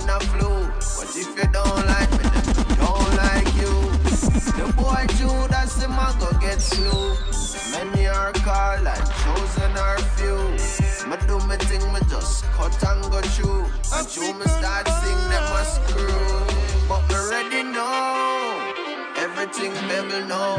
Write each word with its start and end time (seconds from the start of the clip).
man 0.00 0.16
a 0.16 0.20
flu. 0.20 0.48
But 0.96 1.16
if 1.16 1.36
you 1.36 1.48
don't 1.52 1.86
like 1.86 2.10
me, 2.12 2.28
then 2.30 2.76
don't 2.76 3.16
like 3.16 3.52
you. 3.56 3.74
The 4.58 4.72
boy 4.76 5.06
Judas, 5.16 5.82
him 5.82 5.92
a 5.92 6.14
go 6.18 6.30
get 6.38 6.60
slew. 6.60 7.16
Many 7.72 8.06
are 8.06 8.32
called 8.32 8.86
and 8.86 9.06
chosen 9.22 9.76
are 9.76 9.98
few. 10.16 10.38
Me 11.08 11.16
do 11.26 11.38
me 11.46 11.56
thing, 11.56 11.92
me 11.92 12.00
just 12.08 12.44
cut 12.56 12.74
and 12.88 13.02
go 13.10 13.20
through. 13.20 13.64
And 13.94 14.16
you 14.16 14.34
me 14.34 14.46
start 14.46 14.88
sing, 14.88 15.22
them 15.30 15.48
a 15.58 15.64
screw. 15.64 16.18
But 16.88 17.02
me 17.08 17.16
ready 17.30 17.62
now. 17.62 18.74
Everything 19.16 19.72
baby 19.88 20.26
know. 20.26 20.56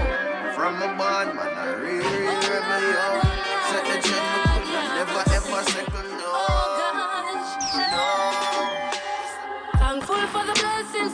From 0.55 0.75
a 0.81 0.87
band, 0.97 1.35
man, 1.35 1.57
I 1.57 1.73
really 1.79 2.17
real 2.19 2.35
rebel, 2.35 2.81
yo. 2.91 3.58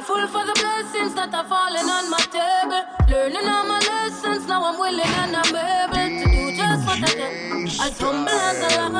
Thankful 0.00 0.28
for 0.28 0.46
the 0.46 0.56
blessings 0.56 1.12
that 1.12 1.28
are 1.34 1.44
falling 1.44 1.84
on 1.84 2.08
my 2.08 2.24
table. 2.32 2.88
Learning 3.12 3.44
all 3.44 3.68
my 3.68 3.80
lessons, 3.84 4.48
now 4.48 4.64
I'm 4.64 4.80
willing 4.80 5.04
and 5.04 5.36
I'm 5.36 5.52
able 5.52 6.08
to 6.08 6.24
do 6.24 6.56
just 6.56 6.88
what 6.88 7.04
I 7.04 7.12
can. 7.20 7.68
As 7.68 8.00
humble 8.00 8.32
as 8.32 8.64
a 8.64 8.80
lamb, 8.80 8.96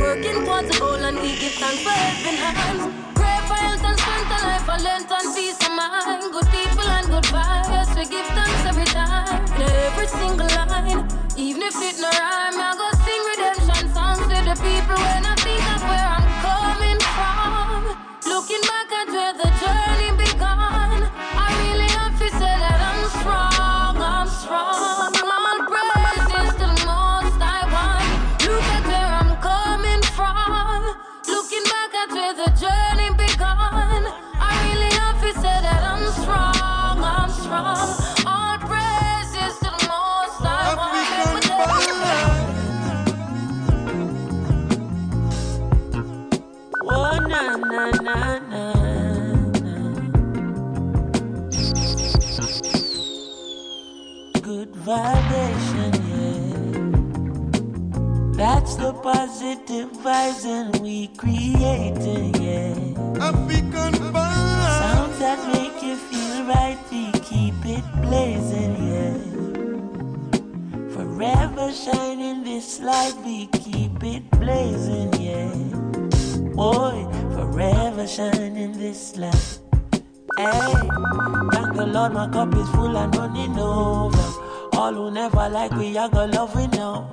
working 0.00 0.40
towards 0.40 0.74
a 0.74 0.80
goal, 0.80 0.96
and 0.96 1.20
we 1.20 1.36
give 1.36 1.52
thanks 1.60 1.84
for 1.84 1.92
helping 1.92 2.40
hands. 2.40 2.88
Pray 3.20 3.36
for 3.44 3.58
health 3.60 3.84
and 3.84 4.00
strength 4.00 4.32
of 4.32 4.40
life, 4.48 4.64
for 4.64 4.80
length 4.80 5.12
and 5.12 5.28
peace 5.36 5.60
of 5.60 5.72
mind. 5.76 6.32
Good 6.32 6.48
people 6.48 6.88
and 6.88 7.06
good 7.12 7.28
vibes, 7.28 7.92
we 7.92 8.08
give 8.08 8.24
thanks 8.32 8.64
every 8.64 8.88
time. 8.88 9.44
In 9.60 9.68
every 9.92 10.08
single 10.08 10.48
line, 10.56 11.04
even 11.36 11.60
if 11.68 11.76
it 11.84 12.00
no 12.00 12.08
rhyme, 12.16 12.56
I 12.56 12.72
go 12.80 12.88
sing 13.04 13.22
redemption 13.28 13.92
songs 13.92 14.24
to 14.24 14.38
the 14.40 14.56
people 14.56 14.96
when 15.04 15.20
I 15.20 15.36
think 15.44 15.68
of 15.68 15.84
where 15.84 16.08
I'm 16.16 16.24
coming 16.40 17.00
from. 17.12 17.92
Looking 18.24 18.62
back 18.64 18.88
at 18.88 19.08
where 19.12 19.34
the 19.36 19.48
journey 19.60 20.10
began, 20.16 20.29
vibration, 54.90 55.92
yeah. 56.10 56.82
That's 58.40 58.74
the 58.74 58.92
positive 58.92 59.90
vibes 60.04 60.44
and 60.44 60.80
we 60.82 61.06
creating, 61.22 62.34
yeah. 62.42 62.74
African 63.22 63.94
Sounds 64.80 65.18
that 65.20 65.38
make 65.54 65.80
you 65.80 65.96
feel 65.96 66.44
right, 66.46 66.78
we 66.90 67.12
keep 67.20 67.54
it 67.76 67.86
blazing, 68.02 68.74
yeah. 68.90 69.18
Forever 70.94 71.72
shining 71.72 72.42
this 72.42 72.80
light, 72.80 73.14
we 73.24 73.46
keep 73.46 74.02
it 74.02 74.28
blazing, 74.42 75.12
yeah. 75.22 75.54
Boy, 76.56 77.06
forever 77.36 78.08
shining 78.08 78.72
this 78.72 79.16
light. 79.16 79.58
Hey, 80.36 80.72
thank 81.52 81.76
the 81.76 81.86
Lord, 81.86 82.12
my 82.12 82.28
cup 82.32 82.52
is 82.56 82.68
full 82.70 82.96
and 82.96 83.14
running 83.14 83.56
over. 83.56 84.30
All 84.80 84.94
who 84.94 85.10
never 85.10 85.46
like 85.50 85.72
we, 85.72 85.98
I 85.98 86.08
got 86.08 86.30
love 86.30 86.56
we 86.56 86.66
know. 86.68 87.06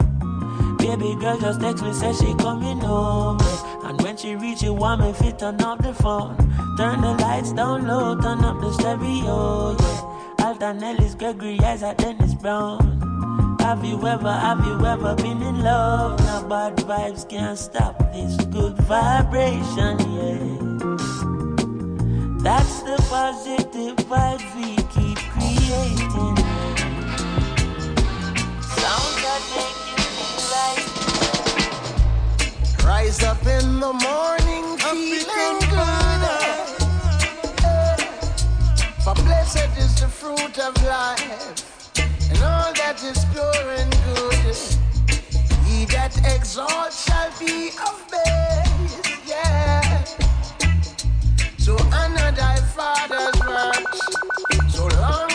Baby 0.77 1.17
girl 1.19 1.37
just 1.37 1.59
text 1.59 1.83
me, 1.83 1.91
say 1.91 2.13
she 2.13 2.33
coming 2.35 2.81
over. 2.81 3.43
And 3.83 4.01
when 4.01 4.15
she 4.15 4.37
reach 4.37 4.63
you, 4.63 4.73
want 4.73 5.01
me 5.01 5.11
fit 5.11 5.37
turn 5.37 5.61
off 5.61 5.79
the 5.79 5.93
phone. 5.93 6.37
Turn 6.77 7.01
the 7.01 7.13
lights 7.19 7.51
down 7.51 7.85
low, 7.85 8.15
turn 8.21 8.41
up 8.45 8.61
the 8.61 8.71
stereo, 8.71 9.75
yeah. 9.77 10.45
Alton 10.45 10.81
Ellis, 10.81 11.13
Gregory, 11.15 11.59
Isaac, 11.59 11.97
Dennis 11.97 12.35
Brown. 12.35 13.57
Have 13.59 13.83
you 13.83 13.97
ever, 14.07 14.31
have 14.31 14.65
you 14.65 14.85
ever 14.85 15.13
been 15.15 15.41
in 15.41 15.61
love? 15.61 16.17
Now 16.19 16.47
bad 16.47 16.77
vibes 16.77 17.27
can't 17.27 17.59
stop 17.59 17.99
this 18.13 18.37
good 18.45 18.77
vibration, 18.77 19.99
yeah. 20.15 20.57
That's 22.41 22.81
the 22.83 22.95
positive 23.09 23.97
vibes 24.07 24.55
we 24.55 24.77
keep 24.95 25.17
creating. 25.17 26.36
Rise 32.85 33.21
up 33.23 33.45
in 33.45 33.79
the 33.79 33.93
morning, 33.93 34.77
feeling 34.77 35.59
good. 35.69 36.21
For 39.03 39.13
blessed 39.15 39.77
is 39.77 39.99
the 39.99 40.07
fruit 40.07 40.57
of 40.59 40.73
life, 40.83 41.61
and 41.97 42.39
all 42.43 42.73
that 42.73 43.03
is 43.03 43.25
pure 43.33 43.71
and 43.79 43.91
good. 44.15 44.55
He 45.65 45.85
that 45.85 46.17
exalts 46.33 47.03
shall 47.05 47.31
be 47.39 47.71
of 47.87 47.97
base, 48.09 49.27
yeah. 49.27 50.03
So 51.57 51.77
honor 51.93 52.31
thy 52.31 52.57
father's 52.75 53.39
works, 53.45 54.01
so 54.73 54.87
long 55.01 55.26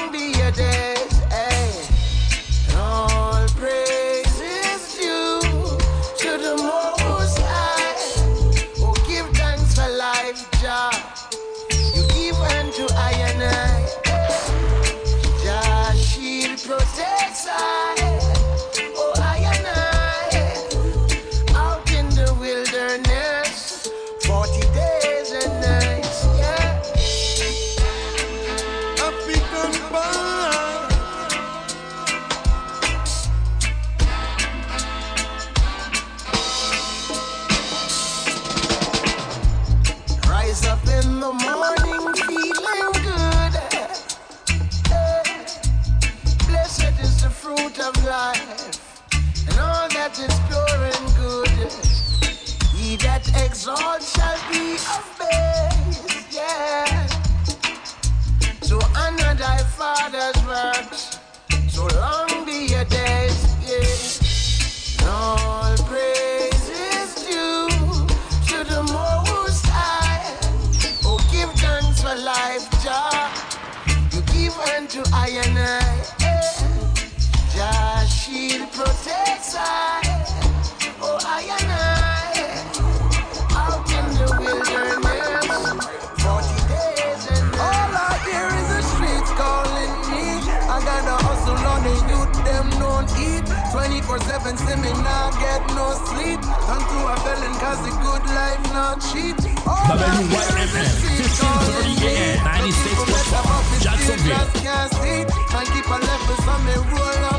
24 94.12 94.28
7 94.28 94.56
see 94.58 94.76
me 94.76 94.92
not 95.00 95.32
get 95.40 95.64
no 95.72 95.88
sleep. 96.12 96.40
Unto 96.68 96.96
a 97.08 97.16
felon, 97.24 97.54
cause 97.56 97.80
the 97.80 97.92
good 98.04 98.24
life 98.36 98.60
not 98.76 99.00
cheap. 99.00 99.36
All 99.66 99.72
I 99.72 100.12
hear 100.28 100.52
is 100.60 100.72
the 100.72 100.84
streets 100.84 101.40
calling 101.40 101.96
me. 101.96 102.36
96.5 102.44 103.80
Jacksonville. 103.80 104.36
Can't 104.60 104.92
see. 105.00 105.24
Man 105.52 105.64
keep 105.72 105.88
a 105.88 105.96
level, 105.96 106.36
so 106.44 106.54
me 106.60 106.74
roll 106.92 107.24
up 107.24 107.31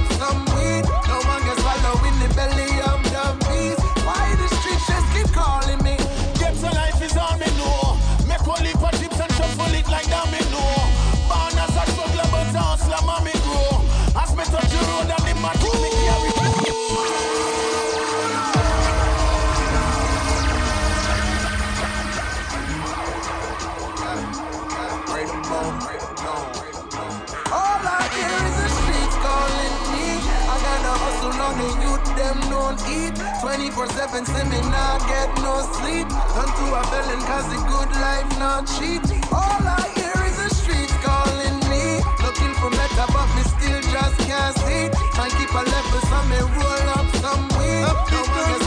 24 33.73 33.97
7 33.97 34.25
see 34.25 34.43
me 34.49 34.61
not 34.69 35.01
get 35.09 35.29
no 35.41 35.57
sleep. 35.81 36.07
Turn 36.37 36.45
to 36.45 36.65
a 36.77 36.83
felon, 36.93 37.21
cause 37.25 37.47
the 37.49 37.57
good 37.65 37.89
life 37.97 38.29
not 38.37 38.67
cheap. 38.77 39.01
All 39.33 39.65
I 39.65 39.89
hear 39.97 40.13
is 40.29 40.37
the 40.37 40.49
streets 40.53 40.93
calling 41.01 41.57
me. 41.73 41.97
Looking 42.21 42.53
for 42.61 42.69
better, 42.69 43.07
but 43.09 43.25
me 43.33 43.41
still 43.41 43.81
just 43.89 44.17
can't 44.29 44.55
see. 44.61 44.93
Can't 45.17 45.33
keep 45.33 45.49
a 45.49 45.63
level, 45.65 46.01
so 46.05 46.19
me 46.29 46.37
roll 46.53 46.89
up 46.93 47.09
some 47.17 47.49
weed. 47.57 47.81
No 47.81 48.62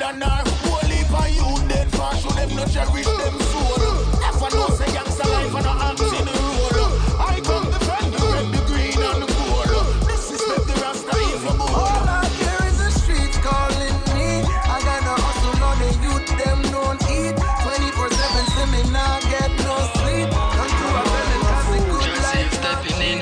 than 0.00 0.20
her 0.22 0.42
whole 0.64 0.88
heap 0.88 1.12
of 1.12 1.28
youth 1.28 1.68
dead 1.68 1.88
for 1.92 2.08
show 2.16 2.32
them 2.32 2.50
no 2.56 2.64
cherish 2.64 3.04
them 3.04 3.36
soul. 3.52 3.76
Never 4.16 4.48
know 4.56 4.68
say 4.72 4.88
youngster 4.96 5.28
life 5.28 5.54
and 5.54 5.66
a 5.68 5.74
act 5.88 6.00
in 6.00 6.24
the 6.24 6.34
role. 6.40 6.92
I 7.20 7.36
come 7.44 7.68
defend 7.68 8.08
the 8.16 8.20
red, 8.32 8.46
the 8.48 8.60
green 8.64 8.96
and 8.96 9.20
the 9.20 9.28
gold. 9.28 9.84
Disrespect 10.08 10.64
the 10.72 10.76
rasta 10.80 11.14
evil 11.28 11.52
boy. 11.60 11.84
All 11.84 12.08
I 12.16 12.24
hear 12.40 12.60
is 12.72 12.78
the 12.80 12.90
streets 12.96 13.38
calling 13.44 13.96
me. 14.16 14.40
I 14.72 14.76
gotta 14.88 15.14
hustle 15.20 15.60
on 15.68 15.76
the 15.84 15.90
youth, 16.00 16.26
them 16.40 16.60
don't 16.72 17.00
eat. 17.12 17.36
24 17.60 18.08
7 18.08 18.56
see 18.56 18.68
me 18.72 18.80
not 18.96 19.20
get 19.28 19.52
no 19.68 19.76
sleep. 20.00 20.32
Come 20.32 20.72
to 20.80 20.86
a 20.96 21.02
felon, 21.12 21.40
cause 21.44 21.68
the 21.76 21.80
good 21.92 22.12
life 22.24 22.52
stepping 22.56 23.00
in. 23.04 23.18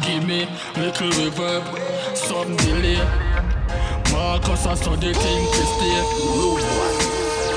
Give 0.00 0.22
me 0.24 0.40
little 0.80 1.12
reverb, 1.12 1.64
some 1.68 1.76
delay. 1.76 1.89
Saw 4.76 4.94
the 4.94 5.12
thing 5.12 5.44
to 5.46 5.64
stay. 5.66 5.98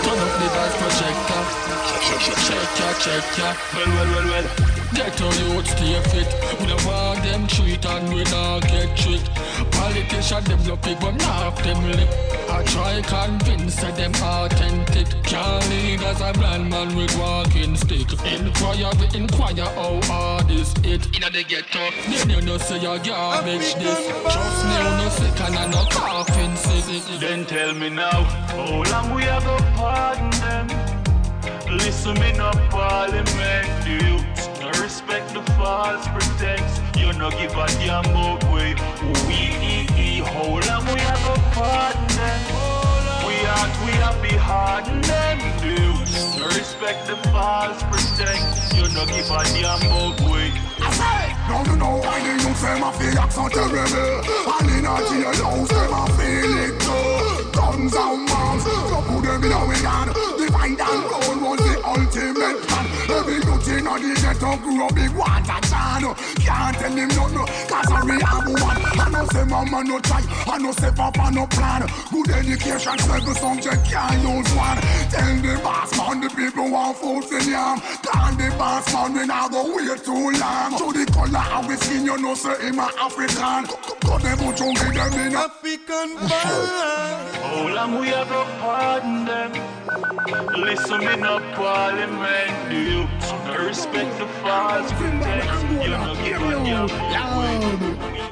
Turn 0.04 0.18
up 0.18 0.34
the 0.40 0.48
dance 0.50 0.76
projector. 0.82 2.03
Check 2.20 2.80
ya, 2.80 2.94
check 3.00 3.38
ya. 3.38 3.56
Well, 3.74 3.88
well, 3.88 4.10
well, 4.14 4.28
well. 4.30 4.74
Get 4.94 5.20
your 5.20 5.34
youth 5.34 5.68
stay 5.68 6.00
fit. 6.12 6.30
We 6.60 6.68
don't 6.68 6.86
want 6.86 7.24
them 7.24 7.48
treat 7.48 7.84
and 7.84 8.14
we 8.14 8.24
don't 8.26 8.62
get 8.62 8.96
tricked. 8.96 9.30
Politicians 9.72 10.46
them 10.46 10.64
no 10.68 10.76
but 10.76 11.16
not 11.18 11.56
them 11.64 11.84
lip. 11.92 12.10
I 12.48 12.64
try 12.66 13.02
convince 13.02 13.78
that 13.78 13.96
them 13.96 14.14
authentic. 14.22 15.08
Can't 15.24 15.68
lead 15.70 16.04
as 16.04 16.22
a 16.22 16.32
blind 16.34 16.70
man 16.70 16.96
with 16.96 17.18
walking 17.18 17.76
stick. 17.76 18.12
Inquire, 18.24 18.92
we 19.00 19.20
inquire 19.20 19.66
how 19.66 20.00
hard 20.04 20.52
is 20.52 20.72
it. 20.84 21.08
Inna 21.18 21.32
the 21.32 21.44
ghetto, 21.44 21.90
then 22.10 22.30
you 22.30 22.42
know 22.42 22.60
say 22.60 22.80
your 22.80 23.00
garbage 23.00 23.74
this. 23.74 24.08
Trust 24.22 24.66
me, 24.68 24.78
you 24.78 24.84
no 24.84 25.10
sick 25.10 25.42
and 25.42 25.56
I 25.56 25.66
no 25.72 25.86
coughing 25.90 26.56
sick. 26.56 27.20
Then 27.20 27.46
tell 27.46 27.74
me 27.74 27.90
now, 27.90 28.24
how 28.54 28.84
long 28.92 29.16
we 29.16 29.24
have 29.24 29.44
go 29.44 29.58
pardon 29.76 30.30
them? 30.30 30.83
Listen 31.78 32.14
me 32.20 32.32
no 32.34 32.52
parliament, 32.70 33.68
the 33.84 33.98
youths 34.06 34.48
no 34.62 34.70
respect 34.82 35.34
the 35.34 35.42
false 35.54 36.08
pretense. 36.10 36.80
You 36.98 37.12
no 37.14 37.32
give 37.32 37.52
a 37.52 37.66
damn 37.82 38.06
about 38.06 38.44
way. 38.54 38.76
We 39.28 39.54
how 40.22 40.44
long 40.44 40.86
we 40.94 41.00
have 41.00 41.54
pardon 41.54 42.08
them? 42.16 42.42
We 43.26 43.34
act, 43.58 43.76
we 43.86 43.92
have 44.04 44.22
be 44.22 44.36
harden 44.38 45.02
them, 45.02 45.40
the 45.62 45.82
youths 45.82 46.38
no 46.38 46.46
respect 46.46 47.08
the 47.08 47.16
false 47.30 47.82
pretense. 47.84 48.74
You 48.76 48.84
no 48.94 49.06
give 49.08 49.32
a 49.32 49.44
damn 49.44 49.82
about 49.82 50.22
way. 50.30 50.52
Now 51.48 51.64
you 51.66 51.76
know 51.76 51.98
why 51.98 52.20
the 52.24 52.44
youth 52.44 52.62
them 52.62 52.84
a 52.84 52.92
feel 52.94 53.20
act 53.20 53.34
so 53.34 53.48
terrible? 53.50 54.24
And 54.48 54.70
in 54.72 54.86
a 54.86 54.94
jailhouse 55.08 55.70
them 55.70 55.94
a 55.94 56.04
feel 56.16 56.58
it 56.64 56.80
too 56.80 57.52
Guns 57.52 57.94
and 57.96 58.28
bombs, 58.28 58.66
you 58.66 59.00
put 59.08 59.24
them 59.24 59.44
in 59.44 59.52
a 59.52 59.60
hand 59.88 60.12
Divide 60.38 60.80
and 60.80 61.04
rule 61.04 61.50
was 61.50 61.60
the 61.60 61.74
ultimate 61.86 62.60
plan. 62.68 62.86
Every 63.10 63.36
youth 63.36 63.68
in 63.68 63.88
a 63.88 63.94
the 64.00 64.12
ghetto 64.22 64.58
grew 64.58 64.86
up 64.86 64.96
big 64.96 65.12
water 65.12 65.60
chan 65.68 66.04
Can't 66.40 66.78
tell 66.78 66.92
him 66.92 67.10
nothing, 67.10 67.48
cause 67.68 67.92
I 67.92 68.00
really 68.06 68.24
have 68.24 68.48
one. 68.48 68.80
I 69.00 69.10
know 69.12 69.26
say 69.28 69.44
mama 69.46 69.84
no 69.84 70.00
try, 70.00 70.24
I 70.48 70.58
know 70.58 70.72
say 70.72 70.92
papa 70.92 71.32
no 71.32 71.46
plan. 71.48 71.88
Good 72.12 72.30
education, 72.32 72.98
seven 73.00 73.36
subject 73.36 73.86
can't 73.86 74.22
use 74.24 74.52
one. 74.56 74.80
Tell 75.12 75.36
the 75.42 75.60
boss 75.64 75.98
man 75.98 76.22
the 76.22 76.30
people 76.30 76.72
want 76.72 76.98
food 76.98 77.26
in 77.32 77.50
yam. 77.52 77.80
Can't 78.02 78.38
the 78.38 78.50
boss 78.58 78.92
man 78.94 79.14
we 79.14 79.26
now 79.26 79.48
go 79.50 79.76
wait 79.76 80.04
too 80.04 80.32
long. 80.40 80.78
To 80.78 80.92
the 80.94 81.06
color 81.12 81.33
how 81.40 81.68
we 81.68 81.76
skin 81.76 82.06
you 82.06 82.18
know 82.18 82.36
say 82.36 82.68
him 82.68 82.80
a 82.80 82.90
African 83.00 83.66
Cut 84.02 84.22
them 84.22 84.40
out 84.40 84.60
you 84.60 84.74
give 84.74 84.94
them 84.94 85.14
in 85.14 85.36
a 85.36 85.40
African 85.40 86.18
vibe. 86.18 87.34
How 87.42 87.76
long 87.76 88.00
we 88.00 88.08
have 88.08 88.28
to 88.28 88.44
pardon 88.60 89.26
them? 89.26 89.52
Listen 90.62 91.00
me 91.00 91.16
no 91.18 91.40
parliament, 91.56 92.70
the 92.70 92.76
youths 92.76 93.32
no 93.46 93.66
respect 93.66 94.18
the 94.20 94.28
false 94.44 94.92
pretense. 94.94 95.64
You 95.84 95.90
no 95.90 96.16
give 96.24 96.42
a 96.42 96.88
damn. 97.12 98.24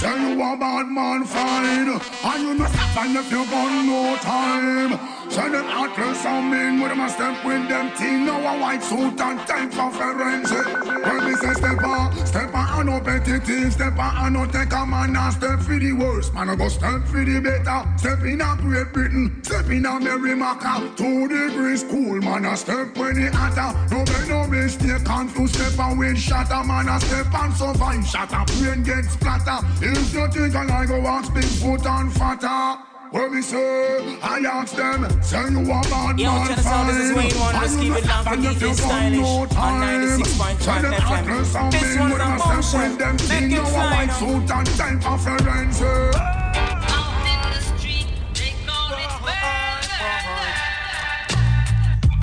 Say 0.00 0.32
you 0.32 0.42
a 0.42 0.56
bad 0.56 0.86
man 0.88 1.24
fine 1.24 2.00
And 2.24 2.42
you 2.42 2.54
no 2.54 2.66
stop 2.66 3.04
and 3.04 3.16
if 3.16 3.30
you 3.30 3.44
got 3.44 3.84
no 3.84 4.16
time 4.16 5.19
Say 5.30 5.48
them 5.48 5.64
actors 5.66 6.26
and 6.26 6.50
men 6.50 6.80
with 6.80 6.90
them 6.90 7.00
a 7.00 7.08
step 7.08 7.44
with 7.44 7.68
them 7.68 7.96
team. 7.96 8.26
Now 8.26 8.40
a 8.40 8.60
white 8.60 8.82
suit 8.82 9.20
and 9.20 9.38
time 9.46 9.70
for 9.70 9.92
forensic 9.92 10.66
When 11.06 11.24
me 11.24 11.34
say 11.36 11.54
step 11.54 11.84
on, 11.84 12.26
step 12.26 12.52
on 12.52 12.80
and 12.80 12.88
no 12.88 13.00
petty 13.00 13.70
Step 13.70 13.96
on 13.96 14.26
and 14.26 14.34
no 14.34 14.46
take 14.46 14.72
a 14.72 14.84
man 14.84 15.14
and 15.14 15.32
step 15.32 15.60
for 15.60 15.78
the 15.78 15.92
worst. 15.92 16.34
Man 16.34 16.50
I 16.50 16.56
go 16.56 16.66
step 16.66 17.06
for 17.06 17.24
the 17.24 17.38
better. 17.38 17.96
Step 17.96 18.24
in 18.24 18.40
a 18.40 18.56
Great 18.56 18.92
Britain, 18.92 19.40
step 19.44 19.70
in 19.70 19.86
a 19.86 20.00
Merrimaca 20.00 20.96
Two 20.96 21.28
degrees 21.28 21.84
cool 21.84 22.20
man 22.20 22.44
a 22.44 22.56
step 22.56 22.98
when 22.98 23.16
it 23.16 23.32
hotter. 23.32 23.70
No 23.94 23.98
make 23.98 24.28
no 24.28 24.48
mistake 24.48 25.08
and 25.08 25.30
to 25.36 25.46
step 25.46 25.78
on 25.78 25.96
with 25.96 26.18
shatter? 26.18 26.64
Man 26.66 26.88
a 26.88 26.98
step 26.98 27.32
and 27.32 27.54
survive 27.54 28.04
shatter. 28.04 28.44
Brain 28.58 28.82
get 28.82 29.04
splatter 29.04 29.64
If 29.80 30.12
you 30.12 30.26
think 30.26 30.56
I 30.56 30.64
like 30.64 30.88
go 30.88 31.06
ask 31.06 31.32
big 31.32 31.44
foot 31.44 31.86
and 31.86 32.12
fatter 32.12 32.89
when 33.12 33.34
me 33.34 33.42
say, 33.42 34.18
I 34.22 34.38
ask 34.46 34.76
them, 34.76 35.22
say 35.22 35.48
you 35.50 35.60
a 35.62 35.82
bad 35.90 36.18
Yo, 36.18 36.32
man 36.32 36.46
check 36.46 36.56
this 36.56 36.66
out, 36.66 36.86
this 36.86 36.96
is 36.96 37.12
fine. 37.12 37.16
Wayne 37.16 37.38
One, 37.40 37.54
let's 37.54 37.74
And 37.74 37.82
keep 37.82 37.94
it 37.96 38.04
not 38.06 38.06
down 38.06 38.24
for 38.24 38.30
have 38.30 38.38
and 38.38 38.44
you 38.44 38.50
Stylish 38.74 39.20
no 39.20 39.46
on 39.46 39.48
time. 39.48 40.10
96.5 40.10 40.60
Say 40.60 40.82
them 40.82 40.94
FM. 40.94 41.10
actors 41.18 41.54
and 41.56 41.72
This 41.72 41.82
men 41.82 41.98
one's 42.00 42.12
with 42.12 42.22
a 42.22 42.24
them 42.26 42.38
step 42.38 42.56
motion. 42.56 42.80
with 42.80 42.98
them 42.98 43.16
Make 43.28 43.28
thing. 43.28 43.50
it 43.52 43.52
You 43.52 43.60
a 43.62 43.66
fly 43.66 43.90
white 43.90 44.06
now. 44.06 44.18
suit 44.18 44.50
and 44.50 44.66
time 44.78 45.00
for 45.00 45.18
forensic. 45.18 46.16
Out 46.16 47.26
in 47.26 47.40
the 47.52 47.60
street, 47.78 48.08
they 48.34 48.54
call 48.66 48.92
it 48.92 49.22
murder. 49.26 50.14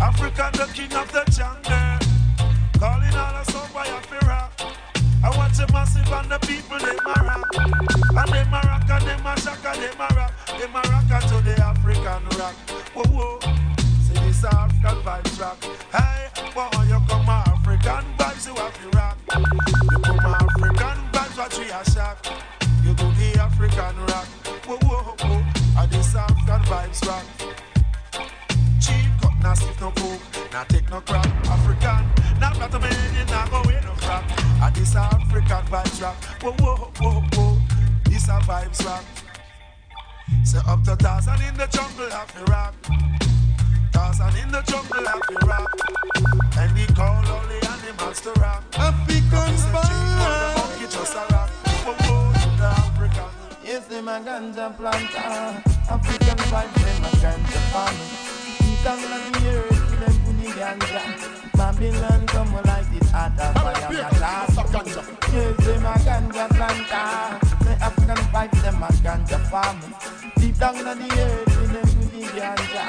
Africa, 0.01 0.51
the 0.53 0.65
king 0.73 0.93
of 0.93 1.11
the 1.11 1.23
jungle. 1.31 2.07
Calling 2.79 3.15
all 3.15 3.35
us 3.35 3.55
on 3.55 3.69
by 3.73 3.87
a 3.87 4.25
rock. 4.27 4.51
I 5.23 5.29
watch 5.37 5.59
a 5.59 5.71
massive 5.73 6.11
and 6.13 6.31
the 6.31 6.39
people 6.39 6.79
they 6.79 6.97
rock. 7.05 7.96
And 8.17 8.33
them 8.33 8.51
a 8.51 8.61
rock 8.65 8.89
and 8.89 9.05
them 9.05 9.25
a 9.27 9.39
shock 9.39 9.63
and 9.63 9.81
them 9.83 10.01
a 10.01 10.07
to 11.27 11.41
the 11.43 11.53
African 11.61 12.25
rock. 12.39 12.55
Whoa, 12.95 13.03
whoa. 13.13 13.39
See 14.01 14.13
this 14.25 14.43
African 14.43 15.03
vibes 15.05 15.39
rock. 15.39 15.61
Hey, 15.93 16.29
boy, 16.55 16.67
you 16.89 16.99
come 17.07 17.29
African 17.29 18.05
vibes, 18.17 18.47
you 18.47 18.55
have 18.55 18.73
to 18.81 18.97
rock. 18.97 19.17
You 19.29 19.99
come 20.01 20.33
African 20.33 20.97
vibes, 21.13 21.37
what 21.37 21.59
we 21.59 21.65
a 21.69 21.85
shock. 21.91 22.25
You 22.83 22.95
do 22.95 23.05
the 23.13 23.39
African 23.39 23.95
rock. 24.07 24.27
Whoa, 24.65 24.77
whoa, 24.81 25.15
whoa. 25.21 25.81
And 25.81 25.91
this 25.91 26.15
African 26.15 26.61
vibes 26.65 27.07
rock. 27.07 27.25
Cheap 28.81 29.11
cut, 29.21 29.37
nah 29.43 29.53
stiff 29.53 29.79
no 29.79 29.91
coke, 29.91 30.21
nah 30.51 30.63
take 30.63 30.89
no 30.89 31.01
crap. 31.01 31.27
African, 31.45 32.03
nah 32.39 32.49
a 32.49 32.79
man, 32.79 33.15
you 33.15 33.25
nah 33.25 33.47
go 33.49 33.57
away 33.57 33.79
no 33.85 33.93
crap. 33.97 34.23
And 34.63 34.75
this 34.75 34.95
African 34.95 35.65
vibes 35.69 36.01
rock. 36.01 36.15
Whoa, 36.41 36.51
whoa, 36.53 36.91
whoa, 36.99 37.21
whoa. 37.35 37.76
This 38.17 38.29
a 38.29 38.39
vibes 38.49 38.83
rock. 38.83 39.05
Say 40.43 40.57
up 40.65 40.83
to 40.85 40.95
Tarzan 40.95 41.39
in 41.47 41.55
the 41.55 41.67
jungle, 41.67 42.09
have 42.09 42.33
to 42.33 42.51
rock. 42.51 42.73
Tarzan 43.93 44.35
in 44.41 44.49
the 44.49 44.61
jungle, 44.65 45.05
have 45.05 45.21
to 45.21 45.45
rock. 45.45 45.69
And 46.57 46.75
he 46.75 46.87
call 46.95 47.13
all 47.13 47.45
the 47.45 47.61
animals 47.77 48.19
to 48.21 48.31
rock. 48.41 48.63
African 48.73 49.53
vibe. 49.69 50.57
monkey 50.57 50.87
just 50.89 51.13
a 51.13 51.21
rock. 51.31 51.49
Whoa, 51.85 51.93
whoa, 51.93 52.57
the 52.57 52.65
African. 52.65 53.29
Yes, 53.63 53.85
them 53.85 54.07
a 54.07 54.19
ganja 54.25 54.75
planter. 54.75 55.61
African 55.85 56.37
vibe, 56.49 56.73
them 56.73 57.05
a 57.05 57.09
ganja 57.21 57.61
farmer. 57.69 58.01
Eat 58.65 58.83
down 58.83 58.97
on 58.97 59.31
the 59.31 59.49
earth, 59.61 59.69
with 59.69 59.99
them 60.01 60.15
puni 60.25 60.49
ganja. 60.57 61.53
Babylon 61.55 62.25
come 62.25 62.53
like 62.65 62.91
it 62.97 63.09
hot 63.13 63.37
of 63.37 63.53
fire, 63.61 63.91
my. 63.93 64.47
Yes, 65.33 65.57
them 65.63 65.85
a 65.85 65.93
ganja 66.01 66.49
planter. 66.49 67.46
Vibe, 68.37 68.61
them 68.61 68.83
a 68.83 68.87
ganja 69.01 69.39
farmer. 69.49 69.89
Deep 70.37 70.55
down 70.59 70.85
on 70.85 70.99
the 70.99 71.09
earth, 71.25 71.59
with 71.59 71.71
them 71.73 72.09
puni 72.11 72.25
ganja. 72.37 72.83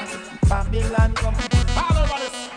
Babylon 0.47 1.11
come. 1.15 1.33
All 1.75 2.48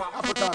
for 0.00 0.16
African. 0.16 0.52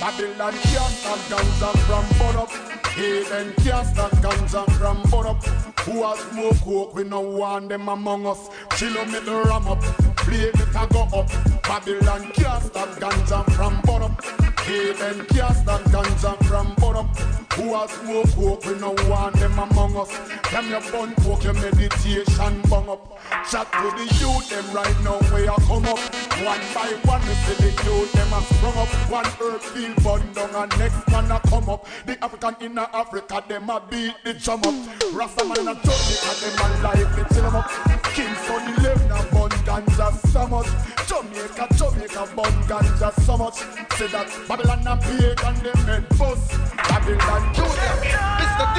Babylon 0.00 0.52
can't 0.52 0.94
stop 1.00 1.18
ganja 1.30 1.70
from 1.86 2.06
burn 2.18 2.36
up. 2.42 2.50
Heathen 2.96 3.52
can't 3.62 3.86
stop 3.86 4.10
ganja 4.22 4.62
from 4.78 4.98
burn 5.10 5.26
up. 5.26 5.44
Who 5.84 6.02
has 6.02 6.18
smoke 6.30 6.60
coke? 6.64 6.94
We 6.94 7.04
no 7.04 7.20
want 7.20 7.68
them 7.68 7.88
among 7.88 8.26
us. 8.26 8.50
Chill 8.76 8.98
on 8.98 9.12
me 9.12 9.20
the 9.20 9.42
ram 9.46 9.68
up. 9.68 9.80
Play 10.24 10.50
it 10.50 10.60
a 10.60 10.86
go 10.92 11.02
up. 11.18 11.28
Babylon 11.62 12.32
can't 12.32 12.62
stop 12.64 12.88
ganja 13.02 13.40
from 13.54 13.80
burn 13.82 14.02
up. 14.02 14.59
Heathen 14.70 15.26
can't 15.26 15.56
stop 15.56 15.82
ganja 15.90 16.32
from 16.46 16.70
up. 16.94 17.18
Who 17.54 17.74
has 17.74 17.90
smoke 17.90 18.30
coke? 18.36 18.64
We 18.66 18.78
no 18.78 18.94
want 19.10 19.34
them 19.34 19.58
among 19.58 19.96
us. 19.96 20.10
Them 20.52 20.70
your 20.70 20.80
bun 20.92 21.12
coke, 21.16 21.42
your 21.42 21.54
meditation 21.54 22.62
bung 22.70 22.88
up. 22.88 23.18
Chat 23.50 23.66
to 23.72 23.88
the 23.98 24.06
youth, 24.20 24.48
them 24.48 24.66
right 24.72 24.98
now 25.02 25.18
where 25.30 25.44
you 25.44 25.58
come 25.66 25.86
up. 25.86 25.98
One 26.46 26.62
by 26.72 26.90
one, 27.02 27.22
we 27.26 27.34
see 27.34 27.56
the 27.58 27.70
youth, 27.82 28.12
them 28.12 28.32
a 28.32 28.40
sprung 28.42 28.78
up. 28.78 28.88
One 29.10 29.26
earth 29.42 29.64
feel 29.74 29.94
burn 30.04 30.32
down 30.34 30.54
and 30.54 30.78
next 30.78 31.02
man 31.10 31.30
a 31.32 31.40
come 31.50 31.68
up. 31.68 31.86
The 32.06 32.24
African 32.24 32.54
in 32.60 32.78
Africa, 32.78 33.42
them 33.48 33.70
a 33.70 33.82
beat 33.90 34.14
the 34.22 34.34
drum 34.34 34.62
up. 34.62 34.76
Rasta 35.12 35.44
man 35.46 35.66
a 35.66 35.74
Jamaica, 35.82 36.32
them 36.42 36.58
a 36.62 36.66
life 36.84 37.10
the 37.16 37.34
chill 37.34 37.46
'em 37.46 37.56
up. 37.56 37.68
Kingston 38.14 38.62
11 38.78 39.10
a 39.10 39.34
bun 39.34 39.39
ganja 39.70 40.10
so 40.32 40.46
much. 40.48 40.66
Jamaica, 41.06 41.66
Jamaica 41.76 42.26
bun 42.34 42.52
ganja 42.66 43.12
so 43.22 43.36
much. 43.36 43.58
Say 43.96 44.08
that 44.08 44.28
Babylon 44.48 44.86
and 44.86 45.56
them 45.64 45.76
head 45.86 46.08
bust. 46.18 46.50
Babylon 46.76 47.42
do 47.54 47.62
them. 47.62 47.98
Mr. 48.40 48.66
D, 48.74 48.78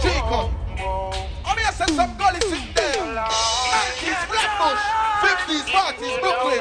Chico. 0.00 1.35
Send 1.76 1.90
some 1.90 2.16
gully 2.16 2.40
sit 2.40 2.74
there. 2.74 2.96
90s 2.96 4.20
Flatbush, 4.32 4.82
50s 5.20 5.66
parties, 5.70 6.16
Brooklyn. 6.20 6.60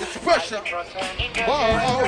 It's 0.00 0.16
pressure. 0.18 0.62
Wow. 1.46 2.00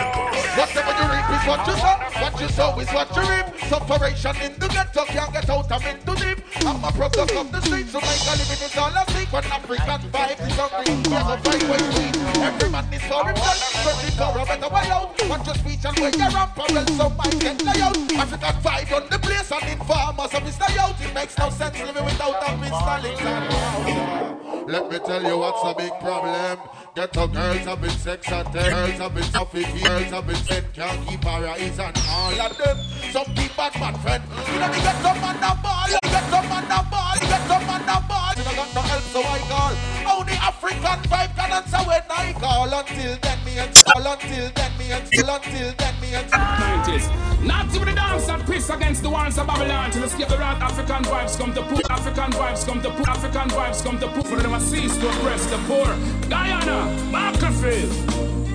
Whatever 0.57 0.93
you 0.97 1.07
reap 1.13 1.29
is 1.29 1.45
what 1.47 1.67
you 1.67 1.77
sow. 1.77 1.97
What 2.23 2.41
you 2.41 2.49
sow 2.49 2.79
is 2.81 2.89
what 2.89 3.09
you 3.15 3.23
reap. 3.29 3.47
Sufferation 3.69 4.37
in 4.41 4.59
the 4.59 4.69
ghetto 4.69 5.05
can't 5.05 5.33
get 5.33 5.51
out. 5.51 5.71
I'm 5.71 5.83
in 5.83 6.01
too 6.07 6.17
deep. 6.17 6.39
I'm 6.65 6.83
a 6.83 6.91
product 6.91 7.33
of 7.33 7.53
the 7.53 7.61
streets, 7.61 7.93
so 7.93 8.01
make 8.01 8.25
a 8.25 8.33
living 8.33 8.63
is 8.65 8.77
all 8.77 8.97
I 8.97 9.05
seek. 9.13 9.31
When 9.31 9.45
African 9.45 10.11
vibe 10.11 10.41
is 10.41 10.57
hungry, 10.57 10.95
there's 11.05 11.29
a 11.29 11.37
fight 11.45 11.63
way 11.69 11.79
sweet. 11.93 12.17
Every 12.41 12.71
man 12.71 12.93
is 12.93 13.03
for 13.03 13.27
himself, 13.29 13.61
searching 13.85 14.17
for 14.17 14.33
a 14.41 14.45
better 14.49 14.73
way 14.73 14.89
out. 14.89 15.13
Watch 15.29 15.47
your 15.47 15.55
speech 15.57 15.85
and 15.85 15.99
where 16.01 16.17
you're 16.17 16.39
up, 16.39 16.59
or 16.59 16.77
else 16.77 16.97
some 16.97 17.17
might 17.17 17.39
get 17.39 17.63
lay 17.63 17.81
out. 17.83 17.97
African 18.17 18.57
vibe 18.65 18.93
on 18.97 19.09
the 19.11 19.19
place 19.19 19.53
and 19.53 19.69
informers 19.69 20.33
of 20.33 20.43
Mr. 20.43 20.79
Out. 20.79 21.01
It 21.01 21.15
makes 21.15 21.37
no 21.39 21.51
sense 21.51 21.79
living 21.79 22.05
without 22.05 22.38
a 22.43 22.51
Mr. 22.63 23.03
Lincoln. 23.03 24.69
Let 24.69 24.91
me 24.91 24.99
tell 24.99 25.23
you 25.23 25.39
what's 25.39 25.63
a 25.65 25.75
big 25.75 25.93
problem. 26.01 26.59
Ghetto 26.95 27.27
girls 27.29 27.59
have 27.59 27.81
been 27.81 27.91
sex 27.91 28.31
and 28.31 28.53
girls 28.53 28.99
have 28.99 29.15
been 29.15 29.23
suffocated, 29.25 29.83
girls 29.83 30.11
have 30.11 30.27
been 30.27 30.37
sent, 30.37 30.73
can't 30.75 31.07
keep 31.07 31.25
her 31.25 31.47
eyes 31.47 31.79
on 31.79 31.93
all 32.09 32.41
of 32.41 32.59
them. 32.59 32.77
Some 33.13 33.35
keep 33.35 33.57
bad 33.57 33.75
man 33.81 33.95
friend. 34.01 34.23
You 34.53 34.59
know 34.61 34.69
they 34.73 34.81
get 34.81 34.97
some 35.03 35.21
man 35.21 35.37
a 35.37 35.55
ball, 35.63 35.89
get 36.03 36.25
some 36.31 36.49
man 36.49 36.65
a 36.65 36.83
ball, 36.91 37.15
get 37.21 37.47
some 37.49 37.67
man 37.67 37.83
a 37.83 38.09
ball. 38.09 38.28
Got 38.59 38.75
no 38.75 38.81
help, 38.81 39.03
so 39.15 39.21
I 39.23 39.39
call. 39.47 40.19
Only 40.19 40.33
African 40.33 40.99
vibe 41.09 41.33
can 41.37 41.53
answer 41.53 41.79
when 41.87 42.03
I 42.11 42.33
call. 42.33 42.67
Until 42.67 43.17
then 43.23 43.39
me 43.45 43.57
and 43.57 43.73
call. 43.85 44.05
Until 44.05 44.51
then 44.51 44.73
me 44.77 44.91
and 44.91 45.07
still 45.07 45.31
until 45.31 45.73
then 45.79 45.95
me 46.01 46.15
and 46.15 46.27
90s. 46.27 47.47
Not 47.47 47.71
to 47.71 47.79
the 47.79 47.93
dance 47.93 48.29
and 48.29 48.45
piss 48.45 48.69
against 48.69 49.05
the 49.05 49.11
walls 49.11 49.39
of 49.39 49.47
Babylon 49.47 49.93
to 49.93 50.03
escape 50.03 50.27
the 50.27 50.39
right 50.39 50.61
African 50.61 51.05
vibes 51.05 51.39
come 51.39 51.55
to 51.55 51.63
put 51.63 51.89
African 51.89 52.33
vibes 52.33 52.67
come 52.67 52.83
to 52.83 52.91
put 52.91 53.09
African 53.09 53.49
vibes 53.49 53.85
come 53.85 54.01
to 54.01 54.09
put 54.09 54.27
for 54.27 54.37
them 54.43 54.55
a 54.55 54.61
cease 54.61 54.97
to 54.97 55.09
oppress 55.09 55.47
the 55.47 55.59
poor. 55.69 55.87
Guyana, 56.29 56.91
Macclesfield. 57.13 58.48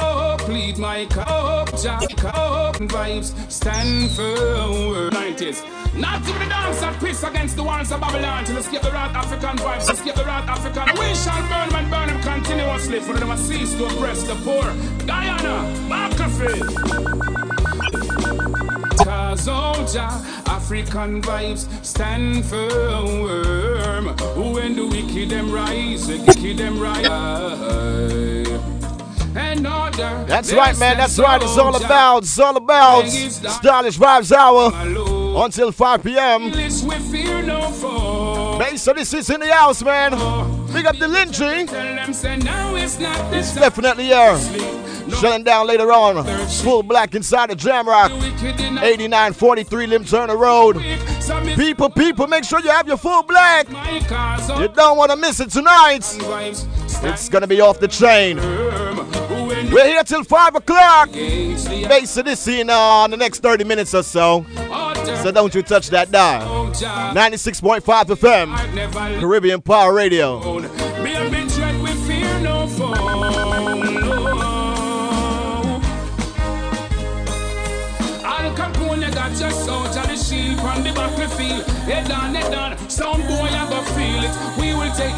Oh, 0.00 0.36
plead 0.38 0.78
my 0.78 1.06
cause, 1.06 1.82
Jack, 1.82 2.02
oh, 2.24 2.72
vibes 2.74 3.32
stand 3.50 4.10
for 4.12 5.10
90s. 5.10 5.64
Not 5.98 6.22
to 6.24 6.32
the 6.32 6.46
dance 6.46 6.82
and 6.82 6.96
piss 6.98 7.22
against 7.22 7.56
the 7.56 7.64
walls 7.64 7.90
of 7.90 8.00
Babylon 8.00 8.44
to 8.44 8.58
escape 8.58 8.82
the 8.82 8.90
right 8.90 9.14
African 9.14 9.56
vibes, 9.56 9.86
to 9.86 9.92
escape 9.92 10.14
the 10.14 10.24
right 10.24 10.48
African. 10.48 10.84
We 10.98 11.14
shall 11.14 11.42
burn 11.48 11.74
and 11.74 11.90
burn 11.90 12.08
them 12.08 12.20
continuously 12.22 13.00
for 13.00 13.14
them 13.14 13.36
cease 13.36 13.74
to 13.74 13.86
oppress 13.86 14.22
the 14.22 14.34
poor. 14.36 14.72
Guyana, 15.06 15.68
Macclesfield. 15.88 16.68
Cause 19.04 19.48
oh, 19.48 19.78
African 20.46 21.22
vibes 21.22 21.66
stand 21.84 22.44
firm. 22.44 24.06
When 24.52 24.76
the 24.76 24.86
wicked 24.86 25.30
them 25.30 25.50
rise, 25.50 26.06
the 26.06 26.18
wicked 26.18 26.58
them 26.58 26.78
rise. 26.78 28.47
Order, 29.38 30.24
That's 30.26 30.52
right, 30.52 30.76
man. 30.78 30.96
That's 30.96 31.16
right. 31.18 31.40
It's 31.40 31.56
all 31.56 31.76
about. 31.76 32.24
It's 32.24 32.38
all 32.40 32.56
about. 32.56 33.06
Stylish 33.06 33.96
Vibes 33.96 34.32
Hour 34.32 34.72
until 35.44 35.70
5 35.70 36.02
p.m. 36.02 36.50
Bass 38.58 38.88
Odyssey 38.88 39.18
is 39.18 39.30
in 39.30 39.40
the 39.40 39.52
house, 39.54 39.82
man. 39.84 40.10
Big 40.72 40.86
up 40.86 40.96
Delingy. 40.96 41.68
It's 43.32 43.54
definitely 43.54 44.12
uh, 44.12 44.36
here. 44.36 44.88
Shutting 45.16 45.44
down 45.44 45.66
later 45.68 45.90
on. 45.92 46.24
Full 46.62 46.82
black 46.82 47.14
inside 47.14 47.50
the 47.50 47.54
Jamrock. 47.56 48.10
8943 48.42 49.86
Lem 49.86 50.04
Turner 50.04 50.36
Road. 50.36 50.82
People, 51.56 51.90
people, 51.90 52.26
make 52.26 52.44
sure 52.44 52.60
you 52.60 52.70
have 52.70 52.88
your 52.88 52.96
full 52.96 53.22
black. 53.22 53.68
You 53.68 54.68
don't 54.68 54.98
want 54.98 55.10
to 55.12 55.16
miss 55.16 55.40
it 55.40 55.50
tonight. 55.50 56.04
It's 57.04 57.28
going 57.28 57.42
to 57.42 57.46
be 57.46 57.60
off 57.60 57.78
the 57.78 57.88
chain. 57.88 58.38
We're 59.70 59.86
here 59.86 60.02
till 60.02 60.24
5 60.24 60.54
o'clock. 60.56 61.12
Bass 61.12 62.16
Odyssey 62.16 62.60
in 62.60 62.70
uh, 62.70 63.06
the 63.08 63.16
next 63.16 63.40
30 63.42 63.64
minutes 63.64 63.94
or 63.94 64.02
so. 64.02 64.46
So 65.22 65.30
don't 65.30 65.54
you 65.54 65.62
touch 65.62 65.88
that 65.90 66.10
dial. 66.10 66.70
96.5 66.72 67.82
FM, 67.82 69.20
Caribbean 69.20 69.60
Power 69.60 69.92
Radio. 69.92 70.38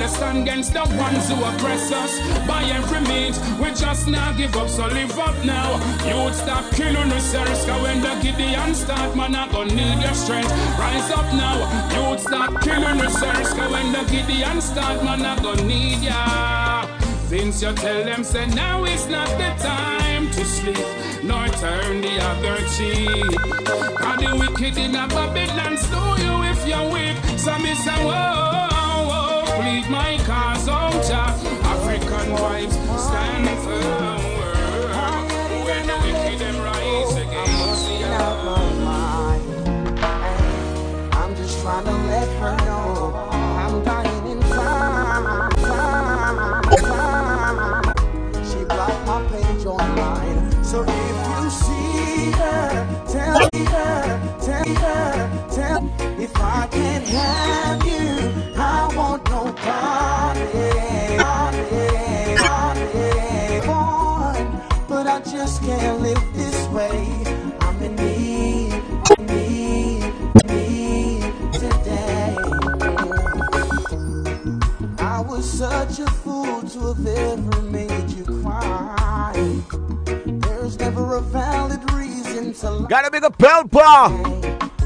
The 0.00 0.08
stand 0.08 0.38
against 0.38 0.72
the 0.72 0.80
ones 0.96 1.28
who 1.28 1.36
oppress 1.44 1.92
us. 1.92 2.18
By 2.48 2.64
every 2.64 3.02
means, 3.02 3.38
we 3.60 3.68
just 3.74 4.08
not 4.08 4.36
give 4.38 4.56
up, 4.56 4.68
so 4.68 4.86
live 4.86 5.18
up 5.18 5.36
now. 5.44 5.76
You'd 6.08 6.34
stop 6.34 6.64
killing 6.72 7.10
yourselves, 7.10 7.64
cause 7.66 7.82
when 7.82 8.00
the 8.00 8.14
Gideon 8.22 8.74
start, 8.74 9.14
man, 9.14 9.34
I 9.34 9.46
gonna 9.52 9.74
need 9.74 10.00
your 10.00 10.14
strength. 10.14 10.50
Rise 10.78 11.10
up 11.10 11.28
now. 11.34 11.56
You'd 11.94 12.20
stop 12.20 12.62
killing 12.62 12.98
yourselves, 12.98 13.52
cause 13.52 13.70
when 13.70 13.92
the 13.92 14.02
Gideon 14.10 14.60
start, 14.62 15.04
man, 15.04 15.20
I 15.20 15.36
gonna 15.42 15.64
need 15.64 16.00
ya. 16.02 16.86
Since 17.28 17.62
you 17.62 17.72
tell 17.74 18.02
them, 18.02 18.24
say 18.24 18.46
now 18.46 18.84
is 18.84 19.06
not 19.06 19.28
the 19.36 19.50
time 19.62 20.30
to 20.30 20.44
sleep, 20.46 20.88
nor 21.22 21.46
turn 21.60 22.00
the 22.00 22.14
other 22.30 22.56
cheek. 22.74 23.30
The 24.20 24.36
wicked 24.38 24.76
in 24.78 24.94
a 24.94 25.06
Babylon 25.08 25.76
stole 25.76 26.18
you 26.18 26.34
if 26.52 26.66
you're 26.66 26.88
weak. 26.90 27.16
So 27.38 27.56
me 27.58 27.74
say, 27.74 28.00
whoa, 28.04 28.69
plead 29.70 29.88
my 29.88 30.18
cause, 30.24 30.68
oh, 30.68 30.90
Jah. 31.06 31.34
African 31.64 32.32
wives 32.32 32.74
stand 33.06 33.48
firm. 33.64 34.20
When 35.64 35.86
the 35.86 35.96
wicked 36.02 36.38
them 36.40 36.56
rise 36.62 37.14
oh, 37.14 37.24
against 37.24 37.88
I'm 41.12 41.32
just 41.36 41.60
trying 41.62 41.84
to 41.84 41.92
let 41.92 42.28
her 42.40 42.56
know 42.66 43.14
I'm 43.66 43.84
dying 43.84 44.26
inside. 44.32 45.50
She 48.48 48.60
blocked 48.64 49.06
my 49.06 49.18
page 49.30 49.64
online. 49.66 50.64
So 50.64 50.78
if 50.82 51.16
you 51.30 51.50
see 51.50 52.30
her, 52.32 52.86
tell 53.06 53.38
her, 53.74 54.20
tell 54.40 54.74
her, 54.84 55.12
tell 55.54 55.80
if 56.20 56.36
I 56.36 56.66
can't 56.70 57.06
have 57.06 57.86
you, 57.86 57.89
such 75.90 76.06
a 76.06 76.10
fool 76.10 76.62
to 76.62 76.92
have 76.92 77.06
ever 77.06 77.62
made 77.62 78.10
you 78.10 78.24
cry. 78.42 79.32
There's 80.24 80.78
never 80.78 81.16
a 81.16 81.20
valid 81.20 81.90
reason 81.92 82.52
to 82.54 82.70
lie. 82.70 82.88
Gotta 82.88 83.10
make 83.10 83.24
a 83.24 83.30
pelpa. 83.30 84.08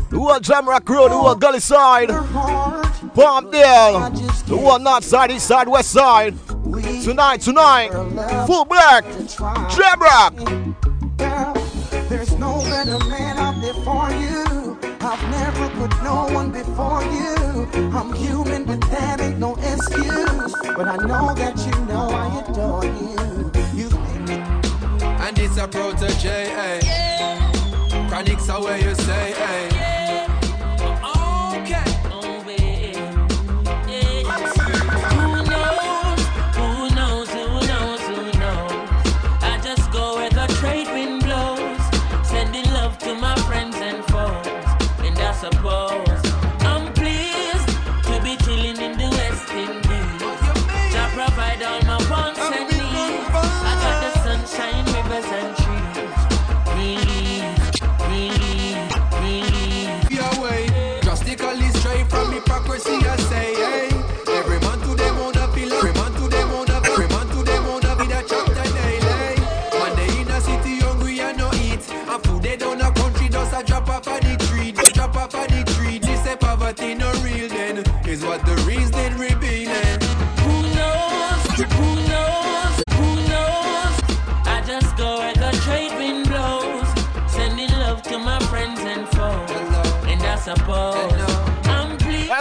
The 0.08 0.18
whole 0.18 0.38
Jamrock 0.38 0.88
Road, 0.88 1.10
the 1.10 1.16
whole 1.16 1.34
Gully 1.34 1.60
side. 1.60 2.08
Palmdale. 2.08 4.14
The 4.46 4.56
whole 4.56 4.78
north 4.78 5.04
side, 5.04 5.30
east 5.30 5.46
side, 5.46 5.68
west 5.68 5.90
side. 5.90 6.34
Tonight, 7.02 7.42
tonight. 7.42 7.90
Full 8.46 8.64
black. 8.64 9.04
Jamrock. 9.04 10.74
There's 12.08 12.32
no 12.38 12.60
better 12.60 12.98
man 13.06 13.36
out 13.36 13.60
there 13.60 13.74
for 13.74 14.10
you. 14.10 14.73
I've 15.06 15.20
never 15.30 15.68
put 15.78 16.02
no 16.02 16.28
one 16.32 16.50
before 16.50 17.02
you. 17.04 17.68
I'm 17.92 18.10
human, 18.14 18.64
but 18.64 18.80
that 18.88 19.20
ain't 19.20 19.38
no 19.38 19.54
excuse. 19.56 20.54
But 20.74 20.88
I 20.88 20.96
know 20.96 21.34
that 21.34 21.58
you 21.66 21.84
know 21.84 22.08
I 22.08 22.40
adore 22.40 22.84
you. 22.86 23.52
You 23.78 23.88
And 25.20 25.38
it's 25.38 25.58
a 25.58 25.68
protege, 25.68 26.48
eh? 26.56 28.08
Chronics 28.08 28.48
are 28.48 28.62
where 28.62 28.78
you 28.78 28.94
say, 28.94 29.34
eh? 29.34 29.73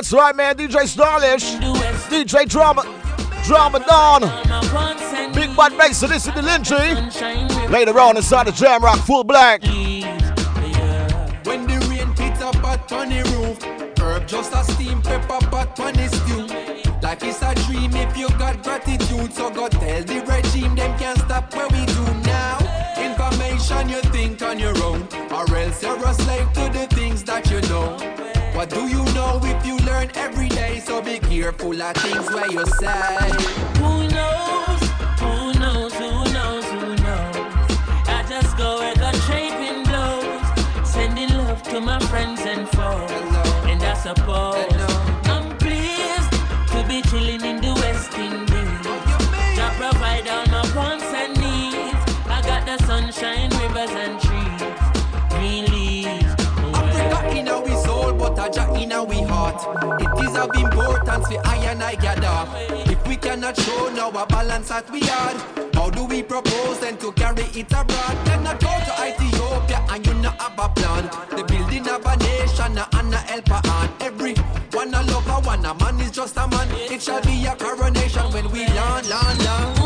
That's 0.03 0.11
right, 0.11 0.35
man. 0.35 0.57
DJ 0.57 0.85
Stylish. 0.85 1.55
DJ 2.09 2.49
Drama. 2.49 2.83
Drama 3.45 3.79
Dawn. 3.87 4.21
Big 5.33 5.55
Bad 5.55 5.77
Mason. 5.77 6.09
This 6.09 6.27
is 6.27 6.33
Delingy. 6.33 7.69
Later 7.69 7.97
on 7.97 8.17
inside 8.17 8.47
the 8.47 8.51
Jam 8.51 8.83
Rock 8.83 8.99
Full 9.05 9.23
Black. 9.23 9.63
When 9.63 9.71
the 11.67 11.77
rain 11.89 12.13
hit 12.17 12.41
up 12.41 12.61
at 12.65 12.91
on 12.91 13.11
roof, 13.11 13.63
herb 13.97 14.27
just 14.27 14.51
a 14.53 14.65
steam 14.73 15.01
pepper 15.01 15.39
pot 15.47 15.79
on 15.79 15.93
the 15.93 16.09
stew. 16.09 16.47
Life 17.01 17.23
is 17.23 17.41
a 17.41 17.55
dream 17.65 17.95
if 17.95 18.17
you 18.17 18.27
got 18.37 18.61
gratitude, 18.61 19.33
so 19.33 19.49
go 19.51 19.69
tell 19.69 20.03
the 20.03 20.19
regime 20.27 20.75
them 20.75 20.99
can't 20.99 21.17
stop 21.19 21.55
what 21.55 21.71
we 21.71 21.85
do 21.85 22.03
now. 22.25 22.57
Information 22.97 23.87
you 23.87 24.01
think 24.11 24.41
on 24.41 24.59
your 24.59 24.77
own, 24.83 25.07
or 25.31 25.55
else 25.55 25.81
you're 25.81 25.95
a 25.95 26.13
slave 26.13 26.51
to 26.55 26.69
the 26.77 26.87
things 26.93 27.23
that 27.23 27.49
you 27.49 27.61
know. 27.69 27.97
What 28.53 28.69
do 28.69 28.87
you 28.87 29.03
know 29.15 29.41
if 29.41 29.43
you 29.43 29.43
learn 29.43 29.52
every 30.15 30.49
day? 30.49 30.79
So 30.79 31.01
be 31.01 31.19
careful 31.19 31.81
of 31.81 31.95
things 31.97 32.29
where 32.31 32.51
you 32.51 32.65
say. 32.65 33.31
Who 33.79 34.07
knows? 34.07 34.81
Who 35.23 35.59
knows? 35.59 35.93
Who 35.93 36.11
knows? 36.33 36.65
Who 36.65 36.95
knows? 37.05 37.35
I 38.07 38.25
just 38.27 38.57
go 38.57 38.79
where 38.79 38.95
the 38.95 39.11
wind 39.59 39.87
blows, 39.87 40.87
sending 40.89 41.29
love 41.29 41.63
to 41.63 41.81
my 41.81 41.99
friends 42.11 42.41
and 42.41 42.67
foes. 42.69 43.11
And 43.69 43.81
I 43.83 43.93
suppose 43.93 44.73
I'm 45.33 45.57
pleased 45.57 46.31
to 46.71 46.85
be 46.87 47.01
chilling 47.09 47.43
in 47.43 47.61
the 47.61 47.73
West 47.81 48.13
Indies. 48.17 48.83
To 49.57 49.65
provide 49.77 50.27
all 50.27 50.45
my 50.47 50.63
wants 50.75 51.05
and 51.05 51.33
needs. 51.39 51.99
I 52.27 52.41
got 52.45 52.65
the 52.65 52.77
sunshine, 52.85 53.49
rivers 53.61 53.91
and 53.91 54.22
in 58.45 58.91
our 58.91 59.13
heart. 59.27 60.01
It 60.01 60.25
is 60.25 60.35
of 60.35 60.53
importance 60.55 61.27
for 61.27 61.47
I 61.47 61.55
and 61.71 61.81
I 61.81 61.95
gather. 61.95 62.91
If 62.91 63.07
we 63.07 63.15
cannot 63.15 63.57
show 63.57 63.89
now 63.93 64.09
a 64.09 64.25
balance 64.27 64.67
that 64.67 64.89
we 64.91 64.99
had, 64.99 65.37
how 65.73 65.89
do 65.89 66.03
we 66.05 66.23
propose 66.23 66.79
then 66.79 66.97
to 66.97 67.13
carry 67.13 67.43
it 67.43 67.71
abroad? 67.71 68.17
Then 68.25 68.43
not 68.43 68.59
go 68.59 68.67
to 68.67 68.93
Ethiopia 69.07 69.85
and 69.89 70.05
you 70.05 70.13
not 70.15 70.41
have 70.41 70.59
a 70.59 70.67
plan. 70.69 71.05
The 71.29 71.43
building 71.45 71.87
of 71.87 72.05
a 72.05 72.17
nation 72.17 72.77
and 72.77 73.13
a 73.13 73.17
helper 73.17 73.61
on 73.69 73.89
every 74.01 74.35
one 74.73 74.93
a 74.93 75.01
lover, 75.03 75.47
one 75.47 75.65
a 75.65 75.73
man 75.75 76.01
is 76.01 76.11
just 76.11 76.35
a 76.35 76.47
man. 76.47 76.67
It 76.71 77.01
shall 77.01 77.21
be 77.21 77.45
a 77.45 77.55
coronation 77.55 78.25
when 78.33 78.51
we 78.51 78.65
land, 78.67 79.07
land, 79.07 79.43
land. 79.45 79.82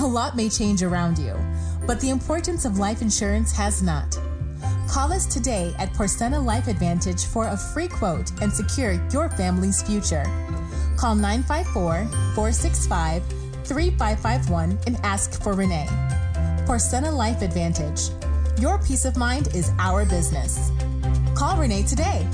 A 0.00 0.06
lot 0.06 0.36
may 0.36 0.48
change 0.48 0.82
around 0.82 1.18
you, 1.18 1.36
but 1.86 2.00
the 2.00 2.08
importance 2.08 2.64
of 2.64 2.78
life 2.78 3.02
insurance 3.02 3.52
has 3.52 3.82
not. 3.82 4.18
Call 4.88 5.12
us 5.12 5.26
today 5.26 5.74
at 5.78 5.92
Porcena 5.92 6.40
Life 6.40 6.66
Advantage 6.66 7.26
for 7.26 7.48
a 7.48 7.56
free 7.56 7.88
quote 7.88 8.30
and 8.40 8.50
secure 8.50 8.92
your 9.12 9.28
family's 9.28 9.82
future. 9.82 10.24
Call 10.96 11.14
954 11.14 12.06
465 12.34 13.22
3551 13.64 14.78
and 14.86 14.96
ask 15.02 15.42
for 15.42 15.52
Renee. 15.52 15.88
Porcena 16.64 17.10
Life 17.10 17.42
Advantage. 17.42 18.10
Your 18.58 18.78
peace 18.78 19.04
of 19.04 19.16
mind 19.16 19.54
is 19.54 19.70
our 19.78 20.04
business. 20.04 20.72
Call 21.36 21.56
Renee 21.56 21.84
today. 21.84 22.26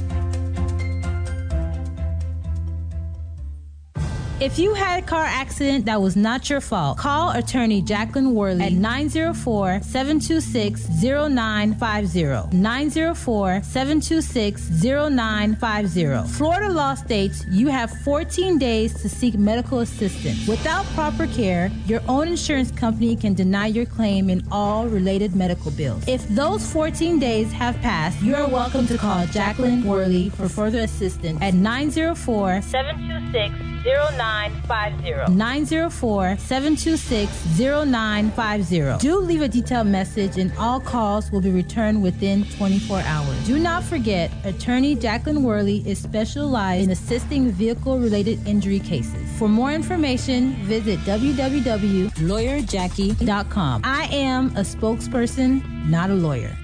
If 4.40 4.58
you 4.58 4.74
had 4.74 5.00
a 5.00 5.06
car 5.06 5.22
accident 5.24 5.84
that 5.84 6.02
was 6.02 6.16
not 6.16 6.50
your 6.50 6.60
fault, 6.60 6.98
call 6.98 7.30
attorney 7.30 7.80
Jacqueline 7.80 8.34
Worley 8.34 8.64
at 8.64 8.72
904 8.72 9.80
726 9.82 10.88
0950. 11.02 12.56
904 12.56 13.62
726 13.62 14.82
0950. 14.82 16.28
Florida 16.32 16.68
law 16.68 16.94
states 16.94 17.44
you 17.48 17.68
have 17.68 17.92
14 18.02 18.58
days 18.58 19.00
to 19.02 19.08
seek 19.08 19.34
medical 19.38 19.78
assistance. 19.78 20.48
Without 20.48 20.84
proper 20.96 21.28
care, 21.28 21.70
your 21.86 22.00
own 22.08 22.26
insurance 22.26 22.72
company 22.72 23.14
can 23.14 23.34
deny 23.34 23.68
your 23.68 23.86
claim 23.86 24.30
and 24.30 24.42
all 24.50 24.88
related 24.88 25.36
medical 25.36 25.70
bills. 25.70 26.02
If 26.08 26.26
those 26.28 26.68
14 26.72 27.20
days 27.20 27.52
have 27.52 27.76
passed, 27.82 28.20
you 28.20 28.34
are 28.34 28.48
welcome 28.48 28.88
to 28.88 28.98
call 28.98 29.26
Jacqueline 29.26 29.84
Worley 29.84 30.30
for 30.30 30.48
further 30.48 30.80
assistance 30.80 31.38
at 31.40 31.54
904 31.54 32.62
726 32.62 33.73
0950. 33.84 35.34
904 35.34 36.36
726 36.38 37.58
0950. 37.58 38.98
Do 38.98 39.18
leave 39.18 39.42
a 39.42 39.48
detailed 39.48 39.88
message, 39.88 40.38
and 40.38 40.52
all 40.58 40.80
calls 40.80 41.30
will 41.30 41.40
be 41.40 41.50
returned 41.50 42.02
within 42.02 42.44
24 42.56 43.00
hours. 43.00 43.46
Do 43.46 43.58
not 43.58 43.84
forget, 43.84 44.30
attorney 44.44 44.94
Jacqueline 44.94 45.42
Worley 45.42 45.82
is 45.86 45.98
specialized 45.98 46.84
in 46.84 46.90
assisting 46.90 47.50
vehicle 47.50 47.98
related 47.98 48.46
injury 48.46 48.80
cases. 48.80 49.14
For 49.38 49.48
more 49.48 49.72
information, 49.72 50.52
visit 50.64 50.98
www.lawyerjackie.com. 51.00 53.80
I 53.84 54.04
am 54.04 54.46
a 54.56 54.60
spokesperson, 54.60 55.88
not 55.88 56.10
a 56.10 56.14
lawyer. 56.14 56.56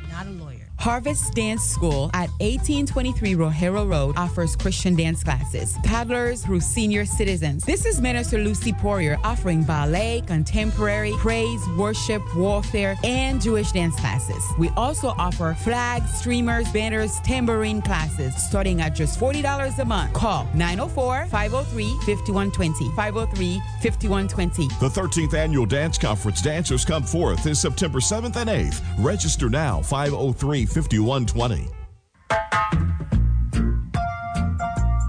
Harvest 0.80 1.34
Dance 1.34 1.62
School 1.62 2.10
at 2.14 2.30
1823 2.40 3.34
Rojero 3.34 3.86
Road 3.86 4.16
offers 4.16 4.56
Christian 4.56 4.96
dance 4.96 5.22
classes, 5.22 5.76
toddlers 5.84 6.42
through 6.42 6.60
senior 6.60 7.04
citizens. 7.04 7.66
This 7.66 7.84
is 7.84 8.00
Minister 8.00 8.38
Lucy 8.38 8.72
Poirier 8.72 9.18
offering 9.22 9.62
ballet, 9.62 10.22
contemporary, 10.26 11.12
praise, 11.18 11.60
worship, 11.76 12.22
warfare, 12.34 12.96
and 13.04 13.42
Jewish 13.42 13.72
dance 13.72 13.94
classes. 14.00 14.42
We 14.58 14.70
also 14.70 15.08
offer 15.18 15.52
flags, 15.52 16.10
streamers, 16.14 16.72
banners, 16.72 17.20
tambourine 17.20 17.82
classes 17.82 18.34
starting 18.42 18.80
at 18.80 18.94
just 18.94 19.20
$40 19.20 19.78
a 19.78 19.84
month. 19.84 20.14
Call 20.14 20.48
904 20.54 21.26
503 21.26 21.88
5120. 22.06 22.96
503 22.96 23.60
5120. 23.82 24.68
The 24.80 24.88
13th 24.88 25.34
Annual 25.34 25.66
Dance 25.66 25.98
Conference 25.98 26.40
Dancers 26.40 26.86
Come 26.86 27.02
Forth 27.02 27.44
is 27.44 27.60
September 27.60 27.98
7th 27.98 28.36
and 28.36 28.48
8th. 28.48 28.80
Register 28.98 29.50
now 29.50 29.82
503 29.82 30.69
5120. 30.70 31.68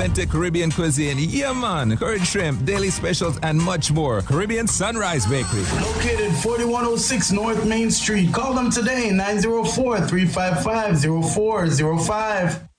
authentic 0.00 0.30
Caribbean 0.30 0.70
cuisine. 0.70 1.18
Yeah, 1.18 1.52
man. 1.52 1.98
Shrimp, 2.24 2.64
daily 2.64 2.88
specials, 2.88 3.38
and 3.42 3.60
much 3.60 3.92
more. 3.92 4.22
Caribbean 4.22 4.66
Sunrise 4.66 5.26
Bakery. 5.26 5.60
Located 5.78 6.32
4106 6.36 7.32
North 7.32 7.66
Main 7.66 7.90
Street. 7.90 8.32
Call 8.32 8.54
them 8.54 8.70
today, 8.70 9.10
904 9.10 10.00
355 10.06 11.02
0405. 11.02 12.69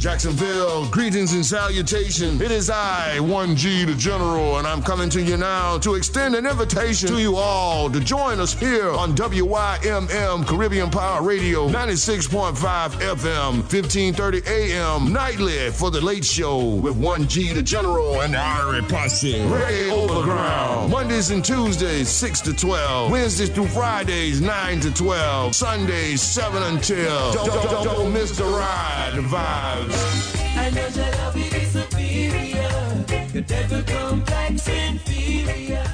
Jacksonville, 0.00 0.86
greetings 0.86 1.34
and 1.34 1.44
salutation. 1.44 2.40
It 2.40 2.50
is 2.50 2.70
I, 2.70 3.18
1G 3.18 3.84
the 3.84 3.94
General, 3.94 4.56
and 4.56 4.66
I'm 4.66 4.80
coming 4.80 5.10
to 5.10 5.20
you 5.20 5.36
now 5.36 5.76
to 5.76 5.94
extend 5.94 6.34
an 6.34 6.46
invitation 6.46 7.10
to 7.10 7.20
you 7.20 7.36
all 7.36 7.90
to 7.90 8.00
join 8.00 8.40
us 8.40 8.54
here 8.54 8.90
on 8.92 9.14
WYMM 9.14 10.46
Caribbean 10.46 10.88
Power 10.88 11.22
Radio 11.22 11.68
96.5 11.68 12.54
FM, 12.54 13.56
1530 13.56 14.40
AM, 14.46 15.12
nightly 15.12 15.70
for 15.70 15.90
the 15.90 16.00
late 16.00 16.24
show 16.24 16.76
with 16.76 16.96
1G 16.96 17.52
the 17.52 17.62
General 17.62 18.22
and 18.22 18.32
the 18.32 18.86
Posse. 18.88 19.38
Ray 19.48 19.90
Overground. 19.90 20.90
Mondays 20.90 21.28
and 21.28 21.44
Tuesdays, 21.44 22.08
6 22.08 22.40
to 22.40 22.54
12. 22.54 23.10
Wednesdays 23.10 23.50
through 23.50 23.68
Fridays, 23.68 24.40
9 24.40 24.80
to 24.80 24.94
12. 24.94 25.54
Sundays, 25.54 26.22
7 26.22 26.62
until. 26.62 27.32
Don't, 27.32 27.46
don't, 27.46 27.70
don't, 27.70 27.84
don't 27.84 28.12
miss 28.14 28.34
the 28.38 28.44
ride, 28.44 29.12
the 29.12 29.20
vibes. 29.20 29.89
I 29.92 30.70
know 30.70 30.86
your 30.88 31.10
love 31.18 31.36
it 31.36 31.54
is 31.54 31.70
superior. 31.70 33.30
Your 33.32 33.42
devil 33.42 33.82
complex 33.82 34.68
inferior. 34.68 35.84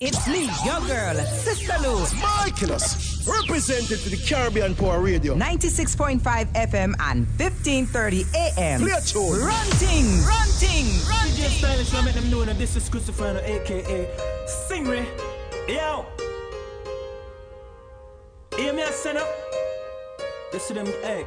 It's 0.00 0.26
me, 0.26 0.50
your 0.64 0.80
girl, 0.80 1.14
Sister 1.26 1.74
Lou. 1.80 2.04
Michaelos, 2.18 3.24
represented 3.28 4.00
to 4.00 4.10
the 4.10 4.16
Caribbean 4.16 4.74
Power 4.74 5.00
Radio. 5.00 5.36
96.5 5.36 6.20
FM 6.20 6.94
and 6.98 7.26
1530 7.38 8.24
AM. 8.34 8.80
Play 8.80 8.90
a 8.90 9.00
tune. 9.00 9.38
Run 9.38 9.66
ting, 9.78 10.06
run 10.24 10.48
ting, 10.58 10.86
run 11.08 11.28
DJ 11.28 11.48
Stylish, 11.50 11.94
I 11.94 12.04
make 12.04 12.14
them 12.14 12.28
know 12.30 12.44
that 12.44 12.58
this 12.58 12.74
is 12.74 12.88
Christopher, 12.88 13.40
aka 13.44 14.08
Stingray. 14.46 15.06
Yo! 15.68 16.04
Hear 18.56 18.72
me, 18.72 18.82
I 18.82 18.90
send 18.90 19.18
up. 19.18 19.28
This 20.50 20.66
to 20.68 20.74
them, 20.74 20.86
hey. 20.86 21.24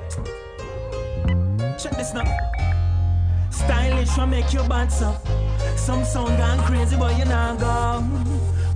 Check 1.77 1.97
this 1.97 2.13
now. 2.13 2.23
Stylish 3.49 4.17
will 4.17 4.27
make 4.27 4.53
you 4.53 4.63
bad 4.63 4.91
so. 4.91 5.15
Some 5.75 6.05
sound 6.05 6.37
gone 6.37 6.59
crazy, 6.59 6.95
but 6.95 7.17
you 7.17 7.25
not 7.25 7.59
gone. 7.59 8.25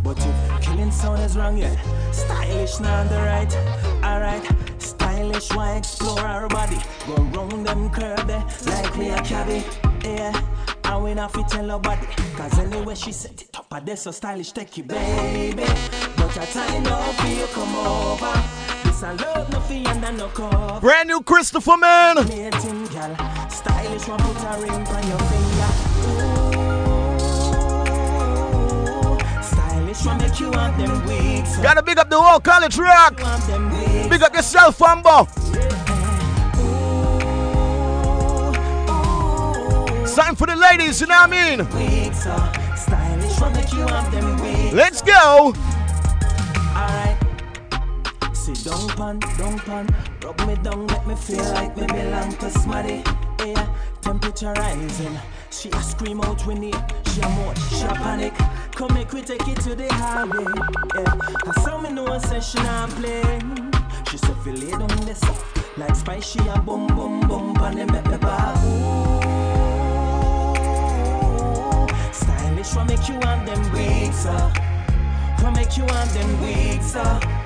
But 0.04 0.18
if 0.20 0.62
killing 0.62 0.92
sound 0.92 1.22
is 1.22 1.38
wrong, 1.38 1.58
yeah. 1.58 1.76
Stylish 2.12 2.80
on 2.82 3.08
the 3.08 3.16
right. 3.16 3.56
Alright. 4.04 4.46
Stylish 4.82 5.50
why 5.54 5.78
explore 5.78 6.20
our 6.20 6.48
body. 6.50 6.78
Go 7.08 7.16
round 7.16 7.66
them 7.66 7.90
curve 7.90 8.28
there 8.28 8.46
like 8.66 8.96
we 8.98 9.10
a 9.10 9.22
cabby. 9.24 9.64
Yeah. 10.04 10.42
And 10.84 11.04
we 11.04 11.14
not 11.14 11.34
fit 11.34 11.48
tell 11.48 11.66
nobody. 11.66 12.06
Cause 12.36 12.60
anyway 12.60 12.96
she 12.96 13.12
set 13.12 13.42
it 13.42 13.50
up. 13.56 13.68
I 13.72 13.96
so 13.96 14.12
stylish 14.12 14.52
take 14.52 14.76
you, 14.78 14.84
baby. 14.84 15.64
But 16.18 16.38
I 16.38 16.46
time 16.46 16.84
for 16.84 17.28
you 17.28 17.48
come 17.54 17.76
over. 17.76 18.59
I 19.02 19.14
love 19.14 19.50
no 19.50 19.60
fee 19.62 19.86
and 19.86 20.18
no 20.18 20.28
cover. 20.30 20.80
Brand 20.82 21.08
new 21.08 21.22
Christopher 21.22 21.78
man. 21.78 22.18
Stylish 22.18 24.08
one 24.08 24.20
put 24.20 24.44
a 24.44 24.60
ring 24.60 24.88
on 24.88 25.08
your 25.08 25.20
finger. 25.30 25.70
Stylish 29.42 30.06
one 30.06 30.18
make 30.18 30.40
you 30.40 30.52
want 30.52 30.78
them 30.78 31.06
wigs. 31.06 31.58
Gotta 31.58 31.82
big 31.82 31.98
up 31.98 32.10
the 32.10 32.22
whole 32.22 32.42
college 32.42 32.78
rock. 32.78 33.16
Big 34.10 34.22
up 34.22 34.34
yourself, 34.36 34.78
Fambo. 34.78 35.28
Sign 40.06 40.36
for 40.36 40.48
the 40.48 40.56
ladies, 40.58 41.00
you 41.00 41.08
know 41.08 41.16
what 41.16 41.32
I 41.32 41.56
mean? 41.56 41.60
Let's 44.76 45.02
uh, 45.02 45.69
down, 48.64 48.88
pan, 48.90 49.20
down, 49.38 49.60
pan. 49.60 49.88
Rub 50.24 50.48
me 50.48 50.56
down, 50.56 50.86
make 50.88 51.08
me 51.08 51.16
feel 51.16 51.44
like 51.54 51.76
me 51.78 51.86
belong 51.88 52.32
to 52.38 52.50
somebody. 52.50 53.04
Yeah, 53.46 53.68
temperature 54.02 54.54
rising. 54.54 55.18
She 55.52 55.70
a 55.70 55.82
scream 55.82 56.22
out 56.22 56.46
when 56.46 56.64
it. 56.64 56.76
She 57.08 57.22
a 57.22 57.30
more, 57.30 57.56
she 57.56 57.86
a 57.86 57.90
panic. 57.90 58.34
Come 58.76 58.94
make 58.94 59.12
we 59.14 59.22
take 59.22 59.48
it 59.48 59.62
to 59.62 59.76
the 59.76 59.92
highway. 59.94 60.46
Yeah, 60.96 61.16
I 61.48 61.62
saw 61.62 61.80
me 61.82 61.90
know 61.92 62.18
say 62.20 62.40
she 62.40 62.58
not 62.60 62.90
play. 62.92 63.40
She 64.10 64.18
said 64.18 64.36
fi 64.38 64.52
lay 64.52 64.72
down 64.72 65.06
this 65.06 65.22
like 65.78 65.96
spice. 65.96 66.26
She 66.32 66.40
a 66.40 66.60
boom 66.60 66.88
boom 66.88 67.22
boom, 67.28 67.56
and 67.58 67.78
they 67.78 67.86
make 67.86 68.06
me. 68.06 68.16
Ooh, 68.16 68.20
stylish, 72.12 72.76
what 72.76 72.88
make 72.88 73.08
you 73.08 73.16
want 73.20 73.46
them 73.46 73.72
wigs? 73.74 74.26
Uh? 74.26 74.52
What 75.42 75.56
make 75.56 75.78
you 75.78 75.86
want 75.86 76.10
them 76.12 76.42
wigs? 76.42 76.96
Uh? 76.96 77.39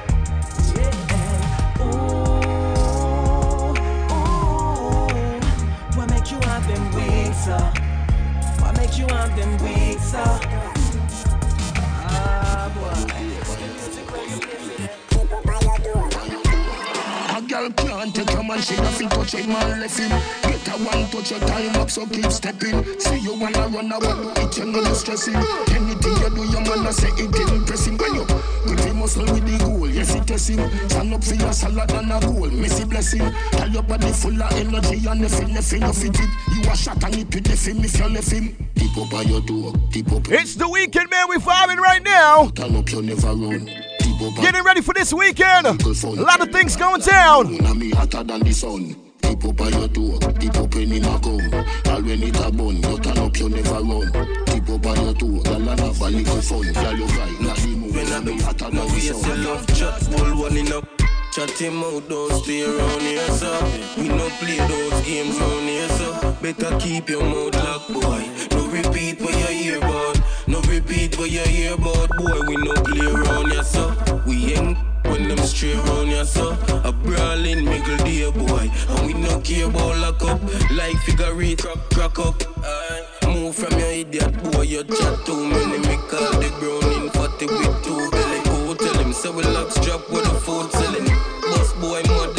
Want 6.63 6.75
them 6.75 6.93
wigs? 6.93 7.47
Uh? 7.47 7.73
What 8.59 8.77
make 8.77 8.97
you 8.97 9.05
want 9.07 9.35
them 9.35 9.51
wigs? 9.57 10.13
Uh? 10.13 10.39
Ah, 12.05 12.71
A 14.79 14.82
girl 17.69 17.87
can't 17.87 18.15
take 18.15 18.31
a 18.31 18.43
man, 18.43 18.61
she 18.61 18.75
nothing 18.77 19.09
touch 19.09 19.33
it, 19.35 19.47
man 19.47 19.79
left 19.79 19.97
him. 19.97 20.09
Get 20.09 20.67
a 20.67 20.71
one 20.83 21.09
touch 21.09 21.31
your 21.31 21.39
time 21.41 21.75
up, 21.77 21.89
so 21.89 22.05
keep 22.07 22.31
stepping. 22.31 22.99
See 22.99 23.19
you 23.19 23.39
wanna 23.39 23.67
run 23.67 23.89
do 23.89 24.31
it, 24.41 24.57
you 24.57 24.65
know 24.65 24.93
stressing. 24.93 25.35
Anything 25.35 26.17
you 26.17 26.29
do, 26.29 26.43
your 26.51 26.61
man 26.61 26.91
say 26.91 27.09
it 27.09 27.51
impressing. 27.51 27.97
When 27.97 28.15
you 28.15 28.25
put 28.25 28.79
him 28.79 28.99
muscle 28.99 29.25
with 29.25 29.45
the 29.45 29.63
goal, 29.63 29.89
yes 29.89 30.15
it 30.15 30.27
test 30.27 30.49
him. 30.49 30.89
Stand 30.89 31.13
up 31.13 31.23
for 31.23 31.35
your 31.35 31.53
salad 31.53 31.91
and 31.91 32.11
a 32.11 32.19
goal, 32.19 32.49
messy 32.49 32.85
blessing. 32.85 33.31
Tell 33.51 33.69
your 33.69 33.83
body 33.83 34.11
full 34.11 34.41
of 34.41 34.51
energy 34.53 35.07
and 35.07 35.21
nothing, 35.21 35.53
nothing, 35.53 35.81
you 35.81 35.87
it. 35.87 36.19
You 36.55 36.71
a 36.71 36.75
shot 36.75 37.03
and 37.03 37.15
it 37.15 37.33
with 37.33 37.43
the 37.43 37.55
film 37.55 37.83
if 37.83 37.97
you 37.97 38.09
left 38.09 38.31
him. 38.31 38.55
Deep 38.75 38.97
up 38.97 39.09
by 39.09 39.21
your 39.21 39.41
door, 39.41 39.73
deep 39.91 40.11
up. 40.11 40.29
It's 40.29 40.55
the 40.55 40.67
weekend, 40.67 41.09
man. 41.09 41.27
We 41.29 41.37
vibing 41.37 41.77
right 41.77 42.03
now. 42.03 42.49
Turn 42.49 42.75
up, 42.75 42.91
you 42.91 43.01
never 43.01 43.27
run. 43.27 43.92
Getting 44.31 44.63
ready 44.63 44.81
for 44.81 44.93
this 44.93 45.11
weekend. 45.13 45.65
A 45.65 46.07
lot 46.21 46.39
of 46.41 46.49
things 46.51 46.77
going 46.77 47.01
down. 47.01 47.57
Now 47.57 47.73
me 47.73 47.91
hotter 47.91 48.23
than 48.23 48.39
the 48.39 48.53
sun. 48.53 48.95
Deep 49.21 49.43
up 49.43 49.57
by 49.57 49.67
your 49.67 49.87
door, 49.89 50.17
deep 50.39 50.55
up 50.55 50.75
in 50.75 50.93
a 50.93 50.99
gum. 50.99 51.65
All 51.87 52.01
when 52.01 52.23
it 52.23 52.39
a 52.39 52.51
bun, 52.51 52.75
you 52.77 52.99
turn 52.99 53.17
up, 53.17 53.37
you 53.37 53.49
never 53.49 53.81
run. 53.81 54.45
Deep 54.45 54.69
up 54.69 54.81
by 54.81 54.95
your 54.95 55.13
door, 55.13 55.43
girl 55.43 55.69
and 55.69 55.79
have 55.79 56.01
a 56.01 56.09
little 56.09 56.41
fun. 56.41 56.71
Girl, 56.71 56.97
you 56.97 57.05
right, 57.05 57.41
not 57.41 57.57
the 57.57 57.67
moon. 57.75 57.93
When 57.93 58.13
I 58.13 58.19
me 58.21 58.41
hotter 58.41 58.69
than 58.69 58.87
the 58.87 58.99
sun. 58.99 59.43
love 59.43 59.67
chat, 59.75 60.01
hold 60.03 60.39
one 60.39 60.57
in 60.57 60.71
up. 60.71 60.87
Chat 61.33 61.49
him 61.49 61.83
out, 61.83 62.07
don't 62.07 62.43
stay 62.43 62.63
around 62.63 63.01
here, 63.01 63.27
so 63.29 63.51
We 63.97 64.07
no 64.07 64.29
play 64.37 64.57
those 64.57 65.01
games 65.01 65.39
round 65.39 65.67
here, 65.67 65.89
so 65.89 66.37
Better 66.43 66.77
keep 66.77 67.09
your 67.09 67.23
mouth 67.23 67.55
locked, 67.55 67.91
boy 67.91 68.29
No 68.51 68.67
repeat 68.67 69.19
what 69.19 69.33
you 69.39 69.47
hear 69.47 69.77
about 69.79 70.12
No 70.45 70.59
repeat 70.61 71.17
what 71.17 71.31
you 71.31 71.39
hear 71.39 71.73
about, 71.73 72.09
boy, 72.17 72.39
we 72.47 72.57
no 72.57 72.73
play 72.83 73.05
around 73.05 73.51
ya, 73.51 73.61
so. 73.61 73.95
We 74.27 74.53
ain't 74.55 74.77
when 75.05 75.29
them 75.29 75.37
straight 75.39 75.77
round 75.77 76.11
ya, 76.11 76.23
so. 76.23 76.51
A 76.83 76.91
brawling 76.91 77.63
middle 77.63 77.97
dear 78.03 78.31
boy. 78.31 78.69
And 78.89 79.07
we 79.07 79.13
no 79.13 79.39
care 79.39 79.67
about 79.67 79.97
lock 79.99 80.21
up. 80.23 80.41
Like 80.71 80.97
figure 80.97 81.41
eight, 81.41 81.61
crack, 81.61 81.77
crack 81.93 82.19
up. 82.19 82.43
Aye. 82.63 83.05
Move 83.27 83.55
from 83.55 83.79
your 83.79 83.87
idiot 83.89 84.33
boy, 84.51 84.63
you 84.63 84.83
chat 84.83 85.25
too 85.25 85.47
many. 85.47 85.79
Me 85.87 85.95
call 86.11 86.33
the 86.39 86.51
browning 86.59 87.09
40 87.11 87.45
with 87.45 87.83
two 87.83 88.11
belly. 88.11 88.43
Go 88.43 88.73
tell 88.75 88.97
him, 88.99 89.13
say 89.13 89.29
we 89.29 89.43
locks 89.43 89.79
drop 89.79 90.09
with 90.11 90.25
a 90.25 90.35
food 90.41 90.71
selling. 90.73 91.05
Boss 91.41 91.71
boy 91.79 92.01
mud 92.07 92.35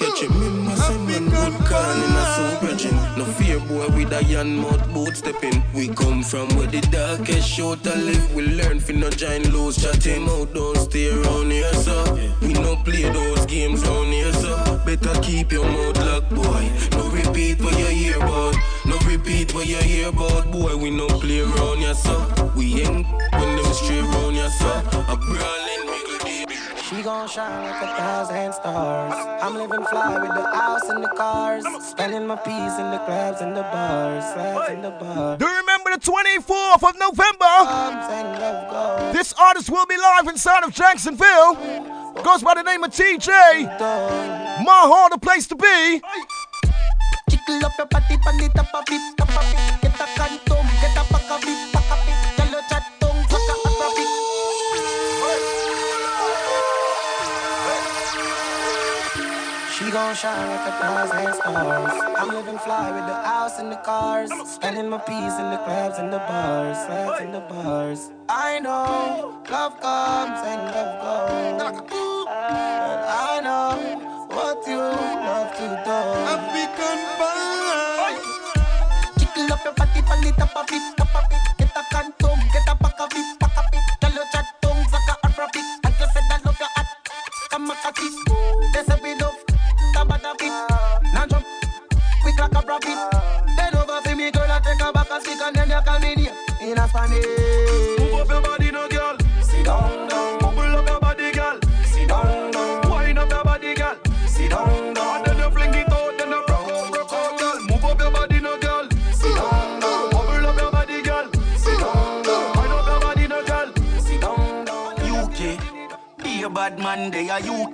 moon 0.00 0.10
catching. 0.10 0.40
Me 0.40 0.64
massive 0.64 1.00
man 1.06 1.24
good 1.28 1.66
can 1.66 2.02
in 2.02 2.16
a 2.16 2.24
soup 2.34 2.60
bridging. 2.60 2.96
No 3.16 3.24
fear 3.24 3.58
boy 3.60 3.88
with 3.96 4.12
a 4.12 4.24
yan 4.24 4.56
mouth 4.56 4.92
boot 4.92 5.16
stepping. 5.16 5.62
We 5.74 5.88
come 5.88 6.22
from 6.22 6.48
where 6.56 6.66
the 6.66 6.80
darkest 6.80 7.48
show 7.48 7.74
to 7.74 7.96
live. 7.96 8.34
We 8.34 8.46
learn 8.46 8.80
fi 8.80 8.92
no 8.94 9.10
giant 9.10 9.52
loose 9.52 9.82
chatting. 9.82 10.28
Out 10.28 10.54
don't 10.54 10.76
stay 10.76 11.10
around 11.10 11.50
here 11.50 11.72
so. 11.74 12.18
We 12.40 12.52
no 12.52 12.76
play 12.76 13.02
those 13.02 13.46
games 13.46 13.82
round 13.86 14.12
here 14.12 14.32
so. 14.32 14.80
Better 14.84 15.20
keep 15.20 15.52
your 15.52 15.64
mouth 15.64 15.96
locked 15.98 16.34
boy. 16.34 16.70
No 16.92 17.08
repeat 17.10 17.60
what 17.60 17.78
you 17.78 17.86
hear 17.86 18.16
about. 18.16 18.56
No 18.86 18.98
repeat 19.06 19.54
what 19.54 19.66
you 19.66 19.78
hear 19.78 20.08
about 20.08 20.50
boy. 20.50 20.76
We 20.76 20.90
no 20.90 21.06
play 21.06 21.40
around 21.40 21.78
here 21.78 21.94
so. 21.94 22.16
We 22.56 22.82
ain't 22.82 23.06
when 23.32 23.56
them 23.56 23.72
straight 23.72 24.02
round 24.02 24.34
here 24.36 24.50
so. 24.50 24.70
A 25.08 25.16
brawling 25.16 26.03
gon' 27.04 27.28
shine 27.28 27.64
like 27.64 27.82
a 27.82 27.86
thousand 27.96 28.54
stars. 28.54 29.14
I'm 29.42 29.54
living 29.54 29.84
fly 29.84 30.18
with 30.18 30.34
the 30.34 30.56
house 30.56 30.88
and 30.88 31.04
the 31.04 31.08
cars. 31.08 31.62
Spending 31.84 32.26
my 32.26 32.36
peas 32.36 32.78
in 32.78 32.90
the 32.90 32.98
clubs 33.04 33.42
and 33.42 33.54
the 33.54 33.62
bars. 33.62 34.24
And 34.70 34.82
the 34.82 34.90
bars. 34.90 35.38
Do 35.38 35.46
you 35.46 35.56
remember 35.58 35.90
the 35.90 36.00
24th 36.00 36.88
of 36.88 36.98
November? 36.98 37.52
This 39.12 39.34
artist 39.34 39.68
will 39.68 39.84
be 39.84 39.98
live 39.98 40.28
inside 40.28 40.64
of 40.64 40.72
Jacksonville. 40.72 41.54
Goes 42.24 42.42
by 42.42 42.54
the 42.54 42.62
name 42.62 42.82
of 42.82 42.90
TJ. 42.90 43.28
My 44.64 44.82
hall, 44.88 45.10
the 45.10 45.18
place 45.18 45.46
to 45.48 45.56
be. 45.56 46.00
Tickle 47.28 47.66
up 47.66 47.72
your 47.76 47.86
body, 47.86 48.16
pan 48.16 48.40
it 48.40 48.58
up 48.58 48.68
a 48.72 48.82
bit, 48.88 49.20
up 49.20 49.28
a 49.28 49.40
bit. 49.50 49.82
Get 49.82 50.00
a 50.00 50.06
cantum, 50.16 50.66
get 50.80 50.96
a 50.96 51.04
pack 51.12 51.70
a 51.70 51.73
gon' 59.94 60.12
shine 60.16 60.48
like 60.48 60.66
a 60.66 60.72
thousand 60.72 61.34
stars. 61.34 62.16
I'm 62.18 62.28
living 62.28 62.58
fly 62.58 62.90
with 62.90 63.06
the 63.06 63.14
house 63.14 63.60
and 63.60 63.70
the 63.70 63.76
cars. 63.76 64.28
Spending 64.44 64.88
my 64.88 64.98
peas 64.98 65.34
in 65.42 65.50
the 65.52 65.60
clubs 65.64 65.98
and 65.98 66.12
the 66.12 66.18
bars, 66.18 66.84
clubs 66.86 67.20
and 67.20 67.32
the 67.32 67.44
bars. 67.52 68.10
I 68.28 68.58
know 68.58 69.40
love 69.48 69.80
comes 69.80 70.40
and 70.50 70.62
love 70.74 71.88
goes. 71.88 72.03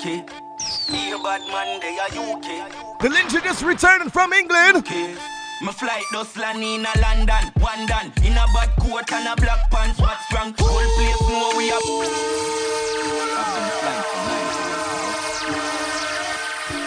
UK. 0.01 0.27
Be 0.91 1.13
a 1.13 1.19
bad 1.19 1.43
man, 1.49 1.81
they 1.81 1.99
are 1.99 2.09
UK. 2.09 3.01
The 3.01 3.09
Lyncher 3.09 3.43
just 3.43 3.63
returning 3.63 4.09
from 4.09 4.33
England. 4.33 4.87
My 5.63 5.73
flight 5.73 6.05
does 6.11 6.35
land 6.39 6.63
in 6.63 6.87
a 6.87 7.01
London, 7.01 7.53
one 7.61 7.87
done 7.87 8.13
in 8.25 8.33
a 8.33 8.47
bad 8.55 8.71
coat 8.81 9.13
and 9.13 9.29
a 9.29 9.37
black 9.37 9.71
pants. 9.71 10.01
What's 10.01 10.33
wrong? 10.33 10.55
Whole 10.59 10.89
place 10.97 11.21
know 11.29 11.53
we 11.57 11.71
are. 11.71 11.81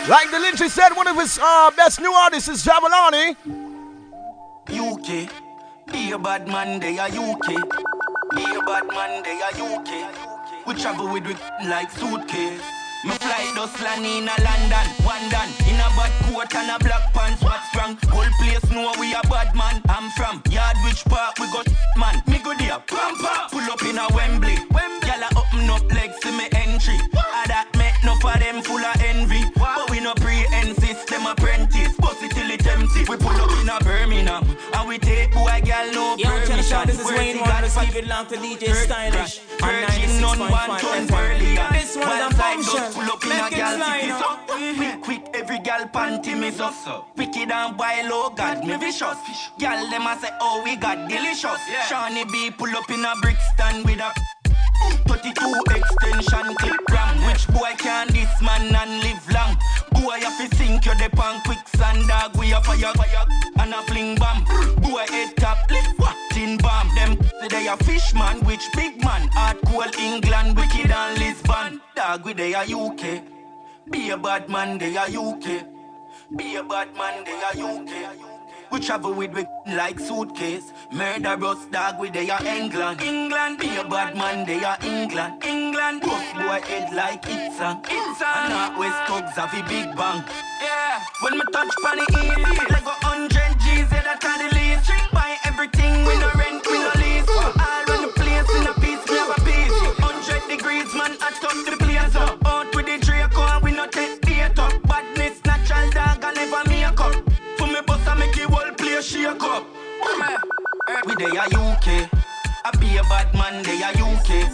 Like 0.10 0.32
the 0.32 0.38
Lyncher 0.38 0.70
said, 0.70 0.94
one 0.94 1.08
of 1.08 1.16
his 1.16 1.40
uh, 1.42 1.72
best 1.78 2.02
new 2.02 2.12
artists 2.12 2.50
is 2.50 2.66
Jabalani. 2.66 3.36
UK. 4.70 5.30
Be 5.92 6.12
a 6.12 6.18
bad 6.18 6.48
man, 6.48 6.80
they 6.80 6.98
are 6.98 7.10
UK. 7.10 7.48
Be 8.36 8.44
a 8.44 8.62
bad 8.64 8.88
man, 8.88 9.22
they 9.24 9.40
are 9.40 9.78
UK. 9.78 10.66
We 10.66 10.74
travel 10.74 11.14
with 11.14 11.28
we 11.28 11.36
like 11.68 11.92
suitcase. 11.92 12.83
My 13.04 13.18
flight 13.18 13.52
does 13.56 13.82
land 13.82 14.06
in 14.06 14.30
a 14.30 14.36
London, 14.40 14.88
one 15.04 15.28
done 15.30 15.50
in 15.68 15.76
a 15.76 15.88
bad 16.00 16.12
coat 16.24 16.56
and 16.56 16.72
a 16.72 16.80
black 16.80 17.14
pants. 17.14 17.44
What's 17.44 17.76
wrong? 17.76 17.98
Whole 18.08 18.32
place 18.40 18.64
know 18.72 18.94
we 18.98 19.14
a 19.14 19.22
bad 19.28 19.54
man. 19.56 19.82
I'm 19.90 20.10
from 20.12 20.42
Yardwich 20.50 21.04
Park, 21.06 21.38
we 21.40 21.52
got 21.52 21.68
man. 21.98 22.24
Me 22.28 22.40
go 22.40 22.56
there, 22.56 22.80
pam 22.88 23.16
pam. 23.20 23.50
Pull 23.52 23.68
up 23.72 23.84
in 23.84 23.98
a 23.98 24.08
Wembley. 24.16 24.56
Gyal 25.04 25.20
a 25.20 25.30
open 25.38 25.70
up 25.70 25.84
legs 25.92 26.18
to 26.20 26.32
me 26.32 26.48
entry. 26.56 26.98
I 27.14 27.44
that 27.48 27.68
make 27.78 28.00
no 28.06 28.16
for 28.24 28.40
them 28.40 28.62
full 28.64 28.80
of 28.80 29.02
envy. 29.02 29.44
Till. 32.88 33.06
We 33.08 33.18
pull 33.18 33.30
up 33.32 33.52
in 33.62 33.70
a 33.70 33.78
Birmingham 33.84 34.44
and 34.74 34.88
we 34.88 34.98
take 34.98 35.32
boy 35.32 35.62
gyal 35.64 35.94
no 35.94 36.16
Yeah, 36.18 36.32
I'm 36.32 36.46
trying 36.46 36.58
to 36.58 36.64
shout 36.64 36.86
permission. 36.86 37.06
this 37.06 37.12
is 37.12 37.18
Wayne 37.18 37.40
One, 37.40 37.50
God 37.50 37.96
it 37.96 38.08
long 38.08 38.26
to 38.28 38.36
DJ 38.36 38.74
Stylish. 38.74 39.40
Virgin 39.60 40.22
none 40.22 40.40
one 40.40 40.52
96.5 40.52 40.80
ton 40.82 41.04
earlier. 41.14 41.68
This 41.72 41.96
one's 41.96 42.08
While 42.08 42.28
a 42.28 42.34
function. 42.34 42.84
pull 42.94 43.10
up 43.12 43.24
in 43.24 43.32
a 43.32 43.48
slide 43.52 44.02
city 44.02 44.12
so 44.20 44.30
Quick, 44.78 45.02
quick, 45.02 45.22
every 45.34 45.60
gal 45.60 45.88
panty 45.90 46.40
me 46.40 46.52
so 46.52 46.72
Wicked 47.18 47.52
and 47.52 47.78
wild, 47.78 48.10
oh 48.12 48.34
God, 48.36 48.66
me 48.66 48.78
vicious. 48.78 49.18
Gal 49.60 49.90
them 49.90 50.08
a 50.08 50.18
say, 50.20 50.30
oh 50.42 50.62
we 50.64 50.76
got 50.76 51.10
delicious. 51.10 51.60
Shawnee 51.90 52.26
B 52.26 52.52
pull 52.52 52.70
up 52.76 52.90
in 52.90 53.04
a 53.06 53.14
Brixton 53.22 53.84
with 53.84 54.00
a 54.00 54.12
32 55.08 55.64
extension 55.76 56.56
clip 56.56 56.82
ram. 56.92 57.26
Which 57.26 57.48
boy 57.48 57.74
can 57.78 58.08
this 58.08 58.34
man 58.42 58.74
and 58.76 59.04
live 59.04 59.24
long? 59.32 59.58
Boy 59.92 60.20
have 60.20 60.38
to 60.38 60.56
sink 60.56 60.86
you 60.86 60.96
the 60.96 61.10
pan 61.16 61.42
quicksand 61.46 62.08
dog. 62.08 62.36
We 62.38 62.54
a 62.54 62.62
fire 62.62 62.94
fire 62.94 63.26
and 63.60 63.74
a 63.74 63.82
fling 63.84 64.16
bomb. 64.16 64.44
Boy 64.82 65.06
head 65.10 65.36
top 65.38 65.58
lift 65.70 66.00
what? 66.00 66.16
Tin 66.32 66.58
bomb? 66.58 66.90
Them 66.96 67.18
they 67.50 67.68
a 67.68 67.78
fish 67.78 68.14
man 68.14 68.44
which 68.46 68.66
big 68.76 69.04
man? 69.04 69.30
Hard 69.34 69.58
cool 69.66 69.84
England 70.00 70.58
wicked 70.58 70.92
and 70.92 71.20
Lisbon. 71.20 71.82
Dog 71.96 72.26
we 72.26 72.34
they 72.34 72.54
a 72.54 72.64
UK 72.64 73.24
Be 73.92 74.10
a 74.10 74.18
bad 74.18 74.50
man 74.50 74.78
they 74.78 74.96
a 74.96 75.04
UK 75.04 75.66
Be 76.36 76.56
a 76.56 76.64
bad 76.64 76.96
man 76.96 77.24
they 77.24 77.62
a 77.62 77.66
UK 77.66 78.33
we 78.74 78.80
travel 78.80 79.14
with 79.14 79.32
we 79.34 79.46
like 79.68 80.00
suitcase. 80.00 80.74
Murderous 80.92 81.66
dog 81.68 82.00
with 82.00 82.14
they 82.14 82.30
are 82.30 82.44
England. 82.44 83.02
England. 83.02 83.60
Be 83.60 83.78
a 83.78 83.84
bad 83.88 84.18
man, 84.18 84.46
they 84.48 84.64
are 84.64 84.78
England. 84.82 85.44
England. 85.44 86.02
Boss 86.02 86.34
boy 86.34 86.60
head 86.68 86.92
like 86.94 87.24
it's 87.28 87.60
a. 87.60 87.80
It's 87.86 88.22
a. 88.22 88.26
And 88.26 88.50
not 88.50 88.80
West 88.80 89.00
Tugs 89.08 89.36
have 89.38 89.54
a 89.54 89.62
big 89.70 89.96
bang. 89.96 90.24
Yeah. 90.62 91.04
When 91.22 91.38
me 91.38 91.46
touch 91.54 91.74
pan 91.84 92.00
easy. 92.00 92.66
Like 92.74 92.90
a 92.94 92.96
hundred 93.06 93.54
G's, 93.62 93.92
yeah, 93.94 94.02
that's 94.02 94.26
the 94.42 94.50
least. 94.58 94.92
Buy 95.14 95.38
everything, 95.46 96.06
we 96.06 96.18
no 96.18 96.32
rent, 96.36 96.53
We 111.06 111.16
they 111.16 111.38
are 111.38 111.48
UK. 111.48 112.10
I 112.64 112.72
be 112.80 112.96
a 112.96 113.04
bad 113.04 113.34
man, 113.34 113.62
they 113.64 113.84
are 113.84 113.92
UK. 113.92 114.48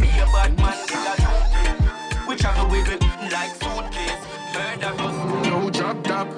Be 0.00 0.08
a 0.18 0.24
bad 0.32 0.56
man, 0.56 0.78
they 0.88 0.96
are 1.12 1.20
UK. 1.28 2.26
We 2.26 2.36
travel 2.36 2.70
with 2.70 2.88
it 2.88 3.02
like 3.30 3.52
suitcase. 3.60 4.24
Murderous. 4.54 5.16
No 5.44 5.68
drop 5.68 6.02
top. 6.04 6.28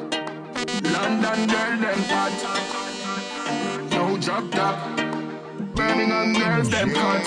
London 0.83 1.47
girl 1.47 1.79
them 1.79 2.03
hot. 2.11 2.33
No 3.93 4.17
drop 4.19 4.51
top. 4.51 4.77
Birmingham 5.77 6.33
girls 6.35 6.69
them 6.69 6.91
hot. 6.93 7.23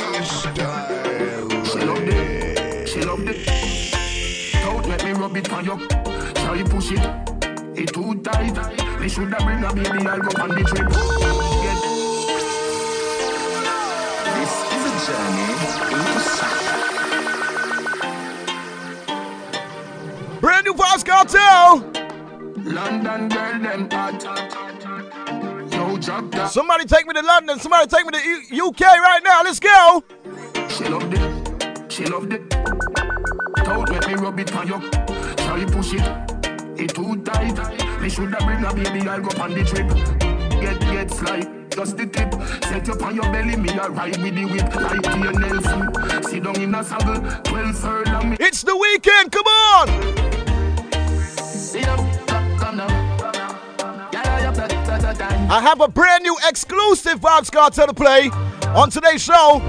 She 1.65 1.79
love 1.79 2.03
it. 2.03 2.89
She 2.89 3.01
love 3.01 3.27
it. 3.29 3.47
Don't 4.63 4.85
let 4.89 5.05
me 5.05 5.11
rub 5.13 5.37
it 5.37 5.53
on 5.53 5.63
you. 5.63 5.87
Try 5.87 6.63
push 6.63 6.91
it. 6.91 6.99
It 7.79 7.93
too 7.93 8.21
tight. 8.23 8.57
Me 8.99 9.07
shoulda 9.07 9.37
bring 9.45 9.63
a 9.63 9.73
baby. 9.73 10.05
I'll 10.05 10.19
go 10.19 10.43
on 10.43 10.49
the 10.49 10.63
trip. 10.65 11.58
Brand 20.41 20.65
new 20.65 20.73
Vybz 20.73 21.03
Kartel. 21.05 21.83
London 22.63 23.29
girl, 23.29 23.59
them 23.59 23.89
hot. 23.91 24.23
Yo, 25.71 25.97
drop 25.97 26.31
that. 26.31 26.51
Somebody 26.51 26.85
take 26.85 27.05
me 27.07 27.13
to 27.13 27.21
London. 27.21 27.59
Somebody 27.59 27.87
take 27.87 28.05
me 28.05 28.11
to 28.11 28.55
U- 28.55 28.67
UK 28.67 28.81
right 28.81 29.21
now. 29.23 29.41
Let's 29.43 29.59
go. 29.59 30.03
She 30.69 30.85
loved 30.85 31.13
it. 31.13 31.91
She 31.91 32.05
loved 32.05 32.33
it. 32.33 32.49
Don't 32.49 33.89
let 33.89 34.07
me 34.07 34.13
rub 34.15 34.39
it 34.39 34.49
for 34.49 34.63
you. 34.65 34.79
Try 35.37 35.65
push 35.65 35.93
it. 35.93 36.79
It 36.79 36.95
too 36.95 37.21
tight. 37.23 38.01
Me 38.01 38.09
shoulda 38.09 38.37
bring 38.45 38.63
a 38.63 38.73
baby. 38.73 39.07
I'll 39.07 39.21
go 39.21 39.41
on 39.43 39.53
the 39.53 39.63
trip. 39.63 39.89
Get 40.61 40.79
get 40.79 41.11
fly. 41.11 41.58
Just 41.79 41.95
the 41.95 42.05
tip. 42.07 42.33
Set 42.65 42.85
you 42.87 42.93
on 43.05 43.15
your 43.15 43.23
belly. 43.31 43.55
Me 43.55 43.69
a 43.69 43.89
ride 43.89 44.17
with 44.17 44.35
the 44.35 44.43
whip. 44.43 44.75
Like 44.75 45.01
T 45.01 45.17
Nelson. 45.39 46.23
Sit 46.23 46.43
down 46.43 46.59
in 46.59 46.75
a 46.75 46.83
saddle. 46.83 47.21
Twelve 47.43 47.77
furlong. 47.77 48.31
Me. 48.31 48.37
It's 48.37 48.63
the 48.63 48.75
weekend. 48.75 49.31
Come 49.31 49.47
on. 49.47 49.87
I 55.51 55.61
have 55.61 55.79
a 55.79 55.87
brand 55.87 56.23
new 56.23 56.35
exclusive 56.49 57.21
Vybz 57.21 57.49
Kartel 57.49 57.87
to 57.87 57.93
play 57.93 58.29
on 58.75 58.89
today's 58.89 59.23
show. 59.23 59.61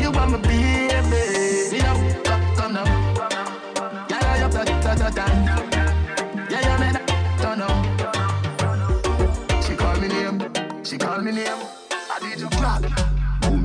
She 10.82 10.98
call 10.98 11.20
me 11.20 11.30
name. 11.30 11.79
Off, 12.70 12.82
boom 13.40 13.64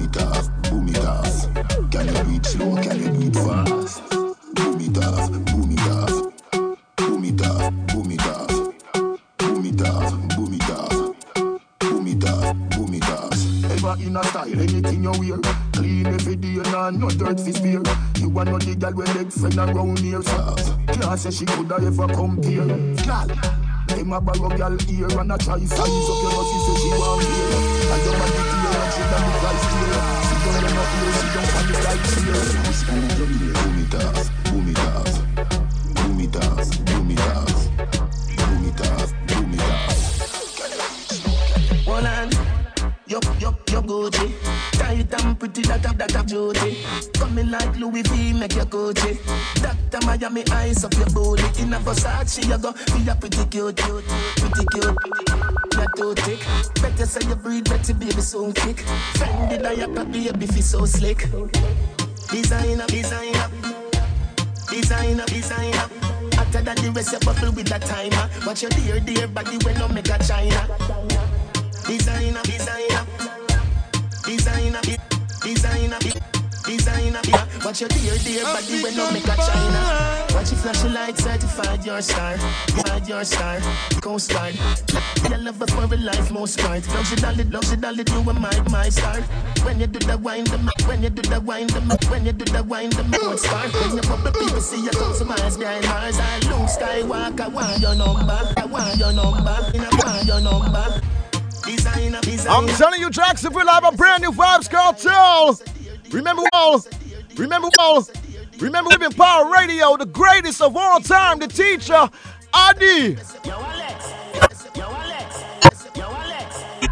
it 0.00 0.16
off, 0.16 0.48
boom 0.68 0.88
it 0.88 1.04
off. 1.04 1.46
Can 1.90 2.06
you 2.06 2.24
do 2.24 2.30
it 2.34 2.46
slow? 2.46 2.74
Can 2.82 2.98
you 2.98 3.10
do 3.10 3.20
it 3.28 3.36
fast? 3.36 4.02
It 4.80 4.98
off, 5.04 5.30
boom 5.38 5.70
it 12.06 12.24
off, 12.24 12.56
boom 12.70 12.94
it 12.94 13.08
off. 13.08 13.32
Ever 13.70 13.94
in 14.02 14.16
a 14.16 14.24
style, 14.24 14.60
anything 14.60 15.02
you 15.04 15.12
wear. 15.12 15.38
Clean 15.72 16.06
every 16.06 16.36
day, 16.36 16.56
nah, 16.72 16.90
no 16.90 17.08
dirt 17.10 17.38
fi 17.38 17.52
spare. 17.52 17.82
You 18.16 18.30
want 18.30 18.50
no 18.50 18.58
the 18.58 18.74
girl 18.74 18.94
when 18.94 19.06
leg 19.14 19.30
friend 19.30 19.58
around 19.58 19.98
here, 20.00 20.22
Can't 20.22 21.20
say 21.20 21.30
she 21.30 21.44
coulda 21.46 21.76
ever 21.76 22.08
compare. 22.08 22.66
Girl, 22.66 23.28
them 23.98 24.12
a 24.12 24.20
borrow 24.20 24.48
girl 24.48 24.76
ear 24.90 25.08
and 25.18 25.32
a 25.32 25.38
try 25.38 25.58
size 25.58 25.78
up 25.78 26.22
your 26.22 26.30
pussy, 26.30 26.58
say 26.64 26.76
she 26.78 26.90
want 26.94 27.24
hear. 27.24 27.50
And 27.90 28.02
your 28.04 28.14
body 28.18 28.42
clear 28.48 28.76
and 28.78 28.92
she 28.94 29.02
done 29.10 29.24
the 29.26 29.32
price 29.42 29.66
clear. 29.72 29.98
Sit 30.28 30.38
down 30.44 30.64
in 30.66 30.78
a 30.78 30.84
ear, 30.98 31.12
sit 31.18 31.30
down 31.34 31.48
on 31.56 31.64
the 31.66 31.74
side 31.82 32.04
chair. 32.14 32.42
Boom 32.86 33.78
it 33.82 33.94
off, 33.94 34.28
boom 34.44 34.68
it 34.68 34.78
off, 34.78 35.08
boom 35.94 36.20
it 36.20 36.36
off, 36.36 36.68
boom 36.86 37.10
it 37.10 37.26
off, 37.26 37.56
boom 38.36 38.64
it 38.66 38.80
off, 38.80 39.10
boom 39.26 39.52
it 39.54 39.68
yup, 43.06 43.24
yup, 43.40 43.70
yup. 43.70 44.47
And 45.10 45.38
pretty, 45.38 45.62
that 45.62 45.86
up, 45.86 45.96
that 45.96 46.14
up, 46.16 46.26
Judy. 46.26 46.78
Coming 47.14 47.50
like 47.50 47.76
Louis 47.78 48.02
V, 48.02 48.32
make 48.34 48.54
your 48.54 48.66
Gucci. 48.66 49.18
Doctor 49.62 50.06
Miami, 50.06 50.44
eyes 50.52 50.84
up 50.84 50.92
your 50.94 51.06
booty. 51.06 51.62
In 51.62 51.72
a 51.72 51.78
Versace, 51.78 52.44
you 52.46 52.58
go, 52.58 52.72
be 52.72 53.08
a 53.08 53.14
pretty 53.14 53.44
cute, 53.46 53.76
cute, 53.76 54.04
pretty 54.36 54.64
cute. 54.72 54.96
You're 55.74 55.88
too 55.96 56.14
thick. 56.22 56.40
Better 56.82 57.06
say 57.06 57.26
you 57.28 57.36
breathe, 57.36 57.64
better 57.64 57.94
baby 57.94 58.20
soon 58.20 58.52
kick. 58.52 58.76
Fendi 59.14 59.62
diaper, 59.62 60.04
baby, 60.04 60.46
feel 60.46 60.62
so 60.62 60.84
slick. 60.84 61.26
Designer, 62.30 62.86
designer, 62.86 63.48
designer, 64.70 65.24
designer. 65.26 65.88
Hotter 66.34 66.62
than 66.62 66.76
the 66.76 66.92
rest, 66.94 67.12
you 67.12 67.18
bubble 67.20 67.52
with 67.52 67.72
a 67.72 67.78
timer. 67.78 68.28
Watch 68.46 68.62
your 68.62 68.70
dear, 68.72 69.00
dear 69.00 69.26
body 69.28 69.56
when 69.64 69.78
no 69.78 69.88
make 69.88 70.08
a 70.10 70.18
China. 70.22 70.68
Designer, 71.86 72.42
designer, 72.42 73.06
designer, 74.24 74.80
de- 74.82 74.97
designer, 75.54 75.98
de- 76.00 76.12
designer. 76.66 77.20
Yeah. 77.26 77.46
Watch 77.64 77.80
your 77.80 77.88
dear, 77.88 78.16
dear 78.18 78.44
body 78.44 78.82
when 78.82 78.96
no 78.96 79.10
make 79.10 79.24
a 79.24 79.36
China. 79.36 79.80
Watch 80.34 80.52
your 80.52 80.60
flashing 80.60 80.92
light, 80.92 81.16
certified 81.16 81.84
your 81.84 82.02
star, 82.02 82.36
certified 82.38 83.08
your 83.08 83.24
star, 83.24 83.60
Coast 84.02 84.30
Guard. 84.30 84.54
Your 85.28 85.38
lover 85.38 85.66
for 85.68 85.84
a 85.84 85.96
life, 85.96 86.30
most 86.30 86.58
part. 86.58 86.86
Love 86.88 87.10
you, 87.10 87.16
dolly, 87.16 87.44
love 87.44 87.70
you, 87.70 87.76
dolly, 87.76 88.04
you 88.06 88.30
are 88.30 88.34
my, 88.34 88.60
my 88.70 88.88
star. 88.90 89.20
When 89.64 89.80
you 89.80 89.86
do 89.86 90.00
the 90.00 90.18
wine, 90.18 90.44
the 90.44 90.58
when 90.86 91.02
you 91.02 91.10
do 91.10 91.22
the 91.22 91.40
wine, 91.40 91.66
the 91.68 91.80
when 92.10 92.26
you 92.26 92.32
do 92.32 92.44
the 92.44 92.62
wine, 92.62 92.90
the 92.90 93.04
mood 93.04 93.38
start. 93.38 93.72
When 93.72 93.96
you 93.96 94.02
bubble, 94.02 94.32
people 94.32 94.60
see 94.60 94.82
you 94.84 94.90
come 94.90 95.16
to 95.16 95.24
Mars, 95.24 95.56
behind 95.56 95.84
Mars. 95.86 96.18
I 96.20 96.38
Luke 96.50 96.68
Skywalker, 96.68 97.40
I 97.40 97.48
want 97.48 97.80
your 97.80 97.94
number, 97.94 98.40
I 98.56 98.66
want 98.66 98.98
your 98.98 99.12
number, 99.12 99.48
I 99.48 99.88
want 100.04 100.26
your 100.26 100.40
number. 100.40 101.17
I'm 101.68 102.66
telling 102.66 102.98
you, 103.00 103.10
Jacksonville, 103.10 103.68
I 103.68 103.74
have 103.74 103.92
a 103.92 103.96
brand 103.96 104.22
new 104.22 104.30
Vybz 104.30 104.70
Kartel. 104.70 105.60
Remember 106.10 106.42
all, 106.54 106.82
remember 107.36 107.68
all, 107.78 108.08
remember 108.58 108.88
Living 108.88 109.12
Power 109.12 109.52
Radio, 109.52 109.94
the 109.98 110.06
greatest 110.06 110.62
of 110.62 110.74
all 110.74 110.98
time, 111.00 111.38
the 111.38 111.46
teacher, 111.46 112.08
Adi. 112.54 113.16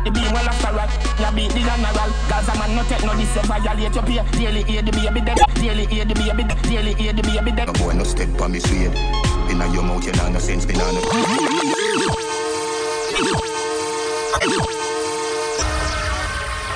The 0.05 0.11
beam 0.13 0.33
well 0.33 0.47
after 0.47 0.73
rock, 0.77 0.91
ya 1.19 1.33
beat 1.33 1.51
the 1.51 1.61
general 1.61 2.11
Gaza 2.29 2.55
man 2.59 2.77
no 2.77 2.85
take 2.85 3.03
no 3.03 3.17
this, 3.17 3.35
violate 3.47 3.93
your 3.93 4.05
peer 4.05 4.25
Daily 4.33 4.63
hear 4.63 4.83
the 4.83 4.93
baby 4.93 5.21
them, 5.21 5.37
daily 5.55 5.87
hear 5.87 6.05
the 6.05 6.15
baby 6.15 6.45
Daily 6.63 6.95
hear 6.95 7.13
the 7.13 7.23
baby 7.23 7.51
them 7.51 7.67
No 7.67 7.73
boy 7.73 7.93
no 7.93 8.05
step 8.05 8.41
on 8.41 8.53
me 8.53 8.61
suede. 8.61 8.95
Inna 9.51 9.67
your 9.73 9.83
mouth 9.83 10.07
you 10.07 10.13
no 10.13 10.39
sense, 10.39 10.65
me 10.65 10.75
no. 10.75 10.93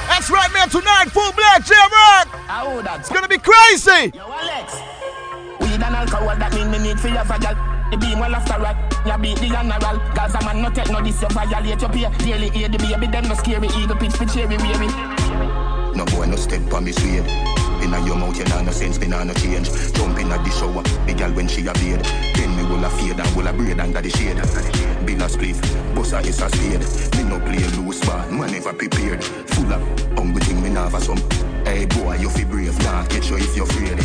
That's 0.08 0.30
right, 0.30 0.52
man. 0.52 0.68
Tonight, 0.68 1.11
full 1.11 1.32
black 1.32 1.64
jam 1.64 1.90
rock. 1.90 2.28
How 2.46 2.80
that's 2.82 3.00
It's 3.00 3.08
gonna 3.08 3.28
be 3.28 3.38
crazy. 3.38 4.12
Yo 4.14 4.24
Alex. 4.24 4.74
Weed 5.61 5.82
and 5.82 5.94
alcohol 5.94 6.36
that 6.36 6.54
mean? 6.54 6.70
Me 6.70 6.78
need 6.78 6.98
for 6.98 7.08
your 7.08 7.24
fragile 7.24 7.54
The 7.90 7.96
beam 7.96 8.18
well 8.18 8.34
after 8.34 8.58
rock, 8.61 8.76
ya 9.04 9.18
beat 9.18 9.38
the 9.38 9.48
general 9.48 9.98
Gaza 10.14 10.40
man 10.44 10.62
no 10.62 10.70
take 10.70 10.90
no 10.90 11.02
this, 11.02 11.20
you 11.20 11.28
violate 11.28 11.80
your 11.80 11.90
peer 11.90 12.11
Daily 12.18 12.50
hear 12.50 12.68
the 12.68 12.78
baby 12.78 13.06
them 13.06 13.28
no 13.28 13.34
scary 13.34 13.68
Eagle 13.68 13.96
pitch 13.96 14.12
for 14.12 14.26
cherry 14.26 14.56
weary 14.56 14.88
No 15.95 16.05
boy 16.07 16.26
no 16.26 16.36
step 16.36 16.72
on 16.72 16.84
me 16.84 16.93
suede. 16.93 17.24
Inna 17.82 18.05
your 18.05 18.16
mouth 18.16 18.36
you 18.36 18.45
nah 18.45 18.62
no 18.62 18.70
sense, 18.70 18.99
me 19.01 19.09
nah 19.09 19.24
no 19.24 19.32
change. 19.34 19.70
Jump 19.95 20.18
in 20.18 20.26
inna 20.26 20.38
the 20.45 20.51
shower, 20.51 20.82
the 21.07 21.14
girl 21.14 21.32
when 21.32 21.49
she 21.49 21.66
a 21.66 21.72
bathe. 21.72 22.03
Then 22.36 22.55
me 22.57 22.62
will 22.64 22.84
a 22.84 22.91
fade 22.91 23.18
and 23.18 23.36
will 23.36 23.47
a 23.47 23.53
braid 23.53 23.80
under 23.80 24.03
the 24.03 24.11
shade. 24.11 24.36
Bill 25.07 25.22
a 25.22 25.28
spliff, 25.28 25.59
boss 25.95 26.12
a 26.12 26.20
is 26.20 26.41
a 26.41 26.49
spade. 26.49 26.84
Me 27.16 27.24
no 27.28 27.41
play 27.41 27.64
loose 27.76 28.07
man, 28.07 28.38
man 28.38 28.53
never 28.53 28.72
prepared. 28.72 29.24
Full 29.24 29.72
of 29.72 29.82
hungry 30.16 30.43
thing 30.43 30.62
me 30.62 30.68
nah 30.68 30.88
have 30.88 31.03
some. 31.03 31.18
Hey 31.64 31.86
boy, 31.86 32.16
you 32.16 32.28
fi 32.28 32.45
brave, 32.45 32.78
nah 32.84 33.05
catch 33.07 33.30
you 33.30 33.36
if 33.36 33.57
you're 33.57 33.66
afraid. 33.66 33.99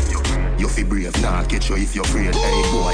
You 0.59 0.69
fi 0.69 0.83
brave, 0.83 1.21
nah 1.21 1.43
catch 1.43 1.69
you 1.69 1.75
if 1.75 1.95
you're 1.95 2.05
afraid. 2.05 2.33
Hey 2.33 2.61
boy. 2.71 2.93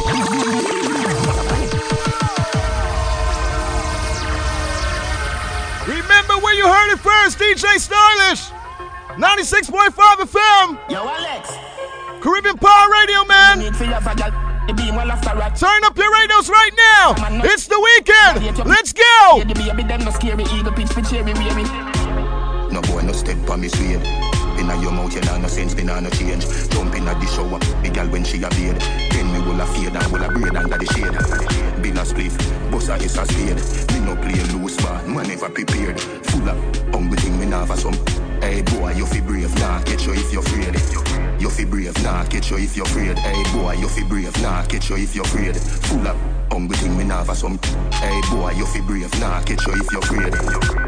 Remember 5.87 6.37
where 6.43 6.55
you 6.55 6.67
heard 6.67 6.93
it 6.93 6.99
first, 6.99 7.37
DJ 7.37 7.77
Stylish. 7.79 8.60
96.5 9.21 9.93
FM. 10.33 10.89
Yo 10.89 10.97
Alex 10.97 11.53
Caribbean 12.23 12.57
Power 12.57 12.89
Radio, 12.89 13.23
man. 13.25 13.59
Need 13.59 13.75
for 13.75 13.85
your 13.85 14.01
fragile 14.01 14.33
The 14.65 14.73
beam 14.73 14.95
well 14.95 15.11
after 15.11 15.37
rock 15.37 15.53
Turn 15.53 15.83
up 15.83 15.95
your 15.95 16.11
radios 16.11 16.49
right 16.49 16.73
now. 16.73 17.13
It's 17.45 17.67
the 17.67 17.77
weekend. 17.77 18.41
Let's 18.67 18.91
go. 18.93 19.35
Hear 19.35 19.45
the 19.45 19.53
baby 19.53 19.83
them 19.83 20.05
no 20.05 20.09
scary 20.09 20.45
Eagle 20.45 20.73
pitch 20.73 20.89
for 20.89 21.03
cherry 21.03 21.33
weary 21.37 21.69
No 22.73 22.81
boy 22.81 23.05
no 23.05 23.13
step 23.13 23.37
on 23.47 23.61
me 23.61 23.67
suede. 23.67 24.01
Inna 24.57 24.73
your 24.81 24.91
mouth 24.91 25.13
you 25.13 25.21
nah 25.21 25.37
no 25.37 25.47
sense, 25.47 25.75
me 25.75 25.83
nah 25.83 25.99
no 25.99 26.09
change. 26.09 26.41
Jump 26.73 26.95
inna 26.95 27.13
the 27.13 27.27
shower, 27.29 27.59
the 27.85 27.91
girl 27.93 28.07
when 28.09 28.23
she 28.23 28.41
a 28.41 28.49
bathe. 28.49 28.81
Then 29.13 29.31
me 29.31 29.37
will 29.45 29.61
a 29.61 29.67
fade 29.69 29.93
and 29.93 30.11
will 30.11 30.23
a 30.25 30.29
braid 30.33 30.55
under 30.55 30.79
the 30.79 30.85
shade. 30.97 31.13
Bill 31.83 31.93
a 31.93 32.01
spliff, 32.09 32.33
boss 32.71 32.89
a 32.89 32.95
is 32.95 33.15
a 33.17 33.25
spade. 33.29 33.61
Me 33.93 34.01
no 34.01 34.17
play 34.17 34.41
loose 34.57 34.81
man, 34.81 35.13
man 35.13 35.27
never 35.27 35.49
prepared. 35.49 36.01
Full 36.01 36.49
of 36.49 36.57
hungry 36.89 37.17
thing 37.21 37.39
me 37.39 37.45
nah 37.45 37.65
have 37.67 37.77
some. 37.77 37.93
Hey 38.41 38.63
boy, 38.63 38.93
you 38.93 39.05
fi 39.05 39.21
brave, 39.21 39.53
nah 39.59 39.81
catch 39.83 40.05
you 40.05 40.13
if 40.13 40.33
you're 40.33 40.41
afraid. 40.41 40.73
You 41.39 41.49
fi 41.49 41.63
brave, 41.63 42.03
nah 42.03 42.25
catch 42.25 42.49
you 42.51 42.57
if 42.57 42.75
you're 42.75 42.85
afraid. 42.85 43.17
Hey 43.19 43.43
boy, 43.53 43.73
you 43.73 43.87
fi 43.87 44.03
brave, 44.03 44.41
nah 44.41 44.63
catch 44.65 44.89
you 44.89 44.97
if 44.97 45.15
you're 45.15 45.23
afraid. 45.23 45.55
Full 45.55 46.07
of 46.07 46.17
hungry 46.51 46.75
thing 46.77 46.97
me 46.97 47.05
have 47.05 47.35
some. 47.37 47.59
Hey 47.93 48.19
boy, 48.31 48.51
you 48.57 48.65
fi 48.65 48.81
brave, 48.81 49.13
nah 49.19 49.41
catch 49.43 49.65
you 49.67 49.73
if 49.73 49.91
you're 49.91 50.01
afraid. 50.01 50.33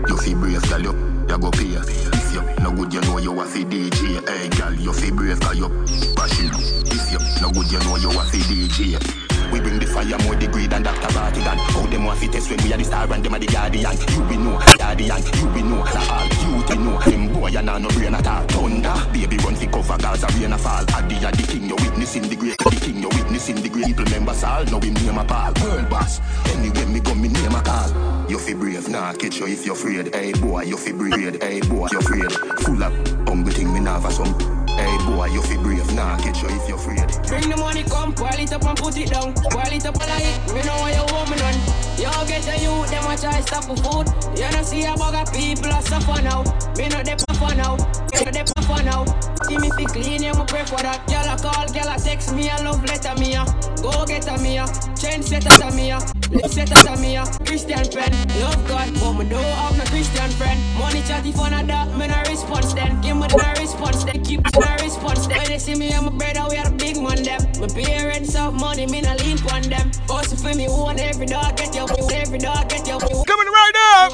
You 0.10 0.18
fi 0.18 0.34
brave, 0.34 0.62
girl, 0.68 0.82
you 0.82 0.94
you 1.30 1.38
go 1.38 1.52
pay. 1.52 1.78
If 1.78 2.34
you 2.34 2.42
no 2.64 2.72
good, 2.72 2.94
you 2.94 3.02
know 3.02 3.20
you 3.20 3.40
a 3.40 3.46
fi 3.46 3.64
DJ. 3.64 4.28
Hey, 4.28 4.50
girl, 4.50 4.74
you 4.74 4.92
fi 4.92 5.12
brave, 5.12 5.40
cause 5.40 5.58
you 5.58 5.70
passion. 6.16 6.52
If 6.90 7.12
you 7.12 7.20
no 7.42 7.52
good, 7.52 7.72
you 7.72 7.80
know 7.80 7.98
you 7.98 8.10
a 8.10 8.24
fi 8.24 8.40
DJ. 8.50 9.33
We 9.52 9.60
bring 9.60 9.80
the 9.80 9.86
fire 9.86 10.18
more 10.24 10.36
degree 10.36 10.68
than 10.68 10.84
Dr. 10.84 11.08
Bartigan. 11.14 11.58
How 11.58 11.86
them 11.88 12.06
want 12.06 12.20
test 12.32 12.50
when 12.50 12.60
we 12.64 12.74
are 12.74 12.78
the 12.78 12.84
star 12.84 13.12
and 13.12 13.24
them 13.24 13.34
are 13.34 13.40
the 13.40 13.48
guardian. 13.48 13.98
You 14.14 14.22
be 14.30 14.38
know, 14.38 14.60
guardian, 14.78 15.22
you 15.38 15.48
be 15.54 15.62
know, 15.62 15.84
the 15.84 16.00
all 16.10 16.28
you 16.44 16.64
to 16.68 16.76
know. 16.76 17.00
Them 17.00 17.34
boy 17.34 17.52
and 17.56 17.66
no 17.66 17.90
brain 17.90 18.16
at 18.16 18.28
all. 18.28 18.44
Thunder, 18.48 18.96
baby 19.12 19.38
run 19.38 19.56
fi 19.56 19.68
cover 19.68 19.98
Gaza 19.98 20.28
rain 20.40 20.54
a 20.54 20.58
fall. 20.58 20.86
Addy 20.94 21.16
a 21.24 21.32
the 21.32 21.44
king, 21.48 21.68
you 21.68 21.76
witnessing 21.76 22.28
the 22.30 22.36
great. 22.36 22.58
The 22.58 22.80
king, 22.82 23.02
you 23.02 23.10
witnessing 23.10 23.62
the 23.62 23.70
great. 23.70 23.86
People 23.86 24.06
members 24.06 24.44
all 24.44 24.66
know 24.66 24.80
him 24.80 24.94
name 24.94 25.18
a 25.18 25.24
Paul. 25.24 25.54
World 25.62 25.90
boss. 25.90 26.20
Anyway 26.54 26.86
me 26.86 27.00
go 27.00 27.14
me 27.16 27.28
name 27.30 27.56
a 27.56 27.62
call. 27.62 27.90
You 28.30 28.40
fi 28.40 28.54
brave, 28.54 28.88
nah 28.90 29.14
catch 29.14 29.40
you 29.40 29.48
if 29.48 29.66
you're 29.66 29.76
afraid. 29.76 30.14
Hey 30.14 30.34
boy, 30.34 30.64
you 30.64 30.78
fi 30.78 30.92
brave. 30.92 31.42
Hey 31.42 31.62
boy, 31.62 31.88
you 31.92 32.00
afraid. 32.00 32.32
Full 32.66 32.84
of 32.84 32.94
humble 33.28 33.52
thing 33.52 33.74
me 33.74 33.80
never 33.80 34.10
some. 34.12 34.63
Hey 34.84 34.98
boy, 35.08 35.28
you 35.28 35.42
fi 35.42 35.56
brave, 35.56 35.96
nah 35.96 36.18
catch 36.18 36.44
you 36.44 36.50
if 36.50 36.68
you're 36.68 36.76
afraid. 36.76 37.08
Bring 37.26 37.48
the 37.50 37.56
money, 37.56 37.84
come, 37.84 38.12
boil 38.12 38.36
it 38.36 38.52
up 38.52 38.66
and 38.66 38.78
put 38.78 38.98
it 38.98 39.12
down. 39.12 39.32
Boil 39.48 39.72
it 39.72 39.86
up 39.86 39.96
like 39.96 40.28
it, 40.28 40.36
we 40.52 40.60
know 40.68 40.76
where 40.84 40.92
you're 40.92 41.08
woman 41.08 41.40
run. 41.40 41.56
You 41.96 42.12
get 42.28 42.44
the 42.44 42.60
youth, 42.60 42.92
them 42.92 43.08
a 43.08 43.16
try 43.16 43.40
stop 43.48 43.64
for 43.64 43.80
food. 43.80 44.12
You 44.36 44.52
don't 44.52 44.66
see 44.66 44.84
a 44.84 44.92
bag 45.00 45.16
of 45.16 45.32
people 45.32 45.72
a 45.72 45.80
suffer 45.82 46.20
now. 46.22 46.44
Me 46.76 46.92
not 46.92 47.08
the 47.08 47.16
for 47.40 47.56
now, 47.56 47.80
me 48.12 48.28
not 48.28 48.36
the 48.36 48.64
for 48.68 48.84
now. 48.84 49.08
See 49.48 49.58
me 49.58 49.72
fi 49.72 49.86
clean, 49.88 50.22
you 50.22 50.34
me 50.36 50.44
pray 50.52 50.66
for 50.68 50.84
that. 50.84 51.00
Girl 51.08 51.32
a 51.32 51.40
call, 51.40 51.64
girl 51.72 51.88
a 51.88 51.96
text 51.96 52.36
me 52.36 52.50
a 52.52 52.60
love 52.60 52.84
letter 52.84 53.16
me 53.16 53.40
a. 53.40 53.48
Go 53.80 54.04
get 54.04 54.28
a 54.28 54.36
me 54.44 54.58
a, 54.60 54.68
change 55.00 55.32
set 55.32 55.48
a 55.48 55.72
me 55.72 55.92
a. 55.92 56.23
Set 56.48 56.72
a 56.72 56.98
me 56.98 57.18
a. 57.18 57.26
Christian 57.46 57.86
friend, 57.92 58.14
love 58.42 58.68
God, 58.68 58.94
but 59.00 59.14
me 59.14 59.30
don't 59.30 59.44
have 59.44 59.78
no 59.78 59.84
Christian 59.86 60.30
friend. 60.32 60.60
Money 60.78 61.02
chatty 61.04 61.32
for 61.32 61.48
a 61.48 61.64
that, 61.64 61.96
me 61.98 62.08
no 62.08 62.18
response 62.28 62.74
then. 62.74 63.00
Give 63.02 63.16
me 63.18 63.28
the 63.28 63.56
response 63.60 64.04
then, 64.04 64.24
keep 64.24 64.44
the 64.44 64.78
response 64.82 65.28
then. 65.28 65.38
When 65.38 65.48
they 65.48 65.60
see 65.60 65.76
me 65.76 65.92
and 65.92 66.06
my 66.06 66.12
brother, 66.12 66.50
we 66.50 66.58
are 66.58 66.70
the 66.70 66.76
big 66.76 66.98
man 67.02 67.24
them. 67.24 67.42
My 67.60 67.68
parents 67.68 68.34
have 68.36 68.54
money, 68.54 68.86
me 68.88 69.02
no 69.02 69.14
lean 69.16 69.38
on 69.52 69.62
them. 69.64 69.92
Also 70.10 70.36
for 70.36 70.56
me, 70.56 70.68
one 70.68 71.00
every 71.00 71.26
dog 71.28 71.56
get 71.58 71.76
your, 71.76 71.88
every 72.14 72.40
dog 72.40 72.70
get 72.70 72.88
your. 72.88 73.00
Coming 73.00 73.48
right 73.48 73.76
up. 73.98 74.12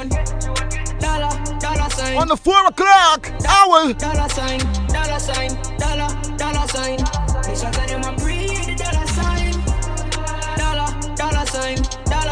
Dollar, 0.99 1.31
dollar 1.59 1.89
sign. 1.91 2.17
On 2.17 2.27
the 2.27 2.37
four 2.37 2.65
o'clock 2.67 3.31
hour. 3.47 3.93
Dollar 3.93 4.29
sign, 4.29 4.59
dollar 4.87 5.19
sign, 5.19 5.51
dollar, 5.77 6.09
dollar 6.37 6.67
sign. 6.67 6.97
They 7.43 7.55
shot 7.55 7.77
at 7.79 7.87
them 7.87 8.03
and 8.03 8.17
breathe 8.19 8.65
the 8.67 8.75
dollar 8.75 9.07
sign. 9.07 9.55
Dollar, 10.59 11.15
dollar 11.15 11.45
sign, 11.47 11.77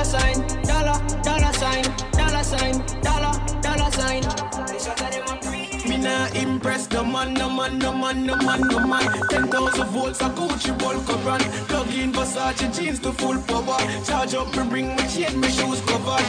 sign, 0.07 0.39
dollar, 0.63 0.97
dollar 1.21 1.53
sign, 1.53 1.83
dollar 2.13 2.43
sign, 2.43 2.75
dollar, 3.01 3.33
dollar 3.61 3.91
sign. 3.91 4.23
And. 4.23 5.89
Me 5.89 5.97
nah 5.97 6.27
impress 6.33 6.87
the 6.87 7.03
man, 7.03 7.33
no 7.33 7.49
man, 7.49 7.77
no 7.77 7.91
man, 7.93 8.25
no 8.25 8.35
man, 8.37 8.61
no 8.61 8.79
man. 8.87 9.27
10,000 9.29 9.87
volts, 9.87 10.21
a 10.21 10.29
Gucci 10.29 10.77
bulk 10.79 11.09
up 11.09 11.25
run. 11.25 11.41
Plug 11.67 11.93
in 11.93 12.11
Versace 12.13 12.67
jeans 12.75 12.99
to 12.99 13.11
full 13.11 13.37
power. 13.41 13.79
Charge 14.05 14.33
up, 14.35 14.55
me 14.55 14.63
bring 14.69 14.87
my 14.95 15.07
chain, 15.07 15.39
my 15.39 15.49
shoes 15.49 15.81
covered. 15.81 16.25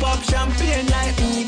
Pop 0.00 0.20
champagne 0.24 0.86
like 0.86 1.18
me 1.20 1.44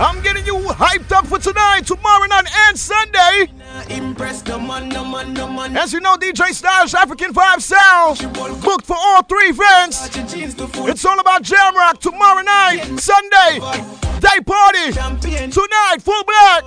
I'm 0.00 0.22
getting 0.22 0.46
you 0.46 0.54
hyped 0.54 1.12
up 1.12 1.26
for 1.26 1.38
tonight, 1.38 1.82
tomorrow 1.86 2.24
night, 2.24 2.48
and 2.68 2.78
Sunday. 2.78 3.50
As 5.76 5.92
you 5.92 6.00
know, 6.00 6.16
DJ 6.16 6.54
Styles 6.54 6.94
Afrikan 6.94 7.32
Vybz 7.34 7.60
Sound 7.60 8.62
booked 8.62 8.86
for 8.86 8.96
all 8.98 9.22
three 9.24 9.50
events. 9.50 10.08
It's 10.16 11.04
all 11.04 11.20
about 11.20 11.42
Jam 11.42 11.76
Rock 11.76 12.00
tomorrow 12.00 12.40
night, 12.40 12.82
Sunday, 12.98 13.60
day 14.20 14.40
party. 14.46 14.92
Tonight, 15.52 15.98
full 16.00 16.24
black. 16.24 16.64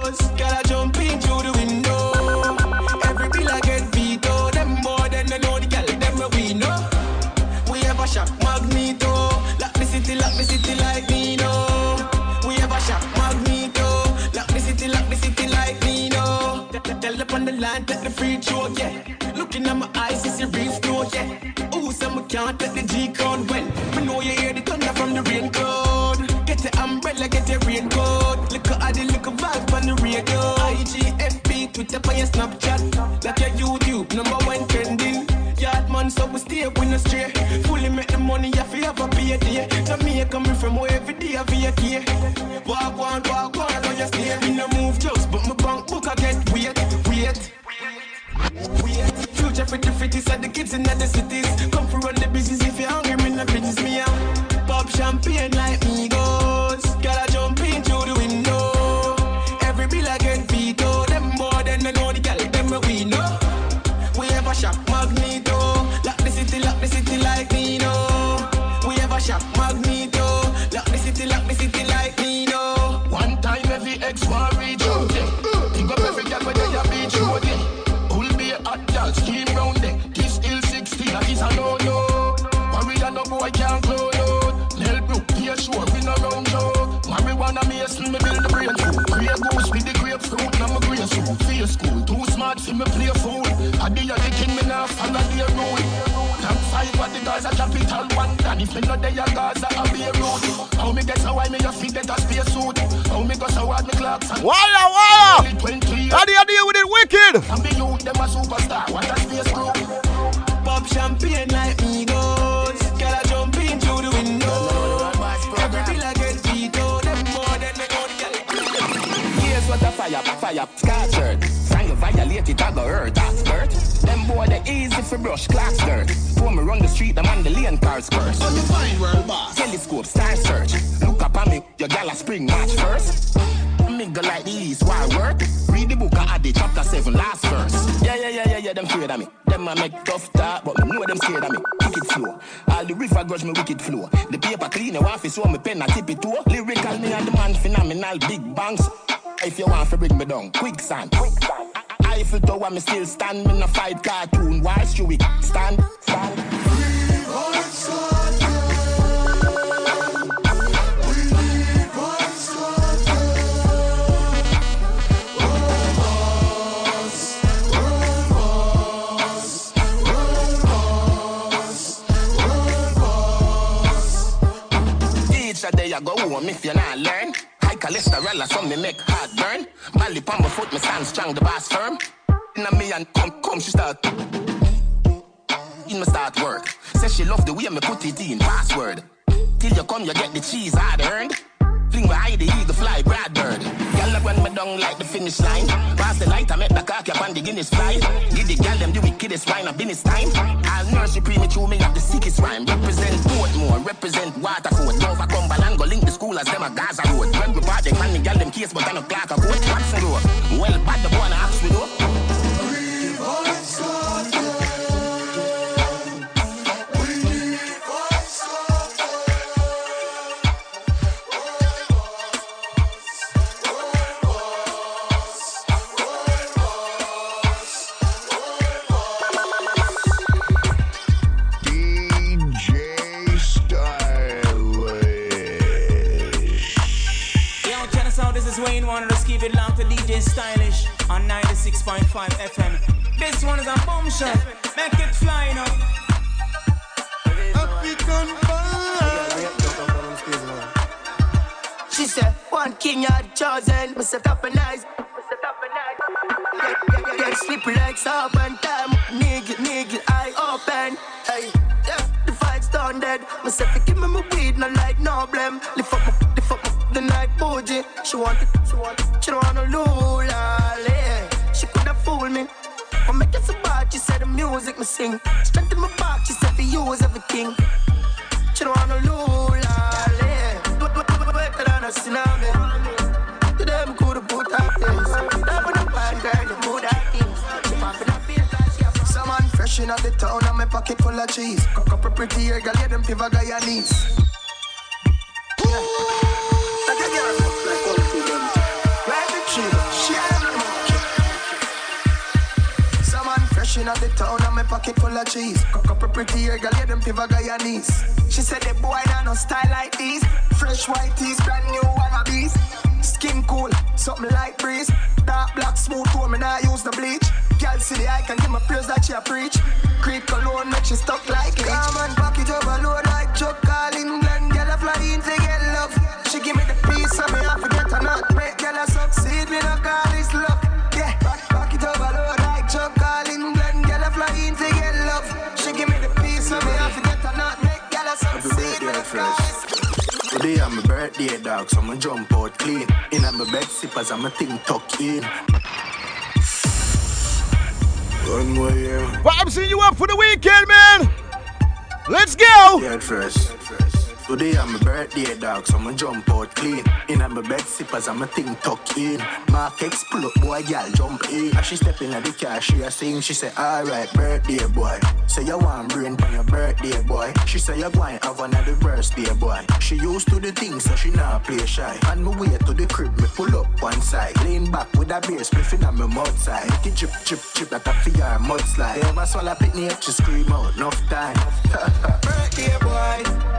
and 358.14 358.20
my 358.20 358.28
thing 358.28 358.56
tuck 358.58 358.98
in. 358.98 359.20
Mark 359.52 359.82
explode, 359.82 360.34
boy, 360.42 360.62
girl 360.64 360.90
jump 360.94 361.30
in. 361.30 361.56
As 361.58 361.66
she 361.66 361.76
step 361.76 362.02
in 362.02 362.14
at 362.14 362.24
the 362.24 362.32
car, 362.32 362.62
she 362.62 362.82
a 362.82 362.92
sing. 362.92 363.22
She 363.22 363.34
say, 363.34 363.52
alright, 363.58 364.12
birthday 364.14 364.66
boy. 364.68 365.00
Say 365.28 365.44
you 365.44 365.58
want 365.58 365.92
brain 365.92 366.16
for 366.16 366.32
your 366.32 366.44
birthday 366.44 367.02
boy. 367.04 367.34
She 367.46 367.60
say 367.60 367.78
you 367.80 367.90
going 367.90 368.20
have 368.22 368.40
another 368.40 368.76
birthday 368.76 369.34
boy. 369.34 369.66
She 369.80 369.96
used 369.96 370.28
to 370.30 370.40
the 370.40 370.52
thing, 370.52 370.80
so 370.80 370.96
she 370.96 371.10
not 371.12 371.44
play 371.44 371.66
shy. 371.66 371.98
And 372.08 372.24
me 372.24 372.36
way 372.36 372.58
to 372.58 372.74
the 372.74 372.86
crib, 372.86 373.18
me 373.20 373.28
pull 373.28 373.56
up 373.58 373.82
one 373.82 374.02
side. 374.02 374.40
Lean 374.44 374.70
back 374.72 374.92
with 374.94 375.12
a 375.12 375.20
beer 375.28 375.40
spliffing 375.40 375.86
on 375.88 375.98
my 375.98 376.08
mouth 376.08 376.40
side. 376.40 376.70
Make 376.70 376.86
it 376.88 376.96
drip, 376.96 377.12
drip, 377.26 377.40
drip 377.56 377.72
like 377.72 377.88
a 377.88 377.94
fear 377.94 378.38
mudslide. 378.40 379.04
Ever 379.04 379.26
swallow 379.26 379.56
pitney 379.56 379.90
up, 379.92 380.02
she 380.02 380.12
scream 380.12 380.52
out, 380.52 380.76
enough 380.76 381.00
time. 381.10 381.36
birthday 382.22 382.78
boy. 382.80 383.53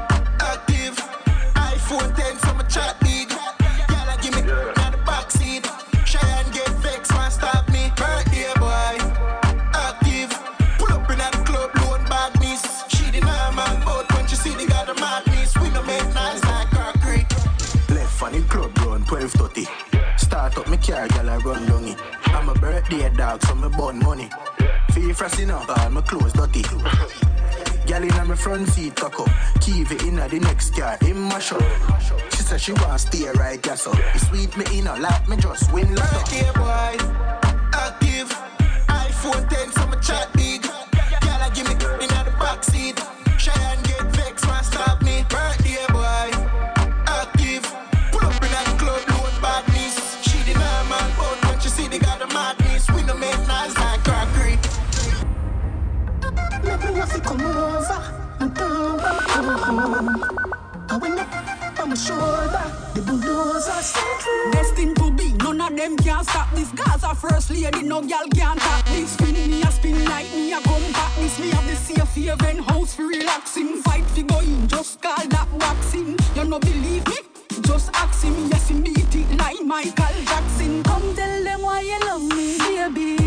she 32.65 32.73
want 32.73 32.99
stay 32.99 33.29
right 33.37 33.63
there. 33.63 33.77
So 33.77 33.93
yeah. 33.93 34.17
sweet 34.17 34.57
me 34.57 34.79
in 34.79 34.87
a 34.87 34.97
lap, 34.97 35.29
me 35.29 35.37
just 35.37 35.71
win 35.71 35.95
lotto. 35.95 36.19
Birthday 36.19 36.51
boy, 36.55 36.97
active. 37.75 38.31
iPhone 38.89 39.49
10, 39.51 39.73
so 39.73 39.87
me 39.87 39.97
chat 40.01 40.33
big. 40.33 40.63
Girl, 40.63 41.41
I 41.45 41.51
give 41.53 41.69
me 41.69 41.75
cut 41.75 42.01
in 42.01 42.09
the 42.09 42.33
backseat. 42.41 42.97
Shy 43.39 43.53
and 43.53 43.85
get 43.85 44.03
vexed, 44.17 44.47
man, 44.47 44.65
stop 44.65 45.03
me. 45.03 45.27
Birthday 45.29 45.85
boy, 45.93 46.31
active. 47.05 47.65
Pull 48.13 48.25
up 48.25 48.43
in 48.43 48.51
that 48.57 48.77
club, 48.81 49.03
load 49.13 49.43
badness. 49.43 50.01
She 50.25 50.39
the 50.49 50.59
normal, 50.59 51.05
but 51.19 51.37
when 51.45 51.61
she 51.61 51.69
see 51.69 51.89
the 51.89 51.99
got 51.99 52.19
the 52.19 52.27
madness, 52.29 52.91
we 52.93 53.03
no 53.03 53.15
make 53.15 53.47
nice 53.47 53.77
like 53.77 54.03
crockery. 54.05 54.57
Let 56.65 56.81
me 56.81 56.95
have 56.99 57.13
to 57.13 57.21
come 57.21 57.43
over 57.43 58.15
and 58.41 58.57
come 58.57 58.97
back. 58.97 59.21
I 60.89 60.97
went 60.97 61.21
up 61.21 61.44
from 61.85 61.91
the 61.91 61.97
shoulder. 61.97 62.65
The 62.95 63.03
bulldozer 63.03 63.83
stand 63.83 64.21
true. 64.21 64.53
Destined 64.53 64.97
to 64.97 65.11
be, 65.11 65.33
none 65.35 65.61
of 65.61 65.77
them 65.77 65.97
can 65.99 66.25
stop 66.25 66.51
this. 66.55 66.71
Gaza 66.73 67.15
first 67.15 67.51
lady, 67.51 67.83
no 67.83 68.01
gal 68.01 68.27
can 68.35 68.57
top 68.57 68.85
this. 68.87 69.11
Spin 69.11 69.35
me 69.51 69.63
a 69.63 69.71
spin 69.71 70.05
like 70.05 70.31
me 70.33 70.53
a 70.53 70.61
come 70.61 70.93
back 70.93 71.15
this. 71.17 71.39
Me 71.39 71.51
have 71.51 71.67
the 71.67 71.77
safe 71.77 72.15
haven 72.15 72.59
house 72.63 72.95
for 72.95 73.07
relaxing. 73.07 73.83
Fight 73.83 74.05
for 74.15 74.23
going, 74.23 74.67
just 74.67 75.03
call 75.03 75.27
that 75.29 75.49
waxing. 75.61 76.17
You 76.35 76.45
no 76.45 76.59
believe 76.59 77.07
me? 77.07 77.19
Just 77.63 77.91
ask 77.95 78.25
him, 78.25 78.35
yes, 78.51 78.69
he 78.69 78.81
beat 78.81 79.15
it 79.15 79.39
like 79.39 79.61
Michael 79.63 80.17
Jackson. 80.25 80.83
Come 80.85 81.15
tell 81.15 81.45
them 81.45 81.63
why 81.63 81.81
you 81.81 82.01
love 82.01 82.23
me, 82.23 82.59
baby. 82.59 83.24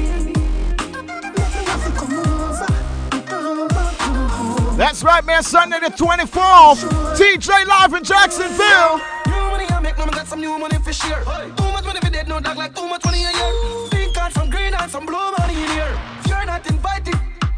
That's 4.77 5.03
right, 5.03 5.25
man. 5.25 5.41
Sunday 5.41 5.79
the 5.79 5.87
24th. 5.87 6.85
TJ 7.17 7.65
live 7.65 7.93
in 7.95 8.03
Jacksonville. 8.03 9.01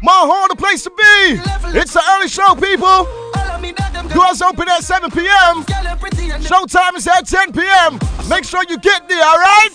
My 0.02 0.24
home, 0.24 0.48
the 0.48 0.56
place 0.56 0.82
to 0.84 0.90
be. 0.90 1.38
It's 1.78 1.92
the 1.92 2.02
early 2.16 2.28
show, 2.28 2.54
people. 2.54 3.04
Doors 4.14 4.40
open 4.40 4.66
at 4.70 4.82
7 4.82 5.10
p.m. 5.10 5.62
Showtime 6.40 6.96
is 6.96 7.06
at 7.06 7.26
10 7.28 7.52
p.m. 7.52 7.98
Make 8.30 8.44
sure 8.44 8.64
you 8.66 8.78
get 8.78 9.06
there, 9.10 9.22
all 9.22 9.36
right? 9.36 9.68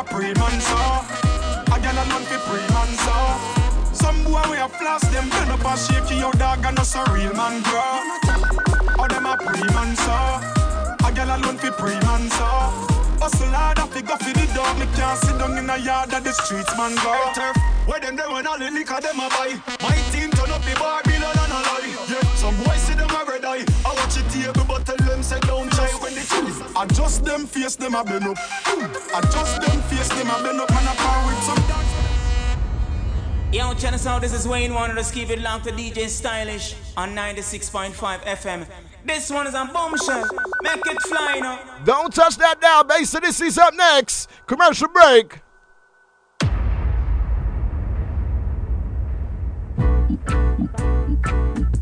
A 0.00 0.04
pre-man 0.04 0.60
so 0.60 0.76
A 1.72 1.76
gal 1.80 1.98
a 1.98 2.04
man 2.08 2.24
fi 2.24 2.36
pre-man 2.48 2.90
so 3.04 3.16
Some 3.92 4.22
boy 4.24 4.42
we 4.50 4.56
a 4.56 4.68
floss 4.68 5.02
them 5.12 5.28
Bend 5.28 5.50
up 5.50 5.64
and 5.64 5.78
shake 5.78 6.18
your 6.18 6.32
dog 6.32 6.64
and 6.64 6.78
us 6.78 6.94
a 6.94 7.04
real 7.12 7.34
man 7.34 7.60
grow 7.62 7.94
How 8.96 9.06
them 9.08 9.26
a 9.26 9.36
pre-man 9.36 9.96
so 9.96 10.16
A 11.04 11.12
gal 11.12 11.30
alone 11.36 11.58
fi 11.58 11.70
pre-man 11.70 12.30
so 12.30 12.48
Hustle 13.20 13.52
hard 13.52 13.78
a 13.78 13.86
fi 13.86 14.00
go 14.00 14.16
fi 14.16 14.32
the 14.32 14.46
dog. 14.54 14.78
Me 14.78 14.86
can't 14.96 15.18
sit 15.20 15.36
down 15.38 15.58
in 15.58 15.68
a 15.68 15.76
yard 15.76 16.12
of 16.14 16.24
the 16.24 16.32
streets 16.32 16.72
man 16.78 16.94
go 17.04 17.12
hey, 17.12 17.32
turf, 17.34 17.56
where 17.84 18.00
them 18.00 18.16
there 18.16 18.30
when 18.32 18.46
all 18.46 18.58
the 18.58 18.70
liquor 18.70 18.96
them 19.02 19.20
a 19.20 19.28
buy? 19.28 19.52
My 19.84 19.92
team 20.08 20.30
turn 20.32 20.48
up 20.48 20.64
the 20.64 20.72
Babylon 20.80 21.36
and 21.36 21.52
a 21.52 21.60
lie. 21.68 21.92
Yeah, 22.08 22.24
some 22.40 22.56
boys 22.64 22.80
see 22.80 22.94
them 22.94 23.10
a 23.12 23.20
red 23.28 23.44
eye. 23.44 23.68
I 23.84 23.92
watch 23.92 24.16
it 24.16 24.24
table 24.32 24.64
but 24.64 24.86
tell 24.86 24.99
Adjust 26.80 27.24
them 27.26 27.46
face 27.46 27.76
them 27.76 27.94
a 27.94 28.02
bend 28.02 28.24
up 28.24 28.38
Adjust 29.14 29.60
them 29.60 29.82
face 29.82 30.08
them 30.08 30.30
a 30.30 30.42
bend 30.42 30.60
up 30.60 30.70
Man 30.70 30.84
a 30.84 30.96
power 30.96 31.26
with 31.26 31.42
some 31.42 31.68
dogs 31.68 32.00
Yo, 33.52 33.74
Channel 33.74 33.98
Sound, 33.98 34.22
this 34.22 34.32
is 34.32 34.46
Wayne 34.46 34.72
Warner. 34.72 34.94
Let's 34.94 35.10
keep 35.10 35.28
it 35.28 35.40
locked 35.40 35.64
to 35.64 35.72
DJ 35.72 36.08
Stylish 36.08 36.76
on 36.96 37.16
96.5 37.16 37.92
FM. 38.20 38.64
This 39.04 39.28
one 39.28 39.48
is 39.48 39.54
a 39.54 39.68
bombshell. 39.72 40.24
Make 40.62 40.86
it 40.86 41.02
fly 41.02 41.40
now. 41.40 41.82
Don't 41.84 42.14
touch 42.14 42.36
that 42.36 42.60
down, 42.60 42.86
bass. 42.86 43.10
This 43.10 43.40
is 43.40 43.58
up 43.58 43.74
next. 43.74 44.30
Commercial 44.46 44.86
break. 44.86 45.40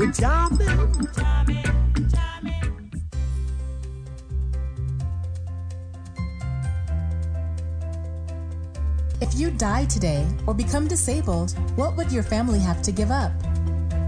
If 9.21 9.39
you 9.39 9.49
die 9.51 9.85
today 9.85 10.27
or 10.45 10.53
become 10.53 10.87
disabled, 10.87 11.51
what 11.75 11.95
would 11.97 12.11
your 12.11 12.23
family 12.23 12.59
have 12.59 12.81
to 12.83 12.91
give 12.91 13.11
up? 13.11 13.31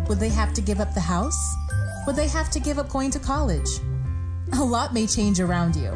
Would 0.07 0.19
they 0.19 0.29
have 0.29 0.53
to 0.53 0.61
give 0.61 0.79
up 0.79 0.93
the 0.93 1.01
house? 1.01 1.35
Would 2.05 2.15
they 2.15 2.27
have 2.27 2.49
to 2.51 2.59
give 2.61 2.79
up 2.79 2.87
going 2.89 3.11
to 3.11 3.19
college? 3.19 3.67
A 4.53 4.63
lot 4.63 4.93
may 4.93 5.05
change 5.05 5.39
around 5.39 5.75
you, 5.75 5.91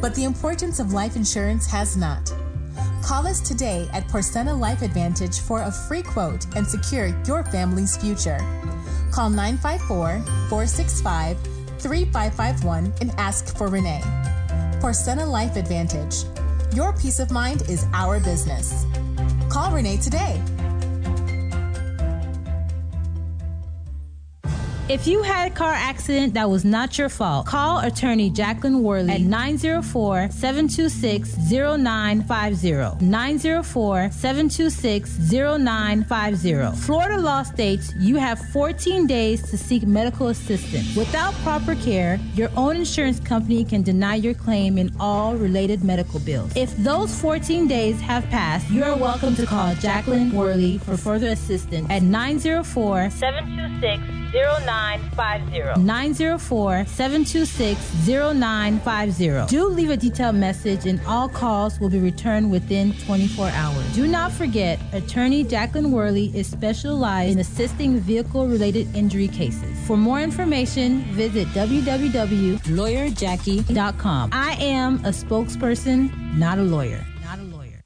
but 0.00 0.14
the 0.14 0.24
importance 0.24 0.78
of 0.78 0.92
life 0.92 1.16
insurance 1.16 1.66
has 1.66 1.96
not. 1.96 2.32
Call 3.02 3.26
us 3.26 3.40
today 3.40 3.88
at 3.92 4.06
Porcena 4.08 4.54
Life 4.54 4.82
Advantage 4.82 5.40
for 5.40 5.62
a 5.62 5.72
free 5.72 6.02
quote 6.02 6.46
and 6.56 6.66
secure 6.66 7.14
your 7.26 7.44
family's 7.44 7.96
future. 7.96 8.38
Call 9.10 9.30
954 9.30 10.22
465 10.48 11.38
3551 11.78 12.92
and 13.00 13.10
ask 13.18 13.56
for 13.56 13.68
Renee. 13.68 14.02
Porcena 14.80 15.24
Life 15.24 15.56
Advantage. 15.56 16.24
Your 16.74 16.92
peace 16.92 17.20
of 17.20 17.30
mind 17.30 17.62
is 17.68 17.86
our 17.92 18.20
business. 18.20 18.86
Call 19.48 19.72
Renee 19.72 19.98
today. 19.98 20.42
If 24.86 25.06
you 25.06 25.22
had 25.22 25.50
a 25.50 25.54
car 25.54 25.72
accident 25.72 26.34
that 26.34 26.50
was 26.50 26.62
not 26.62 26.98
your 26.98 27.08
fault, 27.08 27.46
call 27.46 27.78
attorney 27.78 28.28
Jacqueline 28.28 28.82
Worley 28.82 29.14
at 29.14 29.22
904 29.22 30.28
726 30.30 31.36
0950. 31.50 33.02
904 33.02 34.10
726 34.10 35.18
0950. 35.32 36.76
Florida 36.82 37.16
law 37.18 37.42
states 37.42 37.94
you 37.98 38.16
have 38.16 38.38
14 38.50 39.06
days 39.06 39.48
to 39.48 39.56
seek 39.56 39.86
medical 39.86 40.28
assistance. 40.28 40.94
Without 40.94 41.32
proper 41.36 41.76
care, 41.76 42.20
your 42.34 42.50
own 42.54 42.76
insurance 42.76 43.18
company 43.20 43.64
can 43.64 43.80
deny 43.80 44.16
your 44.16 44.34
claim 44.34 44.76
in 44.76 44.94
all 45.00 45.34
related 45.34 45.82
medical 45.82 46.20
bills. 46.20 46.54
If 46.54 46.76
those 46.76 47.18
14 47.22 47.66
days 47.66 47.98
have 48.02 48.28
passed, 48.28 48.68
you 48.68 48.84
are 48.84 48.98
welcome 48.98 49.34
to 49.36 49.46
call 49.46 49.74
Jacqueline 49.76 50.30
Worley 50.32 50.76
for 50.76 50.98
further 50.98 51.28
assistance 51.28 51.86
at 51.88 52.02
904 52.02 53.08
726 53.08 54.24
0950. 54.34 54.73
904 55.76 56.86
726 56.86 58.06
0950. 58.06 59.46
Do 59.46 59.66
leave 59.68 59.90
a 59.90 59.96
detailed 59.96 60.36
message, 60.36 60.86
and 60.86 61.00
all 61.06 61.28
calls 61.28 61.78
will 61.80 61.90
be 61.90 61.98
returned 61.98 62.50
within 62.50 62.92
24 63.06 63.48
hours. 63.48 63.94
Do 63.94 64.06
not 64.06 64.32
forget, 64.32 64.78
attorney 64.92 65.44
Jacqueline 65.44 65.92
Worley 65.92 66.30
is 66.34 66.46
specialized 66.46 67.32
in 67.32 67.38
assisting 67.38 67.98
vehicle 68.00 68.46
related 68.46 68.94
injury 68.94 69.28
cases. 69.28 69.78
For 69.86 69.96
more 69.96 70.20
information, 70.20 71.00
visit 71.14 71.48
www.lawyerjackie.com. 71.48 74.30
I 74.32 74.52
am 74.60 74.96
a 75.04 75.10
spokesperson, 75.10 76.36
not 76.36 76.58
a 76.58 76.62
lawyer. 76.62 77.04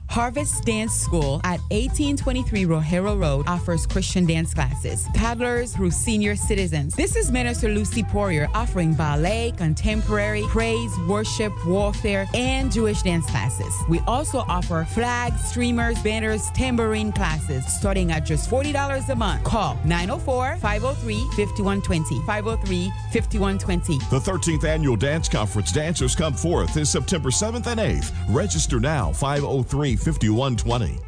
Harvest 0.09 0.65
Dance 0.65 0.95
School 0.95 1.41
at 1.45 1.61
1823 1.71 2.65
Rogero 2.65 3.21
Road 3.21 3.47
offers 3.47 3.87
Christian 3.87 4.25
dance 4.25 4.55
classes, 4.55 5.07
paddlers 5.13 5.77
through 5.77 5.91
senior 5.91 6.35
citizens. 6.35 6.95
This 6.97 7.15
is 7.15 7.31
Minister 7.31 7.69
Lucy 7.69 8.03
Poirier 8.03 8.49
offering 8.55 8.95
ballet, 8.95 9.53
contemporary, 9.59 10.45
praise, 10.49 10.91
worship, 11.07 11.53
warfare, 11.67 12.27
and 12.33 12.73
Jewish 12.73 13.03
dance 13.03 13.27
classes. 13.27 13.75
We 13.89 14.01
also 14.07 14.39
offer 14.49 14.87
flags, 14.91 15.45
streamers, 15.45 16.03
banners, 16.03 16.51
tambourine 16.53 17.13
classes 17.13 17.67
starting 17.67 18.11
at 18.11 18.25
just 18.25 18.51
$40 18.51 19.09
a 19.11 19.15
month. 19.15 19.45
Call 19.45 19.79
904 19.85 20.57
503 20.57 21.17
5120. 21.37 22.27
503 22.27 22.93
5120. 23.13 23.99
The 24.09 24.19
13th 24.19 24.65
Annual 24.65 24.97
Dance 24.97 25.29
Conference 25.29 25.71
Dancers 25.71 26.17
Come 26.17 26.35
Forth 26.35 26.77
is 26.79 26.89
September 26.89 27.29
7th 27.29 27.67
and 27.67 27.79
8th. 27.79 28.11
Register 28.35 28.81
now 28.81 29.13
503 29.13 29.98
5120. 29.99 30.99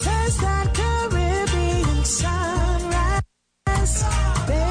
Taste 0.00 0.40
that 0.40 0.74
Caribbean 0.74 2.04
sunrise. 2.04 3.22
Bakery, 4.46 4.67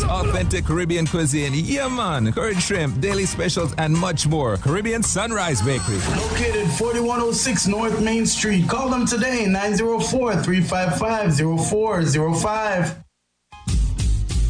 Authentic 0.00 0.64
Caribbean 0.64 1.06
cuisine. 1.06 1.52
Yeah, 1.54 1.86
man. 1.88 2.32
Shrimp, 2.58 3.00
daily 3.00 3.26
specials, 3.26 3.74
and 3.76 3.94
much 3.94 4.26
more. 4.26 4.56
Caribbean 4.56 5.02
Sunrise 5.02 5.60
Bakery. 5.60 5.96
Located 6.16 6.68
4106 6.78 7.66
North 7.66 8.00
Main 8.00 8.24
Street. 8.24 8.66
Call 8.68 8.88
them 8.88 9.04
today, 9.06 9.44
904 9.46 10.36
355 10.36 11.36
0405. 11.36 13.01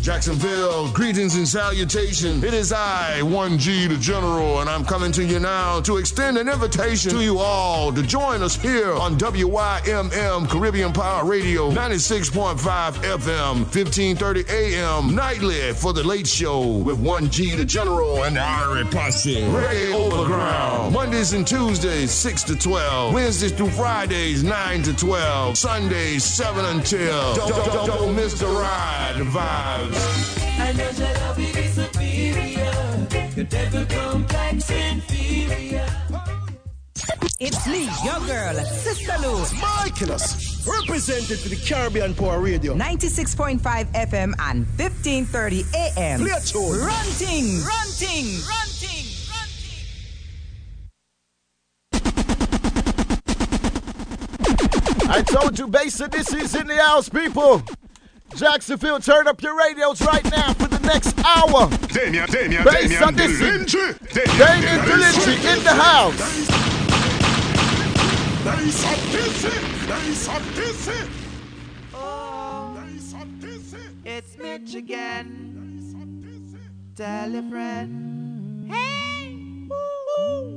Jacksonville, 0.02 0.88
greetings 0.88 1.36
and 1.36 1.46
salutation. 1.46 2.42
It 2.42 2.54
is 2.54 2.72
I, 2.72 3.20
1G 3.22 3.88
the 3.88 3.96
General, 3.96 4.60
and 4.60 4.68
I'm 4.68 4.84
coming 4.84 5.12
to 5.12 5.24
you 5.24 5.38
now 5.38 5.80
to 5.82 5.98
extend 5.98 6.36
an 6.38 6.48
invitation 6.48 7.12
to 7.12 7.22
you 7.22 7.38
all 7.38 7.92
to 7.92 8.02
join 8.02 8.42
us 8.42 8.56
here 8.56 8.92
on 8.94 9.16
WYMM 9.16 10.50
Caribbean 10.50 10.92
Power 10.92 11.24
Radio 11.24 11.70
96.5 11.70 12.56
FM, 12.94 13.58
1530 13.58 14.44
AM, 14.50 15.14
nightly 15.14 15.72
for 15.72 15.92
the 15.92 16.02
late 16.02 16.26
show 16.26 16.78
with 16.78 16.98
1G 16.98 17.56
the 17.56 17.64
General 17.64 18.24
and 18.24 18.34
the 18.34 18.88
Posse. 18.90 19.36
Reggae 19.36 19.94
Overground. 19.94 20.92
Mondays 20.92 21.32
and 21.32 21.46
Tuesdays, 21.46 22.10
6 22.10 22.42
to 22.42 22.56
12. 22.56 23.14
Wednesdays 23.14 23.52
through 23.52 23.70
Fridays, 23.70 24.42
9 24.42 24.82
to 24.82 24.96
12. 24.96 25.56
Sundays, 25.56 26.24
7 26.24 26.64
until. 26.64 27.34
Don't, 27.36 27.48
don't, 27.48 27.72
don't, 27.72 27.86
don't 27.86 28.16
miss 28.16 28.36
the 28.40 28.48
ride, 28.48 29.14
the 29.18 29.24
vibes. 29.24 29.91
I 29.94 30.72
know 30.76 30.90
your 30.90 31.14
love 31.14 31.38
is 31.38 31.74
superior. 31.74 32.72
Your 33.36 33.44
devil 33.46 33.84
complex 33.86 34.70
inferior. 34.70 35.86
It's 37.40 37.66
me, 37.66 37.88
your 38.04 38.20
girl, 38.26 38.54
Sister 38.64 39.14
Lou. 39.20 39.42
Michaelos, 39.58 40.64
represented 40.66 41.40
for 41.40 41.48
the 41.48 41.56
Caribbean 41.56 42.14
Power 42.14 42.38
Radio. 42.38 42.74
96.5 42.74 43.60
FM 43.60 44.32
and 44.38 44.64
1530 44.78 45.64
AM. 45.74 46.20
Play 46.20 46.30
a 46.30 46.40
tune. 46.40 46.78
Runting, 46.78 47.60
runting, 47.64 48.40
runting. 48.46 49.22
I 55.14 55.22
told 55.22 55.58
you, 55.58 55.66
Basin, 55.66 56.10
this 56.10 56.32
is 56.32 56.54
in 56.54 56.68
the 56.68 56.76
house, 56.76 57.08
people. 57.08 57.62
Jacksonville, 58.36 59.00
turn 59.00 59.28
up 59.28 59.42
your 59.42 59.56
radios 59.56 60.00
right 60.02 60.24
now 60.30 60.52
for 60.54 60.68
the 60.68 60.78
next 60.80 61.18
hour. 61.24 61.68
Damien, 61.88 62.28
Damien, 62.30 62.64
Basin, 62.64 63.14
Damien 63.14 63.14
this 63.14 63.40
is 63.40 63.74
Delingy. 63.74 64.38
Damien 64.38 64.80
Delingy 64.80 65.56
in 65.56 65.64
the 65.64 65.74
house. 65.74 66.62
It's 74.04 74.36
Mitch 74.38 74.74
again. 74.74 75.48
Tell 76.96 77.34
a 77.34 77.42
friend. 77.48 78.70
Hey, 78.70 79.68
woo, 79.68 80.50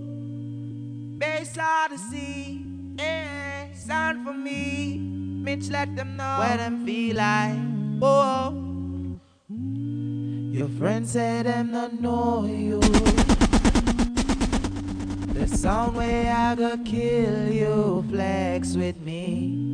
Bass 1.18 1.58
Odyssey. 1.58 2.66
Yeah, 2.98 3.74
sound 3.74 4.26
for 4.26 4.34
me. 4.34 5.35
Mitch, 5.46 5.70
let 5.70 5.96
them 5.96 6.18
know 6.18 6.38
where 6.40 6.58
them 6.58 6.84
feel 6.88 7.18
like. 7.18 7.56
Oh, 8.02 9.20
your 9.48 10.68
friends 10.70 11.12
say 11.12 11.44
them 11.44 11.72
not 11.72 12.02
know 12.02 12.46
you. 12.46 12.80
The 15.36 15.48
sound 15.48 15.98
way 15.98 16.28
I 16.28 16.56
go 16.56 16.76
kill 16.84 17.52
you, 17.54 18.04
flex 18.10 18.76
with 18.76 19.00
me. 19.02 19.66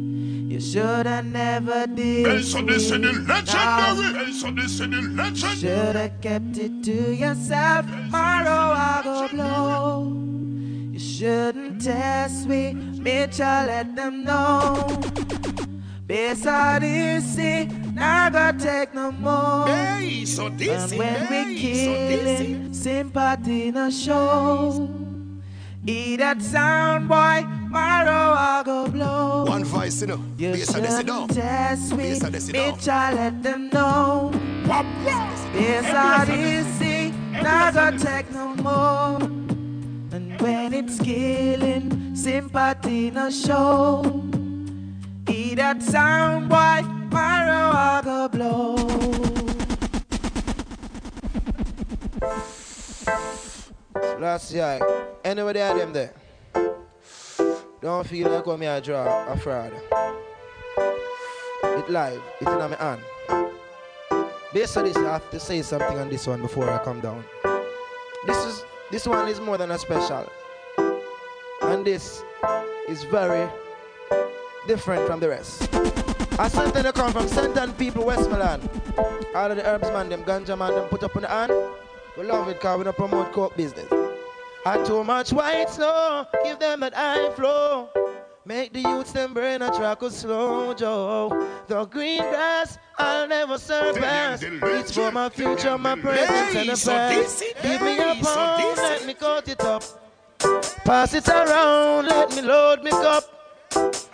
You 0.52 0.60
shoulda 0.60 1.24
never 1.24 1.88
did. 1.88 2.26
Bass 2.26 2.54
Odyssey, 2.54 2.98
the 2.98 3.10
it. 3.10 3.28
legendary. 3.30 4.26
Bass 4.26 4.44
Odyssey, 4.44 4.88
the 4.88 5.02
legend. 5.16 5.58
Shoulda 5.58 6.12
kept 6.22 6.58
it 6.58 6.84
to 6.84 7.16
yourself. 7.16 7.86
Tomorrow 7.90 8.74
I 8.76 9.02
go 9.06 9.28
blow. 9.30 10.18
You 10.92 11.00
shouldn't 11.00 11.82
test 11.82 12.46
me, 12.50 12.74
bitch. 12.74 13.40
I 13.40 13.66
let 13.68 13.96
them 13.96 14.26
know. 14.26 15.00
Bass 16.12 16.46
Odyssey, 16.46 17.70
not 17.94 18.34
gonna 18.34 18.60
take 18.60 18.94
no 18.94 19.14
more. 19.14 19.66
Bass 19.66 20.38
Odyssey, 20.40 20.74
And 20.74 21.00
when 21.00 21.22
we 21.22 21.54
Bass 21.54 21.62
killing, 21.62 22.74
sympathy 22.74 23.72
no 23.72 23.90
show. 23.90 24.90
Eat 25.88 26.18
that 26.18 26.42
sound 26.42 27.08
boy, 27.08 27.46
tomorrow 27.48 28.34
I 28.36 28.62
go 28.66 28.90
blow. 28.90 29.46
One 29.46 29.64
voice, 29.64 30.02
you 30.02 30.08
know. 30.08 30.22
You 30.38 30.52
Bass 30.52 30.74
shouldn't 30.74 31.32
test 31.32 31.94
me, 31.94 32.10
Bass 32.10 32.24
Odyssey 32.26 32.52
down. 32.52 32.74
bitch. 32.74 32.88
I 32.90 33.14
let 33.14 33.42
them 33.42 33.70
know. 33.70 34.34
Bass 34.68 35.94
Odyssey, 35.96 37.14
not 37.42 37.74
gonna 37.74 37.98
take 37.98 38.30
no 38.34 38.54
more. 38.56 39.16
And 40.12 40.42
when 40.42 40.74
it's 40.74 41.00
killing, 41.00 42.18
sympathy 42.18 43.12
no 43.12 43.30
show. 43.30 44.41
Eat 45.30 45.56
that 45.56 45.82
sound 45.82 46.50
boy, 46.50 46.56
I 46.56 48.02
go 48.04 48.28
blow. 48.28 48.76
Last 54.20 54.54
year, 54.54 54.80
anybody 55.24 55.60
had 55.60 55.78
them 55.78 55.94
there? 55.94 56.14
Don't 57.82 58.08
feel 58.08 58.30
like 58.30 58.46
I'm 58.46 58.62
here 58.62 58.82
draw 58.82 59.28
a 59.28 59.38
fraud. 59.38 59.74
It 61.64 61.90
live, 61.90 62.22
it's 62.40 62.52
in 62.52 62.58
my 62.58 62.76
hand. 62.76 63.02
Based 64.54 64.78
on 64.78 64.84
this, 64.84 64.98
I 64.98 65.14
have 65.14 65.30
to 65.32 65.40
say 65.40 65.62
something 65.62 65.98
on 65.98 66.10
this 66.10 66.28
one 66.28 66.42
before 66.42 66.70
I 66.70 66.84
come 66.84 67.00
down. 67.00 67.24
This 68.26 68.38
is 68.46 68.66
this 68.92 69.08
one 69.08 69.28
is 69.28 69.40
more 69.40 69.58
than 69.58 69.72
a 69.72 69.78
special. 69.78 70.30
And 71.62 71.86
this 71.86 72.24
is 72.90 73.04
very 73.06 73.50
different 74.68 75.08
from 75.08 75.20
the 75.20 75.30
rest. 75.30 75.74
I 76.40 76.48
sent 76.48 76.74
them 76.74 76.92
come 76.94 77.12
from 77.12 77.28
Senton 77.28 77.78
people, 77.78 78.06
Westmoreland. 78.06 78.70
All 79.36 79.52
of 79.52 79.58
the 79.58 79.66
herbs 79.66 79.90
man, 79.90 80.10
them 80.10 80.24
ganja 80.24 80.58
man, 80.58 80.74
them 80.74 80.88
put 80.90 81.04
up 81.04 81.16
on 81.16 81.24
the 81.24 81.28
hand. 81.28 81.52
We 82.18 82.26
love 82.26 82.48
it 82.50 82.56
because 82.56 82.78
we 82.78 82.84
don't 82.84 82.96
promote 82.96 83.32
coke 83.32 83.56
business. 83.56 83.92
And 84.66 84.86
too 84.86 85.04
much 85.04 85.34
white 85.34 85.70
snow, 85.70 86.26
give 86.44 86.60
them 86.60 86.82
that 86.82 86.94
high 86.94 87.32
flow. 87.32 87.90
Make 88.44 88.74
the 88.74 88.80
youths 88.80 89.12
them 89.12 89.34
brain 89.34 89.62
a 89.62 89.72
track 89.72 90.02
of 90.02 90.12
slow 90.12 90.74
Joe. 90.74 91.48
The 91.68 91.86
green 91.86 92.22
grass 92.22 92.78
I'll 92.98 93.28
never 93.28 93.58
surpass. 93.58 94.42
It's 94.44 94.92
for 94.92 95.12
my 95.12 95.30
future, 95.30 95.78
my 95.78 95.96
present 95.96 96.56
and 96.56 96.70
the 96.70 96.84
past. 96.86 97.44
Give 97.62 97.82
me 97.82 97.98
a 97.98 98.16
pound, 98.24 98.78
let 98.78 99.06
me 99.06 99.14
cut 99.14 99.48
it 99.48 99.62
up. 99.62 99.84
Pass 100.84 101.14
it 101.14 101.28
around, 101.28 102.06
let 102.06 102.36
me 102.36 102.42
load 102.42 102.84
me 102.84 102.92
cup. 102.92 103.24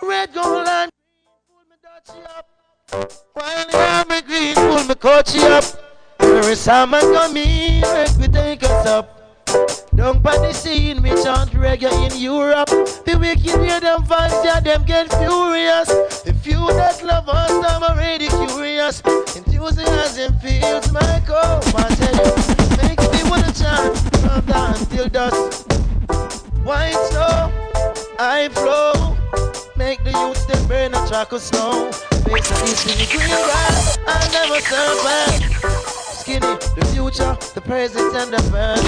Red, 0.08 0.32
gold, 0.32 0.66
and 0.66 0.90
green, 0.90 1.36
pull 1.46 1.64
me 1.68 1.76
dutchie 1.84 2.24
up. 2.38 2.48
While 3.34 3.66
the 3.66 3.76
army 3.76 4.22
green, 4.22 4.54
pull 4.54 4.84
me 4.84 4.94
coachy 4.94 5.40
up. 5.40 5.64
Every 6.18 6.54
summer 6.54 7.00
come 7.00 7.36
in, 7.36 7.82
let 7.82 8.16
me 8.16 8.26
take 8.26 8.64
us 8.64 8.86
up. 8.86 9.44
Down 9.94 10.22
by 10.22 10.38
the 10.38 10.54
scene, 10.54 11.02
we 11.02 11.10
chant 11.10 11.50
reggae 11.50 11.92
in 12.10 12.18
Europe. 12.18 12.68
The 12.68 13.18
wicked 13.20 13.60
hear 13.60 13.80
them 13.80 14.02
vibes, 14.04 14.42
yeah, 14.42 14.60
them 14.60 14.84
get 14.86 15.12
furious. 15.12 15.88
The 16.22 16.32
few 16.42 16.66
that 16.68 17.04
love 17.04 17.28
us, 17.28 17.50
I'm 17.50 17.82
already 17.82 18.28
curious. 18.28 19.02
Enthusiasm 19.36 20.38
feels 20.38 20.90
my 20.90 21.22
call. 21.26 21.60
I 21.76 21.94
tell 22.00 22.16
you, 22.16 22.78
make 22.78 23.00
me 23.12 23.28
wanna 23.28 23.52
chant 23.52 23.94
from 24.22 24.40
dawn 24.46 24.74
till 24.86 25.08
dusk. 25.10 25.68
White 26.64 26.96
snow, 27.10 27.52
I 28.18 28.48
flow. 28.54 28.97
Make 29.88 30.04
the 30.04 30.10
youths 30.10 30.44
them 30.44 30.68
burn 30.68 30.92
a 30.92 31.08
track 31.08 31.32
of 31.32 31.40
snow. 31.40 31.90
Face 32.28 32.50
of 32.50 32.60
this 32.60 32.84
in 32.92 32.98
the 33.00 33.08
green 33.08 33.24
grass, 33.24 33.96
I 34.06 34.20
never 34.36 34.60
turn 34.60 34.96
back. 35.00 35.40
Skinny, 36.12 36.60
the 36.76 36.84
future, 36.92 37.32
the 37.54 37.62
present, 37.62 38.14
and 38.14 38.30
the 38.30 38.36
past. 38.52 38.84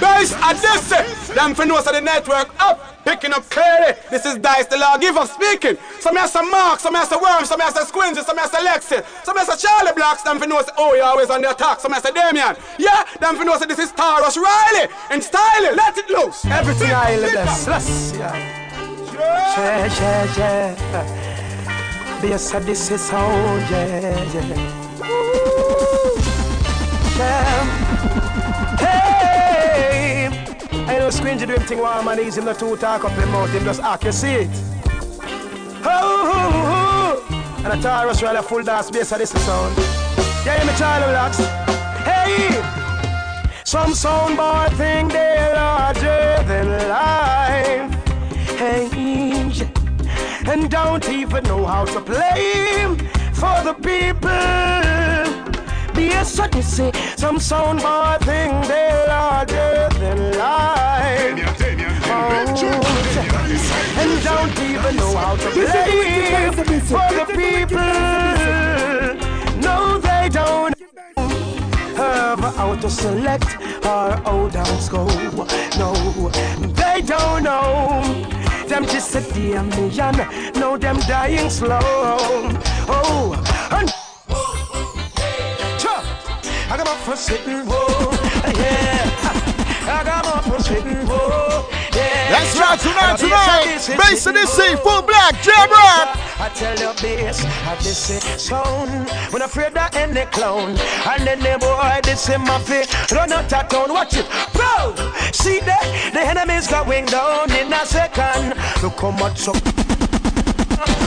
Guys, 0.00 0.32
I 0.42 0.54
just 0.54 0.88
say, 0.88 1.34
them 1.34 1.54
for 1.54 1.64
know 1.64 1.80
the 1.80 2.00
network 2.00 2.50
up, 2.60 3.04
picking 3.04 3.32
up 3.32 3.48
clearly. 3.48 3.94
This 4.10 4.26
is 4.26 4.38
Dice 4.38 4.66
the 4.66 4.76
Law 4.76 4.96
Give 4.98 5.16
up 5.16 5.28
speaking. 5.28 5.78
Some 6.00 6.16
has 6.16 6.32
some 6.32 6.50
Mark, 6.50 6.80
some 6.80 6.96
has 6.96 7.08
some 7.08 7.22
Worm, 7.22 7.44
some 7.44 7.60
has 7.60 7.74
some 7.74 7.86
Squinzy, 7.86 8.24
some 8.24 8.38
has 8.38 8.50
some 8.50 8.66
Lexi, 8.66 9.06
some 9.24 9.36
has 9.36 9.46
some 9.46 9.58
Charly 9.58 9.92
Blacks, 9.94 10.22
them 10.22 10.40
for 10.40 10.48
know 10.48 10.60
oh, 10.78 10.94
you 10.94 11.02
always 11.04 11.30
on 11.30 11.42
the 11.42 11.50
attack, 11.52 11.78
some 11.78 11.92
has 11.92 12.02
some 12.02 12.12
Damien. 12.12 12.56
Yeah, 12.76 13.04
them 13.20 13.36
for 13.36 13.44
know 13.44 13.56
this 13.56 13.78
is 13.78 13.92
Tarrus 13.92 14.36
Riley 14.36 14.88
and 15.10 15.22
Styling, 15.22 15.76
let 15.76 15.96
it 15.96 16.10
loose. 16.10 16.44
Everything 16.46 16.90
I 16.90 17.14
live 17.14 17.30
this. 17.30 18.12
Yeah, 18.16 18.65
yeah, 19.16 19.86
yeah, 20.36 20.76
yeah. 20.92 22.20
Be 22.20 22.32
a 22.32 22.38
this 22.60 22.90
is 22.90 23.00
sound, 23.00 23.70
yeah, 23.70 24.24
yeah. 24.32 25.04
Ooh, 25.04 26.16
yeah. 27.18 27.64
Hey, 28.78 30.26
I 30.72 30.98
know 30.98 31.08
Squingy 31.08 31.46
do 31.46 31.54
him 31.54 31.62
thing 31.62 31.78
warm 31.78 32.08
and 32.08 32.20
easy, 32.20 32.40
not 32.40 32.58
too 32.58 32.76
talk 32.76 33.04
up 33.04 33.12
him 33.12 33.30
mouth, 33.30 33.50
him 33.50 33.64
just 33.64 33.80
act, 33.82 34.04
you 34.04 34.12
see 34.12 34.32
it. 34.32 34.50
Oh, 35.84 36.32
oh, 36.34 37.28
oh. 37.30 37.62
And 37.64 37.72
a 37.72 37.76
Tarrus 37.76 38.22
Riley 38.22 38.42
full 38.42 38.62
dance 38.62 38.90
bass 38.90 39.12
of 39.12 39.18
this 39.18 39.30
sound. 39.30 39.76
Yeah, 40.44 40.64
me 40.64 40.72
child 40.78 41.06
relax. 41.06 41.38
Hey, 42.04 42.62
some 43.64 43.92
soundboy 43.92 44.70
think 44.76 45.12
they're 45.12 45.54
larger 45.54 46.42
than 46.46 46.88
life. 46.88 47.95
Hey, 48.56 48.88
and 50.46 50.70
don't 50.70 51.08
even 51.08 51.44
know 51.44 51.66
how 51.66 51.84
to 51.84 52.00
play 52.00 52.96
for 53.34 53.62
the 53.62 53.74
people 53.74 54.66
be 55.96 56.12
a 56.12 56.24
sudden 56.24 56.62
say 56.62 56.92
some 57.16 57.38
sound 57.38 57.80
boy 57.80 58.16
think 58.20 58.66
they're 58.66 59.08
larger 59.08 59.88
than 59.98 60.38
life. 60.38 61.56
Oh, 62.08 62.46
and 63.98 64.22
don't 64.24 64.58
even 64.60 64.96
know 64.96 65.16
how 65.16 65.36
to 65.36 65.50
play 65.50 66.50
for 66.80 67.08
the 67.18 67.24
people. 67.34 67.78
No, 69.60 69.98
they 69.98 70.28
don't 70.28 70.74
have 71.96 72.40
how 72.54 72.74
to 72.74 72.90
select 72.90 73.56
or 73.84 74.16
how 74.24 74.48
dance 74.52 74.88
go. 74.88 75.06
No, 75.78 75.92
they 76.80 77.00
don't 77.02 77.42
know. 77.42 78.45
Them 78.68 78.84
just 78.84 79.14
a 79.14 79.20
million, 79.20 80.14
no 80.54 80.76
them 80.76 80.98
dying 81.06 81.48
slow. 81.48 81.78
Oh, 82.88 83.32
and 83.70 83.88
I 86.68 86.76
got 86.76 86.86
my 86.86 86.96
foot 86.96 87.16
sitting, 87.16 87.64
whoa, 87.64 88.10
yeah. 88.58 89.06
I 89.88 90.02
got 90.04 90.24
my 90.24 90.40
foot 90.42 90.62
sitting, 90.62 91.06
whoa, 91.06 91.68
yeah. 91.94 92.28
That's 92.28 92.58
right, 92.58 92.78
tonight, 92.80 93.15
tonight. 93.28 93.98
Bass 93.98 94.26
in 94.26 94.34
this 94.34 94.50
scene, 94.52 94.76
full 94.78 95.02
black, 95.02 95.40
jam 95.42 95.70
rock. 95.70 96.16
I 96.38 96.50
tell 96.54 96.78
you 96.78 96.92
bass, 97.00 97.44
I 97.44 97.74
this 97.76 98.10
is 98.10 98.42
sound. 98.42 99.08
When 99.32 99.42
I 99.42 99.46
afraid 99.46 99.76
of 99.76 99.94
any 99.96 100.24
clown, 100.26 100.70
and 100.70 101.26
then 101.26 101.40
the 101.40 101.58
boy 101.58 102.00
this 102.02 102.28
in 102.28 102.42
my 102.42 102.58
feet, 102.60 102.88
run 103.12 103.32
out 103.32 103.52
of 103.52 103.68
town, 103.68 103.92
watch 103.92 104.16
it, 104.16 104.26
bro. 104.52 104.94
See 105.32 105.60
that 105.60 106.10
the 106.12 106.20
enemy's 106.20 106.68
going 106.68 107.06
down 107.06 107.50
in 107.52 107.72
a 107.72 107.86
second. 107.86 108.54
Look 108.82 109.00
how 109.00 109.10
much 109.10 109.48
up. 109.48 109.95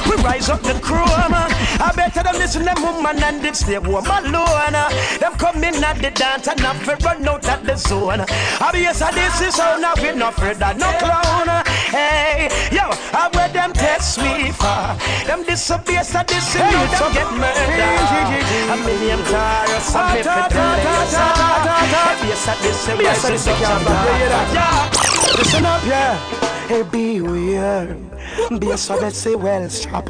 We 0.09 0.15
rise 0.23 0.49
up 0.49 0.61
the 0.61 0.73
crew. 0.81 1.05
I 1.05 1.91
better 1.95 2.23
them 2.23 2.35
listen 2.35 2.65
them 2.65 2.81
woman 2.81 3.21
and 3.23 3.45
it 3.45 3.55
stay 3.55 3.77
woman 3.79 4.33
alone. 4.33 4.73
Them 5.19 5.33
come 5.37 5.63
in 5.63 5.83
at 5.83 5.97
the 5.97 6.11
dance 6.11 6.47
and 6.47 6.61
not 6.61 6.77
fi 6.77 6.95
run 7.05 7.27
out 7.27 7.47
at 7.47 7.63
the 7.63 7.75
zone. 7.75 8.25
I 8.27 8.71
be 8.71 8.79
yes, 8.79 8.99
this 8.99 9.41
is 9.41 9.57
how 9.57 9.77
now 9.77 9.93
we 10.01 10.11
not 10.17 10.33
afraid 10.33 10.61
of 10.61 10.77
no 10.77 10.91
clown. 10.97 11.47
Hey, 11.89 12.49
yo, 12.71 12.89
I 13.13 13.29
wear 13.33 13.49
them 13.49 13.73
test 13.73 14.17
me 14.19 14.51
for. 14.51 14.97
Them 15.25 15.43
disappear, 15.43 16.03
so 16.03 16.21
this 16.27 16.55
is 16.55 16.61
how 16.61 16.85
them 16.85 17.13
get 17.13 17.29
murdered. 17.33 17.79
A 18.69 18.77
million 18.85 19.19
tires, 19.25 19.95
a 19.95 20.01
me 20.09 20.21
fit 20.21 20.25
the 20.25 20.59
Yes, 22.29 22.47
I 22.47 22.55
this 22.61 22.83
is 22.83 22.89
I 22.89 23.31
this 23.31 23.47
is 23.47 23.47
yeah. 24.53 24.89
Listen 25.37 25.65
up, 25.65 25.83
yeah. 25.85 26.17
Hey, 26.67 26.83
beware. 26.83 28.08
Be 28.59 28.71
a 28.71 28.77
so 28.77 28.95
let's 28.95 29.17
say 29.17 29.35
well 29.35 29.69
strap. 29.69 30.09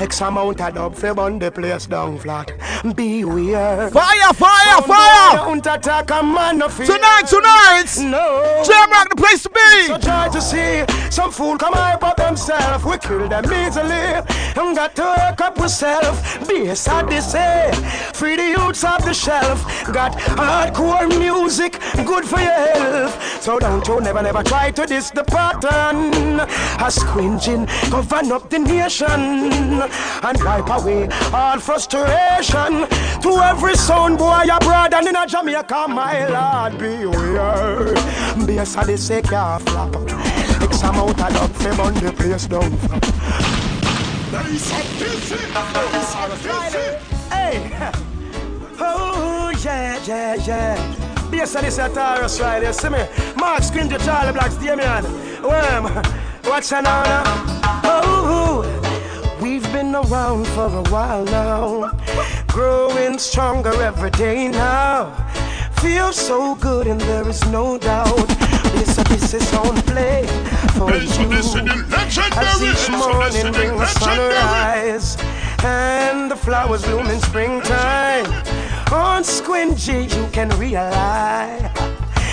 X 0.00 0.20
amount 0.20 0.60
of 0.60 0.74
dub 0.74 0.94
for 0.94 1.14
burn 1.14 1.38
the 1.38 1.50
place 1.50 1.86
down 1.86 2.18
flat. 2.18 2.52
Beware. 2.94 3.90
Fire, 3.90 4.32
fire, 4.34 4.82
fire! 4.82 5.36
Don't 5.36 5.66
attack 5.66 6.10
a 6.10 6.22
man 6.22 6.62
of 6.62 6.76
Tonight, 6.76 7.24
tonight! 7.28 7.92
No. 7.98 8.62
Jam 8.64 8.90
rock 8.90 9.08
the 9.10 9.16
place 9.16 9.42
to 9.42 9.50
be! 9.50 9.86
So 9.86 9.98
try 9.98 10.28
to 10.28 10.40
see 10.40 10.84
some 11.10 11.30
fool 11.30 11.56
come 11.56 11.72
hype 11.72 12.02
up 12.02 12.16
themselves. 12.16 12.84
We 12.84 12.98
kill 12.98 13.28
them 13.28 13.44
easily. 13.44 14.22
And 14.56 14.76
got 14.76 14.94
to 14.96 15.02
work 15.02 15.40
up 15.40 15.58
yourself. 15.58 16.48
Be 16.48 16.68
a 16.68 16.76
sad 16.76 17.08
they 17.08 17.16
eh? 17.16 17.20
say. 17.20 17.70
Free 18.12 18.36
the 18.36 18.45
youths 18.66 18.84
off 18.84 19.04
the 19.04 19.14
shelf. 19.14 19.64
Got 19.92 20.12
hardcore 20.12 21.08
music, 21.18 21.72
good 22.04 22.24
for 22.24 22.40
your 22.40 22.52
health. 22.52 23.42
So 23.42 23.58
don't 23.58 23.86
you 23.86 24.00
never, 24.00 24.22
never 24.22 24.42
try 24.42 24.70
to 24.72 24.86
diss 24.86 25.10
the 25.10 25.24
pattern. 25.24 26.40
A 26.40 26.90
squinching, 26.90 27.66
govern 27.90 28.32
up 28.32 28.50
the 28.50 28.58
nation. 28.58 29.82
And 30.22 30.38
wipe 30.44 30.68
away 30.68 31.08
all 31.32 31.58
frustration. 31.60 32.86
To 33.22 33.30
every 33.42 33.76
son 33.76 34.16
boy 34.16 34.46
abroad 34.52 34.94
and 34.94 35.06
in 35.06 35.16
a 35.16 35.26
Jamaica, 35.26 35.86
my 35.88 36.26
lord, 36.28 36.78
beware. 36.78 37.94
Be 38.46 38.58
a 38.58 38.66
sad 38.66 38.86
they 38.86 38.96
say, 38.96 39.22
can't 39.22 39.62
flap. 39.62 39.94
X 40.62 40.82
amount 40.82 41.20
of 41.20 41.32
dog, 41.34 41.50
fame 41.50 41.80
on 41.80 41.94
the 41.94 42.12
place 42.12 42.46
down. 42.46 42.72
Hey, 44.28 44.58
oh 45.54 46.75
yeah, 49.66 49.98
yeah, 50.06 50.34
yeah. 50.46 51.30
Be 51.30 51.40
a 51.40 51.46
sad 51.46 51.64
this 51.64 51.78
a 51.78 51.88
Taurus 51.88 52.40
right 52.40 52.60
there. 52.60 52.72
See 52.72 52.88
me, 52.88 53.04
Mark 53.36 53.62
Squingy, 53.62 53.98
Charly 54.04 54.32
Blacks, 54.32 54.56
Damien. 54.56 55.04
Worm, 55.42 55.86
what's 56.44 56.72
an 56.72 56.86
honor? 56.86 57.22
Oh, 57.82 58.62
we've 59.42 59.64
been 59.72 59.94
around 59.94 60.46
for 60.48 60.66
a 60.66 60.84
while 60.90 61.24
now, 61.24 61.90
growing 62.46 63.18
stronger 63.18 63.74
every 63.82 64.10
day 64.10 64.48
now. 64.48 65.12
Feels 65.80 66.16
so 66.16 66.54
good 66.54 66.86
and 66.86 67.00
there 67.00 67.28
is 67.28 67.44
no 67.50 67.76
doubt. 67.76 68.28
This, 68.76 68.96
this 69.08 69.34
is 69.34 69.52
on 69.54 69.74
play 69.82 70.26
for 70.76 70.94
you. 70.94 71.32
As 72.38 72.62
each 72.62 72.90
morning 72.90 73.52
brings 73.52 73.78
the 73.80 73.86
sunrise 73.98 75.16
and 75.64 76.30
the 76.30 76.36
flowers 76.36 76.84
bloom 76.84 77.06
in 77.06 77.20
springtime. 77.20 78.45
On 78.92 79.22
Squingy 79.22 80.14
you 80.14 80.28
can 80.32 80.48
realize 80.58 81.62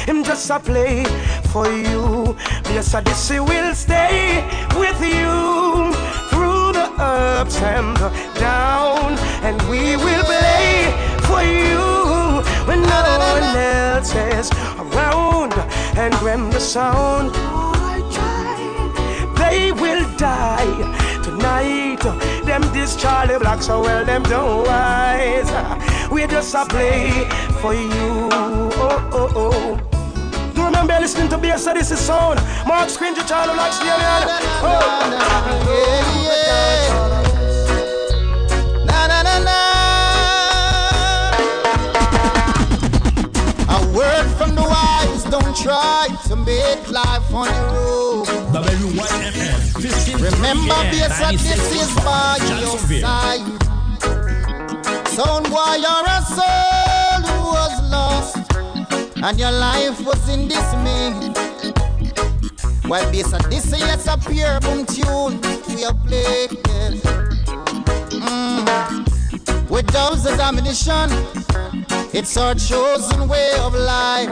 him 0.06 0.24
just 0.24 0.50
a 0.50 0.60
play 0.60 1.04
for 1.52 1.68
you. 1.68 2.36
Yes, 2.66 2.94
I 2.94 3.02
this 3.02 3.32
will 3.32 3.74
stay 3.74 4.44
with 4.78 5.00
you 5.02 5.94
through 6.30 6.74
the 6.74 6.88
ups 7.00 7.62
and 7.62 7.98
the 7.98 8.10
down, 8.40 9.18
and 9.44 9.62
we 9.64 9.96
will 9.96 10.24
play 10.24 10.94
for 11.24 11.42
you 11.42 12.44
when 12.68 12.82
no 12.82 13.02
one 13.34 13.44
else 13.56 14.14
is 14.14 14.52
around. 14.78 15.54
And 15.98 16.14
when 16.16 16.50
the 16.50 16.60
sound 16.60 17.34
they 19.38 19.72
will 19.72 20.06
die 20.18 21.22
tonight. 21.24 22.02
Them 22.46 22.62
this 22.74 22.96
Charly 22.96 23.38
Black 23.40 23.62
so 23.62 23.82
well, 23.82 24.04
them 24.06 24.24
don't 24.24 24.66
wise. 24.66 25.93
We 26.14 26.28
just 26.28 26.54
a 26.54 26.64
play 26.66 27.10
for 27.60 27.74
you. 27.74 28.30
Oh, 28.32 29.10
oh, 29.12 29.34
oh. 29.36 30.52
Do 30.54 30.64
remember 30.64 30.94
listening 31.00 31.28
to 31.30 31.40
BS, 31.40 31.74
this 31.74 31.90
is 31.90 31.98
sound. 31.98 32.40
Mark 32.68 32.88
Screen 32.92 33.16
to 33.16 33.26
Charlie 33.26 33.56
like 33.58 33.74
Stadium. 33.74 33.98
Oh, 34.62 35.10
Na 38.86 39.08
na 39.08 39.24
na 39.24 39.40
na. 39.40 39.60
A 43.74 43.80
word 43.98 44.28
from 44.38 44.54
the 44.54 44.62
wise. 44.62 45.24
don't 45.32 45.56
try 45.58 46.10
to 46.28 46.36
make 46.36 46.92
life 46.92 47.34
on 47.34 47.48
your 47.48 47.70
own. 47.90 48.26
Remember, 50.22 50.78
this 50.92 51.22
and 51.22 51.40
this 51.40 51.72
is 51.74 51.96
by 52.06 52.38
your 52.62 52.78
side. 53.02 53.73
Son 55.16 55.44
boy, 55.44 55.76
you're 55.78 56.08
a 56.08 56.22
soul 56.24 57.22
who 57.30 57.38
was 57.54 57.92
lost, 57.92 58.38
and 59.18 59.40
your 59.40 59.52
life 59.52 60.04
was 60.04 60.28
in 60.28 60.48
dismay. 60.48 61.14
Well, 62.90 63.12
this 63.12 63.32
and 63.32 63.44
this 63.46 63.72
is 63.72 64.08
a 64.08 64.18
pure 64.18 64.60
boom 64.62 64.88
tune 64.88 65.40
we 65.70 65.86
are 65.86 65.94
playing. 66.08 66.50
Mm. 68.26 69.70
With 69.70 69.96
as 69.96 70.26
ammunition, 70.40 71.10
it's 72.12 72.36
our 72.36 72.56
chosen 72.56 73.28
way 73.28 73.52
of 73.60 73.76
life. 73.76 74.32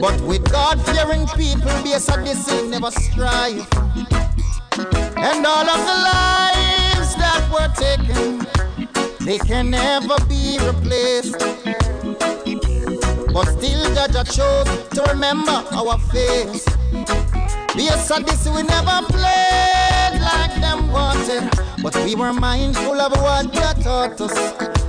But 0.00 0.20
with 0.20 0.44
God 0.52 0.80
fearing 0.82 1.26
people, 1.28 1.72
base 1.82 2.10
of 2.10 2.24
this 2.24 2.46
never 2.68 2.90
strive. 2.90 3.66
And 5.16 5.46
all 5.46 5.66
of 5.66 5.80
the 5.88 5.98
lives 6.12 7.16
that 7.16 7.48
were 7.50 7.72
taken, 7.74 8.46
they 9.24 9.38
can 9.38 9.70
never 9.70 10.16
be 10.28 10.58
replaced. 10.60 11.38
But 13.32 13.46
still, 13.56 13.94
Judge 13.94 14.36
chose 14.36 14.88
to 14.94 15.02
remember 15.08 15.50
our 15.72 15.98
face. 16.12 16.64
Base 17.74 18.10
of 18.10 18.24
this 18.26 18.46
we 18.48 18.62
never 18.62 19.02
played 19.08 20.20
like 20.20 20.54
them 20.60 20.92
wanted, 20.92 21.50
but 21.82 21.96
we 22.04 22.14
were 22.14 22.32
mindful 22.32 23.00
of 23.00 23.12
what 23.20 23.52
they 23.52 23.82
taught 23.82 24.20
us. 24.20 24.36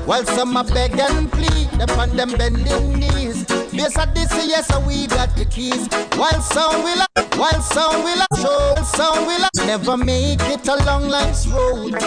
While 0.05 0.25
some 0.25 0.55
are 0.55 0.63
beg 0.63 0.99
and 0.99 1.31
plead 1.31 1.81
upon 1.81 2.15
them 2.15 2.31
bending 2.37 2.99
knees. 2.99 3.34
Base 3.75 3.97
of 3.97 4.13
this, 4.15 4.31
yes, 4.47 4.71
we 4.87 5.05
got 5.07 5.35
the 5.35 5.43
keys. 5.45 5.87
While 6.17 6.41
some 6.41 6.83
will, 6.83 7.05
while 7.37 7.61
some 7.61 8.03
will 8.03 8.25
show, 8.37 8.75
some 8.83 9.25
will 9.25 9.49
never 9.65 9.97
make 9.97 10.39
it 10.41 10.65
along 10.67 11.09
life's 11.09 11.45
road. 11.47 11.99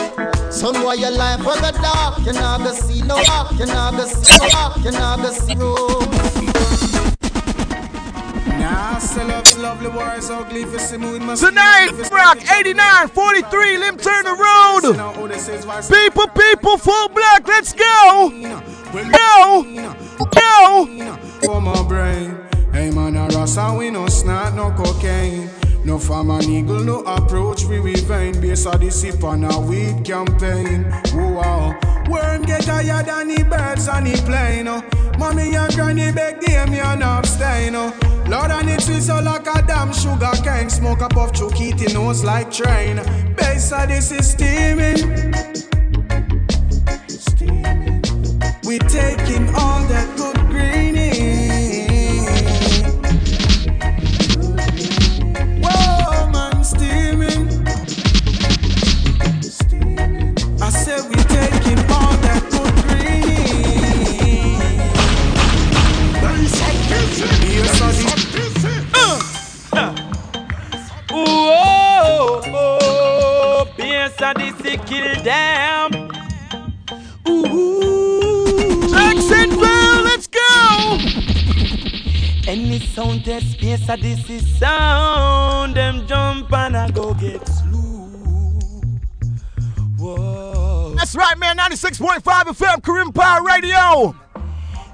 Son, 0.50 0.82
why 0.82 0.94
your 0.94 1.10
life 1.10 1.44
was 1.44 1.58
a 1.58 1.72
dark, 1.72 2.18
you 2.24 2.32
never 2.32 2.72
see 2.72 3.02
no 3.02 3.22
dark, 3.24 3.52
you 3.58 3.66
never 3.66 4.06
see 4.06 4.38
no 4.38 4.48
dark, 4.48 4.76
you 4.78 4.90
never 4.92 5.28
see 5.28 5.54
road. 5.56 6.97
Tonight, 11.36 11.90
Rock 12.10 12.38
89 12.58 13.08
43, 13.08 13.78
Lem 13.78 13.96
Turner 13.96 14.34
road. 14.34 14.82
People, 15.88 16.26
people, 16.28 16.76
full 16.78 17.08
black, 17.10 17.46
let's 17.46 17.72
go. 17.72 18.30
Go. 18.92 19.64
Go. 20.34 21.16
For 21.42 21.60
my 21.60 21.82
brain. 21.86 22.36
Hey 22.72 22.90
man, 22.90 23.16
a 23.16 23.28
rasta, 23.28 23.74
we 23.78 23.90
no 23.90 24.08
snap, 24.08 24.54
no 24.54 24.72
cocaine. 24.72 25.48
No 25.84 25.98
farm 25.98 26.30
and 26.30 26.44
eagle, 26.44 26.80
no 26.80 27.02
approach, 27.04 27.64
we 27.64 27.78
we 27.80 27.94
vain. 27.94 28.40
Base 28.40 28.66
of 28.66 28.80
the 28.80 28.90
sip 28.90 29.22
on 29.22 29.44
a 29.44 29.60
weed 29.60 30.04
campaign. 30.04 30.84
Wow. 31.14 31.78
Worm 32.10 32.42
get 32.42 32.64
higher 32.64 33.02
than 33.04 33.28
the 33.28 33.44
birds 33.44 33.86
on 33.88 34.04
the 34.04 34.14
plane. 34.26 34.66
Oh. 34.66 34.82
Mommy 35.18 35.54
and 35.54 35.74
granny 35.74 36.12
beg 36.12 36.40
them, 36.40 36.72
you 36.72 36.82
not 36.82 37.24
abstain. 37.24 37.74
Oh. 37.76 38.17
Lord 38.28 38.50
and 38.50 38.68
it 38.68 38.82
sweet 38.82 39.02
so 39.02 39.20
like 39.20 39.46
a 39.46 39.62
damn 39.66 39.90
sugar 39.92 40.30
cane. 40.44 40.68
Smoke 40.68 41.00
a 41.00 41.08
puff, 41.08 41.32
choke 41.32 41.58
nose 41.94 42.24
like 42.24 42.50
train. 42.52 42.96
Base 43.34 43.72
of 43.72 43.88
this 43.88 44.12
is 44.12 44.30
steaming. 44.30 44.98
steaming. 47.08 48.02
We 48.64 48.78
taking 48.80 49.48
all 49.54 49.80
that 49.88 50.08
good 50.16 50.36
greening. 50.48 50.87
This 74.88 75.14
kill 75.14 75.22
them. 75.22 76.10
Ooh, 77.28 78.88
Jacksonville, 78.88 80.02
let's 80.04 80.26
go. 80.26 80.98
Any 82.46 82.78
sound 82.80 83.24
test 83.24 83.52
space 83.52 83.88
of 83.88 84.00
this 84.00 84.28
is 84.30 84.58
sound. 84.58 85.74
Them 85.76 86.06
jump 86.06 86.52
and 86.52 86.76
I 86.76 86.90
go 86.90 87.14
get 87.14 87.46
slew. 87.46 87.78
Whoa. 89.98 90.94
That's 90.96 91.14
right, 91.14 91.36
man. 91.38 91.58
96.5 91.58 92.22
FM, 92.22 92.82
Korean 92.82 93.12
Power 93.12 93.44
Radio. 93.44 94.14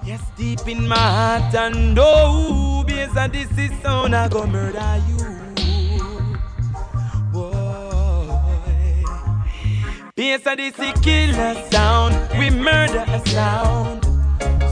Yes, 0.04 0.22
deep 0.36 0.66
in 0.68 0.86
my 0.86 0.96
heart 0.96 1.54
and 1.54 1.96
oh, 1.98 2.84
because 2.86 3.30
this 3.30 3.50
is 3.56 3.70
sound 3.80 4.14
I 4.14 4.28
go 4.28 4.46
murder 4.46 5.02
you. 5.08 5.33
Because 10.16 10.46
of 10.46 10.56
this 10.58 10.78
is 10.78 10.92
killer 11.00 11.54
sound, 11.72 12.14
we 12.38 12.48
murder 12.48 13.04
a 13.08 13.18
sound. 13.26 14.04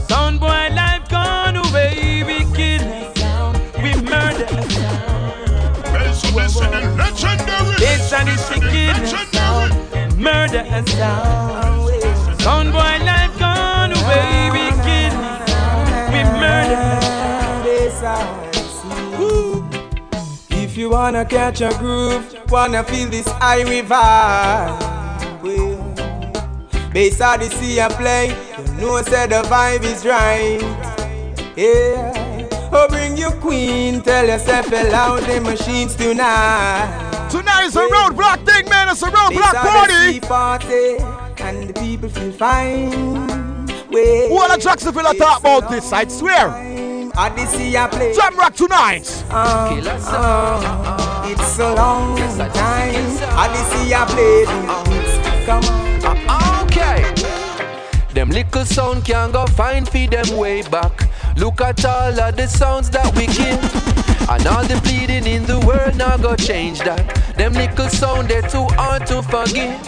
Sound 0.07 0.39
boy 0.39 0.69
life 0.71 1.09
gone 1.09 1.57
away, 1.57 2.23
we 2.25 2.45
kill 2.55 2.81
a 2.81 3.13
sound, 3.17 3.57
we 3.83 3.93
murder 4.09 4.45
a 4.45 4.69
sound. 4.71 6.33
listening 6.33 6.95
legendary. 6.95 7.75
This 7.75 8.13
and 8.13 8.29
this 8.29 8.51
is 8.51 8.59
killer 8.71 9.25
sound, 9.33 9.73
murder 10.17 10.63
a 10.65 10.87
sound. 10.87 11.91
Sound 12.41 12.71
boy 12.71 12.97
life 13.03 13.37
gone 13.37 13.91
away, 13.91 14.49
we 14.53 14.71
kill 14.87 15.11
a 15.11 15.45
sound, 15.45 16.13
we 16.13 16.23
murder 16.39 16.79
a 17.67 17.91
sound. 17.91 18.39
If 20.51 20.77
you 20.77 20.89
wanna 20.91 21.25
catch 21.25 21.59
a 21.59 21.69
groove, 21.79 22.33
wanna 22.49 22.81
feel 22.85 23.09
this 23.09 23.27
high 23.27 23.63
revive. 23.63 24.92
Well, 26.93 27.09
bass 27.09 27.21
of 27.21 27.39
the 27.39 27.49
sea 27.49 27.81
I 27.81 27.87
play, 27.89 28.27
you 28.27 28.81
know 28.81 29.01
say 29.01 29.25
the 29.25 29.41
vibe 29.49 29.83
is 29.83 30.05
right. 30.05 30.59
Yeah, 31.55 32.47
oh 32.71 32.87
bring 32.87 33.17
your 33.17 33.31
queen, 33.31 34.01
tell 34.01 34.27
yourself 34.27 34.67
allow 34.67 35.19
the 35.19 35.41
machines 35.41 35.95
tonight. 35.95 37.29
Tonight 37.31 37.63
is 37.65 37.75
a 37.75 37.79
roadblock 37.79 38.45
thing, 38.45 38.69
man. 38.69 38.89
It's 38.89 39.01
a 39.01 39.07
roadblock 39.07 39.53
party. 39.53 40.19
party, 40.19 40.97
and 41.43 41.69
the 41.69 41.73
people 41.73 42.09
feel 42.09 42.31
fine. 42.31 43.65
Well, 43.89 44.29
What 44.29 44.55
a 44.55 44.61
Jacksonville 44.61 45.07
I 45.07 45.13
thought 45.13 45.39
about 45.39 45.71
this, 45.71 45.91
I 45.91 46.07
swear. 46.07 46.49
I 47.15 47.29
the 47.29 47.45
sea 47.47 47.75
I 47.75 47.87
play. 47.87 48.13
Jam 48.13 48.37
rock 48.37 48.53
tonight. 48.53 49.23
Uh, 49.31 49.81
uh, 49.83 51.27
it's 51.27 51.57
a 51.57 51.73
long 51.73 52.17
time. 52.17 52.95
I 53.35 53.47
the 53.47 53.85
sea 53.85 53.93
I 53.95 54.05
play. 54.05 54.45
this. 54.93 55.45
Come 55.45 55.63
on. 55.65 56.42
Them 58.13 58.29
little 58.29 58.63
sound 58.63 59.05
can 59.05 59.31
go 59.31 59.47
find 59.47 59.89
feed 59.89 60.11
them 60.11 60.37
way 60.37 60.61
back. 60.61 61.09
Look 61.35 61.61
at 61.61 61.83
all 61.83 62.19
of 62.19 62.35
the 62.35 62.47
sounds 62.47 62.91
that 62.91 63.11
we 63.15 63.25
kill. 63.25 63.57
And 64.29 64.45
all 64.45 64.63
the 64.63 64.79
bleeding 64.83 65.25
in 65.25 65.45
the 65.45 65.59
world 65.65 65.97
now 65.97 66.17
go 66.17 66.35
change 66.35 66.79
that. 66.79 67.03
Them 67.37 67.53
little 67.53 67.89
sound 67.89 68.29
they 68.29 68.41
too 68.41 68.67
hard 68.77 69.07
to 69.07 69.23
forgive. 69.23 69.81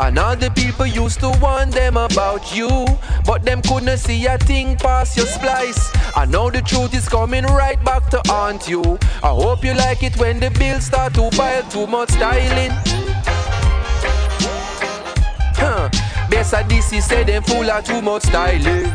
And 0.00 0.18
all 0.18 0.34
the 0.34 0.50
people 0.50 0.84
used 0.84 1.20
to 1.20 1.30
warn 1.40 1.70
them 1.70 1.96
about 1.96 2.56
you. 2.56 2.86
But 3.24 3.44
them 3.44 3.62
couldn't 3.62 3.98
see 3.98 4.26
a 4.26 4.36
thing 4.36 4.76
past 4.76 5.16
your 5.16 5.26
splice. 5.26 5.92
And 6.16 6.32
now 6.32 6.50
the 6.50 6.62
truth 6.62 6.92
is 6.92 7.08
coming 7.08 7.44
right 7.44 7.82
back 7.84 8.10
to 8.10 8.20
haunt 8.26 8.68
you. 8.68 8.98
I 9.22 9.28
hope 9.28 9.64
you 9.64 9.74
like 9.74 10.02
it 10.02 10.16
when 10.18 10.40
the 10.40 10.50
bills 10.50 10.86
start 10.86 11.14
to 11.14 11.30
pile 11.30 11.62
too 11.70 11.86
much 11.86 12.10
styling. 12.10 12.72
Huh. 15.54 15.99
Best 16.30 16.54
of 16.54 16.68
this 16.68 16.92
is 16.92 17.04
say 17.04 17.24
them 17.24 17.42
full 17.42 17.68
of 17.70 17.84
too 17.84 18.00
much 18.00 18.22
styling. 18.22 18.86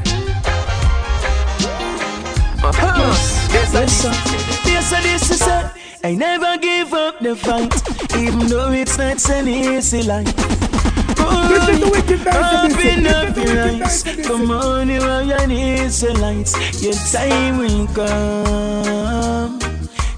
Uh-huh. 2.63 3.11
Best 3.51 3.75
of 3.75 3.81
this. 3.81 4.65
Yes, 4.65 4.93
I 4.93 5.01
this 5.01 5.29
is 5.31 5.41
it. 5.41 5.71
I 6.03 6.15
never 6.15 6.57
give 6.57 6.93
up 6.93 7.19
the 7.19 7.35
fight, 7.35 7.73
even 8.15 8.47
though 8.47 8.71
it's 8.71 8.97
not 8.97 9.29
an 9.29 9.47
easy 9.47 10.03
life. 10.03 10.33
This 10.35 11.67
is 11.69 11.79
the 11.79 11.89
wicked 11.91 12.19
verse 12.19 12.63
of 12.63 12.73
this. 12.73 12.85
Open 12.85 13.07
up 13.07 13.27
is 13.27 13.33
the 13.35 13.41
your 13.41 13.65
wicked 13.65 13.81
eyes. 13.81 14.03
verse 14.03 14.15
this. 14.15 14.27
Come 14.27 14.51
on, 14.51 14.89
you 14.89 15.01
are 15.01 15.23
your 15.23 15.51
Israelites. 15.51 16.81
Your 16.81 16.93
time 17.11 17.57
will 17.57 17.87
come. 17.87 19.74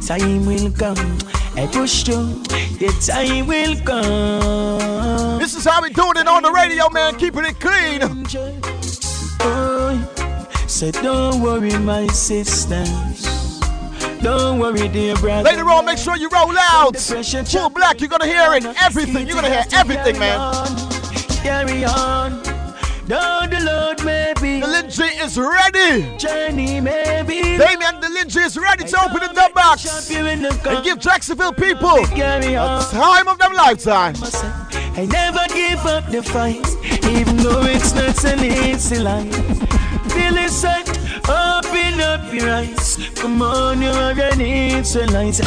Time 0.07 0.45
will 0.45 0.71
come. 0.71 1.17
I 1.57 1.67
push 1.67 2.03
through. 2.03 2.41
Your 2.79 2.93
time 2.93 3.45
will 3.45 3.75
come. 3.81 5.37
This 5.37 5.53
is 5.53 5.65
how 5.65 5.81
we 5.81 5.89
doing 5.89 6.15
it 6.15 6.29
on 6.29 6.43
the 6.43 6.51
radio, 6.53 6.89
man. 6.89 7.17
Keeping 7.17 7.43
it 7.43 7.59
clean. 7.59 7.99
Oh, 9.41 10.47
said, 10.65 10.93
Don't 10.93 11.41
worry, 11.41 11.77
my 11.79 12.07
sisters. 12.07 13.59
Don't 14.21 14.59
worry, 14.59 14.87
dear 14.87 15.15
brother. 15.17 15.43
Later 15.43 15.69
on, 15.69 15.83
make 15.83 15.97
sure 15.97 16.15
you 16.15 16.29
roll 16.29 16.57
out. 16.57 16.95
Full 16.95 17.69
black, 17.71 17.99
you're 17.99 18.07
gonna 18.07 18.27
hear 18.27 18.53
it. 18.53 18.63
Everything. 18.81 19.27
You're 19.27 19.35
gonna 19.35 19.49
hear 19.49 19.65
everything, 19.73 20.17
man. 20.17 20.39
Carry 21.43 21.83
on. 21.83 22.41
Down 23.09 23.49
the 23.49 23.59
load, 23.59 24.05
maybe. 24.05 24.36
Lindsay 24.77 25.03
is 25.05 25.39
ready. 25.39 26.17
Journey, 26.17 26.79
maybe. 26.79 27.41
Damien, 27.57 27.99
the 27.99 28.09
Lindsay 28.13 28.41
is 28.41 28.55
ready 28.59 28.83
to 28.83 29.01
open 29.01 29.21
the 29.27 29.33
dub 29.33 29.51
box 29.55 30.11
and 30.15 30.83
give 30.83 30.99
Jacksonville 30.99 31.51
people 31.51 31.97
a 32.05 32.87
time 32.91 33.27
of 33.27 33.39
their 33.39 33.49
lifetime. 33.49 34.13
I 34.95 35.07
never 35.09 35.47
give 35.51 35.83
up 35.87 36.05
the 36.11 36.21
fight, 36.21 36.67
even 37.05 37.37
though 37.37 37.63
it's 37.63 37.95
not 37.95 38.23
an 38.25 38.43
easy 38.43 38.99
life. 38.99 39.33
Feel 40.13 40.37
it 40.37 40.51
set, 40.51 40.87
open 41.27 41.99
up 41.99 42.31
your 42.31 42.47
eyes. 42.51 42.97
Come 43.15 43.41
on, 43.41 43.81
you're 43.81 44.13
gonna 44.13 44.35
need 44.35 44.85
some 44.85 45.07
light. 45.07 45.41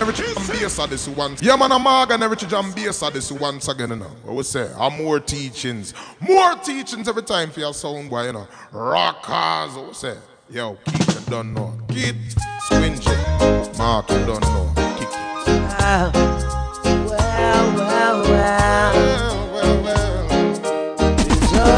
Every 0.00 0.14
jam 0.14 0.34
bass 0.48 0.78
of 0.78 0.90
this 0.90 1.06
once. 1.08 1.40
Yeah, 1.42 1.56
man, 1.56 1.70
I'm 1.70 1.82
Morgan. 1.82 2.22
Every 2.22 2.36
jam 2.36 2.72
bass 2.72 3.02
of 3.02 3.12
this 3.12 3.30
once 3.30 3.68
again, 3.68 3.90
you 3.90 3.96
know. 3.96 4.06
What 4.24 4.36
we 4.36 4.42
say? 4.42 4.72
I'm 4.76 4.96
more 4.96 5.20
teachings. 5.20 5.94
More 6.20 6.56
teachings 6.56 7.08
every 7.08 7.22
time 7.22 7.50
for 7.50 7.60
your 7.60 7.72
sound 7.72 8.10
boy, 8.10 8.26
you 8.26 8.32
know. 8.32 8.48
Rockers, 8.72 9.76
what 9.76 9.88
we 9.88 9.94
say? 9.94 10.16
Yo, 10.50 10.76
keep 10.86 11.08
it 11.08 11.26
done 11.26 11.54
now. 11.54 11.72
Keep 11.88 12.16
squinching. 12.64 13.78
Mark, 13.78 14.10
you 14.10 14.26
done 14.26 14.40
now. 14.40 14.72
Kick 14.98 15.08
it. 15.08 15.14
Wow, 15.86 16.10
well, 17.06 17.74
well, 17.76 18.22
well. 18.22 19.52
Well, 19.52 19.82
well, 19.84 20.26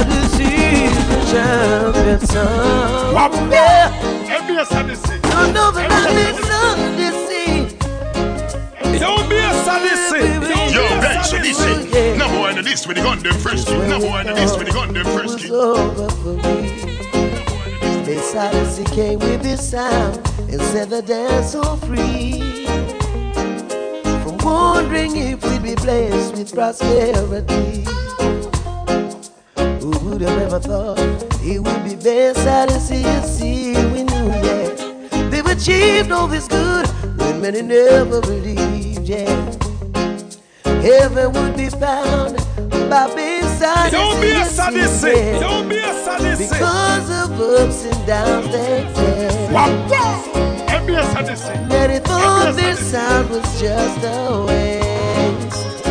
It's 0.09 0.33
see 0.33 0.89
the 0.89 1.19
champion 1.31 2.21
song. 2.27 3.15
Wap. 3.15 3.33
Yeah. 3.53 3.91
MBS 4.39 4.69
had 4.69 4.87
this 4.89 5.03
thing. 5.03 5.22
Don't 5.43 5.55
know 5.55 5.73
that 5.73 5.91
I 5.91 6.07
need 6.15 6.39
some 6.47 6.79
to 6.99 7.09
see. 7.27 8.99
Don't 9.01 9.29
be 9.29 9.39
a 9.39 9.53
sadist. 9.65 10.15
Yo, 10.73 10.87
Ben, 11.01 11.25
so 11.25 11.37
this 11.39 11.59
is 11.59 12.17
number 12.17 12.39
one 12.39 12.59
in 12.59 12.65
this 12.65 12.87
with 12.87 12.97
the 12.97 13.03
gun 13.03 13.19
them 13.25 13.35
first 13.35 13.67
king. 13.67 13.89
Number 13.89 14.07
one 14.07 14.29
in 14.29 14.37
this 14.37 14.57
with 14.57 14.69
the 14.69 14.73
gun 14.73 14.95
them 14.95 15.05
first 15.05 15.35
was 15.35 15.43
king. 15.43 15.53
over 15.53 16.09
for 16.23 16.35
me. 16.47 16.71
Miss 18.07 18.91
came 18.95 19.19
with 19.19 19.43
this 19.43 19.71
sound 19.71 20.17
and 20.49 20.61
set 20.61 20.91
the 20.91 21.03
dance 21.03 21.51
so 21.51 21.75
free. 21.89 22.67
From 24.23 24.39
wondering 24.47 25.17
if 25.17 25.43
we'd 25.43 25.63
be 25.65 25.75
blessed 25.75 26.35
with 26.35 26.55
prosperity. 26.55 27.85
Who 29.81 29.91
would 30.09 30.21
have 30.21 30.39
ever 30.41 30.61
thought 30.61 31.01
it 31.43 31.59
would 31.59 31.85
be 31.85 31.97
Bass 31.97 32.47
Odyssey 32.47 33.03
to 33.03 33.23
see 33.25 33.73
yeah. 33.73 33.93
They've 33.93 34.12
achieved 35.53 36.11
all 36.11 36.27
this 36.27 36.49
good 36.49 36.87
when 37.19 37.41
many 37.41 37.61
never 37.63 38.21
believed, 38.23 39.07
yeah. 39.07 39.27
Heaven 40.65 41.33
would 41.35 41.57
be 41.57 41.69
found 41.69 42.37
by 42.89 43.13
being 43.15 43.43
sadist. 43.61 43.93
Don't 43.93 44.21
be 44.21 44.31
a 44.31 44.45
sadist. 44.47 45.05
yeah. 45.05 45.39
Don't 45.41 45.69
be 45.69 45.77
a 45.77 45.93
sadist. 46.05 46.53
Because 46.53 47.11
of 47.11 47.39
ups 47.41 47.85
and 47.85 48.07
downs 48.07 48.47
they 48.51 48.85
face. 48.95 49.37
MBS 50.73 51.13
had 51.15 51.27
this 51.27 51.47
thing. 51.47 51.69
Many 51.69 51.99
thought 51.99 52.55
this 52.57 52.79
sound 52.91 53.29
was 53.31 53.61
just 53.61 53.99
a 54.05 54.45
waste. 54.49 55.85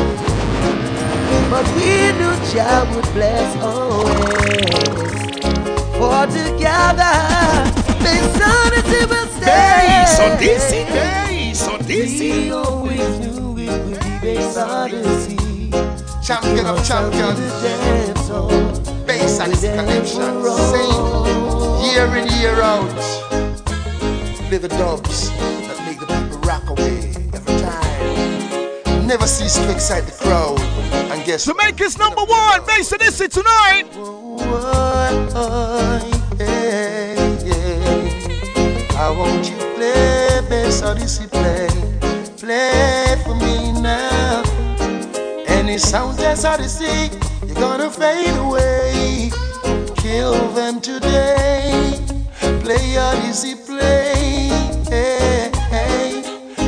But 1.51 1.65
we 1.75 2.11
knew 2.17 2.35
Jah 2.51 2.83
would 2.95 3.09
bless 3.13 3.55
always. 3.61 5.21
For 5.97 6.25
together, 6.25 7.13
they 8.03 8.19
started 8.35 8.85
to 8.85 9.07
will 9.07 9.27
Hey, 9.41 10.05
so 10.07 10.35
stay. 10.35 10.45
this 10.45 10.63
is, 10.65 10.87
hey, 10.87 11.53
so 11.53 11.77
this 11.77 12.19
We 12.19 12.51
always 12.51 13.19
knew 13.19 13.57
it 13.57 13.85
would 13.85 13.99
be 13.99 14.19
based 14.21 14.57
on 14.57 14.91
the. 14.91 15.41
Champion 16.23 16.65
of 16.67 16.85
champions. 16.85 17.39
Bass 19.07 19.39
and 19.39 19.51
its 19.51 19.61
connection. 19.61 20.21
Same. 20.71 21.83
Year 21.83 22.05
in, 22.15 22.27
year 22.39 22.61
out. 22.61 22.85
Live 24.51 24.61
the 24.61 24.67
dubs 24.69 25.29
that 25.31 25.77
make 25.85 25.99
the 25.99 26.05
people 26.05 26.37
rock 26.47 26.69
away 26.69 27.13
every 27.33 27.57
time. 27.59 29.07
Never 29.07 29.25
cease 29.27 29.55
to 29.57 29.71
excite 29.71 30.05
the 30.05 30.11
crowd. 30.23 30.59
And 31.11 31.25
guess 31.25 31.45
Jamaica's 31.45 31.97
number 31.97 32.23
one. 32.23 32.65
Bass 32.65 32.93
Odyssey 32.93 33.27
tonight. 33.27 33.85
yeah, 36.39 36.39
yeah. 36.39 37.20
I 39.01 39.09
want 39.09 39.49
you 39.49 39.57
play 39.75 40.21
Odyssey 40.83 41.25
play, 41.25 41.67
play 42.37 43.17
for 43.23 43.33
me 43.33 43.71
now. 43.81 44.43
Any 45.47 45.79
sound 45.79 46.19
that's 46.19 46.45
Odyssey, 46.45 47.09
you're 47.47 47.55
gonna 47.55 47.89
fade 47.89 48.37
away. 48.37 49.31
Kill 49.95 50.35
them 50.49 50.79
today. 50.81 51.99
Play 52.61 52.97
Odyssey 52.99 53.55
play, 53.65 54.49
hey, 54.87 55.49
hey. 55.71 56.21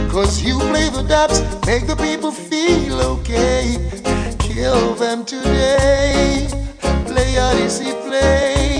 Cause 0.09 0.41
you 0.41 0.57
play 0.71 0.89
the 0.89 1.05
dubs, 1.07 1.39
make 1.67 1.85
the 1.85 1.95
people 1.95 2.31
feel 2.31 2.99
okay. 3.13 3.77
Kill 4.39 4.95
them 4.95 5.23
today. 5.23 6.47
Play 7.05 7.37
Odyssey 7.37 7.91
play. 8.07 8.72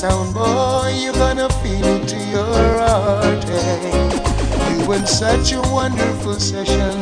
Sound 0.00 0.32
boy, 0.32 0.94
you're 0.96 1.12
gonna 1.12 1.46
feel 1.60 1.84
it 1.84 2.08
to 2.08 2.16
your 2.30 2.78
heart, 2.80 3.44
hey. 3.44 4.80
You 4.80 4.92
in 4.92 5.06
such 5.06 5.52
a 5.52 5.60
wonderful 5.60 6.40
session 6.40 6.96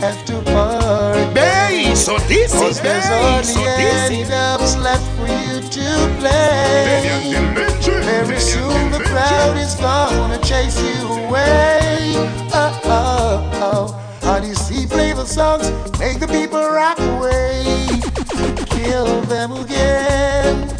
have 0.00 0.24
to 0.24 0.40
part. 0.50 1.36
Hey, 1.36 1.94
so 1.94 2.16
this 2.20 2.50
Cause 2.54 2.78
is, 2.78 2.80
there's 2.80 3.04
only 3.10 3.44
so 3.44 3.60
any 3.60 4.24
dubs 4.24 4.74
left 4.78 5.04
for 5.18 5.26
you 5.28 5.60
to 5.60 6.16
play. 6.18 7.12
Very 8.08 8.40
soon 8.40 8.90
the 8.90 9.00
crowd 9.04 9.58
is 9.58 9.74
gonna 9.74 10.38
chase 10.38 10.80
you 10.80 11.08
away. 11.08 12.14
Uh, 12.54 12.56
uh, 12.56 12.80
oh, 12.84 13.50
oh, 13.52 14.22
oh. 14.22 14.30
Odyssey 14.30 14.86
play 14.86 15.12
the 15.12 15.26
songs, 15.26 15.70
make 15.98 16.18
the 16.18 16.26
people 16.26 16.58
rock 16.58 16.98
away. 17.00 18.00
Kill 18.70 19.20
them 19.28 19.52
again. 19.52 20.79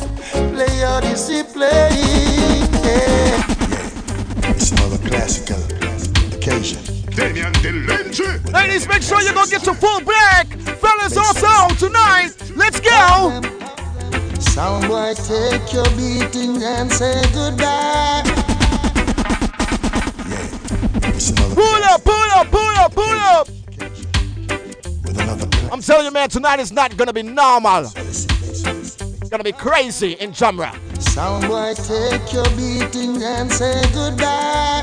Play 0.55 0.85
Odyssey, 0.85 1.43
play. 1.43 1.91
Yeah. 2.83 3.43
It's 4.51 4.71
another 4.73 4.99
classical 5.09 5.63
occasion. 6.35 6.83
Damian 7.11 7.53
Delingy. 7.55 8.53
Ladies, 8.53 8.89
make 8.89 9.03
sure 9.03 9.21
you 9.21 9.33
go 9.35 9.45
get 9.47 9.65
your 9.67 9.75
full 9.75 10.01
black. 10.01 10.47
Fellas 10.81 11.17
also 11.17 11.75
tonight. 11.75 12.33
Let's 12.57 12.81
go. 12.81 13.41
Soundboy, 14.55 15.15
take 15.27 15.73
your 15.73 15.85
beating 15.97 16.63
and 16.63 16.91
say 16.91 17.21
goodbye. 17.33 18.23
It's 21.15 21.31
Pull 21.33 21.85
up, 21.85 22.03
pull 22.05 22.31
up, 22.33 22.51
pull 22.51 22.77
up, 22.79 22.95
pull 22.95 23.05
up. 23.05 23.49
with 25.05 25.73
I'm 25.73 25.81
telling 25.83 26.07
you, 26.07 26.11
man, 26.13 26.29
tonight 26.29 26.61
is 26.61 26.73
not 26.73 26.97
gonna 26.97 27.13
be 27.13 27.23
normal. 27.23 27.91
It's 29.31 29.37
gonna 29.37 29.45
be 29.45 29.53
crazy 29.53 30.15
in 30.15 30.33
Jamra. 30.33 30.73
Soundboy, 31.15 31.77
take 31.87 32.33
your 32.33 32.51
beating 32.59 33.23
and 33.23 33.49
say 33.49 33.81
goodbye. 33.95 34.83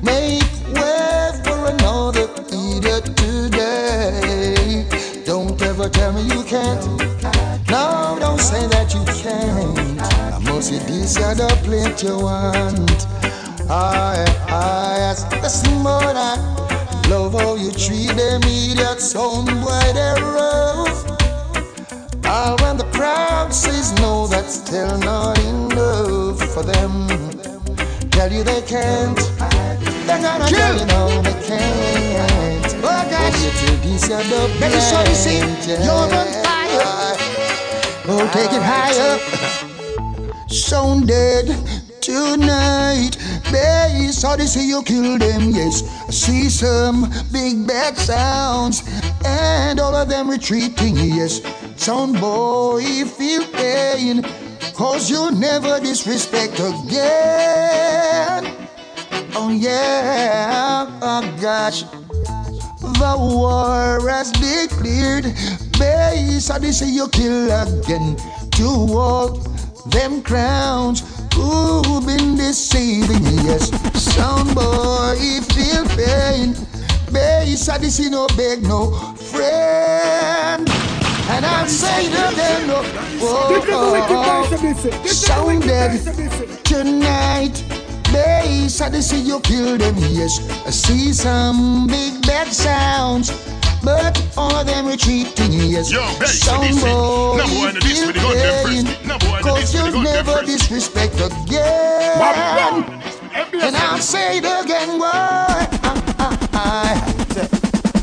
Make 0.00 0.44
way 0.72 1.32
for 1.42 1.70
another 1.74 2.30
idiot 2.46 3.06
today. 3.16 4.86
Don't 5.24 5.60
ever 5.60 5.88
tell 5.88 6.12
me 6.12 6.22
you 6.22 6.44
can't. 6.44 6.86
No, 7.68 8.16
don't 8.20 8.38
say 8.38 8.64
that 8.68 8.94
you 8.94 9.04
can't. 9.20 10.00
I 10.00 10.38
must 10.44 10.68
say 10.68 10.78
this 10.78 11.16
is 11.16 11.36
the 11.36 11.48
plate 11.64 12.00
you 12.04 12.16
want. 12.16 13.08
I, 13.68 14.24
I, 14.46 15.16
listen, 15.42 15.74
more 15.78 15.98
I 15.98 16.36
love 17.08 17.32
how 17.32 17.56
you 17.56 17.72
treat 17.72 18.14
them 18.14 18.40
idiots. 18.44 19.12
Soundboy, 19.12 19.94
they're 19.94 20.14
rough. 20.22 21.09
All 22.30 22.56
when 22.58 22.76
the 22.76 22.84
crowd 22.92 23.52
says 23.52 23.92
no, 23.94 24.28
that's 24.28 24.54
still 24.54 24.96
not 24.98 25.36
enough 25.40 26.38
for 26.54 26.62
them. 26.62 27.08
Tell 28.12 28.30
you 28.30 28.44
they 28.44 28.62
can't. 28.62 29.18
They're 30.06 30.22
gonna 30.22 30.46
tell 30.46 30.78
you 30.78 30.86
no, 30.86 31.22
they 31.22 31.34
can't. 31.44 32.72
Oh 32.84 33.02
gosh, 33.10 33.42
this 33.42 34.08
you're 34.08 34.22
the 34.30 34.56
Make 34.60 34.70
it 34.72 34.80
sure 34.80 35.04
you 35.08 35.14
see 35.16 35.38
you're 35.38 35.90
on 35.90 36.08
fire. 36.46 37.16
Oh, 38.06 38.30
take 38.32 38.52
it 38.52 38.62
higher. 38.62 39.18
Sound 40.46 41.08
dead 41.08 41.46
tonight. 42.00 43.16
Bass, 43.50 44.22
Odyssey, 44.22 44.66
you 44.66 44.84
kill 44.84 45.18
them, 45.18 45.50
yes. 45.50 45.82
I 46.06 46.10
see 46.12 46.48
some 46.48 47.10
big 47.32 47.66
bad 47.66 47.96
sounds. 47.96 48.84
and 49.24 49.80
all 49.80 49.96
of 49.96 50.08
them 50.08 50.30
retreating. 50.30 50.96
Yes, 50.96 51.40
sound 51.80 52.20
boy, 52.20 52.82
feel 53.06 53.42
pain, 53.52 54.22
cause 54.74 55.08
you'll 55.10 55.32
never 55.32 55.80
disrespect 55.80 56.60
again. 56.60 58.44
Oh 59.34 59.48
yeah, 59.50 60.86
oh 61.00 61.36
gosh. 61.40 61.84
The 62.82 63.16
war 63.18 64.06
has 64.10 64.30
been 64.32 64.68
cleared. 64.68 65.24
Base, 65.78 66.50
I 66.50 66.70
say 66.70 66.90
you 66.90 67.08
kill 67.08 67.48
again. 67.50 68.16
To 68.56 68.66
all 68.92 69.28
them 69.86 70.22
crowns 70.22 71.00
who've 71.32 72.06
been 72.06 72.36
deceiving. 72.36 73.24
Yes, 73.48 73.70
sound 73.98 74.54
boy, 74.54 75.16
feel 75.48 75.86
pain. 75.96 76.54
Base, 77.10 77.70
I 77.70 77.78
say 77.88 78.10
no 78.10 78.26
beg 78.36 78.62
no 78.62 78.90
friend. 79.32 80.68
And 81.32 81.46
I'm 81.46 81.68
saying 81.68 82.12
again, 82.12 82.66
no, 82.66 82.82
oh, 83.22 83.64
oh, 83.68 84.46
oh, 84.52 85.06
sounded 85.06 86.00
tonight. 86.64 87.64
Bass, 88.12 88.80
I 88.80 88.90
see 88.98 89.20
you 89.20 89.38
kill 89.40 89.78
them, 89.78 89.94
yes. 89.98 90.40
I 90.66 90.70
see 90.70 91.12
some 91.12 91.86
big 91.86 92.26
bad 92.26 92.48
sounds, 92.48 93.30
but 93.84 94.20
all 94.36 94.54
of 94.56 94.66
them 94.66 94.86
retreating, 94.86 95.52
yes. 95.52 95.92
Yo, 95.92 96.00
bass, 96.18 96.40
Sound 96.40 96.80
boy, 96.80 97.36
Number 97.38 97.56
one 97.56 97.76
in 97.76 97.82
this 97.82 98.04
with 98.04 98.16
the 98.16 98.22
gun 98.22 98.34
them 98.36 98.66
first. 98.66 99.06
Number 99.06 99.26
one 99.26 99.38
in 99.38 99.44
Cause 99.44 99.72
this 99.72 99.82
with 99.82 99.92
the 99.92 99.98
you'll 99.98 100.02
never 100.02 100.32
first. 100.32 100.46
disrespect 100.46 101.14
again. 101.14 102.84
And 103.62 103.76
I'll 103.76 103.98
say 103.98 104.38
it 104.38 104.44
again, 104.44 104.98
boy. 104.98 105.06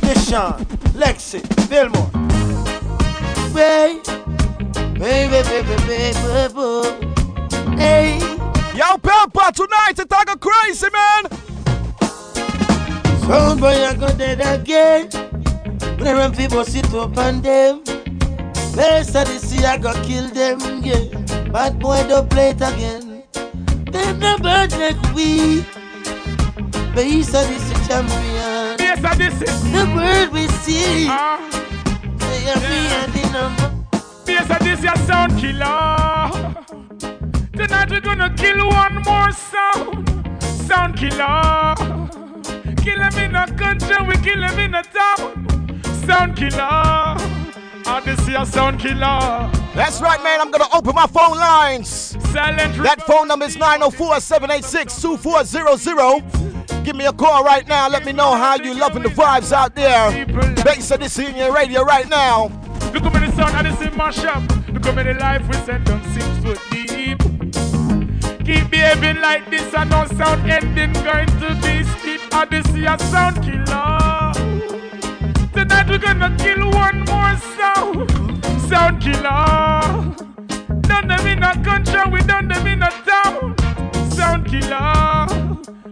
Deshaun, 0.07 0.63
Lexi, 0.95 1.41
Fillmore. 1.67 2.46
Baby, 3.57 4.03
baby, 4.99 5.41
baby, 5.49 5.75
baby, 5.87 6.13
baby. 6.13 7.75
Hey. 7.75 8.19
Yo, 8.75 8.97
Pepper, 8.99 9.51
tonight 9.51 9.97
it's 9.97 10.11
like 10.11 10.29
a 10.29 10.37
crazy, 10.37 10.85
man. 10.93 11.23
Sound 13.21 13.59
boy, 13.59 13.83
I 13.83 13.95
go 13.99 14.09
dead 14.13 14.41
again. 14.41 15.09
When 15.97 16.35
people 16.35 16.63
sit 16.65 16.93
up 16.93 17.17
on 17.17 17.41
them. 17.41 17.83
Best 18.75 19.15
of 19.15 19.27
the 19.27 19.39
sea, 19.39 19.65
I 19.65 19.79
go 19.79 19.91
kill 20.03 20.27
them, 20.27 20.83
yeah. 20.83 21.49
Bad 21.49 21.79
boy, 21.79 22.05
don't 22.07 22.29
play 22.29 22.49
it 22.51 22.61
again. 22.61 23.23
Them 23.91 24.19
the 24.19 24.37
birds 24.39 24.77
like 24.77 25.01
we. 25.15 25.65
Base 26.93 27.33
of 27.33 27.47
the 27.47 27.57
sea 27.57 27.87
champion. 27.87 28.77
Yes, 28.77 29.17
this 29.17 29.41
is. 29.41 29.63
The 29.71 29.83
world 29.95 30.31
we 30.31 30.47
see. 30.47 31.07
Ah. 31.09 31.66
They 32.47 32.55
me 32.55 32.87
and 32.95 33.33
number. 33.33 33.73
Yes, 34.25 34.49
I 34.49 34.57
this 34.59 34.81
your 34.81 34.95
sound 35.05 35.37
killer. 35.37 36.55
Tonight 37.51 37.89
we're 37.89 37.99
gonna 37.99 38.33
kill 38.37 38.65
one 38.69 39.03
more 39.03 39.31
sound. 39.33 40.07
Sound 40.65 40.95
killer. 40.95 41.75
Kill 42.77 43.01
him 43.01 43.17
in 43.19 43.35
a 43.35 43.47
country, 43.51 43.97
we 44.07 44.15
kill 44.23 44.41
him 44.43 44.59
in 44.59 44.75
a 44.75 44.83
town. 44.83 45.81
Sound 46.05 46.37
killer. 46.37 46.57
I 46.61 48.01
this 48.05 48.25
your 48.29 48.45
sound 48.45 48.79
killer. 48.79 49.51
That's 49.75 49.99
right, 49.99 50.23
man. 50.23 50.39
I'm 50.39 50.49
gonna 50.49 50.69
open 50.73 50.95
my 50.95 51.07
phone 51.07 51.37
lines. 51.37 52.15
Silent 52.31 52.81
That 52.81 53.01
phone 53.05 53.27
number 53.27 53.45
is 53.47 53.57
904 53.57 54.21
786 54.21 55.01
2400. 55.01 56.56
Give 56.83 56.95
me 56.95 57.05
a 57.05 57.13
call 57.13 57.43
right 57.43 57.67
now. 57.67 57.89
Let 57.89 58.05
me 58.05 58.11
know 58.11 58.35
how 58.35 58.55
you 58.55 58.73
loving 58.73 59.03
the 59.03 59.09
vibes 59.09 59.51
out 59.51 59.75
there. 59.75 60.25
Bass 60.63 60.91
of 60.91 60.99
this 60.99 61.19
in 61.19 61.35
your 61.35 61.53
radio 61.53 61.83
right 61.83 62.09
now. 62.09 62.51
Look 62.93 63.03
how 63.03 63.09
many 63.09 63.31
sound 63.33 63.55
and 63.55 63.67
this 63.67 63.87
in 63.87 63.97
my 63.97 64.11
shop. 64.11 64.43
Look 64.69 64.85
how 64.85 64.93
many 64.93 65.13
life 65.13 65.47
we 65.47 65.53
send 65.65 65.89
on 65.89 66.03
six 66.13 66.25
foot 66.43 66.59
deep. 66.71 67.19
Keep 68.45 68.71
behaving 68.71 69.21
like 69.21 69.49
this 69.49 69.73
and 69.73 69.89
no 69.89 70.05
sound 70.07 70.49
ending 70.49 70.93
going 71.03 71.27
to 71.27 71.49
be 71.61 71.83
steep. 71.83 72.21
I 72.33 72.45
this 72.45 72.67
your 72.73 72.97
sound 72.97 73.43
killer. 73.43 74.31
Tonight 75.53 75.89
we're 75.89 75.97
gonna 75.97 76.35
kill 76.37 76.69
one 76.71 76.99
more 77.01 77.35
sound. 77.57 78.09
Sound 78.69 79.01
killer. 79.01 80.15
Done 80.81 81.07
them 81.07 81.27
in 81.27 81.43
a 81.43 81.63
country, 81.63 82.01
we 82.11 82.21
done 82.21 82.47
them 82.47 82.65
in 82.67 82.83
a 82.83 82.89
town. 83.05 83.55
Sound 84.11 84.47
killer. 84.47 85.36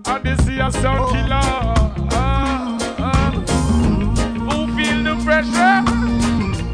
I 0.07 0.19
this 0.19 0.47
your 0.47 0.71
sound 0.71 1.11
killer. 1.11 1.41
Ah, 2.11 2.77
ah. 2.99 3.31
Who 4.47 4.57
feel 4.75 5.03
the 5.03 5.15
pressure? 5.23 5.81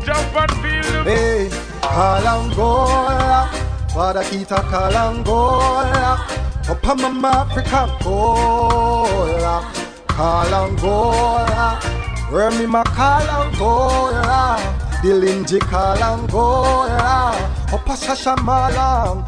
Jump 0.06 0.36
and 0.36 0.52
feel 0.62 1.04
the 1.04 1.10
Hey, 1.10 1.50
Kalangola, 1.82 3.48
Wadakita 3.96 4.60
Kalangola, 4.72 6.18
Opamama 6.66 7.32
Africa 7.46 7.88
Gola, 8.04 9.72
Kalangola, 10.08 11.80
Remy 12.32 12.66
Makalangola, 12.66 14.58
Delingy 15.02 15.60
Kalangola, 15.62 17.34
Opasasha 17.70 18.36
Malangola. 18.38 19.26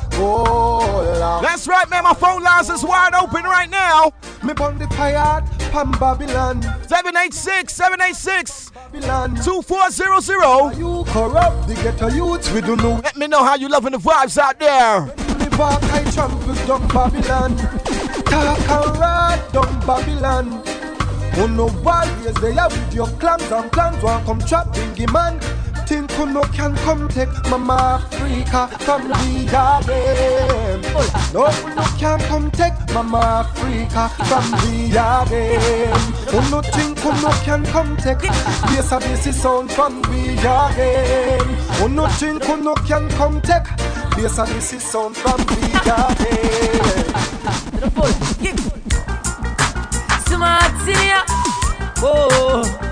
That's 1.41 1.68
right, 1.68 1.90
man. 1.90 2.04
My 2.04 2.14
phone 2.14 2.44
lines 2.44 2.70
is 2.70 2.84
wide 2.84 3.16
open 3.16 3.44
right 3.44 3.68
now. 3.68 4.14
Me 4.44 4.54
on 4.62 4.78
the 4.78 4.86
tired 4.86 5.44
Pam 5.72 5.90
Babylon. 5.94 6.62
786 6.62 7.74
786 7.74 8.70
Babylon. 8.70 9.36
2400. 9.44 10.78
You 10.78 11.04
corrupt 11.08 11.68
the 11.68 11.74
ghetto 11.74 12.08
youths, 12.10 12.52
we 12.52 12.62
don't 12.62 12.78
know. 12.78 13.02
Let 13.04 13.16
me 13.16 13.26
know 13.26 13.44
how 13.44 13.56
you 13.56 13.68
loving 13.68 13.94
the 13.94 13.98
vibes 13.98 14.38
out 14.38 14.60
there. 14.60 15.12
Walk, 15.58 15.84
I 15.84 16.04
trample 16.12 16.54
down 16.68 16.88
Babylon. 16.90 17.58
Talk 18.26 18.60
and 18.60 18.98
ride 19.00 19.41
down 19.52 19.80
Babylon. 19.88 20.64
Oh 21.36 21.48
no 21.48 21.66
warriors, 21.82 22.36
they 22.36 22.56
are 22.56 22.70
with 22.70 22.94
your 22.94 23.08
clans 23.18 23.52
and 23.52 23.72
plans. 23.72 24.04
One 24.04 24.24
come 24.24 24.40
trap 24.40 24.68
bingy 24.68 25.12
man. 25.12 25.40
Think 25.86 26.12
who 26.12 26.26
no 26.26 26.42
can 26.44 26.76
come 26.78 27.08
take 27.10 27.30
Mama 27.50 28.02
Africa 28.02 28.68
from 28.80 29.08
the 29.10 29.48
garden. 29.52 30.82
No 31.34 31.50
who 31.52 31.76
no 31.76 31.84
can 32.00 32.20
come 32.22 32.50
take 32.52 32.74
Mama 32.94 33.46
Africa 33.46 34.10
from 34.26 34.52
the 34.52 34.90
garden. 34.94 36.14
Who 36.30 36.40
no 36.50 36.62
think 36.62 37.00
who 37.00 37.12
no 37.22 37.32
can 37.44 37.66
come 37.66 37.98
take 37.98 38.22
Bass 38.22 38.92
a 38.92 39.00
bass 39.00 39.36
sound 39.36 39.72
from 39.72 40.02
the 40.04 40.40
garden. 40.42 41.48
Who 41.78 41.90
no 41.90 42.08
think 42.08 42.44
who 42.44 42.58
no 42.64 42.76
can 42.76 43.10
come 43.10 43.42
take 43.42 43.68
Bass 44.16 44.38
a 44.38 44.46
bass 44.46 44.82
sound 44.84 45.18
from 45.18 45.38
the 45.38 45.82
garden. 45.84 47.04
Smart 50.26 50.74
senior. 50.86 51.24
Oh, 52.06 52.83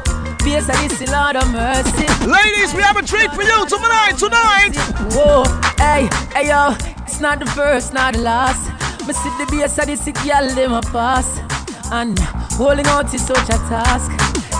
face 0.41 0.69
of 0.69 0.77
this 0.89 1.11
Lord 1.11 1.35
of 1.35 1.49
mercy. 1.51 2.07
Ladies, 2.25 2.73
we 2.73 2.81
have 2.81 2.97
a 2.97 3.03
treat 3.03 3.31
for 3.31 3.43
you 3.43 3.65
tonight, 3.67 4.17
tonight. 4.17 4.73
Whoa, 5.13 5.43
hey, 5.77 6.09
hey 6.33 6.49
yo, 6.49 6.75
it's 7.05 7.19
not 7.19 7.39
the 7.39 7.45
first, 7.45 7.93
not 7.93 8.13
the 8.13 8.21
last. 8.21 8.69
Me 9.07 9.13
see 9.13 9.29
the 9.37 9.47
base 9.51 9.77
of 9.77 9.85
this 9.85 10.05
girl, 10.05 10.47
them 10.55 10.73
a 10.73 10.81
pass. 10.81 11.39
And 11.91 12.17
holding 12.57 12.87
out 12.87 13.13
is 13.13 13.25
such 13.25 13.49
a 13.49 13.57
task. 13.69 14.11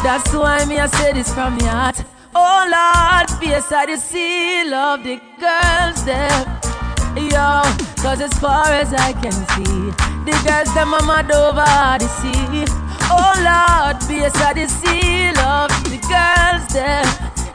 That's 0.03 0.34
why 0.34 0.66
me 0.66 0.80
I 0.80 0.88
say 0.88 1.14
this 1.14 1.34
from 1.34 1.58
the 1.58 1.68
heart. 1.68 2.03
Oh 2.36 2.62
Lord, 2.76 3.30
face 3.40 3.72
of 3.72 3.88
the 3.88 3.98
seal 3.98 4.74
of 4.74 5.03
the 5.03 5.20
girls 5.40 6.06
there. 6.06 6.62
Yo, 7.16 7.62
cause 8.02 8.22
as 8.22 8.34
far 8.40 8.68
as 8.68 8.94
I 8.94 9.14
can 9.14 9.32
see, 9.32 9.91
the 10.26 10.36
girls 10.45 10.74
them 10.74 10.91
mad 11.06 11.32
over 11.32 11.98
the 11.99 12.08
sea. 12.08 12.70
Oh 13.11 13.35
Lord, 13.43 13.99
be 14.07 14.23
a 14.23 14.31
the 14.31 14.67
seal 14.67 15.38
of 15.39 15.67
the 15.91 15.99
girls 16.07 16.63
there. 16.71 17.03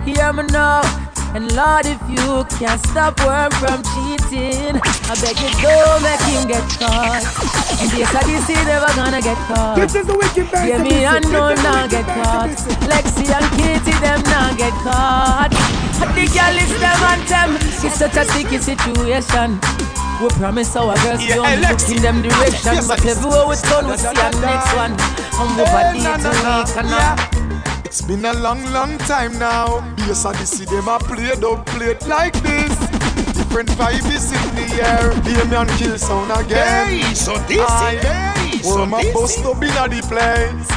Hear 0.05 0.33
me 0.33 0.45
now. 0.53 0.83
And 1.35 1.53
Lord, 1.55 1.85
if 1.85 2.01
you 2.09 2.45
can't 2.57 2.81
stop 2.87 3.21
worm 3.21 3.51
from 3.61 3.83
cheating, 3.93 4.81
I 4.81 5.13
beg 5.21 5.37
you 5.37 5.53
don't 5.61 6.01
make 6.01 6.25
him 6.29 6.49
get 6.49 6.65
caught. 6.81 7.25
And 7.81 7.91
this 7.91 8.09
a 8.09 8.21
the 8.25 8.41
seal 8.47 8.65
never 8.65 8.93
gonna 8.97 9.21
get 9.21 9.37
caught. 9.49 9.77
This 9.77 9.95
is 9.95 10.07
the 10.07 10.17
wicked 10.17 10.51
band. 10.51 10.69
Hear 10.69 10.79
me 10.79 11.05
and 11.05 11.31
no 11.33 11.53
not 11.55 11.91
get 11.91 12.07
caught. 12.07 12.51
Lexi 12.89 13.29
and 13.29 13.49
Katie 13.57 13.99
them 14.01 14.23
not 14.33 14.57
get 14.57 14.73
caught. 14.81 15.51
The 16.17 16.25
girl 16.33 16.57
is 16.57 16.73
them 16.81 17.03
and 17.13 17.23
them. 17.29 17.57
It's 17.85 17.99
such 17.99 18.17
a 18.17 18.25
sticky 18.25 18.59
situation. 18.59 19.61
We 20.21 20.29
promise 20.31 20.75
our 20.77 20.95
girls 21.05 21.21
Yeah, 21.23 21.41
we 21.41 21.47
hey, 21.47 21.57
only 21.57 21.69
look 21.69 21.89
in 21.91 22.03
them 22.03 22.23
direction. 22.23 22.73
Yes, 22.73 22.89
but 22.89 23.05
yes. 23.05 23.19
everywhere 23.19 23.47
we 23.49 23.57
turn, 23.57 23.87
we 23.87 23.97
see 23.97 24.09
a 24.09 24.31
next 24.41 24.73
one. 24.75 24.97
And 25.37 25.51
we 25.57 25.65
body 25.69 26.01
to 26.01 26.31
week 26.33 26.77
and 26.77 26.89
now. 26.89 27.85
It's 27.85 28.01
been 28.03 28.25
a 28.25 28.33
long, 28.33 28.65
long 28.73 28.97
time 28.99 29.39
now. 29.39 29.85
Yes, 30.09 30.25
I 30.25 30.33
see 30.45 30.65
them 30.65 30.89
a 30.89 30.99
play, 30.99 31.33
don't 31.39 31.65
play 31.67 31.91
it 31.91 32.07
like 32.07 32.33
this. 32.43 32.75
Different 33.37 33.69
vibe 33.77 34.09
is 34.15 34.33
in 34.33 34.55
the 34.57 34.67
air. 34.89 35.13
Hear 35.23 35.45
me 35.45 35.57
and 35.57 35.71
kill 35.79 35.99
sound 35.99 36.31
again. 36.33 36.89
Hey, 37.01 37.15
so 37.15 37.37
this 37.47 37.59
is- 37.61 38.03
hey, 38.03 38.59
so 38.63 38.77
Well, 38.77 38.87
my 38.87 39.03
this 39.03 39.13
bust 39.15 39.39
is- 39.39 39.47
up 39.47 39.63
in 39.63 39.69
the 39.69 40.03
place. 40.09 40.69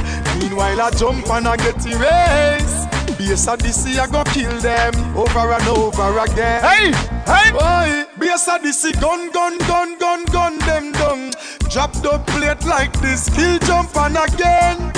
Meanwhile, 0.43 0.81
I 0.81 0.89
jump 0.91 1.29
and 1.29 1.47
I 1.47 1.55
get 1.57 1.85
erased. 1.85 2.88
Base 3.19 3.49
of 3.49 3.59
this 3.59 3.85
I 3.85 4.07
go 4.07 4.23
kill 4.23 4.57
them 4.61 4.95
over 5.17 5.51
and 5.51 5.67
over 5.67 6.19
again. 6.19 6.63
Hey, 6.63 6.93
hey, 7.27 7.51
boy. 7.51 8.05
Base 8.17 8.47
of 8.47 8.63
this 8.63 8.89
gun, 8.93 9.29
gun, 9.31 9.57
gun, 9.57 9.97
gun, 9.99 10.23
gun 10.27 10.57
them 10.59 10.93
down. 10.93 11.31
Drop 11.69 11.91
the 11.95 12.17
plate 12.27 12.65
like 12.65 12.93
this, 13.01 13.29
kill 13.29 13.59
jump 13.59 13.93
and 13.97 14.15
again. 14.15 14.93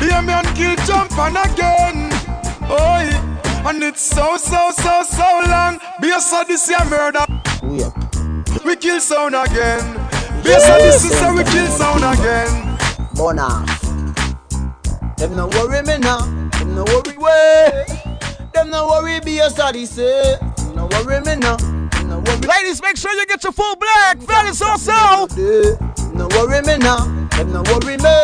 Be 0.00 0.08
a 0.08 0.22
man 0.22 0.46
kill 0.56 0.76
jump 0.86 1.12
and 1.18 1.36
again. 1.36 2.10
Oi, 2.70 3.12
and 3.68 3.82
it's 3.82 4.00
so 4.00 4.38
so 4.38 4.70
so 4.70 5.02
so 5.02 5.40
long. 5.46 5.78
Base 6.00 6.32
of 6.32 6.48
this 6.48 6.70
a 6.70 6.82
murder. 6.86 7.26
We 8.64 8.76
kill 8.76 8.98
sound 8.98 9.34
again. 9.34 9.84
Base 10.42 10.68
of 10.70 10.78
this 10.78 11.04
is 11.04 11.20
how 11.20 11.36
we 11.36 11.44
kill 11.44 11.66
sound 11.66 12.02
again. 12.02 12.78
Bona. 13.14 13.66
Them 15.18 15.36
no 15.36 15.48
worry 15.48 15.82
me 15.82 15.98
now. 15.98 16.47
No 16.78 16.84
worry 16.84 17.18
way. 17.18 17.84
Them 18.54 18.70
no 18.70 18.86
worry 18.86 19.18
be 19.18 19.40
a 19.40 19.50
study 19.50 19.84
say. 19.84 20.38
No 20.76 20.86
worry 20.92 21.20
me 21.22 21.34
now. 21.34 21.56
Them 21.56 22.08
no 22.08 22.20
worry. 22.20 22.38
Ladies, 22.38 22.80
make 22.80 22.96
sure 22.96 23.12
you 23.14 23.26
get 23.26 23.42
your 23.42 23.50
full 23.52 23.74
black. 23.74 24.22
Fellas 24.22 24.62
also. 24.62 24.92
No 26.14 26.28
worry 26.36 26.62
me 26.62 26.78
now. 26.78 26.98
Them 27.30 27.50
no 27.50 27.64
worry 27.64 27.96
me. 27.96 28.16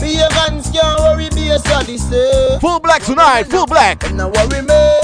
Be 0.00 0.16
a 0.20 0.28
can't 0.30 0.98
worry 1.00 1.28
be 1.34 1.50
a 1.50 1.58
study 1.58 1.98
say. 1.98 2.58
Full 2.62 2.80
black 2.80 3.02
tonight. 3.02 3.42
Full 3.42 3.66
black. 3.66 4.00
Them 4.00 4.16
no 4.16 4.28
worry 4.30 4.62
me. 4.62 5.00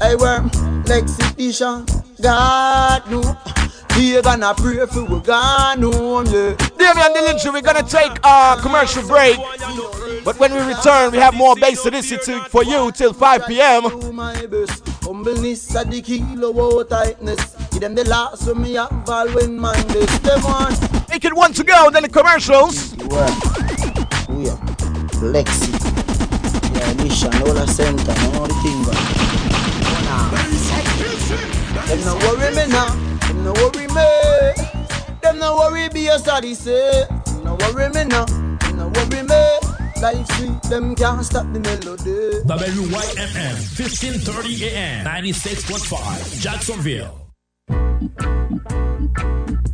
Hey, 0.00 0.16
worm. 0.16 0.50
Lexington. 0.86 1.84
God 2.22 3.02
no. 3.10 3.36
We 3.98 4.20
gonna 4.22 4.54
pray 4.54 4.86
for 4.86 5.04
we 5.04 5.20
gone 5.20 5.82
home, 5.82 6.24
yeah. 6.26 6.54
Dillinger, 6.78 7.52
we're 7.52 7.60
gonna 7.60 7.82
take 7.82 8.18
a 8.24 8.56
commercial 8.62 9.06
break. 9.06 9.36
But 10.24 10.38
when 10.38 10.52
we 10.54 10.60
return, 10.60 11.12
we 11.12 11.18
have 11.18 11.34
more 11.34 11.54
bass 11.54 11.82
to 11.82 11.90
listen 11.90 12.18
to 12.20 12.40
for 12.48 12.64
you 12.64 12.90
till 12.92 13.12
5 13.12 13.46
p.m. 13.46 13.82
Humbleness 15.02 15.76
at 15.76 15.90
the 15.90 16.00
kilo 16.00 16.82
tightness. 16.84 17.54
Give 17.70 17.80
them 17.82 17.94
the 17.94 18.04
last 18.08 18.46
of 18.46 18.56
me 18.56 18.72
have 18.74 19.08
all 19.08 19.28
when 19.30 19.60
man 19.60 19.86
this 19.88 20.18
them 20.20 20.44
on. 20.46 20.72
Make 21.10 21.26
it 21.26 21.34
one 21.34 21.52
to 21.52 21.62
go, 21.62 21.90
then 21.90 22.04
the 22.04 22.08
commercials. 22.08 22.96
We 22.96 24.48
are 24.48 24.56
Lexi. 25.20 25.72
Yeah, 26.74 26.94
mission, 27.02 27.34
all 27.34 27.52
the 27.52 27.66
center, 27.66 28.14
all 28.38 28.46
the 28.46 28.54
thing. 28.64 28.84
Them 31.86 32.00
no 32.04 32.14
worry 32.26 32.50
me 32.54 32.66
now. 32.72 32.94
Them 33.26 33.44
no 33.44 33.52
worry 33.52 33.86
me. 33.88 34.08
Them 35.20 35.38
no 35.38 35.56
worry 35.56 35.88
be 35.90 36.06
a 36.06 36.18
study 36.18 36.54
say. 36.54 37.04
No 37.44 37.56
worry 37.60 37.90
me 37.90 38.04
now. 38.04 38.24
No 38.74 38.88
worry 38.88 39.22
me. 39.22 39.63
Life 40.04 40.28
sweet, 40.32 40.62
them 40.64 40.94
can't 40.94 41.24
stop 41.24 41.50
the 41.54 41.60
melody. 41.60 42.44
WYMM 42.44 43.56
1530 43.72 44.68
AM 44.68 45.06
96.5 45.06 46.42
Jacksonville. 46.42 47.24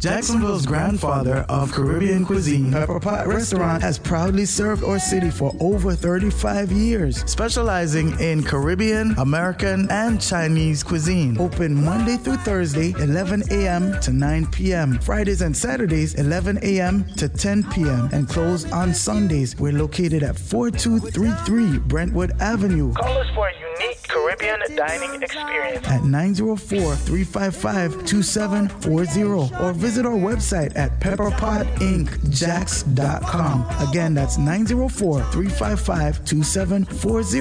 Jacksonville's 0.00 0.64
grandfather 0.64 1.44
of 1.50 1.70
Caribbean 1.72 2.24
cuisine, 2.24 2.72
Pepper 2.72 2.98
Pot 2.98 3.26
Restaurant, 3.26 3.82
has 3.82 3.98
proudly 3.98 4.46
served 4.46 4.82
our 4.82 4.98
city 4.98 5.30
for 5.30 5.54
over 5.60 5.94
35 5.94 6.72
years, 6.72 7.22
specializing 7.30 8.18
in 8.18 8.42
Caribbean, 8.42 9.14
American, 9.18 9.90
and 9.90 10.18
Chinese 10.18 10.82
cuisine. 10.82 11.38
Open 11.38 11.84
Monday 11.84 12.16
through 12.16 12.38
Thursday, 12.38 12.92
11 12.92 13.42
a.m. 13.50 14.00
to 14.00 14.10
9 14.10 14.46
p.m., 14.46 14.98
Fridays 15.00 15.42
and 15.42 15.54
Saturdays, 15.54 16.14
11 16.14 16.60
a.m. 16.62 17.04
to 17.16 17.28
10 17.28 17.64
p.m., 17.64 18.08
and 18.12 18.26
closed 18.26 18.72
on 18.72 18.94
Sundays. 18.94 19.54
We're 19.60 19.72
located 19.72 20.22
at 20.22 20.38
4233 20.38 21.78
Brentwood 21.78 22.32
Avenue. 22.40 22.94
Call 22.94 23.18
us 23.18 23.26
for 23.34 23.50
unique 23.80 24.02
Caribbean 24.08 24.60
dining 24.76 25.22
experience. 25.22 25.86
At 25.86 26.02
904 26.04 26.96
355 26.96 28.04
2740 28.06 29.22
or 29.62 29.72
visit 29.72 30.04
our 30.06 30.12
website 30.12 30.76
at 30.76 31.00
pepperpotincjax.com. 31.00 33.88
Again, 33.88 34.14
that's 34.14 34.38
904 34.38 35.22
355 35.22 36.24
2740 36.24 37.40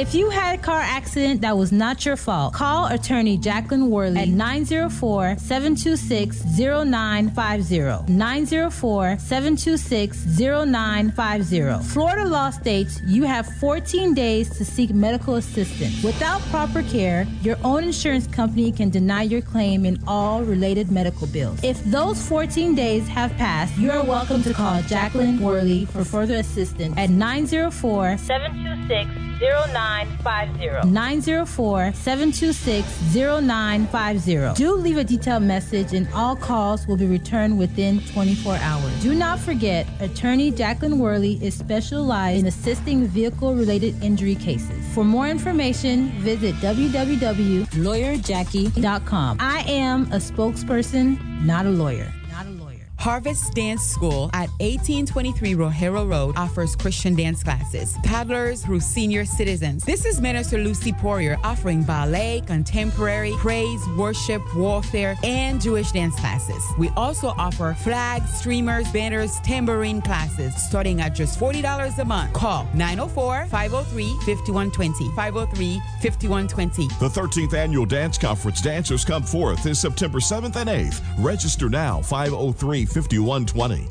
If 0.00 0.14
you 0.14 0.30
had 0.30 0.58
a 0.58 0.62
car 0.62 0.80
accident 0.80 1.42
that 1.42 1.58
was 1.58 1.72
not 1.72 2.06
your 2.06 2.16
fault, 2.16 2.54
call 2.54 2.86
attorney 2.86 3.36
Jacqueline 3.36 3.90
Worley 3.90 4.20
at 4.20 4.28
904 4.28 5.36
726 5.36 6.42
0950. 6.58 8.10
904 8.10 9.18
726 9.18 10.38
0950. 10.38 11.84
Florida 11.86 12.24
law 12.26 12.48
states 12.48 12.98
you 13.04 13.24
have 13.24 13.46
14 13.58 14.14
days 14.14 14.48
to 14.56 14.64
seek 14.64 14.88
medical 14.88 15.34
assistance. 15.34 16.02
Without 16.02 16.40
proper 16.48 16.82
care, 16.84 17.26
your 17.42 17.58
own 17.62 17.84
insurance 17.84 18.26
company 18.26 18.72
can 18.72 18.88
deny 18.88 19.24
your 19.24 19.42
claim 19.42 19.84
in 19.84 20.02
all 20.06 20.42
related 20.42 20.90
medical 20.90 21.26
bills. 21.26 21.62
If 21.62 21.84
those 21.84 22.26
14 22.26 22.74
days 22.74 23.06
have 23.08 23.32
passed, 23.32 23.76
you 23.76 23.90
are 23.90 24.02
welcome 24.02 24.42
to 24.44 24.54
call 24.54 24.80
Jacqueline 24.80 25.42
Worley 25.42 25.84
for 25.84 26.06
further 26.06 26.36
assistance 26.36 26.94
at 26.96 27.10
904 27.10 28.16
726 28.16 29.29
0950. 29.40 30.90
904 30.90 31.92
726 31.94 33.14
0950. 33.14 34.54
Do 34.54 34.74
leave 34.74 34.98
a 34.98 35.04
detailed 35.04 35.42
message, 35.42 35.92
and 35.94 36.06
all 36.14 36.36
calls 36.36 36.86
will 36.86 36.96
be 36.96 37.06
returned 37.06 37.58
within 37.58 38.00
24 38.12 38.56
hours. 38.56 38.92
Do 39.02 39.14
not 39.14 39.38
forget, 39.38 39.86
attorney 40.00 40.50
Jacqueline 40.50 40.98
Worley 40.98 41.38
is 41.42 41.54
specialized 41.54 42.40
in 42.40 42.46
assisting 42.46 43.06
vehicle 43.06 43.54
related 43.54 44.02
injury 44.02 44.34
cases. 44.34 44.84
For 44.94 45.04
more 45.04 45.28
information, 45.28 46.10
visit 46.20 46.54
www.lawyerjackie.com. 46.56 49.36
I 49.40 49.60
am 49.66 50.02
a 50.12 50.16
spokesperson, 50.16 51.44
not 51.44 51.66
a 51.66 51.70
lawyer. 51.70 52.12
Harvest 53.00 53.54
Dance 53.54 53.82
School 53.82 54.28
at 54.34 54.50
1823 54.60 55.54
Rogero 55.54 56.06
Road 56.06 56.36
offers 56.36 56.76
Christian 56.76 57.14
dance 57.14 57.42
classes, 57.42 57.96
paddlers 58.04 58.62
through 58.62 58.80
senior 58.80 59.24
citizens. 59.24 59.86
This 59.86 60.04
is 60.04 60.20
Minister 60.20 60.58
Lucy 60.58 60.92
Poirier 60.92 61.38
offering 61.42 61.82
ballet, 61.82 62.42
contemporary, 62.46 63.32
praise, 63.38 63.80
worship, 63.96 64.42
warfare, 64.54 65.16
and 65.24 65.62
Jewish 65.62 65.92
dance 65.92 66.14
classes. 66.20 66.62
We 66.76 66.90
also 66.90 67.28
offer 67.38 67.72
flags, 67.72 68.30
streamers, 68.38 68.92
banners, 68.92 69.40
tambourine 69.40 70.02
classes 70.02 70.54
starting 70.62 71.00
at 71.00 71.14
just 71.14 71.40
$40 71.40 71.98
a 71.98 72.04
month. 72.04 72.34
Call 72.34 72.68
904 72.74 73.46
503 73.46 74.08
5120. 74.26 75.08
503 75.16 75.80
5120. 76.02 76.88
The 76.98 77.08
13th 77.08 77.54
Annual 77.54 77.86
Dance 77.86 78.18
Conference 78.18 78.60
Dancers 78.60 79.06
Come 79.06 79.22
Forth 79.22 79.64
is 79.64 79.80
September 79.80 80.18
7th 80.18 80.56
and 80.56 80.68
8th. 80.68 81.00
Register 81.18 81.70
now 81.70 82.02
503 82.02 82.89
5120. 82.90 83.88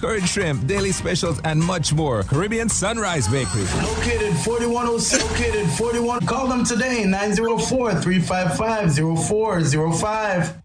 curd 0.00 0.28
shrimp, 0.28 0.66
daily 0.66 0.90
specials, 0.90 1.40
and 1.44 1.60
much 1.60 1.92
more. 1.92 2.24
Caribbean 2.24 2.68
Sunrise 2.68 3.28
Bakery. 3.28 3.62
Located 3.82 4.36
4106, 4.38 5.24
located 5.30 5.70
41. 5.70 6.26
Call 6.26 6.48
them 6.48 6.64
today, 6.64 7.04
904 7.04 7.94
355 7.94 8.96
0405. 8.96 10.62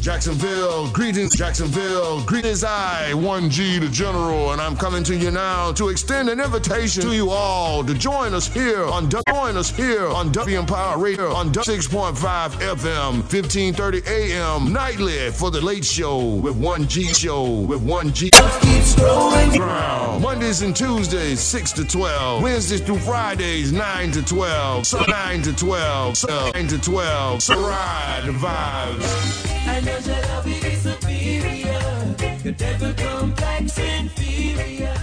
Jacksonville, 0.00 0.90
greetings, 0.92 1.36
Jacksonville. 1.36 2.24
Greetings, 2.24 2.64
I, 2.64 3.10
1G 3.12 3.80
the 3.80 3.88
General, 3.88 4.52
and 4.52 4.60
I'm 4.60 4.74
coming 4.74 5.04
to 5.04 5.14
you 5.14 5.30
now 5.30 5.72
to 5.72 5.90
extend 5.90 6.30
an 6.30 6.40
invitation 6.40 7.02
to 7.02 7.14
you 7.14 7.28
all 7.28 7.84
to 7.84 7.92
join 7.92 8.32
us 8.32 8.48
here 8.48 8.82
on 8.86 9.10
join 9.10 9.58
us 9.58 9.68
here 9.68 10.08
on 10.08 10.32
W 10.32 10.58
Empower 10.58 10.96
Radio 10.98 11.34
on 11.34 11.52
6.5 11.52 12.14
FM, 12.14 13.12
1530 13.28 14.02
AM 14.06 14.72
nightly 14.72 15.30
for 15.32 15.50
the 15.50 15.60
late 15.60 15.84
show 15.84 16.36
with 16.36 16.56
1G 16.56 17.14
show 17.14 17.60
with 17.60 17.82
1G. 17.82 18.30
Keeps 18.62 18.94
growing 18.94 19.50
ground. 19.50 20.22
Mondays 20.22 20.62
and 20.62 20.74
Tuesdays 20.74 21.40
6 21.40 21.72
to 21.72 21.84
12. 21.84 22.42
Wednesdays 22.42 22.80
through 22.80 23.00
Fridays 23.00 23.70
9 23.70 24.12
to 24.12 24.24
12. 24.24 24.86
So 24.86 25.02
9 25.06 25.42
to 25.42 25.54
12. 25.54 26.16
So 26.16 26.50
9 26.54 26.68
to 26.68 26.78
12. 26.78 27.42
So 27.42 27.60
ride 27.60 28.22
the 28.24 28.32
vibes. 28.32 29.49
I 29.80 29.82
know 29.82 29.98
your 29.98 30.20
love 30.20 30.46
is 30.46 30.82
superior. 30.82 32.16
Your 32.44 32.52
devil 32.52 32.92
complex 32.92 33.78
inferior. 33.78 34.94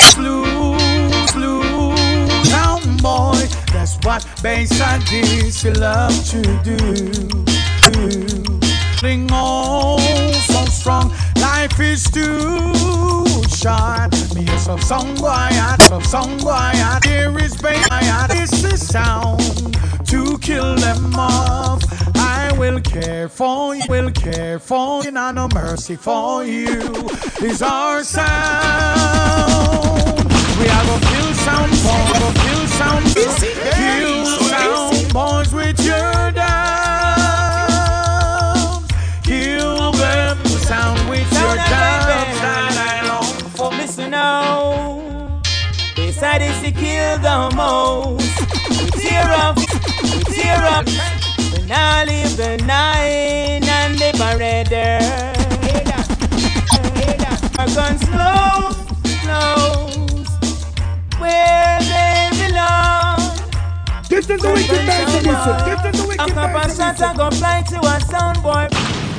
slew, 0.00 0.78
slew. 1.28 1.94
Down 2.44 2.96
boy, 2.98 3.46
that's 3.72 3.96
what 4.04 4.26
bass 4.42 4.80
at 4.80 5.00
DC 5.02 5.76
love 5.78 6.24
to 6.30 6.42
do. 6.62 6.76
Cling 8.98 9.30
on 9.32 10.32
so 10.34 10.64
strong, 10.66 11.12
life 11.62 11.80
is 11.80 12.10
too 12.10 12.74
short. 13.48 14.10
Me 14.34 14.44
a 14.48 14.58
some 14.58 14.80
song 14.80 15.14
boy, 15.14 15.48
some 15.78 16.02
song 16.02 16.36
boy. 16.38 16.72
Here 17.04 17.38
is 17.38 17.54
bass, 17.56 18.26
this 18.28 18.64
is 18.64 18.88
sound 18.88 19.40
to 20.08 20.38
kill 20.38 20.74
them 20.74 21.14
off. 21.14 21.80
I 22.16 22.52
will 22.58 22.80
care 22.80 23.28
for 23.28 23.76
you, 23.76 23.82
will 23.88 24.10
care 24.10 24.58
for 24.58 25.04
you, 25.04 25.16
and 25.16 25.36
no 25.36 25.48
mercy 25.54 25.94
for 25.94 26.44
you 26.44 26.80
is 27.40 27.62
our 27.62 28.02
sound. 28.02 28.24
We 30.58 30.66
are 30.68 30.84
gonna 30.88 31.06
kill 31.10 31.30
sound, 31.46 31.70
boys, 31.84 32.18
gonna 32.18 32.40
kill 32.44 32.66
sound, 32.78 33.04
kill 33.78 34.26
sound, 34.50 35.12
boys 35.12 35.52
with 35.54 35.78
your 35.86 36.32
down, 36.32 36.81
with 41.72 42.06
your 42.08 42.26
down. 42.40 43.22
For 43.56 43.70
listen 43.70 44.10
now, 44.10 45.40
they 45.96 46.12
said 46.12 46.42
it's 46.42 46.60
to 46.62 46.70
kill 46.72 47.18
the 47.18 47.52
most. 47.56 48.32
We 48.70 48.90
tear 49.00 49.28
up, 49.30 49.56
we 49.56 50.18
tear 50.34 50.62
up. 50.76 50.86
We 51.52 51.66
now 51.66 52.04
leave 52.04 52.36
the 52.36 52.56
nine 52.66 53.64
and 53.64 53.98
the 53.98 54.12
beretta. 54.18 55.42
Our 57.58 57.68
guns 57.68 58.00
slow, 58.00 58.74
close, 59.22 59.96
where 61.20 61.78
they 61.80 62.30
belong. 62.40 63.20
This 64.08 64.28
is 64.28 64.40
the 64.40 64.50
wicked 64.50 64.86
bass 64.86 65.14
edition. 65.14 65.56
This 65.64 65.78
is 65.84 66.00
the 66.00 66.02
A 66.02 66.06
wicked 66.08 66.34
couple 66.34 66.74
shots. 66.74 67.00
I 67.02 67.14
go 67.14 67.30
fly 67.30 67.62
to 67.68 67.78
a 67.78 68.00
soundboard. 68.10 68.70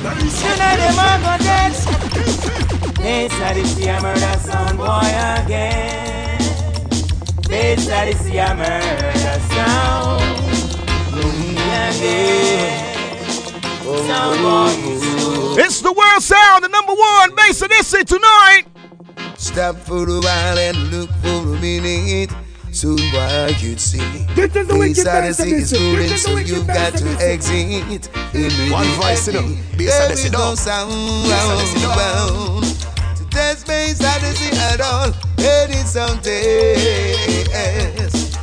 You 0.04 0.52
know 0.60 0.76
them 0.76 0.98
a 0.98 1.18
go 1.24 1.32
dead. 1.38 1.43
They 3.02 3.28
said 3.28 3.56
it's 3.56 3.74
the 3.74 3.86
murder 4.02 4.38
sound 4.40 4.78
boy 4.78 5.10
again. 5.42 6.38
They 7.48 7.76
said 7.76 8.08
it's 8.08 8.24
the 8.24 8.54
murder 8.54 9.40
sound. 9.54 9.94
It's 15.56 15.80
the 15.80 15.92
world 15.92 16.22
sound, 16.22 16.64
the 16.64 16.68
number 16.68 16.94
one 16.94 17.34
bass 17.36 17.62
of 17.62 17.70
tonight. 18.06 18.64
Stop 19.36 19.76
for 19.76 20.08
a 20.08 20.20
while 20.20 20.58
and 20.58 20.90
look 20.90 21.10
for 21.22 21.54
a 21.54 21.60
minute. 21.60 22.30
Soon 22.74 22.96
boy 23.12 23.54
you'd 23.60 23.78
see. 23.78 23.98
This 24.34 24.56
is 24.56 24.66
the 24.66 24.74
of 24.74 24.82
is 24.82 25.04
this. 25.36 25.38
is 25.38 25.70
the 25.70 26.18
so 26.18 26.36
you've 26.38 26.66
got 26.66 26.92
to 26.96 27.06
exit. 27.22 28.10
One 28.68 28.88
voice, 28.98 29.28
you 29.28 29.34
know. 29.34 29.46
Bass 29.78 29.96
There 29.96 30.10
is 30.10 30.32
no 30.32 30.56
sound 30.56 30.90
Bass 31.30 31.50
of 31.52 31.58
this, 31.60 31.74
you 31.74 31.86
know. 31.86 31.94
round. 31.94 32.64
To 33.16 33.24
test 33.30 33.68
bass 33.68 34.02
I 34.02 34.18
don't 34.18 34.34
see 34.34 34.50
at 34.58 34.80
all. 34.80 35.14
It 35.38 35.70
is 35.70 35.88
something. 35.88 36.74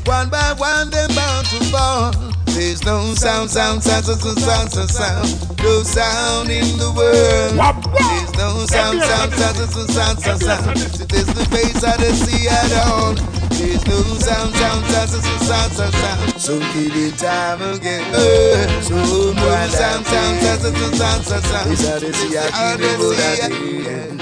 One 0.07 0.29
by 0.29 0.53
one, 0.57 0.89
they're 0.91 1.09
bound 1.09 1.47
to 1.47 1.59
fall. 1.65 2.13
There's 2.45 2.85
no 2.85 3.13
sound, 3.13 3.49
sound, 3.49 3.83
sound, 3.83 4.05
sound, 4.05 4.39
sound, 4.39 4.71
sound, 4.71 4.89
sound. 4.89 5.57
No 5.59 5.83
sound 5.83 6.49
in 6.49 6.77
the 6.77 6.89
world. 6.95 7.59
There's 7.99 8.33
no 8.39 8.65
sound, 8.65 9.01
sound, 9.01 9.33
sound, 9.33 9.57
sound, 9.57 9.89
sound, 9.91 10.19
sound, 10.19 10.41
sound. 10.41 10.77
Test 11.09 11.35
the 11.35 11.45
face 11.51 11.83
I 11.83 11.97
don't 11.97 12.15
see 12.15 12.47
at 12.47 12.71
all. 12.87 13.40
There's 13.61 13.85
no 13.85 14.01
sound, 14.17 14.55
sound, 14.55 14.85
sound, 14.85 15.09
sound, 15.09 15.41
sound, 15.43 15.71
sound, 15.73 15.93
sound. 15.93 16.41
So 16.41 16.59
kill 16.73 16.95
it 16.95 17.17
time 17.17 17.61
again. 17.61 18.03
Uh, 18.11 18.81
so 18.81 18.95
no 18.95 19.67
sound, 19.69 20.05
sound, 20.07 20.41
sound, 20.41 20.61
sound, 20.61 20.95
sound, 20.95 21.23
sound, 21.25 21.43
sound. 21.45 21.69
This 21.69 21.88
how 21.88 21.99
they 21.99 22.11
see 22.11 22.38
I 22.38 22.49
keep 22.49 22.81
the 22.81 22.88
road 22.97 23.19
at 23.19 23.51
the 23.51 23.89
end. 23.89 24.17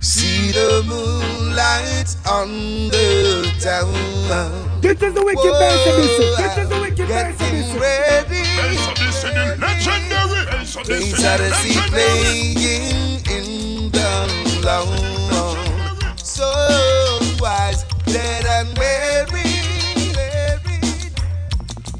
See 0.00 0.50
the 0.50 0.82
moonlight 0.88 2.16
on 2.28 2.48
the 2.90 3.54
town. 3.60 3.94
This 4.80 5.00
is 5.00 5.14
the 5.14 5.24
wicked 5.24 5.52
best 5.52 5.86
of 5.86 5.94
this. 5.96 6.36
This 6.38 6.58
is 6.58 6.68
the 6.68 6.80
wicked 6.80 7.08
best 7.08 7.40
of 7.40 7.50
this. 7.52 7.72
Ready. 7.74 8.42
Legendary. 9.60 10.66
Things 10.84 11.22
that 11.22 11.40
I 11.40 11.50
see 11.62 11.78
playing 11.90 12.58
in 13.30 13.90
the 13.92 14.62
lawn. 14.66 16.16
So 16.18 16.95
wise, 17.40 17.84
dead 18.06 18.44
and 18.46 18.74
buried. 18.74 19.46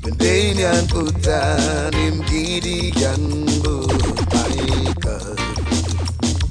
When 0.03 0.15
Damien 0.17 0.87
put 0.89 1.27
on 1.27 1.93
him 1.93 2.23
Gideon 2.23 3.47
book, 3.63 3.91
my 4.33 4.95
God. 5.01 5.39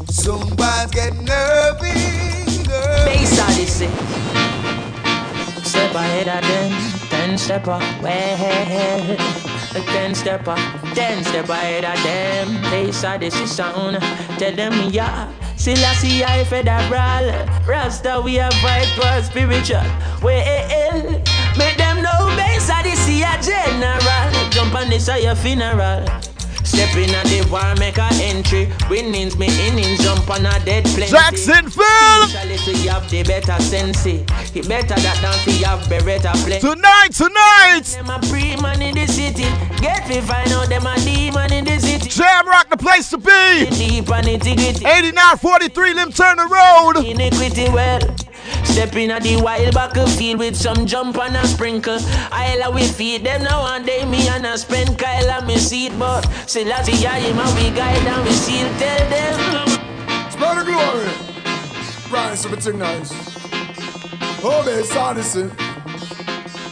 Somebody's 0.09 0.91
get 0.91 1.13
nervy. 1.15 1.93
Bass 3.05 3.39
Odyssey. 3.39 3.89
Step 5.63 5.95
ahead 5.95 6.27
of 6.27 6.41
them, 6.47 6.71
ten 7.09 7.37
step 7.37 7.67
away. 7.67 9.17
Ten 9.93 10.15
step 10.15 10.47
up, 10.47 10.59
ten 10.93 11.23
step 11.23 11.49
ahead 11.49 11.85
of 11.85 12.01
them. 12.03 12.61
Bass 12.71 13.03
Odyssey 13.03 13.45
sound. 13.45 13.97
Tell 14.37 14.55
them 14.55 14.89
yeah. 14.91 15.31
Selassie 15.55 16.23
I 16.23 16.43
federal. 16.43 17.44
Rasta 17.67 18.21
we 18.23 18.35
have 18.35 18.53
vibe 18.53 18.93
for 18.95 19.23
spiritual. 19.23 19.81
Well, 20.21 21.01
make 21.57 21.77
them 21.77 22.01
know 22.01 22.27
Bass 22.37 22.69
Odyssey 22.69 23.23
a 23.23 23.41
general. 23.41 24.49
Jump 24.51 24.75
on 24.75 24.89
this 24.89 25.09
at 25.09 25.23
your 25.23 25.35
funeral. 25.35 26.05
Step 26.63 26.95
in 26.97 27.09
uh, 27.13 27.19
at 27.19 27.25
the 27.27 27.47
war, 27.49 27.75
make 27.75 27.97
a 27.97 28.09
entry. 28.21 28.71
Winnings, 28.89 29.37
me 29.37 29.47
innings, 29.67 30.03
jump 30.03 30.29
on 30.29 30.45
a 30.45 30.59
dead 30.65 30.83
plenty. 30.85 31.11
Jacksonville! 31.11 32.21
Usually 32.23 32.57
so 32.57 32.71
you 32.71 32.89
have 32.89 33.09
the 33.09 33.23
better 33.23 33.61
sense. 33.63 34.05
Eh? 34.05 34.25
It 34.55 34.69
better 34.69 34.95
that 34.95 35.19
than 35.19 35.35
fi 35.43 35.67
have 35.67 35.81
beretta 35.89 36.31
plenty. 36.45 36.61
Tonight, 36.61 37.11
tonight! 37.11 37.83
Them 37.91 38.09
a 38.09 38.19
pre-man 38.29 38.81
in 38.81 38.95
the 38.95 39.05
city. 39.05 39.43
Get 39.81 40.07
me 40.07 40.21
find 40.21 40.49
out 40.53 40.69
them 40.69 40.87
a 40.87 40.95
demon 41.03 41.51
in 41.51 41.65
the 41.65 41.77
city. 41.77 42.07
Jam 42.07 42.47
Rock, 42.47 42.69
the 42.69 42.77
place 42.77 43.09
to 43.09 43.17
be! 43.17 43.67
Deep 43.75 44.09
and 44.09 44.25
integrity. 44.29 44.85
8943 44.87 45.93
Lem 45.95 46.11
Turner 46.13 46.47
Road! 46.47 47.03
Iniquity 47.03 47.67
well. 47.67 47.99
Step 48.63 48.95
in 48.95 49.11
at 49.11 49.23
the 49.23 49.35
wild 49.41 49.73
battlefield 49.73 50.39
with 50.39 50.55
some 50.55 50.85
jump 50.85 51.17
and 51.17 51.35
a 51.35 51.45
sprinkle. 51.45 51.99
I'll 52.31 52.71
we 52.71 52.87
feed 52.87 53.25
them 53.25 53.43
now 53.43 53.75
and 53.75 53.85
they 53.85 54.05
me 54.05 54.25
and 54.29 54.45
a 54.45 54.57
spend 54.57 54.97
Kyle 54.97 55.31
and 55.31 55.47
me 55.47 55.57
seat, 55.57 55.91
but 55.99 56.21
still 56.47 56.71
as 56.71 56.85
the 56.85 56.93
him 56.93 57.37
and 57.37 57.55
we 57.59 57.75
guide 57.75 58.07
and 58.07 58.23
we 58.23 58.31
still 58.31 58.71
tell 58.79 59.09
them. 59.09 60.31
Spread 60.31 60.57
the 60.59 60.63
glory. 60.63 61.11
Rise, 62.09 62.45
everything 62.45 62.79
nice. 62.79 63.34
Oh, 64.47 64.63
bass 64.63 64.95
Odyssey. 64.95 65.49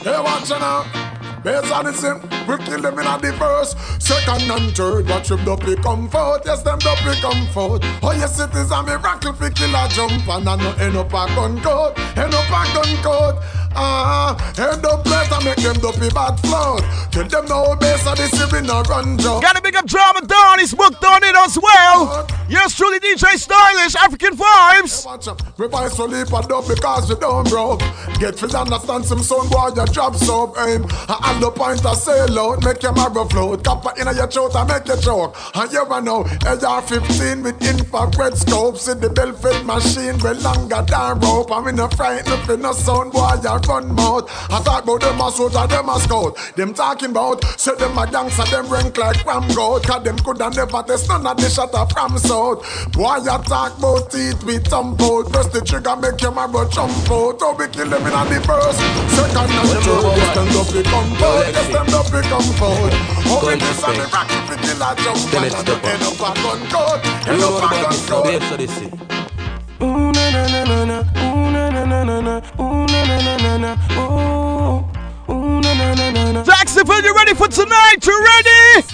Hey, 0.04 0.22
watch 0.22 0.52
out 0.52 0.62
now. 0.62 1.41
Bass 1.41 1.72
Odyssey. 1.72 2.10
We 2.48 2.58
kill 2.58 2.80
them 2.80 3.00
in 3.00 3.06
the 3.06 3.34
first, 3.40 3.76
second 4.00 4.52
and 4.52 4.78
third. 4.78 5.10
Watch 5.10 5.30
them 5.30 5.44
double 5.44 5.76
comfort. 5.78 6.41
Yes, 6.45 6.62
them 6.62 6.78
double 6.78 7.16
comfort. 7.16 7.82
Oh, 8.04 8.12
yes, 8.12 8.40
it 8.40 8.54
is 8.54 8.70
a 8.70 8.84
miracle 8.84 9.34
for 9.34 9.50
kill 9.50 9.74
a 9.74 9.90
jump. 9.90 10.28
And 10.28 10.48
I 10.48 10.56
know 10.56 10.72
end 10.74 10.98
up 10.98 11.08
a 11.08 11.26
gun 11.34 11.60
coat. 11.62 11.98
End 12.16 12.36
up 12.36 12.45
a 12.45 12.64
gun 12.76 12.95
coat. 13.02 13.41
Ah, 13.76 14.38
end 14.58 14.86
up 14.86 15.06
later 15.06 15.41
make 15.44 15.58
them 15.58 15.76
dopey 15.82 16.10
bad 16.14 16.40
float. 16.40 16.82
Tell 17.12 17.28
them 17.28 17.45
no 17.45 17.76
bass 17.76 18.06
Odyssey 18.06 18.45
we 18.52 18.62
no 18.66 18.82
run 18.84 19.18
joke. 19.18 19.41
Gotta 19.41 19.62
big 19.62 19.76
up 19.76 19.86
Drama 19.86 20.22
Dawn, 20.22 20.60
he's 20.60 20.74
booked 20.74 21.04
on 21.04 21.24
it 21.24 21.36
as 21.36 21.58
well. 21.62 22.28
Yes, 22.50 22.76
truly 22.76 23.00
DJ 23.00 23.38
Stylish, 23.38 23.95
Afrikan 23.95 24.38
Vybz. 24.38 25.06
Watch 25.06 25.28
out. 25.28 25.41
We 25.58 25.68
buy 25.68 25.88
so 25.88 26.06
leap 26.06 26.32
and 26.32 26.52
up 26.52 26.68
because 26.68 27.10
we 27.10 27.16
don't 27.16 27.50
broke. 27.50 27.80
Get 28.20 28.38
to 28.38 28.58
understand 28.58 29.06
some 29.06 29.20
son 29.20 29.48
boy 29.50 29.70
your 29.76 29.88
job 29.88 30.16
so 30.16 30.54
aim. 30.60 30.84
And 31.10 31.41
the 31.41 31.52
point 31.56 31.86
I 31.86 31.94
say 31.94 32.26
loud, 32.28 32.64
make 32.64 32.84
your 32.84 32.94
marrow 32.94 33.26
float. 33.26 33.64
Copper 33.64 33.94
in 34.00 34.16
your 34.16 34.28
throat 34.28 34.56
I 34.56 34.66
make 34.66 34.88
you 34.88 35.02
choke. 35.02 35.36
And 35.56 35.72
you 35.72 35.84
know, 36.02 36.24
AR-15 36.45 37.44
with 37.44 37.62
infrared 37.62 38.38
scopes 38.38 38.88
in 38.88 39.00
the 39.00 39.10
bell-fed 39.10 39.66
machine 39.66 40.18
way 40.20 40.34
longer 40.34 40.84
than 40.88 41.20
rope. 41.20 41.52
We 41.66 41.72
no 41.72 41.88
frightened 41.88 42.44
for 42.45 42.58
no 42.58 42.74
sound 42.74 43.12
boy 43.14 43.36
your 43.41 43.60
gun 43.65 43.94
mouth. 43.95 44.30
I 44.52 44.61
talk 44.64 44.84
about 44.84 45.02
them 45.02 45.22
as 45.22 45.35
soldier, 45.35 45.65
them 45.68 45.90
as 45.90 46.03
scout. 46.03 46.35
Them 46.56 46.73
talking 46.73 47.11
about, 47.11 47.44
say 47.60 47.76
them 47.76 47.98
a 47.98 48.06
gangster, 48.10 48.45
them 48.52 48.68
rank 48.69 48.98
like 48.98 49.26
ram 49.26 49.48
goat. 49.56 49.84
Cause 49.84 50.03
them 50.03 50.18
coulda 50.19 50.49
never 50.52 50.84
test 50.84 51.07
none 51.10 51.26
of 51.26 51.38
the 51.38 51.49
shot 51.49 51.73
of 51.73 51.91
from 51.91 52.18
south. 52.18 52.64
Boy, 52.94 53.18
you 53.18 53.38
talk 53.48 53.77
about 53.77 54.11
teeth 54.11 54.44
with 54.44 54.68
thump 54.68 55.02
out. 55.02 55.31
Press 55.31 55.48
the 55.48 55.61
trigger, 55.61 55.95
make 55.95 56.22
your 56.22 56.31
marrow 56.31 56.68
jump 56.69 56.91
out. 57.10 57.40
How 57.40 57.56
we 57.56 57.68
kill 57.69 57.90
them 57.90 58.03
in 58.06 58.14
the 58.30 58.40
first, 58.45 58.80
second 59.15 59.52
and 59.52 59.69
third. 59.84 60.03
Yes, 60.18 60.35
them 60.35 60.48
don't 60.53 60.72
become 60.73 61.14
out. 61.23 61.45
Yes, 61.53 61.68
them 61.72 61.85
don't 61.88 62.11
become 62.11 62.49
out. 62.61 62.94
How 63.23 63.40
we 63.48 63.56
miss 63.56 63.84
on 63.84 63.95
the 63.95 64.06
rock 64.14 64.27
if 64.30 64.49
we 64.49 64.56
kill 64.61 64.81
a 64.84 64.90
jump. 65.02 65.19
Then 65.31 65.44
And 65.44 65.45
it's 65.48 65.56
I 65.56 65.64
don't 65.64 65.81
the 65.81 65.90
end 65.90 66.03
up 66.03 66.22
a 66.22 66.31
gun 66.44 66.61
coat. 66.69 66.99
You 67.26 67.31
End 67.34 67.41
know 67.41 67.48
up 67.48 67.53
what 67.53 67.64
a 67.64 67.68
about 67.68 67.84
gun 67.84 67.91
this 67.91 68.10
now, 68.10 68.22
coat. 68.22 68.26
bass 68.26 68.52
Odyssey. 68.52 68.90
Ooh 69.81 70.11
na 70.14 70.26
na 70.31 70.44
na 70.48 70.64
na 70.64 70.85
na, 70.85 70.98
ooh 71.23 71.43
na 72.04 72.20
na 72.20 72.22
na 72.22 72.22
na 72.22 72.22
na, 72.22 72.42
ooh 72.60 72.86
na 72.88 73.06
na 73.06 73.18
na 73.22 73.38
na 73.38 73.58
na, 73.58 73.78
ooh, 73.98 74.84
ooh 75.30 75.62
na 75.62 75.74
na 75.74 75.94
na 75.94 76.12
na 76.12 76.32
na. 76.32 76.44
Jacksonville, 76.44 77.02
you 77.02 77.16
ready 77.16 77.34
for 77.34 77.48
tonight? 77.48 78.06
You 78.06 78.24
ready? 78.24 78.88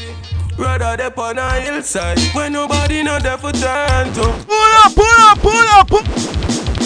Rather 0.57 0.97
they 0.97 1.21
on 1.21 1.37
a 1.37 1.61
hillside 1.61 2.19
when 2.33 2.53
nobody 2.53 3.01
not 3.01 3.23
there 3.23 3.37
for 3.37 3.51
turn 3.51 4.13
to. 4.13 4.21
Pull 4.21 4.73
up, 4.83 4.93
pull 4.93 5.05
up, 5.05 5.39
pull 5.39 5.53
up, 5.53 5.87
pull 5.87 6.03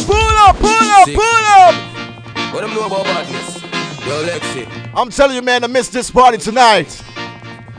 pull 0.06 0.38
up, 0.46 0.56
pull 0.58 0.92
up, 0.92 1.10
pull 1.10 1.46
up. 1.58 1.76
What 2.54 2.62
them 2.62 2.74
know 2.76 2.86
about 2.86 3.04
badness? 3.06 3.64
Yo, 4.06 4.26
Lexi. 4.26 4.68
I'm 4.96 5.10
telling 5.10 5.36
you, 5.36 5.42
man, 5.42 5.62
to 5.62 5.68
miss 5.68 5.90
this 5.90 6.12
party 6.12 6.38
tonight. 6.38 7.04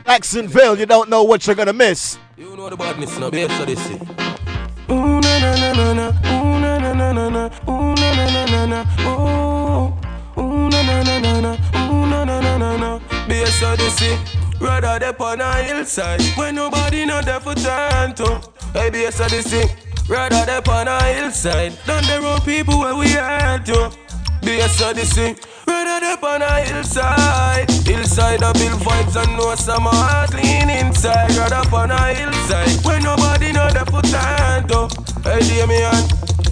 Jacksonville, 0.05 0.79
you 0.79 0.87
don't 0.87 1.09
know 1.09 1.23
what 1.23 1.47
you're 1.47 1.57
gonna 1.57 1.73
miss. 1.73 2.19
You 2.37 2.57
know 2.57 2.69
the 2.69 2.77
badness 2.77 3.17
now, 3.19 3.31
bass 3.31 3.53
Odyssey. 3.61 4.01
Ooh 4.91 5.21
na 5.21 5.39
na 5.39 5.55
na 5.57 5.73
na 5.73 5.93
na, 5.93 6.09
ooh 6.09 6.61
na 6.61 6.79
na 6.79 6.93
na 6.93 7.13
na 7.13 7.29
na, 7.29 7.51
ooh 7.69 7.94
na 8.75 8.83
na, 8.83 9.11
ooh, 10.37 10.69
na 10.69 10.83
na 10.83 11.03
na 11.03 11.19
na 11.19 11.41
na, 11.41 11.53
ooh 11.91 12.07
na 12.07 12.25
na 12.25 12.41
na 12.41 12.59
na 12.59 12.77
na. 12.77 12.99
Bass 13.29 13.63
Odyssey, 13.63 14.19
rather 14.61 14.99
they 14.99 15.25
on 15.25 15.41
a 15.41 15.63
hillside 15.63 16.23
when 16.37 16.55
nobody 16.57 17.05
not 17.05 17.25
there 17.25 17.41
for 17.41 17.55
turn 17.55 18.15
to. 18.15 18.41
Hey, 18.73 18.91
Bass 18.91 19.21
Odyssey, 19.21 19.65
rather 20.09 20.45
they 20.47 20.73
on 20.73 20.89
a 20.89 21.03
hillside 21.15 21.73
than 21.87 22.03
the 22.05 22.21
wrong 22.21 22.41
people 22.41 22.79
where 22.81 22.97
we 22.97 23.07
at 23.15 23.65
to. 23.67 23.93
Bass 24.43 24.83
Odyssey, 24.83 25.37
rather 25.67 26.01
they 26.01 26.27
on 26.27 26.43
a 26.43 26.61
hillside, 26.63 27.71
hillside 27.87 28.43
a 28.43 28.53
build 28.53 28.81
vibes 28.81 29.17
and 29.23 29.37
know 29.37 29.55
some 29.55 29.85
heart 29.85 30.31
clean 30.31 30.69
inside. 30.69 31.31
Rather 31.37 31.77
on 31.77 31.91
a 31.91 32.15
hillside 32.15 32.85
when 32.85 33.03
nobody 33.03 33.53
not 33.53 33.73
there 33.73 33.87
for 33.87 34.03
turn 34.03 34.67
to. 34.69 34.89
Hey, 35.23 35.41
Damien, 35.41 36.05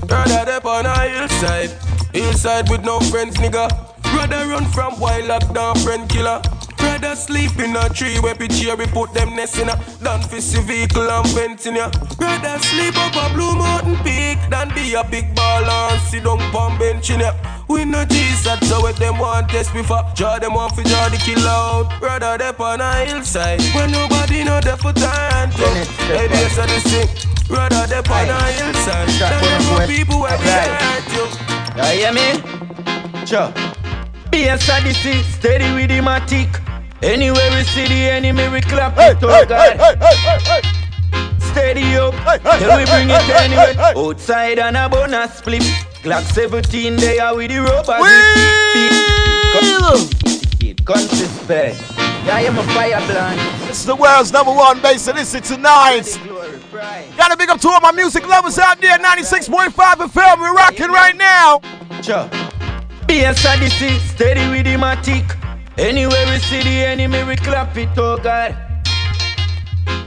rather 0.08 0.44
they 0.46 0.68
on 0.70 0.86
a 0.86 0.98
hillside, 1.08 1.70
hillside 2.12 2.68
with 2.70 2.84
no 2.84 3.00
friends, 3.00 3.36
nigga. 3.36 3.68
Rather 4.14 4.46
run 4.48 4.64
from 4.66 4.98
wild 5.00 5.24
lockdown 5.24 5.76
friend 5.82 6.08
killer. 6.08 6.40
Rather 6.78 7.14
sleep 7.14 7.58
in 7.58 7.76
a 7.76 7.88
tree 7.88 8.18
where 8.20 8.34
picture 8.34 8.74
we 8.76 8.86
put 8.86 9.14
them 9.14 9.36
nest 9.36 9.58
in 9.58 9.68
a 9.68 9.76
Than 10.00 10.20
fi 10.22 10.40
see 10.40 10.60
vehicle 10.62 11.08
and 11.08 11.28
vent 11.28 11.64
in 11.66 11.76
ya 11.76 11.90
Rather 12.18 12.58
sleep 12.58 12.96
up 12.98 13.14
a 13.14 13.32
blue 13.32 13.54
mountain 13.54 13.96
peak 14.02 14.38
Than 14.50 14.68
be 14.74 14.94
a 14.94 15.04
big 15.04 15.32
ball 15.34 15.64
and 15.64 16.00
sit 16.02 16.24
down 16.24 16.38
pon 16.50 16.76
bench 16.78 17.10
in 17.10 17.20
ya 17.20 17.32
We 17.68 17.84
no 17.84 18.04
Jesus, 18.04 18.68
so 18.68 18.80
what 18.80 18.96
them 18.96 19.18
want 19.18 19.48
test 19.48 19.72
before. 19.72 20.04
Draw 20.14 20.40
them 20.40 20.54
want 20.54 20.74
for 20.74 20.82
draw 20.82 21.08
the 21.08 21.16
kill 21.16 21.46
out. 21.46 22.00
Rather 22.02 22.36
they 22.36 22.52
on 22.62 22.80
a 22.80 23.06
hillside. 23.06 23.62
When 23.74 23.90
nobody 23.92 24.44
know 24.44 24.60
the 24.60 24.76
foot 24.76 24.98
and 24.98 25.52
toe. 25.52 25.72
Maybe 26.08 26.34
it's 26.34 26.58
a 26.58 26.66
thing. 26.66 27.08
Rather 27.48 27.86
they 27.86 27.98
on 27.98 28.28
a 28.28 28.42
hillside. 28.52 29.08
Than 29.08 29.88
people 29.88 30.20
where 30.20 30.38
we 30.38 30.44
hurt 30.44 31.12
you. 31.14 31.51
You 31.76 31.84
hear 31.84 32.12
me? 32.12 32.34
Sure. 33.24 33.52
Be 34.30 34.48
a 34.48 34.58
sadisty, 34.58 35.22
steady 35.22 35.72
with 35.72 35.88
the 35.88 36.00
matic. 36.00 36.60
Anywhere 37.02 37.50
we 37.50 37.64
see 37.64 37.86
the 37.88 38.10
enemy, 38.10 38.48
we 38.48 38.60
clap 38.60 38.94
hey, 38.94 39.12
it, 39.12 39.18
oh 39.22 39.44
God. 39.46 39.78
Steady 41.40 41.96
up, 41.96 42.14
till 42.58 42.76
we 42.76 42.84
bring 42.84 43.10
it 43.10 43.28
anyway. 43.30 43.74
Outside 43.96 44.58
and 44.58 44.76
a 44.76 44.88
bonus 44.88 45.34
split. 45.34 45.62
Glock 46.02 46.22
17, 46.32 46.96
they 46.96 47.18
are 47.18 47.34
with 47.36 47.50
the 47.50 47.60
rubber 47.60 47.98
grip. 47.98 48.52
Consistent. 50.84 51.78
Yeah, 52.26 52.36
I'm 52.36 52.58
a 52.58 52.62
fire 52.74 53.00
blind. 53.06 53.40
This 53.68 53.80
is 53.80 53.86
the 53.86 53.96
world's 53.96 54.32
number 54.32 54.52
one 54.52 54.80
bass, 54.80 55.06
and 55.08 55.18
is 55.18 55.32
tonight. 55.32 56.18
Gotta 56.72 57.36
big 57.36 57.50
up 57.50 57.60
to 57.60 57.68
all 57.68 57.80
my 57.80 57.92
music 57.92 58.26
lovers 58.26 58.58
out 58.58 58.80
there, 58.80 58.98
96.5 58.98 59.72
FM. 59.72 60.38
We're 60.40 60.54
rocking 60.54 60.88
right 60.90 61.14
now. 61.14 61.60
Sure. 62.02 62.28
Be 63.06 63.24
a 63.24 63.34
sadisty, 63.34 63.98
steady 63.98 64.48
with 64.48 64.64
the 64.64 64.76
matic. 64.76 65.36
Anywhere 65.78 66.24
we 66.26 66.38
see 66.38 66.62
the 66.62 66.86
enemy, 66.86 67.24
we 67.24 67.36
clap 67.36 67.76
it, 67.76 67.90
oh 67.98 68.16
God. 68.16 68.56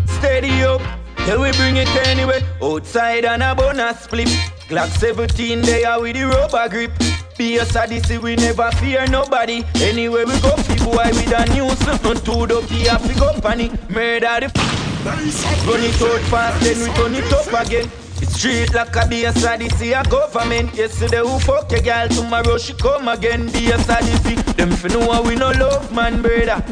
Steady 0.07 0.63
up, 0.63 0.81
till 1.17 1.41
we 1.41 1.51
bring 1.51 1.77
it 1.77 1.87
anyway. 2.07 2.41
Outside 2.63 3.25
and 3.25 3.43
a 3.43 3.53
bonus 3.53 3.99
split. 4.01 4.27
Glock 4.67 4.89
17, 4.97 5.61
they 5.61 5.83
are 5.83 6.01
with 6.01 6.15
the 6.15 6.23
rubber 6.23 6.67
grip. 6.69 6.91
Be 7.37 7.57
a 7.57 7.65
sadisty, 7.65 8.17
we 8.17 8.35
never 8.37 8.71
fear 8.71 9.05
nobody. 9.07 9.63
Anywhere 9.75 10.25
we 10.25 10.39
go, 10.41 10.55
people 10.67 10.93
why 10.93 11.11
we 11.11 11.25
done 11.25 11.49
news. 11.49 11.79
Nothing 11.85 12.15
too 12.23 12.47
dope, 12.47 12.69
we 12.71 12.81
have 12.85 13.05
to 13.07 13.19
go 13.19 13.39
panic. 13.39 13.71
Murder 13.91 14.39
the 14.39 14.51
f- 14.55 14.84
Run 15.05 15.83
it 15.83 16.01
out 16.01 16.21
fast, 16.31 16.63
then 16.63 16.79
we 16.79 16.95
turn 16.95 17.13
it 17.13 17.31
up 17.31 17.67
again. 17.67 17.87
It's 18.21 18.39
straight 18.39 18.73
like 18.73 18.95
a 18.95 19.07
be 19.07 19.25
a 19.25 19.31
sadisty, 19.33 19.91
a 19.93 20.01
government. 20.09 20.73
Yesterday 20.73 21.19
who 21.19 21.37
fuck 21.37 21.71
your 21.71 21.81
girl, 21.81 22.07
tomorrow 22.07 22.57
she 22.57 22.73
come 22.73 23.07
again. 23.07 23.51
Be 23.51 23.69
a 23.69 23.77
sadisty, 23.77 24.35
them 24.53 24.71
fi 24.71 24.87
know 24.87 25.21
we 25.21 25.35
no 25.35 25.51
love 25.51 25.93
man, 25.93 26.23
brother. 26.23 26.63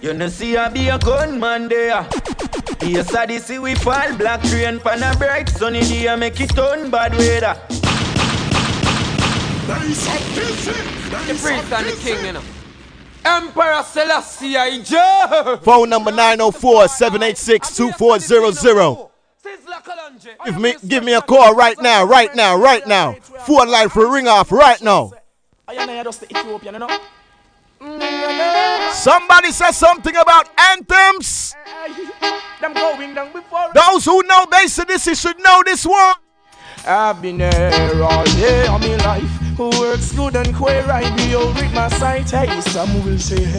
You 0.00 0.12
know 0.12 0.26
see 0.28 0.56
I 0.56 0.68
be 0.70 0.88
a 0.88 0.98
gunman 0.98 1.68
there. 1.68 2.02
Be 2.80 2.96
a 2.96 3.04
sadisty, 3.04 3.60
we 3.62 3.76
fall 3.76 4.12
black 4.16 4.42
rain 4.50 4.80
pan 4.80 5.04
a 5.04 5.16
bright 5.16 5.48
sunny 5.48 5.82
day, 5.82 6.16
make 6.16 6.40
it 6.40 6.50
turn 6.56 6.90
bad 6.90 7.12
weather. 7.16 7.54
The 11.28 11.34
priest 11.40 11.72
and 11.72 11.86
the 11.86 11.96
king, 12.02 12.24
you 12.26 12.32
know. 12.32 12.57
Emperor 13.28 13.82
Selassie, 13.82 14.56
I 14.56 14.80
Joe. 14.82 15.58
Phone 15.62 15.90
number 15.90 16.10
904 16.10 16.88
786 16.88 17.76
2400. 17.76 19.08
Give 20.44 20.60
me, 20.60 20.74
give 20.86 21.04
me 21.04 21.14
a 21.14 21.20
call 21.20 21.54
right 21.54 21.80
now, 21.80 22.04
right 22.04 22.34
now, 22.34 22.56
right 22.56 22.86
now. 22.86 23.12
Phone 23.46 23.68
line 23.68 23.88
for 23.88 24.10
ring 24.10 24.26
off 24.26 24.50
right 24.50 24.80
now. 24.82 25.12
Somebody 28.92 29.52
says 29.52 29.76
something 29.76 30.16
about 30.16 30.48
anthems. 30.58 31.54
Those 33.74 34.04
who 34.04 34.22
know 34.22 34.46
basically 34.46 34.98
should 34.98 35.38
know 35.38 35.62
this 35.64 35.86
one. 35.86 36.14
I've 36.86 37.20
been 37.20 37.38
there 37.38 38.02
all 38.02 38.24
day 38.24 38.66
of 38.66 38.80
my 38.80 38.96
life. 38.96 39.47
Who 39.58 39.70
works 39.80 40.12
good 40.12 40.36
and 40.36 40.54
queer, 40.54 40.84
I 40.88 41.02
be 41.16 41.34
old 41.34 41.56
with 41.56 41.74
my 41.74 41.88
sight. 41.88 42.30
Hey, 42.30 42.60
some 42.60 43.04
will 43.04 43.18
say, 43.18 43.42
hey, 43.42 43.58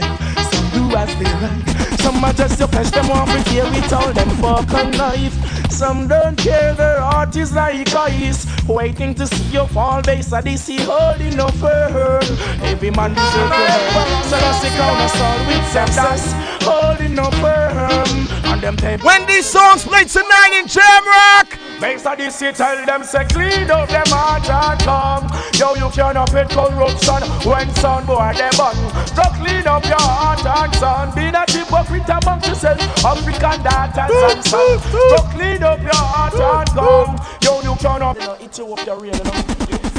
some 0.49 0.69
do 0.71 0.95
as 0.95 1.13
they 1.19 1.25
like. 1.43 1.99
Some 1.99 2.23
are 2.23 2.31
just 2.31 2.57
to 2.59 2.69
fetch 2.69 2.91
them 2.91 3.11
off 3.11 3.27
with 3.27 3.45
here 3.47 3.65
with 3.65 3.91
all 3.91 4.13
them 4.13 4.29
fork 4.37 4.73
and 4.75 4.97
knife. 4.97 5.35
Some 5.69 6.07
don't 6.07 6.37
care, 6.37 6.73
their 6.73 7.01
heart 7.01 7.35
is 7.35 7.53
like 7.53 7.93
ice. 7.93 8.47
Waiting 8.65 9.13
to 9.15 9.27
see 9.27 9.43
you 9.51 9.67
fall 9.67 10.01
base 10.01 10.31
at 10.31 10.45
this 10.45 10.63
sea 10.63 10.79
holding 10.79 11.35
no 11.35 11.49
firm. 11.49 12.23
Every 12.63 12.91
man 12.91 13.13
deserves 13.13 13.33
to 13.33 13.67
help. 13.67 14.23
So 14.23 14.37
let's 14.37 14.61
take 14.61 14.79
out 14.79 15.03
a 15.03 15.09
soul 15.17 15.47
with 15.47 15.67
success. 15.67 16.31
Holding 16.63 17.15
no 17.15 17.29
firm. 17.43 18.07
And 18.45 18.61
them 18.61 18.77
tape. 18.77 19.03
When 19.03 19.25
these 19.25 19.45
songs 19.45 19.83
play 19.83 20.05
tonight 20.05 20.61
in 20.61 20.65
Jamrock. 20.65 21.68
Base 21.79 22.05
of 22.05 22.17
this 22.17 22.35
city, 22.35 22.57
tell 22.57 22.85
them 22.85 23.03
say 23.03 23.23
clean 23.25 23.71
up 23.71 23.87
them 23.87 24.03
heart 24.07 24.49
and 24.49 24.79
come. 24.81 25.25
Yo, 25.55 25.75
you 25.75 25.89
cannot 25.91 26.29
fit 26.29 26.49
corruption 26.49 27.23
when 27.47 27.73
son 27.75 28.05
boy 28.05 28.33
they 28.35 28.49
bun. 28.57 28.75
So 29.15 29.23
clean 29.39 29.65
up 29.65 29.85
your 29.85 30.01
heart 30.01 30.45
and 30.45 30.75
son. 30.75 31.15
Be 31.15 31.31
not 31.31 31.49
hypocrite 31.49 32.09
amongst 32.09 32.47
yourself, 32.47 32.81
African 33.05 33.63
daughters 33.63 34.11
and 34.11 34.43
sons. 34.43 34.83
So 34.91 35.17
clean 35.31 35.63
up 35.63 35.79
your 35.79 35.95
heart 35.95 36.35
and 36.35 36.69
come. 36.75 37.15
Yo, 37.41 37.61
you 37.61 37.75
cannot 37.79 38.19
you 38.19 38.27
know, 38.27 38.37
eat 38.41 38.57
you 38.57 38.73
up 38.73 38.85
your 38.85 38.99
real, 38.99 39.15
you 39.15 39.23
know. 39.23 39.31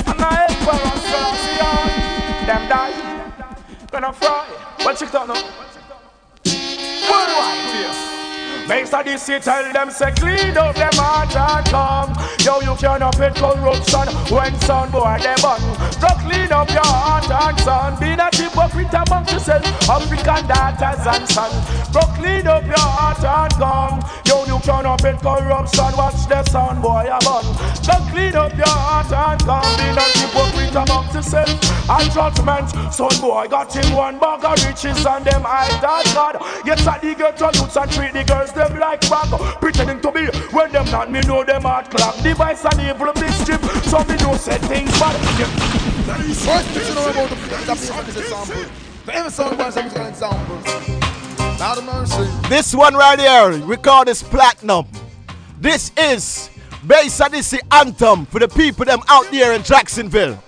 And 0.04 0.20
I 0.20 0.46
help 0.46 0.58
for 0.60 0.76
us, 0.76 1.10
them 2.46 2.68
die. 2.68 3.10
Gonna 3.90 4.12
fry. 4.12 4.46
Well, 4.84 4.94
check 4.94 5.10
that 5.12 5.26
now. 5.26 5.34
Worldwide, 7.08 7.74
yes. 7.74 8.09
Base 8.70 8.94
of 8.94 9.04
this 9.04 9.22
city, 9.22 9.42
tell 9.42 9.72
them 9.72 9.90
say 9.90 10.12
clean 10.12 10.56
up 10.56 10.76
them 10.76 10.94
heart 10.94 11.34
and 11.34 11.66
come. 11.74 12.14
Yo, 12.38 12.60
you 12.62 12.78
cannot 12.78 13.18
pay 13.18 13.34
corruption 13.34 14.06
when 14.30 14.54
son 14.60 14.88
boy 14.92 15.18
they 15.18 15.34
bun. 15.42 15.58
So 15.98 16.06
clean 16.22 16.52
up 16.52 16.70
your 16.70 16.86
heart 16.86 17.26
and 17.26 17.58
son. 17.66 17.98
Be 17.98 18.14
not 18.14 18.32
hypocrite 18.32 18.94
amongst 18.94 19.32
yourself, 19.32 19.66
African 19.90 20.46
daughters 20.46 21.02
and 21.02 21.26
sons. 21.26 21.58
So 21.90 21.98
clean 22.14 22.46
up 22.46 22.62
your 22.62 22.78
heart 22.78 23.18
and 23.18 23.52
come. 23.58 23.98
Yo, 24.24 24.46
you 24.46 24.62
cannot 24.62 25.02
pay 25.02 25.18
corruption. 25.18 25.90
Watch 25.98 26.30
the 26.30 26.44
son 26.44 26.80
boy 26.80 27.10
a 27.10 27.18
bun. 27.26 27.42
So 27.82 27.98
clean 28.14 28.36
up 28.38 28.54
your 28.54 28.70
heart 28.70 29.10
and 29.10 29.40
come. 29.50 29.66
Be 29.82 29.90
not 29.98 30.14
hypocrite 30.14 30.49
amongst 30.74 31.14
yourself. 31.14 31.48
And 31.90 32.10
judgment, 32.12 32.70
son 32.92 33.20
boy 33.20 33.46
got 33.48 33.74
him 33.74 33.94
one 33.94 34.18
bag 34.18 34.44
of 34.44 34.64
riches 34.64 35.04
and 35.04 35.24
them 35.24 35.44
eyes 35.46 35.80
that 35.80 36.04
God. 36.14 36.36
Yes, 36.64 36.86
I 36.86 36.98
dig 36.98 37.18
get 37.18 37.36
to 37.38 37.50
youths 37.54 37.76
and 37.76 37.90
treat 37.90 38.12
the 38.12 38.24
girls 38.24 38.52
them 38.52 38.78
like 38.78 39.00
bag 39.08 39.30
Pretending 39.60 40.00
to 40.00 40.12
be 40.12 40.26
when 40.54 40.72
them 40.72 40.86
not 40.90 41.10
me 41.10 41.20
know 41.22 41.44
them 41.44 41.62
hard 41.62 41.90
clock. 41.90 42.16
Device 42.22 42.64
and 42.64 42.80
evil 42.80 43.12
big 43.14 43.32
strip 43.32 43.60
So 43.84 44.04
me 44.04 44.16
know 44.16 44.36
say 44.36 44.58
things 44.58 44.90
bad. 44.98 45.16
First 46.10 46.68
thing 46.68 46.86
you 46.88 46.94
know 46.94 47.10
about 47.10 47.28
the 47.30 47.36
that 47.66 47.78
is 47.78 48.18
example 48.18 48.64
For 49.04 49.10
every 49.12 49.30
song 49.30 49.56
was 49.58 49.76
an 49.76 50.06
example. 50.06 50.56
Lord 51.60 51.78
of 51.78 51.84
mercy 51.84 52.48
This 52.48 52.74
one 52.74 52.94
right 52.94 53.18
here, 53.18 53.64
we 53.66 53.76
call 53.76 54.04
this 54.04 54.22
platinum. 54.22 54.86
This 55.60 55.92
is 55.96 56.48
Bass 56.86 57.20
Odyssey 57.20 57.58
Anthem 57.70 58.24
for 58.26 58.38
the 58.38 58.48
people 58.48 58.86
them 58.86 59.00
out 59.08 59.30
there 59.30 59.52
in 59.52 59.62
Jacksonville. 59.62 60.42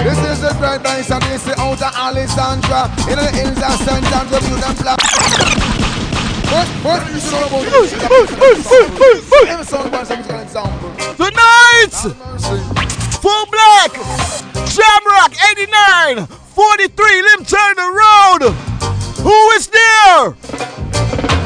This 0.00 0.18
is 0.18 0.40
the 0.40 0.54
great 0.58 0.82
bass 0.82 1.10
and 1.10 1.22
this 1.24 1.46
is 1.46 1.54
out 1.58 1.80
of 1.80 1.92
Alexandria. 1.94 2.88
In 3.10 3.16
the 3.20 3.28
hills 3.30 3.60
of 3.60 3.76
St. 3.84 4.04
John's 4.08 4.30
where 4.30 4.42
you 4.42 4.56
them 4.60 4.74
black. 4.80 4.98
First, 6.50 6.72
first 6.82 7.02
thing 7.06 7.14
you 7.14 7.30
know 7.30 7.46
about 7.46 7.62
the 7.62 7.70
Every 9.48 9.64
song 9.64 9.90
was 9.92 10.10
an 10.10 10.18
example 10.18 10.90
Tonight, 11.14 11.94
Full 13.20 13.46
Black, 13.46 13.92
Jamrock 14.66 15.32
89, 15.52 16.26
43, 16.26 17.22
Lem 17.22 17.44
Turn 17.44 17.76
the 17.76 17.90
Road. 17.92 18.52
Who 19.22 19.50
is 19.50 19.68
there? 19.68 20.34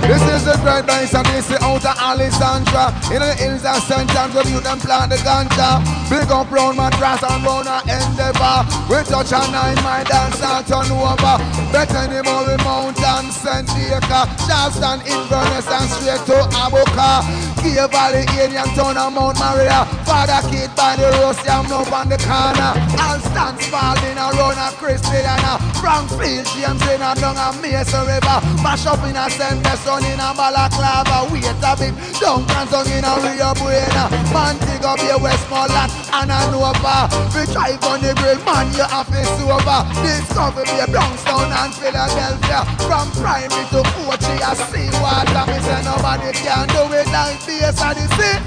This 0.04 0.20
is 0.20 0.44
the 0.44 0.52
great 0.60 0.84
bass 0.84 1.14
and 1.16 1.24
this 1.32 1.48
is 1.48 1.56
out 1.64 1.80
of 1.80 1.96
Alexandria 1.96 2.92
In 3.08 3.24
the 3.24 3.32
hills 3.40 3.64
of 3.64 3.80
St. 3.88 4.04
John's 4.12 4.36
where 4.36 4.44
you 4.44 4.60
them 4.60 4.76
plant 4.76 5.08
the 5.08 5.16
ganja 5.24 5.80
Big 6.12 6.28
up 6.28 6.52
round 6.52 6.76
mattress 6.76 7.24
and 7.24 7.40
round 7.40 7.64
a 7.64 7.80
endeavor 7.88 8.68
We 8.84 9.00
touch 9.08 9.32
a 9.32 9.40
nine 9.48 9.80
mile 9.80 10.04
dance 10.04 10.44
and 10.44 10.60
turn 10.68 10.92
over 10.92 11.40
Better 11.72 12.04
than 12.04 12.20
more 12.20 12.52
mountain 12.60 13.32
St. 13.32 13.64
Acre 13.64 14.28
Charleston, 14.44 15.00
Inverness 15.08 15.72
and 15.72 15.88
straight 15.88 16.20
to 16.28 16.36
Aboukir 16.52 17.24
Cave 17.64 17.88
Valley, 17.88 18.28
Indian 18.36 18.68
Town 18.76 19.00
and 19.00 19.14
Mount 19.16 19.40
Maria 19.40 19.88
Father 20.04 20.44
Kid 20.52 20.68
by 20.76 21.00
the 21.00 21.08
Rosiam 21.16 21.64
up 21.72 21.88
on 21.88 22.12
the 22.12 22.20
corner 22.20 22.76
All 23.00 23.16
stands 23.24 23.64
falling 23.72 24.20
around 24.20 24.60
a 24.60 24.68
Christiana 24.76 25.56
Frank 25.80 26.08
Field, 26.16 26.46
James 26.56 26.80
in 26.88 27.02
a 27.02 27.14
down 27.14 27.36
a 27.36 27.52
Mesa 27.60 28.00
River. 28.08 28.40
Mash 28.62 28.86
up 28.86 29.04
in 29.04 29.16
a 29.16 29.28
St. 29.28 29.60
Son 29.94 30.10
in 30.10 30.18
a 30.18 30.34
Balaclava. 30.34 31.30
Wait 31.30 31.46
a 31.46 31.72
bit, 31.78 31.94
Duncan 32.18 32.66
song 32.66 32.90
in 32.90 33.06
a 33.06 33.14
Rio 33.22 33.54
Buena. 33.54 34.10
Man, 34.34 34.58
dig 34.66 34.82
up 34.82 34.98
your 34.98 35.22
Westmoreland 35.22 35.92
and 36.10 36.34
a 36.34 36.38
Nova. 36.50 37.06
We 37.30 37.46
drive 37.46 37.78
on 37.86 38.02
the 38.02 38.10
grill, 38.18 38.42
man, 38.42 38.74
you 38.74 38.82
have 38.82 39.06
to 39.06 39.22
sober. 39.38 39.80
Discover 40.02 40.66
be 40.66 40.82
Brownstown 40.90 41.46
and 41.46 41.70
Philadelphia. 41.78 42.66
From 42.82 43.06
primary 43.14 43.62
to 43.70 43.86
Coachy, 43.94 44.34
I 44.42 44.58
see 44.66 44.90
water. 44.98 45.46
Me 45.46 45.62
say 45.62 45.78
nobody 45.86 46.34
can 46.42 46.66
do 46.74 46.90
it 46.90 47.06
like 47.14 47.38
this 47.46 47.78
and 47.78 47.94
the 47.94 48.06
sea. 48.18 48.38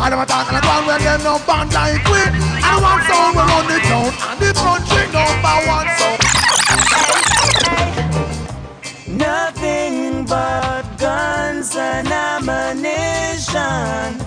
I 0.00 0.08
don't 0.08 0.24
want 0.24 0.28
to 0.28 0.34
talk 0.34 0.48
like 0.48 0.64
one 0.64 0.86
when 0.88 1.00
them 1.04 1.20
no 1.20 1.36
band 1.44 1.68
like 1.76 2.00
we. 2.08 2.24
I 2.64 2.80
want 2.80 3.04
we 3.04 3.44
run 3.44 3.64
the 3.68 3.76
town 3.84 4.08
and 4.08 4.40
the 4.40 4.50
country 4.56 5.04
number 5.12 5.56
one 5.68 5.88
song. 6.00 6.23
Ammunition 13.54 14.18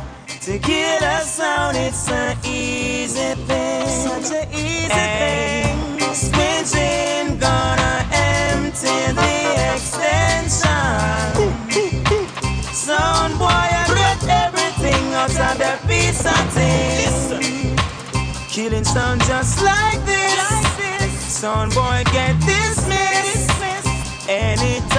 to 0.42 0.60
kill 0.60 1.04
a 1.04 1.22
sound. 1.22 1.78
It's 1.78 2.10
an 2.10 2.38
easy 2.46 3.36
thing. 3.46 3.88
Such 3.88 4.32
an 4.32 4.48
easy 4.54 4.88
thing. 4.88 6.00
Switching, 6.14 7.38
gonna 7.38 8.06
empty 8.12 9.14
the 9.20 9.34
extension. 9.74 11.32
Sound 12.74 13.38
boy, 13.38 13.46
I 13.48 13.86
get 13.96 14.24
everything 14.46 15.14
out 15.14 15.30
of 15.30 15.58
that 15.60 15.80
piece 15.88 16.26
of 16.26 16.54
thing. 16.54 17.78
Killing 18.50 18.86
sound 18.86 19.22
just 19.26 19.62
like 19.62 20.04
this. 20.06 21.40
Sound 21.40 21.74
boy, 21.74 22.04
get 22.12 22.36
dismissed. 22.40 23.52
Anytime 24.30 24.97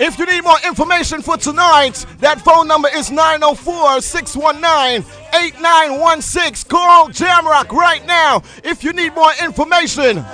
If 0.00 0.16
you 0.16 0.26
need 0.26 0.44
more 0.44 0.58
information 0.64 1.22
for 1.22 1.36
tonight, 1.36 2.06
that 2.20 2.40
phone 2.40 2.68
number 2.68 2.88
is 2.94 3.10
904 3.10 4.00
619 4.00 5.04
8916. 5.34 6.70
Call 6.70 7.08
Jamrock 7.08 7.72
right 7.72 8.06
now 8.06 8.42
if 8.62 8.84
you 8.84 8.92
need 8.92 9.12
more 9.14 9.32
information. 9.42 10.24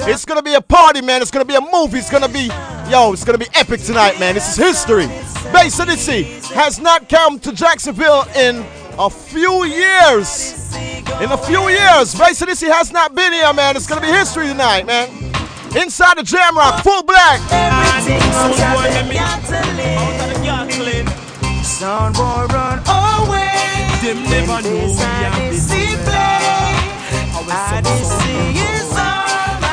It's 0.00 0.26
gonna 0.26 0.42
be 0.42 0.52
a 0.52 0.60
party, 0.60 1.00
man. 1.00 1.22
It's 1.22 1.30
gonna 1.30 1.46
be 1.46 1.54
a 1.54 1.60
movie. 1.62 1.98
It's 1.98 2.10
gonna 2.10 2.28
be, 2.28 2.50
yo, 2.90 3.14
it's 3.14 3.24
gonna 3.24 3.38
be 3.38 3.48
epic 3.54 3.80
tonight, 3.80 4.20
man. 4.20 4.34
This 4.34 4.50
is 4.50 4.56
history. 4.56 5.06
Bay 5.50 5.70
City 5.70 6.24
has 6.54 6.78
not 6.78 7.08
come 7.08 7.38
to 7.40 7.52
Jacksonville 7.52 8.26
in 8.36 8.62
a 8.98 9.08
few 9.08 9.64
years. 9.64 10.74
In 11.22 11.32
a 11.32 11.38
few 11.38 11.70
years, 11.70 12.14
Bay 12.14 12.34
City 12.34 12.66
has 12.66 12.92
not 12.92 13.14
been 13.14 13.32
here, 13.32 13.52
man. 13.54 13.76
It's 13.76 13.86
gonna 13.86 14.02
be 14.02 14.08
history 14.08 14.46
tonight, 14.48 14.84
man. 14.84 15.08
Inside 15.76 16.16
the 16.16 16.22
jam 16.22 16.56
rock, 16.56 16.82
full 16.82 17.02
black. 17.02 17.38
Sound 21.62 22.14
boy 22.14 22.46
run 22.46 22.78
away. 22.88 23.52
Them 24.00 24.22
never 24.24 24.62
know 24.62 24.86
we 24.86 25.04
have 25.04 25.36
this 25.52 25.66
play. 25.68 26.56
I 27.48 27.82
just 27.84 28.10
see 28.22 28.56
is 28.56 28.88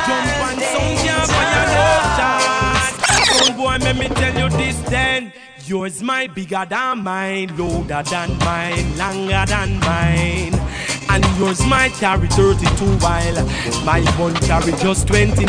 Jump 0.04 0.28
and 0.44 0.60
sound 0.62 0.98
can't 1.00 1.30
fire 1.32 1.68
no 1.72 1.88
shot. 2.18 2.92
Sound 3.26 3.56
boy, 3.58 3.78
let 3.80 3.96
me 3.98 4.08
tell 4.10 4.36
you 4.38 4.50
this 4.58 4.78
then. 4.90 5.32
Yours 5.66 6.04
might 6.04 6.36
bigger 6.36 6.66
than 6.70 7.04
mine, 7.04 7.56
loader 7.58 8.04
than 8.04 8.38
mine, 8.40 8.98
longer 8.98 9.46
than 9.48 9.80
mine. 9.80 10.63
And 11.14 11.24
yours 11.38 11.64
might 11.68 11.94
carry 11.94 12.28
32 12.28 12.86
while 12.98 13.46
my 13.86 14.02
one 14.18 14.34
carry 14.34 14.72
just 14.82 15.08
29. 15.08 15.46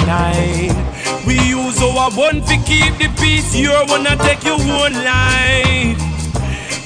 We 1.26 1.40
use 1.40 1.80
our 1.82 2.10
one 2.10 2.42
to 2.42 2.56
keep 2.68 2.92
the 2.98 3.10
peace, 3.18 3.56
your 3.56 3.86
wanna 3.86 4.14
take 4.18 4.44
your 4.44 4.60
own 4.60 4.92
life. 4.92 6.14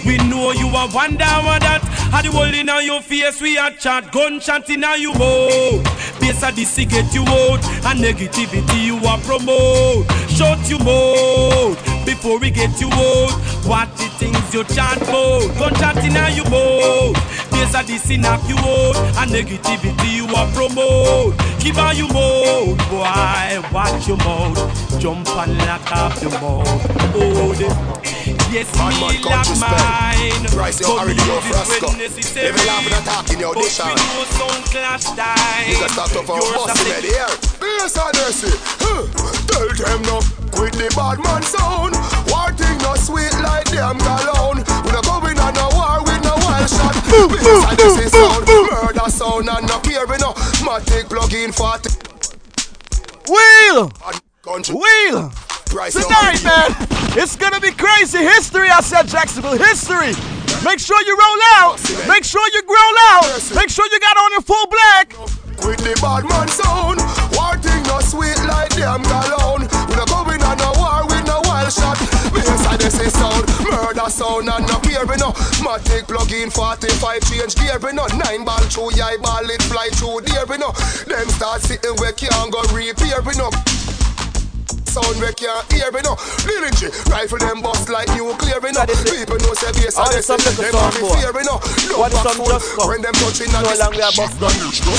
We 0.06 0.16
know 0.16 0.52
you 0.52 0.68
are 0.68 0.88
wonder 0.94 1.24
what 1.24 1.60
that 1.60 1.82
Had 2.12 2.24
the 2.24 2.30
world 2.30 2.54
in 2.54 2.68
your 2.86 3.02
face 3.02 3.42
We 3.42 3.58
a 3.58 3.70
chat 3.72 4.10
gunshot 4.12 4.70
in 4.70 4.84
you 4.96 5.12
mouth 5.12 5.84
Base 6.20 6.42
of 6.42 6.56
this 6.56 6.76
get 6.76 7.12
you 7.12 7.22
out 7.22 7.62
And 7.84 8.00
negativity 8.00 8.84
you 8.84 8.96
are 9.06 9.18
promote 9.18 10.06
Shut 10.30 10.70
you 10.70 10.78
mouth 10.78 11.97
Before 12.08 12.38
we 12.38 12.50
get 12.50 12.80
you 12.80 12.88
out. 12.88 13.32
What 13.66 13.94
the 13.98 14.04
things 14.16 14.54
you 14.54 14.64
chat 14.64 14.96
about 14.96 15.54
Gunshot 15.58 16.02
in 16.02 16.16
your 16.34 16.48
mouth. 16.48 17.12
Base 17.50 17.74
of 17.74 17.86
this 17.86 18.08
knock 18.16 18.40
you 18.48 18.56
out 18.56 18.96
And 19.18 19.30
negativity 19.30 20.16
you 20.16 20.24
a 20.24 20.50
promote. 20.54 21.38
Keep 21.60 21.76
on 21.76 21.94
your 21.98 22.08
mouth. 22.08 22.78
Boy 22.88 23.60
watch 23.74 24.08
your 24.08 24.16
mouth. 24.16 24.98
Jump 24.98 25.28
and 25.28 25.58
lock 25.58 25.92
up 25.92 26.22
your 26.22 26.30
mouth. 26.40 27.12
Hold 27.12 27.60
it 27.60 28.37
Yes, 28.48 28.64
Man, 28.80 28.88
man, 28.96 29.12
me 29.12 29.20
country 29.20 29.60
like 29.60 29.60
spend. 29.60 30.40
mine. 30.40 30.48
Price, 30.56 30.80
you 30.80 30.88
already 30.88 31.20
know 31.28 31.36
Frasco. 31.44 31.92
Every 31.92 32.64
laughing 32.64 32.96
and 32.96 33.04
talking, 33.04 33.40
yo, 33.40 33.52
this 33.52 33.76
But 33.76 33.92
we 33.92 34.00
know 34.00 34.24
sound 34.40 34.64
clash 34.72 35.04
time. 35.12 35.68
Nigga 35.68 35.88
start 35.92 36.16
up 36.16 36.24
for 36.24 36.32
a 36.32 36.40
Yours 36.40 36.56
boss 36.56 36.72
a 36.72 36.96
in 36.96 37.02
the 37.04 37.12
air. 37.12 37.28
Yes, 37.60 37.92
I 38.00 38.08
mercy. 38.16 38.48
Tell 39.52 39.68
them 39.68 40.00
no. 40.08 40.24
Quit 40.48 40.72
the 40.80 40.88
bad 40.96 41.20
man 41.20 41.44
sound. 41.44 41.92
War 42.32 42.48
thing 42.56 42.80
no 42.80 42.96
sweet 42.96 43.36
like 43.44 43.68
them 43.68 44.00
cologne. 44.00 44.64
We 44.80 44.96
no 44.96 45.00
going 45.04 45.36
on 45.36 45.52
no 45.52 45.68
war 45.76 46.00
with 46.08 46.24
no 46.24 46.32
wild 46.40 46.72
shot. 46.72 46.96
Yes, 47.04 47.68
I 47.68 47.76
this 47.76 48.00
is 48.00 48.12
sound. 48.16 48.48
Murder 48.48 49.12
sound 49.12 49.48
and 49.52 49.68
no 49.68 49.76
care 49.84 50.08
we 50.08 50.16
no. 50.24 50.32
Matic 50.64 51.12
plug 51.12 51.36
in 51.36 51.52
40. 51.52 51.92
Wheel! 53.28 53.92
Wheel! 54.72 55.32
Price 55.68 55.92
Tonight, 55.92 56.40
man, 56.44 56.72
it's 57.12 57.36
gonna 57.36 57.60
be 57.60 57.70
crazy 57.70 58.18
history. 58.18 58.70
I 58.70 58.80
said 58.80 59.06
Jacksonville 59.06 59.58
history. 59.58 60.16
Make 60.64 60.80
sure 60.80 60.96
you 61.04 61.12
roll 61.12 61.40
out. 61.60 61.76
Make 62.08 62.24
sure 62.24 62.42
you 62.56 62.62
growl 62.64 62.98
out. 63.12 63.28
Make 63.54 63.68
sure 63.68 63.84
you 63.92 64.00
got 64.00 64.16
on 64.16 64.32
your 64.32 64.40
full 64.40 64.66
black. 64.66 65.12
Quit 65.60 65.78
the 65.84 65.92
bad 66.00 66.24
man 66.24 66.48
sound. 66.48 67.04
War 67.36 67.52
thing 67.60 67.84
no 67.84 68.00
sweet 68.00 68.40
like 68.48 68.72
them 68.80 69.04
cologne. 69.04 69.68
We 69.92 69.94
no 70.00 70.08
going 70.08 70.40
on 70.40 70.56
no 70.56 70.72
war 70.80 71.04
with 71.04 71.26
no 71.28 71.44
wild 71.44 71.68
shot. 71.68 72.00
Bass 72.32 72.48
and 72.48 72.80
this 72.80 72.96
is 72.98 73.12
sound. 73.12 73.44
Murder 73.68 74.08
sound 74.08 74.48
and 74.48 74.64
no 74.64 74.80
care 74.80 75.04
we 75.04 75.20
no. 75.20 75.36
Matic 75.60 76.08
plug 76.08 76.32
in 76.32 76.48
45 76.48 76.96
change 77.28 77.54
gear 77.60 77.76
we 77.76 77.92
no. 77.92 78.08
Nine 78.16 78.40
ball 78.42 78.64
through 78.72 78.96
eye 79.04 79.20
ball 79.20 79.44
it 79.44 79.62
fly 79.68 79.92
through 80.00 80.24
there 80.24 80.48
we 80.48 80.56
no. 80.56 80.72
Them 81.04 81.28
start 81.36 81.60
sitting 81.60 81.92
where 82.00 82.16
can't 82.16 82.48
go 82.48 82.64
repair 82.72 83.20
we 83.20 83.36
no. 83.36 83.52
Sound 84.88 85.20
we 85.20 85.28
can't 85.36 85.64
hear 85.72 85.90
we 85.92 86.00
no. 86.00 86.16
Lil 86.48 86.64
G 86.72 86.88
rifle 87.12 87.38
them 87.38 87.60
bust 87.60 87.88
like 87.88 88.08
nuclear 88.16 88.60
we 88.60 88.72
no. 88.72 88.82
People 88.88 89.38
know 89.44 89.54
say 89.54 89.72
bass 89.76 89.98
and 89.98 90.08
this 90.08 90.24
this 90.24 90.26
some 90.26 90.40
is 90.40 90.58
little 90.58 90.72
them 90.72 90.80
have 90.80 90.96
fear 90.96 91.32
we 91.32 91.42
no. 91.44 91.60
What 92.00 92.12
Love 92.12 92.24
some 92.24 92.40
fool 92.40 92.88
when 92.88 93.02
them 93.02 93.14
touching 93.20 93.54
on 93.54 93.64
this. 93.64 93.78
long 93.78 93.92
we 93.92 94.00
a 94.00 94.10
bust 94.16 94.40
gun. 94.40 94.52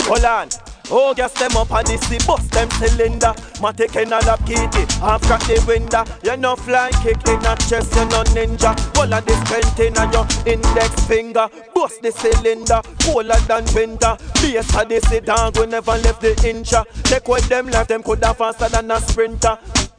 Hold 0.06 0.26
on. 0.26 0.79
Oh, 0.92 1.14
gas 1.14 1.34
them 1.34 1.56
up 1.56 1.72
and 1.72 1.86
this 1.86 2.02
the 2.10 2.24
bust 2.26 2.52
them 2.52 2.70
cylinder. 2.72 3.34
Matic 3.62 3.96
in 4.02 4.12
a 4.12 4.20
lap 4.26 4.40
kitty, 4.46 4.86
half 5.00 5.22
crack 5.24 5.42
the 5.42 5.64
window. 5.68 6.04
You 6.24 6.38
no 6.38 6.56
fly 6.56 6.90
kick 7.04 7.22
in 7.28 7.46
a 7.46 7.56
chest, 7.56 7.96
you 7.96 8.06
no 8.06 8.24
ninja. 8.34 8.74
All 8.98 9.14
of 9.14 9.26
this 9.26 9.40
bent 9.50 9.80
in 9.80 9.94
your 10.12 10.26
index 10.46 11.06
finger. 11.06 11.48
Bust 11.76 12.02
the 12.02 12.12
cylinder, 12.12 12.82
colder 13.04 13.40
than 13.48 13.66
winter. 13.76 14.18
Base 14.42 14.76
of 14.76 14.90
this 14.90 15.10
dog 15.22 15.58
we 15.58 15.66
never 15.68 15.92
left 15.92 16.22
the 16.22 16.34
incha. 16.42 16.86
Take 17.04 17.28
with 17.28 17.48
them 17.50 17.68
left, 17.68 17.90
them 17.90 18.02
coulda 18.02 18.34
faster 18.34 18.70
than 18.70 18.90
a 18.90 19.00
sprinter. 19.00 19.58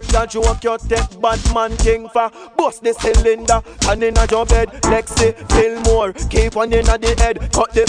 That 0.08 0.30
joke 0.30 0.64
you 0.64 0.76
take 0.88 1.20
Batman 1.20 1.76
king 1.76 2.08
for 2.08 2.30
Bust 2.56 2.82
the 2.82 2.92
cylinder. 2.94 3.62
And 3.88 4.02
in 4.02 4.16
a 4.16 4.26
your 4.30 4.46
bed 4.46 4.68
Lexi, 4.82 5.34
Fillmore. 5.52 6.12
Keep 6.28 6.56
one 6.56 6.72
in 6.72 6.88
a 6.88 6.98
the 6.98 7.14
head 7.18 7.38
Cut 7.52 7.72
the 7.72 7.84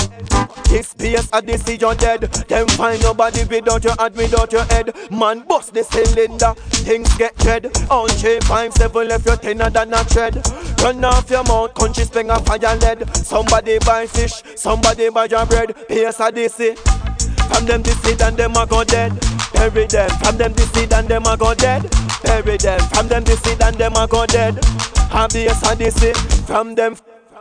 This 0.70 0.90
space 0.90 1.30
at 1.34 1.46
the 1.46 1.58
see 1.58 1.74
you 1.74 1.96
dead. 1.96 2.22
Them 2.48 2.68
find 2.70 3.02
nobody 3.02 3.44
without 3.46 3.84
your 3.84 3.96
head 4.00 4.16
Without 4.16 4.52
your 4.52 4.66
head. 4.66 4.94
Man 5.12 5.42
bust 5.42 5.74
the 5.74 5.84
cylinder 5.84 6.54
Things 6.84 7.14
get 7.18 7.36
dead 7.38 7.66
On 7.90 8.10
five 8.42 8.74
seven 8.74 9.08
left 9.08 9.26
your 9.26 9.38
thinner 9.38 9.70
than 9.70 9.94
a 9.94 10.04
tread 10.04 10.36
Run 10.82 11.04
off 11.06 11.30
your 11.30 11.44
mouth 11.44 11.74
Country 11.74 12.04
spring 12.04 12.30
a 12.30 12.40
fire 12.40 12.76
lead. 12.78 13.16
Somebody 13.16 13.80
buy 13.80 14.08
fish 14.08 14.42
Somebody 14.56 15.10
buy 15.10 15.26
your 15.26 15.46
bread. 15.46 15.76
Pace 15.88 16.20
at 16.20 16.36
the 16.36 16.48
from 17.52 17.66
them 17.66 17.84
this 17.84 18.00
seed 18.02 18.22
and 18.22 18.38
them 18.38 18.56
a 18.56 18.66
go 18.66 18.84
dead. 18.84 19.12
Bury 19.54 19.86
them. 19.86 20.10
From 20.24 20.38
them 20.38 20.54
this 20.54 20.72
seed 20.72 20.94
and 20.94 21.08
them 21.08 21.26
a 21.26 21.38
go 21.38 21.54
dead. 21.54 21.84
Bury 22.24 22.58
them. 22.58 22.80
From 22.94 23.08
them 23.08 23.24
this 23.24 23.42
seed 23.42 23.62
and 23.62 23.76
them 23.76 23.94
a 23.96 24.08
go 24.08 24.26
dead. 24.26 24.56
Habeas 25.12 25.62
and 25.70 25.80
this 25.80 25.96
seed. 25.96 26.18
From 26.48 26.76
them 26.76 26.96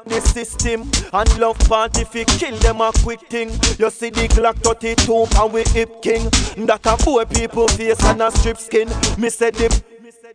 the 0.07 0.21
system 0.21 0.91
and 1.13 1.39
love 1.39 1.59
party 1.69 2.05
fi 2.05 2.25
kill 2.25 2.57
them 2.59 2.81
a 2.81 2.91
quick 3.03 3.21
thing. 3.29 3.51
You 3.79 3.91
see 3.91 4.11
the 4.11 4.29
Glock 4.29 4.57
32 4.63 5.27
and 5.41 5.53
we 5.53 5.63
hip 5.65 6.03
king. 6.03 6.25
That 6.67 6.87
a 6.87 6.97
poor 6.97 7.25
people 7.27 7.69
face 7.69 8.03
and 8.05 8.23
a 8.23 8.31
strip 8.31 8.59
skin. 8.59 8.89
Me 9.19 9.31
said 9.31 9.55
the 9.55 9.69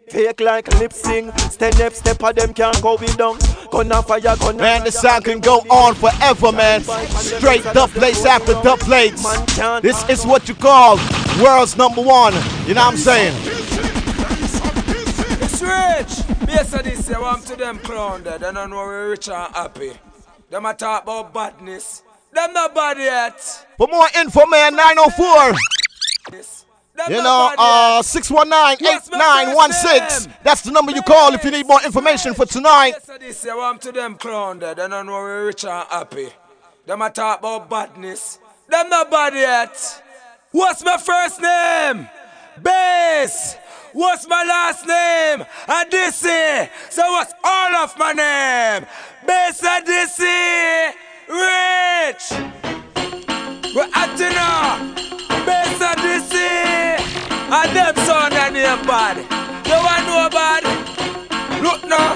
Fake 0.09 0.41
like 0.41 0.67
lip 0.79 0.91
sing, 0.91 1.31
stand 1.37 1.79
up, 1.79 1.93
step 1.93 2.21
of 2.21 2.35
them 2.35 2.53
can't 2.53 2.81
go 2.81 2.97
we 2.97 3.07
down. 3.15 3.37
gun, 3.71 3.89
fire 4.03 4.35
gun. 4.37 4.57
Man, 4.57 4.83
the 4.83 4.91
sound 4.91 5.23
can 5.25 5.39
go 5.39 5.59
on 5.69 5.95
forever, 5.95 6.51
man. 6.51 6.81
Straight 6.81 7.63
dub 7.73 7.89
plates 7.91 8.25
after 8.25 8.53
dub 8.61 8.79
plates. 8.79 9.23
This 9.81 10.07
is 10.09 10.25
what 10.25 10.49
you 10.49 10.55
call 10.55 10.97
world's 11.41 11.77
number 11.77 12.01
one. 12.01 12.33
You 12.67 12.73
know 12.73 12.81
what 12.81 12.93
I'm 12.93 12.97
saying? 12.97 13.33
It's 15.41 15.61
rich. 15.61 16.49
Yes, 16.49 16.73
I 16.73 16.81
this 16.81 17.07
year, 17.07 17.23
I'm 17.23 17.41
to 17.43 17.55
them 17.55 17.79
clown 17.79 18.23
there. 18.23 18.37
They 18.37 18.51
don't 18.51 18.69
know 18.69 18.75
we're 18.75 19.11
rich 19.11 19.29
and 19.29 19.53
happy. 19.55 19.93
Them 20.49 20.65
a 20.65 20.73
talk 20.73 21.03
about 21.03 21.33
badness. 21.33 22.03
Them 22.33 22.51
not 22.53 22.75
bad 22.75 22.97
yet. 22.97 23.39
For 23.77 23.87
more 23.87 24.07
info, 24.17 24.45
man, 24.45 24.75
904. 24.75 25.53
You 27.09 27.21
know, 27.21 27.53
uh, 27.57 28.01
619-8916. 28.01 30.29
That's 30.43 30.61
the 30.61 30.71
number 30.71 30.93
you 30.93 31.01
call 31.01 31.33
if 31.33 31.43
you 31.43 31.51
need 31.51 31.67
more 31.67 31.83
information 31.83 32.33
for 32.33 32.45
tonight. 32.45 32.93
Yes, 33.19 33.45
I 33.45 33.49
I'm 33.59 33.77
to 33.79 33.91
them 33.91 34.15
clown 34.15 34.59
there. 34.59 34.73
They 34.75 34.87
don't 34.87 35.05
know 35.05 35.11
we're 35.13 35.47
rich 35.47 35.65
and 35.65 35.85
happy. 35.89 36.29
Them 36.85 37.01
a 37.01 37.09
talk 37.09 37.39
about 37.39 37.69
badness. 37.69 38.39
Them 38.69 38.87
not 38.89 39.11
bad 39.11 39.33
yet. 39.33 40.01
What's 40.51 40.83
my 40.85 40.95
first 40.97 41.41
name? 41.41 42.07
Bass. 42.63 43.57
What's 43.91 44.25
my 44.27 44.43
last 44.43 44.85
name? 44.87 45.45
Odyssey. 45.67 46.69
So 46.89 47.03
what's 47.11 47.33
all 47.43 47.75
of 47.75 47.97
my 47.97 48.13
name? 48.13 48.85
Bass 49.27 49.61
Odyssey. 49.63 50.95
Rich. 51.27 52.31
We're 53.75 53.89
acting 53.93 54.33
now. 54.33 54.79
Bass. 55.45 55.81
And 57.55 57.73
them 57.73 57.95
son 58.05 58.33
and 58.33 58.53
name 58.53 58.85
bad. 58.85 59.15
You 59.65 59.79
want 59.79 60.05
know 60.07 60.27
bad? 60.29 60.63
Look 61.63 61.87
now. 61.87 62.11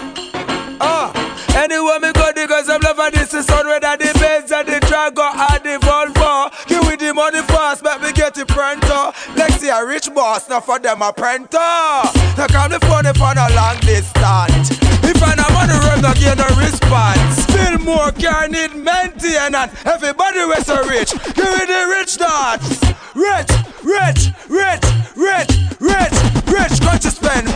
Oh. 0.82 1.30
Anyway, 1.56 1.98
me 2.02 2.12
go 2.12 2.32
because 2.36 2.68
I'm 2.68 2.82
loving 2.82 3.18
this 3.18 3.34
is 3.34 3.50
on 3.50 3.66
whether 3.66 3.96
the 3.96 4.12
Benz 4.20 4.52
and 4.52 4.68
the 4.68 4.82
Drago 4.82 5.32
and 5.32 5.64
the 5.64 5.80
Volvo. 5.86 6.52
Give 6.68 6.84
me 6.84 6.98
the 6.98 7.14
money 7.14 7.42
fast, 7.44 7.84
make 7.84 8.02
me 8.02 8.12
get 8.12 8.36
pronto. 8.50 9.14
Let's 9.38 9.56
see 9.56 9.70
a 9.70 9.86
rich 9.86 10.14
boss, 10.14 10.50
not 10.50 10.66
for 10.66 10.78
them 10.78 11.02
a 11.02 11.14
printer. 11.14 11.58
Now 11.58 12.48
call 12.48 12.68
me 12.68 12.78
phone 12.80 13.14
for 13.14 13.32
a 13.32 13.48
long 13.56 13.80
distance. 13.80 14.89
If 15.10 15.24
I 15.24 15.34
am 15.34 15.56
on 15.58 15.68
the 15.68 15.78
road, 15.90 16.02
not 16.04 16.18
get 16.18 16.38
no 16.38 16.46
response. 16.54 17.42
Still 17.50 17.80
more 17.80 18.12
car 18.12 18.48
need 18.48 18.76
maintenance. 18.76 19.74
Everybody 19.84 20.46
was 20.46 20.66
so 20.68 20.86
rich. 20.86 21.12
Give 21.34 21.50
me 21.50 21.66
the 21.66 21.82
rich 21.90 22.18
dots. 22.18 22.78
Rich, 23.18 23.50
rich, 23.82 24.30
rich, 24.48 24.86
rich, 25.18 25.52
rich, 25.80 26.16
rich. 26.46 26.80
Got 26.80 27.02
to 27.02 27.10
spend. 27.10 27.48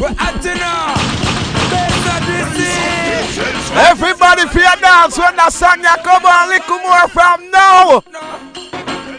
We're 0.00 0.16
acting 0.18 0.56
now. 0.56 0.96
Everybody 3.76 4.46
fear 4.48 4.72
dance 4.80 5.18
when 5.18 5.36
the 5.36 5.50
song 5.50 5.82
ya 5.82 5.96
come 5.96 6.24
on, 6.24 6.48
little 6.48 6.78
more 6.78 7.08
from 7.08 7.50
now. 7.50 8.02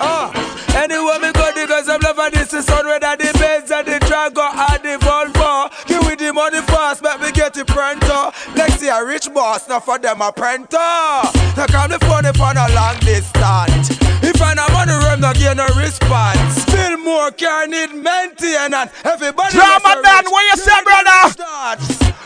Ah, 0.01 0.33
anyway, 0.75 1.19
me 1.21 1.31
go 1.31 1.51
because 1.53 1.87
I'm 1.87 1.99
loving 2.01 2.33
this 2.33 2.53
is 2.53 2.69
on 2.69 2.85
whether 2.87 3.15
the 3.17 3.37
Benz 3.37 3.69
and 3.69 3.85
the 3.87 3.99
Drago 3.99 4.49
and 4.49 4.83
the 4.83 4.97
money 6.37 6.61
fast, 6.67 7.01
make 7.01 7.19
me 7.19 7.31
get 7.31 7.57
it. 7.57 7.67
Let's 8.55 8.75
see 8.75 8.89
a 8.89 9.03
rich 9.03 9.27
boss, 9.33 9.67
not 9.67 9.83
for 9.83 9.97
them 9.97 10.21
a 10.21 10.31
printer. 10.31 10.77
Now 10.77 11.65
call 11.65 11.87
me 11.87 11.97
phone 12.05 12.29
for 12.37 12.53
a 12.53 12.67
long 12.77 12.97
distance. 13.01 13.89
If 14.21 14.39
I 14.39 14.53
on 14.53 14.87
the 14.87 15.01
road, 15.03 15.19
not 15.19 15.35
get 15.35 15.57
no 15.57 15.65
response. 15.73 16.61
Still 16.61 16.97
more 16.97 17.31
car 17.31 17.65
need 17.65 17.89
maintenance. 17.89 18.91
Everybody 19.03 19.57
Drama 19.57 20.01
done, 20.03 20.25
what 20.29 20.45
you 20.45 20.57
say, 20.61 20.79
brother? 20.85 21.33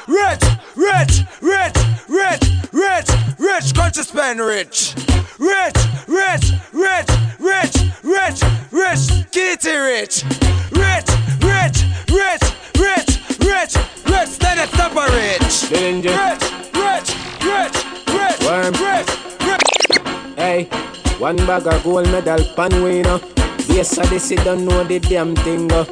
Rich, 0.08 0.44
rich, 0.76 1.24
rich, 1.40 1.78
rich, 2.10 2.44
rich, 2.74 3.10
rich, 3.40 3.74
country 3.74 4.04
spend 4.04 4.42
rich. 4.42 4.94
Rich, 5.40 5.80
rich, 6.08 6.52
rich, 6.74 7.10
rich, 7.40 7.76
rich, 8.04 8.44
rich, 8.72 9.32
kitty 9.32 9.76
rich. 9.78 10.24
Rich, 10.76 11.10
rich, 11.40 11.78
rich, 12.12 12.44
rich, 12.76 13.21
rich, 13.44 13.76
rich, 14.06 14.30
stand 14.30 14.60
it 14.60 14.80
up 14.80 14.96
a 14.96 15.06
rich. 15.14 15.70
Danger. 15.70 16.10
Rich, 16.10 16.46
rich, 16.74 17.10
rich, 17.44 17.78
rich, 18.08 18.40
Worm. 18.46 18.74
rich, 18.74 19.10
rich. 19.46 20.38
Hey, 20.38 20.64
one 21.20 21.38
bag 21.38 21.68
of 21.68 21.84
gold 21.84 22.08
medal 22.08 22.44
pan 22.56 22.84
winner. 22.84 23.20
Yes, 23.68 23.98
I 23.98 24.06
this 24.08 24.30
don't 24.44 24.66
know 24.66 24.84
the 24.84 25.00
damn 25.00 25.36
thing. 25.36 25.68
Go. 25.68 25.86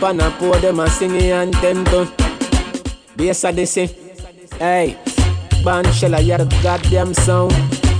Pan 0.00 0.20
a 0.20 0.30
pour 0.32 0.56
them 0.58 0.80
a 0.80 0.88
sing 0.90 1.16
anthem 1.16 1.84
to. 1.86 2.10
Yes, 3.16 3.44
I 3.44 3.52
this 3.52 3.74
Hey, 4.58 4.98
Ban 5.64 5.84
shell 5.92 6.14
a 6.14 6.20
your 6.20 6.44
goddamn 6.62 7.14
sound. 7.14 7.52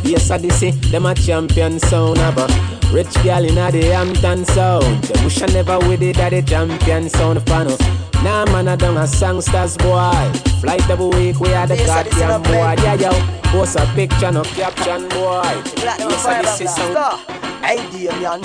Yes, 0.03 0.31
I 0.31 0.39
this 0.39 0.61
them 0.91 1.07
a 1.07 1.15
champion 1.15 1.79
sound. 1.79 2.19
Abba. 2.19 2.82
Rich 2.93 3.15
girl 3.23 3.43
in 3.43 3.55
the 3.55 3.91
Hampton 3.91 4.45
sound. 4.45 5.05
The 5.05 5.19
wish 5.25 5.41
I 5.41 5.47
never 5.47 5.79
with 5.89 6.03
it 6.03 6.19
at 6.19 6.29
the 6.29 6.43
champion 6.43 7.09
sound 7.09 7.45
panel. 7.47 7.79
Nah, 8.23 8.45
man, 8.53 8.69
I 8.69 8.77
done 8.77 8.99
a 8.99 9.07
songsters 9.07 9.79
boy. 9.79 10.39
Flight 10.61 10.89
every 10.91 11.07
week, 11.07 11.41
we 11.41 11.55
are 11.55 11.67
the 11.67 11.77
goddamn 11.77 12.43
boy. 12.43 12.75
Yeah, 12.85 12.95
yo. 12.95 13.11
Post 13.45 13.77
a 13.77 13.87
picture, 13.95 14.31
no 14.31 14.43
caption, 14.43 15.09
boy. 15.09 15.43
Yes, 15.79 16.27
I 16.27 16.43
this 16.43 16.61
is 16.61 16.75
sound. 16.75 17.21
Hey, 17.65 17.79
Damian, 17.91 18.43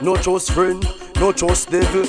no 0.00 0.16
trust 0.16 0.52
friend, 0.52 0.86
no 1.16 1.32
trust 1.32 1.70
devil. 1.70 2.04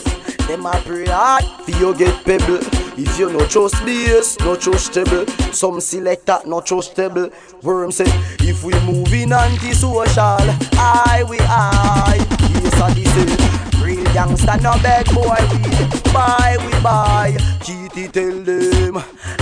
Them 0.47 0.67
a 0.67 0.79
pray 0.85 1.05
hard 1.07 1.43
for 1.43 1.71
you 1.71 1.95
get 1.95 2.23
pebble. 2.23 2.78
If 3.01 3.17
you 3.17 3.31
no 3.31 3.45
trust 3.47 3.85
bass, 3.85 4.37
no 4.41 4.57
trust 4.57 4.93
table. 4.93 5.25
Some 5.53 5.79
selector 5.79 6.39
no 6.45 6.59
trustable. 6.59 7.31
Worm 7.63 7.93
say, 7.93 8.03
if 8.41 8.61
we 8.65 8.73
moving 8.81 9.31
anti-social, 9.31 10.43
I 10.75 11.23
we 11.29 11.37
I. 11.39 12.17
Yes, 12.51 12.73
I 12.81 12.93
say, 12.93 13.85
real 13.85 14.03
gangster 14.13 14.57
no 14.61 14.73
beg 14.83 15.05
boy 15.13 15.37
we 15.49 16.11
buy 16.11 16.57
we 16.59 16.71
buy. 16.83 17.37
Kitty 17.61 18.09
tell 18.09 18.37
them, 18.43 18.97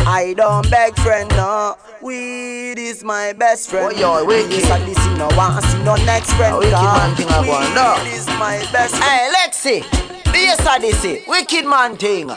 I 0.06 0.36
don't 0.38 0.70
beg 0.70 0.96
friend 1.00 1.28
no. 1.32 1.78
Weed 2.04 2.78
is 2.78 3.04
my 3.04 3.34
best 3.34 3.72
friend. 3.72 3.92
Oh, 3.92 4.00
yo, 4.00 4.24
wicked. 4.24 4.52
Yes, 4.52 4.70
I 4.70 4.86
listen 4.86 5.18
no 5.18 5.30
want 5.36 5.66
see 5.66 5.82
no 5.82 5.96
next 6.06 6.32
friend. 6.34 6.54
A 6.54 6.60
wicked 6.60 6.74
man 6.74 7.16
thing 7.16 7.28
I 7.30 7.40
want, 7.48 7.74
no. 7.74 8.04
Weed 8.04 8.14
is 8.14 8.28
my 8.38 8.60
best 8.72 8.96
friend. 8.96 9.04
Hey, 9.04 9.32
Lexi. 9.34 10.04
Yes, 10.32 10.60
I 10.60 10.92
say, 10.92 11.24
wicked 11.28 11.66
man 11.66 11.98
thing. 11.98 12.30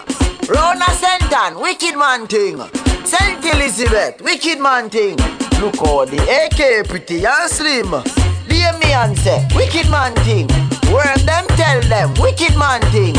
Rona 0.51 0.87
Sentan, 0.99 1.63
wicked 1.63 1.97
man 1.97 2.27
thing. 2.27 2.59
Saint 3.05 3.45
Elizabeth, 3.45 4.21
wicked 4.21 4.59
man 4.59 4.91
thing. 4.91 5.17
Look 5.61 5.77
how 5.77 6.05
the 6.07 6.19
AK 6.19 6.89
pretty 6.89 7.25
and 7.25 7.49
slim. 7.49 7.95
Say, 9.17 9.47
wicked 9.55 9.89
man 9.91 10.13
thing. 10.25 10.49
Worm 10.93 11.25
them 11.25 11.47
tell 11.55 11.81
them, 11.83 12.13
wicked 12.19 12.57
man 12.59 12.81
thing. 12.91 13.15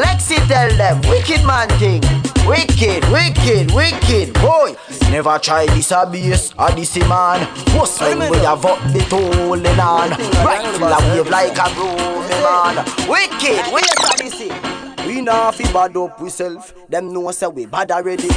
Lexi 0.00 0.38
tell 0.48 0.70
them, 0.78 1.02
wicked 1.10 1.44
man 1.44 1.68
thing. 1.78 2.00
Wicked, 2.48 3.04
wicked, 3.12 3.70
wicked, 3.72 4.32
boy. 4.40 4.74
Never 5.10 5.38
try 5.38 5.66
this 5.66 5.90
abuse 5.90 6.54
or 6.58 6.70
this 6.70 6.96
man. 7.06 7.46
Most 7.74 8.00
when 8.00 8.30
we 8.30 8.38
have 8.38 8.64
up 8.64 8.80
the 8.94 9.04
tolling 9.10 9.66
on. 9.78 10.08
Rifle 10.40 10.88
a 10.88 11.16
wave 11.16 11.28
like 11.28 11.52
a 11.52 11.68
groovy 11.76 12.40
man. 12.40 12.76
Wicked, 13.06 13.72
wicked. 13.74 14.71
We 15.12 15.20
not 15.20 15.54
fi 15.54 15.70
bad 15.70 15.94
up 15.94 16.18
we 16.22 16.30
self. 16.30 16.72
Them 16.88 17.12
know 17.12 17.30
say 17.32 17.46
we 17.46 17.66
bad 17.66 17.90
already. 17.90 18.30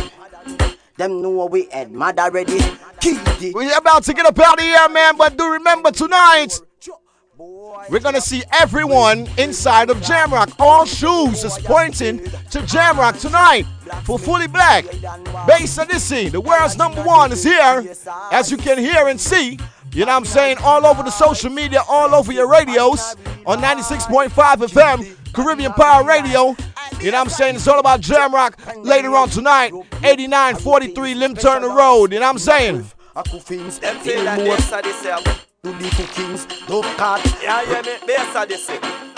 Them 0.97 1.21
know 1.21 1.45
we 1.45 1.69
head 1.71 1.89
mad 1.89 2.19
already. 2.19 2.59
Kitty. 2.99 3.53
We're 3.53 3.77
about 3.77 4.03
to 4.03 4.13
get 4.13 4.25
up 4.25 4.37
out 4.37 4.59
of 4.59 4.59
here, 4.59 4.89
man, 4.89 5.15
but 5.15 5.37
do 5.37 5.53
remember 5.53 5.91
tonight. 5.91 6.59
We're 7.89 8.01
gonna 8.01 8.19
see 8.19 8.43
everyone 8.51 9.29
inside 9.37 9.89
of 9.89 9.99
Jamrock. 10.01 10.53
All 10.59 10.85
shoes 10.85 11.45
is 11.45 11.57
pointing 11.59 12.19
to 12.51 12.59
Jamrock 12.59 13.21
tonight 13.21 13.65
for 14.03 14.19
Fully 14.19 14.47
Black. 14.47 14.83
Bass 15.47 15.79
Odyssey, 15.79 16.27
the 16.27 16.41
world's 16.41 16.77
number 16.77 17.01
one, 17.03 17.31
is 17.31 17.43
here, 17.43 17.85
as 18.33 18.51
you 18.51 18.57
can 18.57 18.77
hear 18.77 19.07
and 19.07 19.19
see. 19.19 19.57
You 19.95 20.01
know 20.01 20.11
what 20.11 20.17
I'm 20.17 20.25
saying? 20.25 20.57
All 20.61 20.85
over 20.85 21.03
the 21.03 21.09
social 21.09 21.49
media, 21.49 21.81
all 21.87 22.13
over 22.13 22.33
your 22.33 22.49
radios 22.49 23.15
on 23.45 23.59
96.5 23.59 24.27
FM, 24.29 25.33
Caribbean 25.33 25.71
Power 25.71 26.05
Radio. 26.05 26.53
You 26.99 27.11
know 27.11 27.19
what 27.19 27.27
I'm 27.27 27.29
saying? 27.29 27.55
It's 27.55 27.67
all 27.69 27.79
about 27.79 28.01
jam 28.01 28.33
rock 28.33 28.59
later 28.83 29.15
on 29.15 29.29
tonight, 29.29 29.71
8943 30.03 31.15
Lem 31.15 31.33
Turner 31.33 31.73
Road. 31.73 32.11
You 32.11 32.19
know 32.19 32.25
what 32.25 32.31
I'm 32.33 32.39
saying? 32.39 32.91
Them 33.15 33.97
feel 33.99 34.23
like 34.25 34.43
this 34.43 34.73
are 34.73 34.81
the 34.81 35.39
Do 35.63 35.71
the 35.71 35.89
cookings, 35.91 36.45
dove 36.67 36.83
cat. 36.97 37.39
Yeah, 37.41 37.63
yeah, 37.63 37.81
me, 37.81 38.05
this 38.05 38.35
are 38.35 38.45
the 38.45 39.14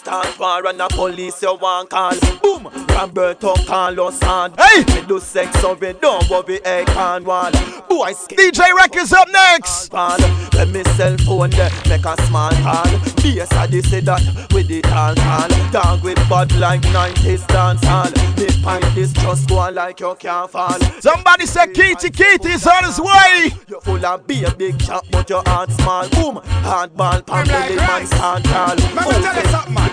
Start 0.00 0.38
war 0.38 0.66
and 0.66 0.80
the 0.80 0.88
police 0.88 1.42
you 1.42 1.54
want 1.56 1.90
call 1.90 2.14
Boom! 2.42 2.72
Roberto 2.88 3.52
Carlos 3.66 4.18
and 4.22 4.58
Hey! 4.58 4.82
Me 4.94 5.06
do 5.06 5.20
sex 5.20 5.60
so 5.60 5.74
we 5.74 5.92
don't 5.92 6.26
worry, 6.30 6.58
hey, 6.64 6.84
can 6.86 7.22
one 7.22 7.52
Boy, 7.86 8.12
DJ 8.30 8.72
Records 8.74 9.12
up 9.12 9.28
next! 9.30 9.92
Like 9.92 10.40
Say 10.60 10.66
me 10.72 10.84
cell 10.84 11.16
phone 11.18 11.48
there, 11.50 11.70
make 11.88 12.04
a 12.04 12.14
small 12.26 12.50
call. 12.50 12.84
Bass 13.22 13.50
I 13.52 13.66
they 13.66 13.80
say 13.80 14.00
that 14.00 14.20
with 14.52 14.68
the 14.68 14.82
tall 14.82 15.14
tall. 15.14 15.48
Dog 15.70 16.04
with 16.04 16.28
bud 16.28 16.54
like 16.56 16.82
90s 16.82 17.46
dance 17.46 17.82
hall. 17.82 18.10
Me 18.36 18.46
find 18.62 18.84
this 18.94 19.10
just 19.14 19.48
go 19.48 19.70
like 19.70 20.00
you 20.00 20.14
can't 20.18 20.50
fall. 20.50 20.78
Somebody 21.00 21.46
say 21.46 21.66
Kitty 21.72 22.10
Kitty 22.10 22.50
is 22.50 22.66
on 22.66 22.84
his 22.84 23.00
way. 23.00 23.52
You're 23.68 23.80
full 23.80 24.04
of 24.04 24.26
be 24.26 24.44
a 24.44 24.50
big 24.50 24.78
chop, 24.80 25.06
but 25.10 25.30
your 25.30 25.42
heart 25.46 25.70
small. 25.70 26.06
Boom, 26.10 26.42
hardball, 26.60 27.24
pump, 27.24 27.50
like 27.50 27.76
man 27.76 28.06
stand 28.06 28.44
tall. 28.44 28.76
Let 28.76 28.94
me 28.94 29.22
tell 29.22 29.42
you 29.42 29.48
something, 29.48 29.74
man. 29.74 29.89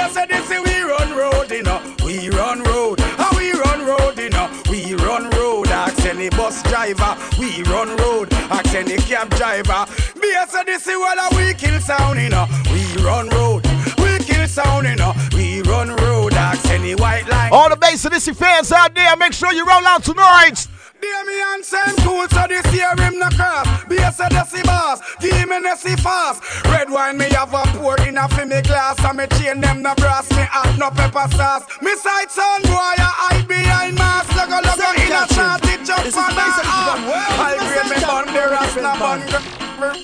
A 0.00 0.08
say 0.10 0.26
this 0.26 0.48
we 0.48 0.80
run 0.82 1.16
road, 1.16 1.50
you 1.50 1.62
know. 1.62 1.80
We 2.04 2.30
run 2.30 2.62
road, 2.62 3.00
how 3.00 3.36
we 3.36 3.52
run 3.52 3.84
road, 3.86 4.18
you 4.18 4.30
know. 4.30 4.48
We 4.70 4.94
run 4.94 5.30
road. 5.30 5.68
Ask 5.68 6.04
any 6.06 6.28
bus 6.30 6.62
driver, 6.64 7.16
we 7.38 7.62
run 7.64 7.96
road. 7.96 8.32
Ask 8.50 8.74
any 8.74 8.96
cab 8.96 9.30
driver. 9.30 9.86
Be 10.20 10.32
a 10.34 10.46
say 10.46 10.64
this 10.64 10.86
well 10.86 11.30
a 11.30 11.36
we 11.36 11.54
kill 11.54 11.80
sound, 11.80 12.20
you 12.20 12.28
know. 12.28 12.46
We 12.72 13.02
run 13.02 13.28
road. 13.30 13.66
We 13.98 14.18
kill 14.18 14.46
sound, 14.46 14.86
you 14.86 14.96
know. 14.96 15.12
We 15.34 15.62
run 15.62 15.94
road. 15.96 16.32
Ask 16.34 16.70
any 16.70 16.94
white 16.94 17.28
line. 17.28 17.52
All 17.52 17.68
the 17.68 17.76
bass 17.76 18.04
of 18.04 18.12
this 18.12 18.28
fans 18.28 18.72
out 18.72 18.94
there, 18.94 19.16
make 19.16 19.32
sure 19.32 19.52
you 19.52 19.66
roll 19.66 19.86
out 19.86 20.04
tonight. 20.04 20.66
Damian 21.00 21.62
same 21.62 21.96
cool, 22.02 22.26
so 22.28 22.46
this 22.48 22.66
year 22.74 22.94
him 22.98 23.18
no 23.18 23.28
cross. 23.30 23.66
Be 23.84 23.96
a 23.96 24.10
the 24.10 24.62
boss, 24.64 25.00
give 25.20 25.48
me 25.48 25.60
the 25.60 25.96
fast. 26.02 26.42
Red 26.66 26.90
wine 26.90 27.16
me 27.18 27.26
have 27.30 27.54
a 27.54 27.62
pour 27.78 27.98
in 28.00 28.18
a 28.18 28.28
fi 28.28 28.44
me 28.44 28.62
glass, 28.62 28.98
and 29.04 29.18
me 29.18 29.26
chain 29.38 29.60
them 29.60 29.82
no 29.82 29.94
brass, 29.94 30.30
me 30.30 30.44
add 30.52 30.78
no 30.78 30.90
pepper 30.90 31.28
sauce. 31.36 31.64
Me 31.82 31.94
sight 31.96 32.30
son 32.30 32.62
boy, 32.62 32.96
I 32.98 33.12
hide 33.14 33.48
behind 33.48 33.96
mask, 33.96 34.34
logo 34.36 34.60
logo 34.66 34.90
in 34.98 35.12
a 35.12 35.26
shot, 35.34 35.64
it 35.64 35.84
jump 35.86 36.16
on 36.16 36.34
the 36.34 36.42
arm. 36.66 37.00
I 37.38 37.56
grade 37.58 37.90
me 37.90 37.98
bun 38.04 38.26
the 38.34 38.42
rasta 38.50 38.92
bun. 38.98 39.20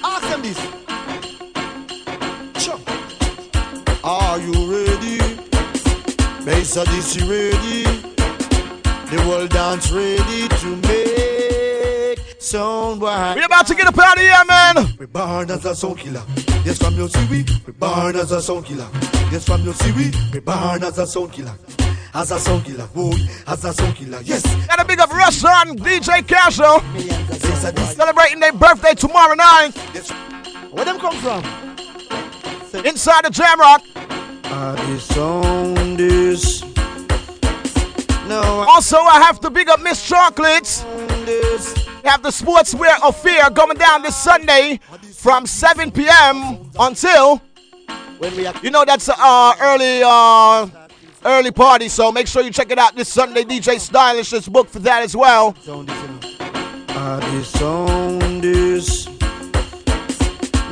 Ask 0.05 0.29
them 0.31 0.43
this. 0.43 0.59
Sure. 2.63 2.81
Are 4.05 4.39
you 4.39 4.53
ready? 4.71 5.19
Bass 6.45 6.77
of 6.77 6.87
this 6.87 7.17
you 7.17 7.25
ready? 7.31 8.14
The 9.15 9.29
world 9.29 9.51
dance 9.51 9.93
ready 9.93 10.49
to 10.49 10.77
make 10.89 12.43
sound 12.43 12.99
boy. 12.99 13.35
We 13.37 13.45
about 13.45 13.65
to 13.69 13.75
get 13.77 13.87
up 13.87 13.97
out 13.97 14.17
of 14.17 14.23
here, 14.25 14.45
man. 14.49 14.97
We 14.99 15.07
born 15.07 15.49
as 15.53 15.65
a 15.65 15.77
sound 15.77 15.99
killer. 15.99 16.25
Yes, 16.65 16.79
from 16.79 16.95
your 16.95 17.09
see 17.09 17.25
we, 17.31 17.45
born 17.79 18.17
as 18.17 18.33
a 18.33 18.43
sound 18.43 18.67
killer. 18.67 18.89
Yes, 19.31 19.45
from 19.45 19.63
your 19.63 19.75
see 19.75 19.93
we, 19.93 20.41
born 20.41 20.83
as 20.83 20.99
a 20.99 21.07
sound 21.07 21.33
killer. 21.33 21.55
As 22.13 22.33
a 22.33 22.41
sound 22.41 22.65
killer, 22.65 22.89
boy, 22.89 23.15
as 23.47 23.65
a 23.65 23.73
sound 23.73 23.95
killer. 23.95 24.21
Yes. 24.25 24.43
Gotta 24.67 24.85
big 24.85 24.99
up 24.99 25.11
Russian 25.11 25.79
DJ 25.79 26.27
Castle. 26.27 26.81
Celebrating 27.95 28.41
their 28.41 28.53
birthday 28.53 28.95
tomorrow 28.95 29.37
night. 29.37 29.71
Where 30.73 30.85
them 30.85 30.99
come 30.99 31.15
from? 31.19 31.45
Inside 32.85 33.27
the 33.27 33.31
Jam 33.31 33.61
Rock. 33.61 33.85
Uh, 34.47 34.75
the 34.75 34.99
sound 34.99 36.01
is. 36.01 36.74
No. 38.29 38.65
Also, 38.67 38.97
I 38.97 39.21
have 39.21 39.41
to 39.41 39.51
big 39.51 39.69
up 39.69 39.81
Miss 39.81 40.07
Chocolates. 40.07 40.85
We 40.85 42.09
have 42.09 42.23
the 42.23 42.31
Sportswear 42.31 43.03
of 43.03 43.17
Fear 43.21 43.51
going 43.51 43.77
down 43.77 44.03
this 44.03 44.17
Sunday 44.17 44.81
from 45.13 45.47
7 45.47 45.91
p.m. 45.91 46.71
until. 46.79 47.43
You 48.63 48.71
know 48.71 48.85
that's 48.85 49.09
a 49.09 49.15
uh, 49.19 49.55
early 49.61 50.03
uh, 50.05 50.67
early 51.25 51.51
party, 51.51 51.89
so 51.89 52.11
make 52.13 52.27
sure 52.27 52.43
you 52.43 52.51
check 52.51 52.71
it 52.71 52.79
out 52.79 52.97
this 52.97 53.09
Sunday. 53.13 53.43
DJ 53.43 53.79
Stylish 53.79 54.33
is 54.33 54.49
booked 54.49 54.71
for 54.71 54.79
that 54.81 55.03
as 55.03 55.15
well. 55.17 55.55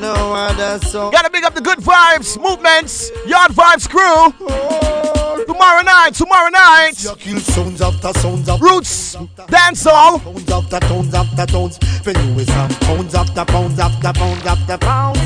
No 0.03 0.35
other 0.35 0.85
song. 0.85 1.13
Gotta 1.13 1.31
big 1.31 1.45
up 1.45 1.55
the 1.55 1.61
good 1.61 1.79
vibes, 1.79 2.37
movements, 2.37 3.13
yard 3.25 3.53
vibes 3.53 3.89
crew. 3.89 4.03
Oh, 4.03 5.45
tomorrow 5.47 5.83
night, 5.83 6.15
tomorrow 6.15 6.51
night. 6.51 6.95
Kill 7.21 7.39
sounds 7.39 7.81
after 7.81 8.13
sounds 8.19 8.49
after 8.49 8.65
Roots, 8.65 9.15
dancehall. 9.47 10.21
Tones 10.21 10.51
after 10.51 10.81
tones 10.89 11.15
after 11.15 11.47
tones. 11.47 11.79
When 12.03 12.17
you 12.17 12.41
is 12.41 12.49
some 12.49 12.69
pounds 12.69 13.15
after 13.15 13.45
pounds 13.45 13.79
after 13.79 14.13
pounds 14.13 14.45
after 14.45 14.79
pounds. 14.79 15.21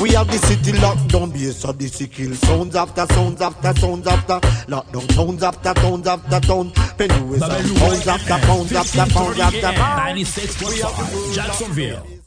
We 0.00 0.10
have 0.10 0.28
the 0.28 0.38
city 0.46 0.78
locked 0.78 1.08
down, 1.08 1.32
base 1.32 1.64
of 1.64 1.76
the 1.76 1.88
kill 2.06 2.32
sounds 2.36 2.76
after 2.76 3.06
sounds 3.12 3.42
after 3.42 3.74
sounds 3.80 4.06
after 4.06 4.38
lockdown 4.70 5.08
tones 5.08 5.42
after 5.42 5.74
tones 5.74 6.06
after 6.06 6.40
tones. 6.40 6.78
When 6.96 7.10
you 7.10 7.34
is 7.34 7.40
some 7.40 7.74
pounds 7.74 8.06
after 8.06 8.46
pounds 8.46 8.72
after 8.72 9.12
pounds 9.12 9.40
after 9.40 9.72
pounds. 9.72 10.36
96.5 10.36 11.34
Jacksonville. 11.34 12.19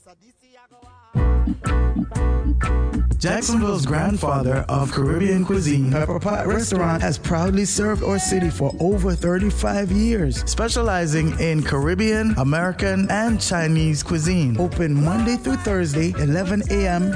Jacksonville's 3.23 3.85
grandfather 3.85 4.65
of 4.67 4.91
Caribbean 4.91 5.45
cuisine, 5.45 5.89
Pepper 5.91 6.19
Pot 6.19 6.45
Restaurant, 6.45 7.01
has 7.01 7.17
proudly 7.17 7.63
served 7.63 8.03
our 8.03 8.19
city 8.19 8.49
for 8.49 8.75
over 8.81 9.13
35 9.13 9.91
years, 9.93 10.43
specializing 10.49 11.39
in 11.39 11.63
Caribbean, 11.63 12.35
American, 12.37 13.09
and 13.09 13.39
Chinese 13.39 14.03
cuisine. 14.03 14.59
Open 14.59 14.93
Monday 14.93 15.37
through 15.37 15.55
Thursday, 15.55 16.13
11 16.19 16.63
a.m. 16.69 17.11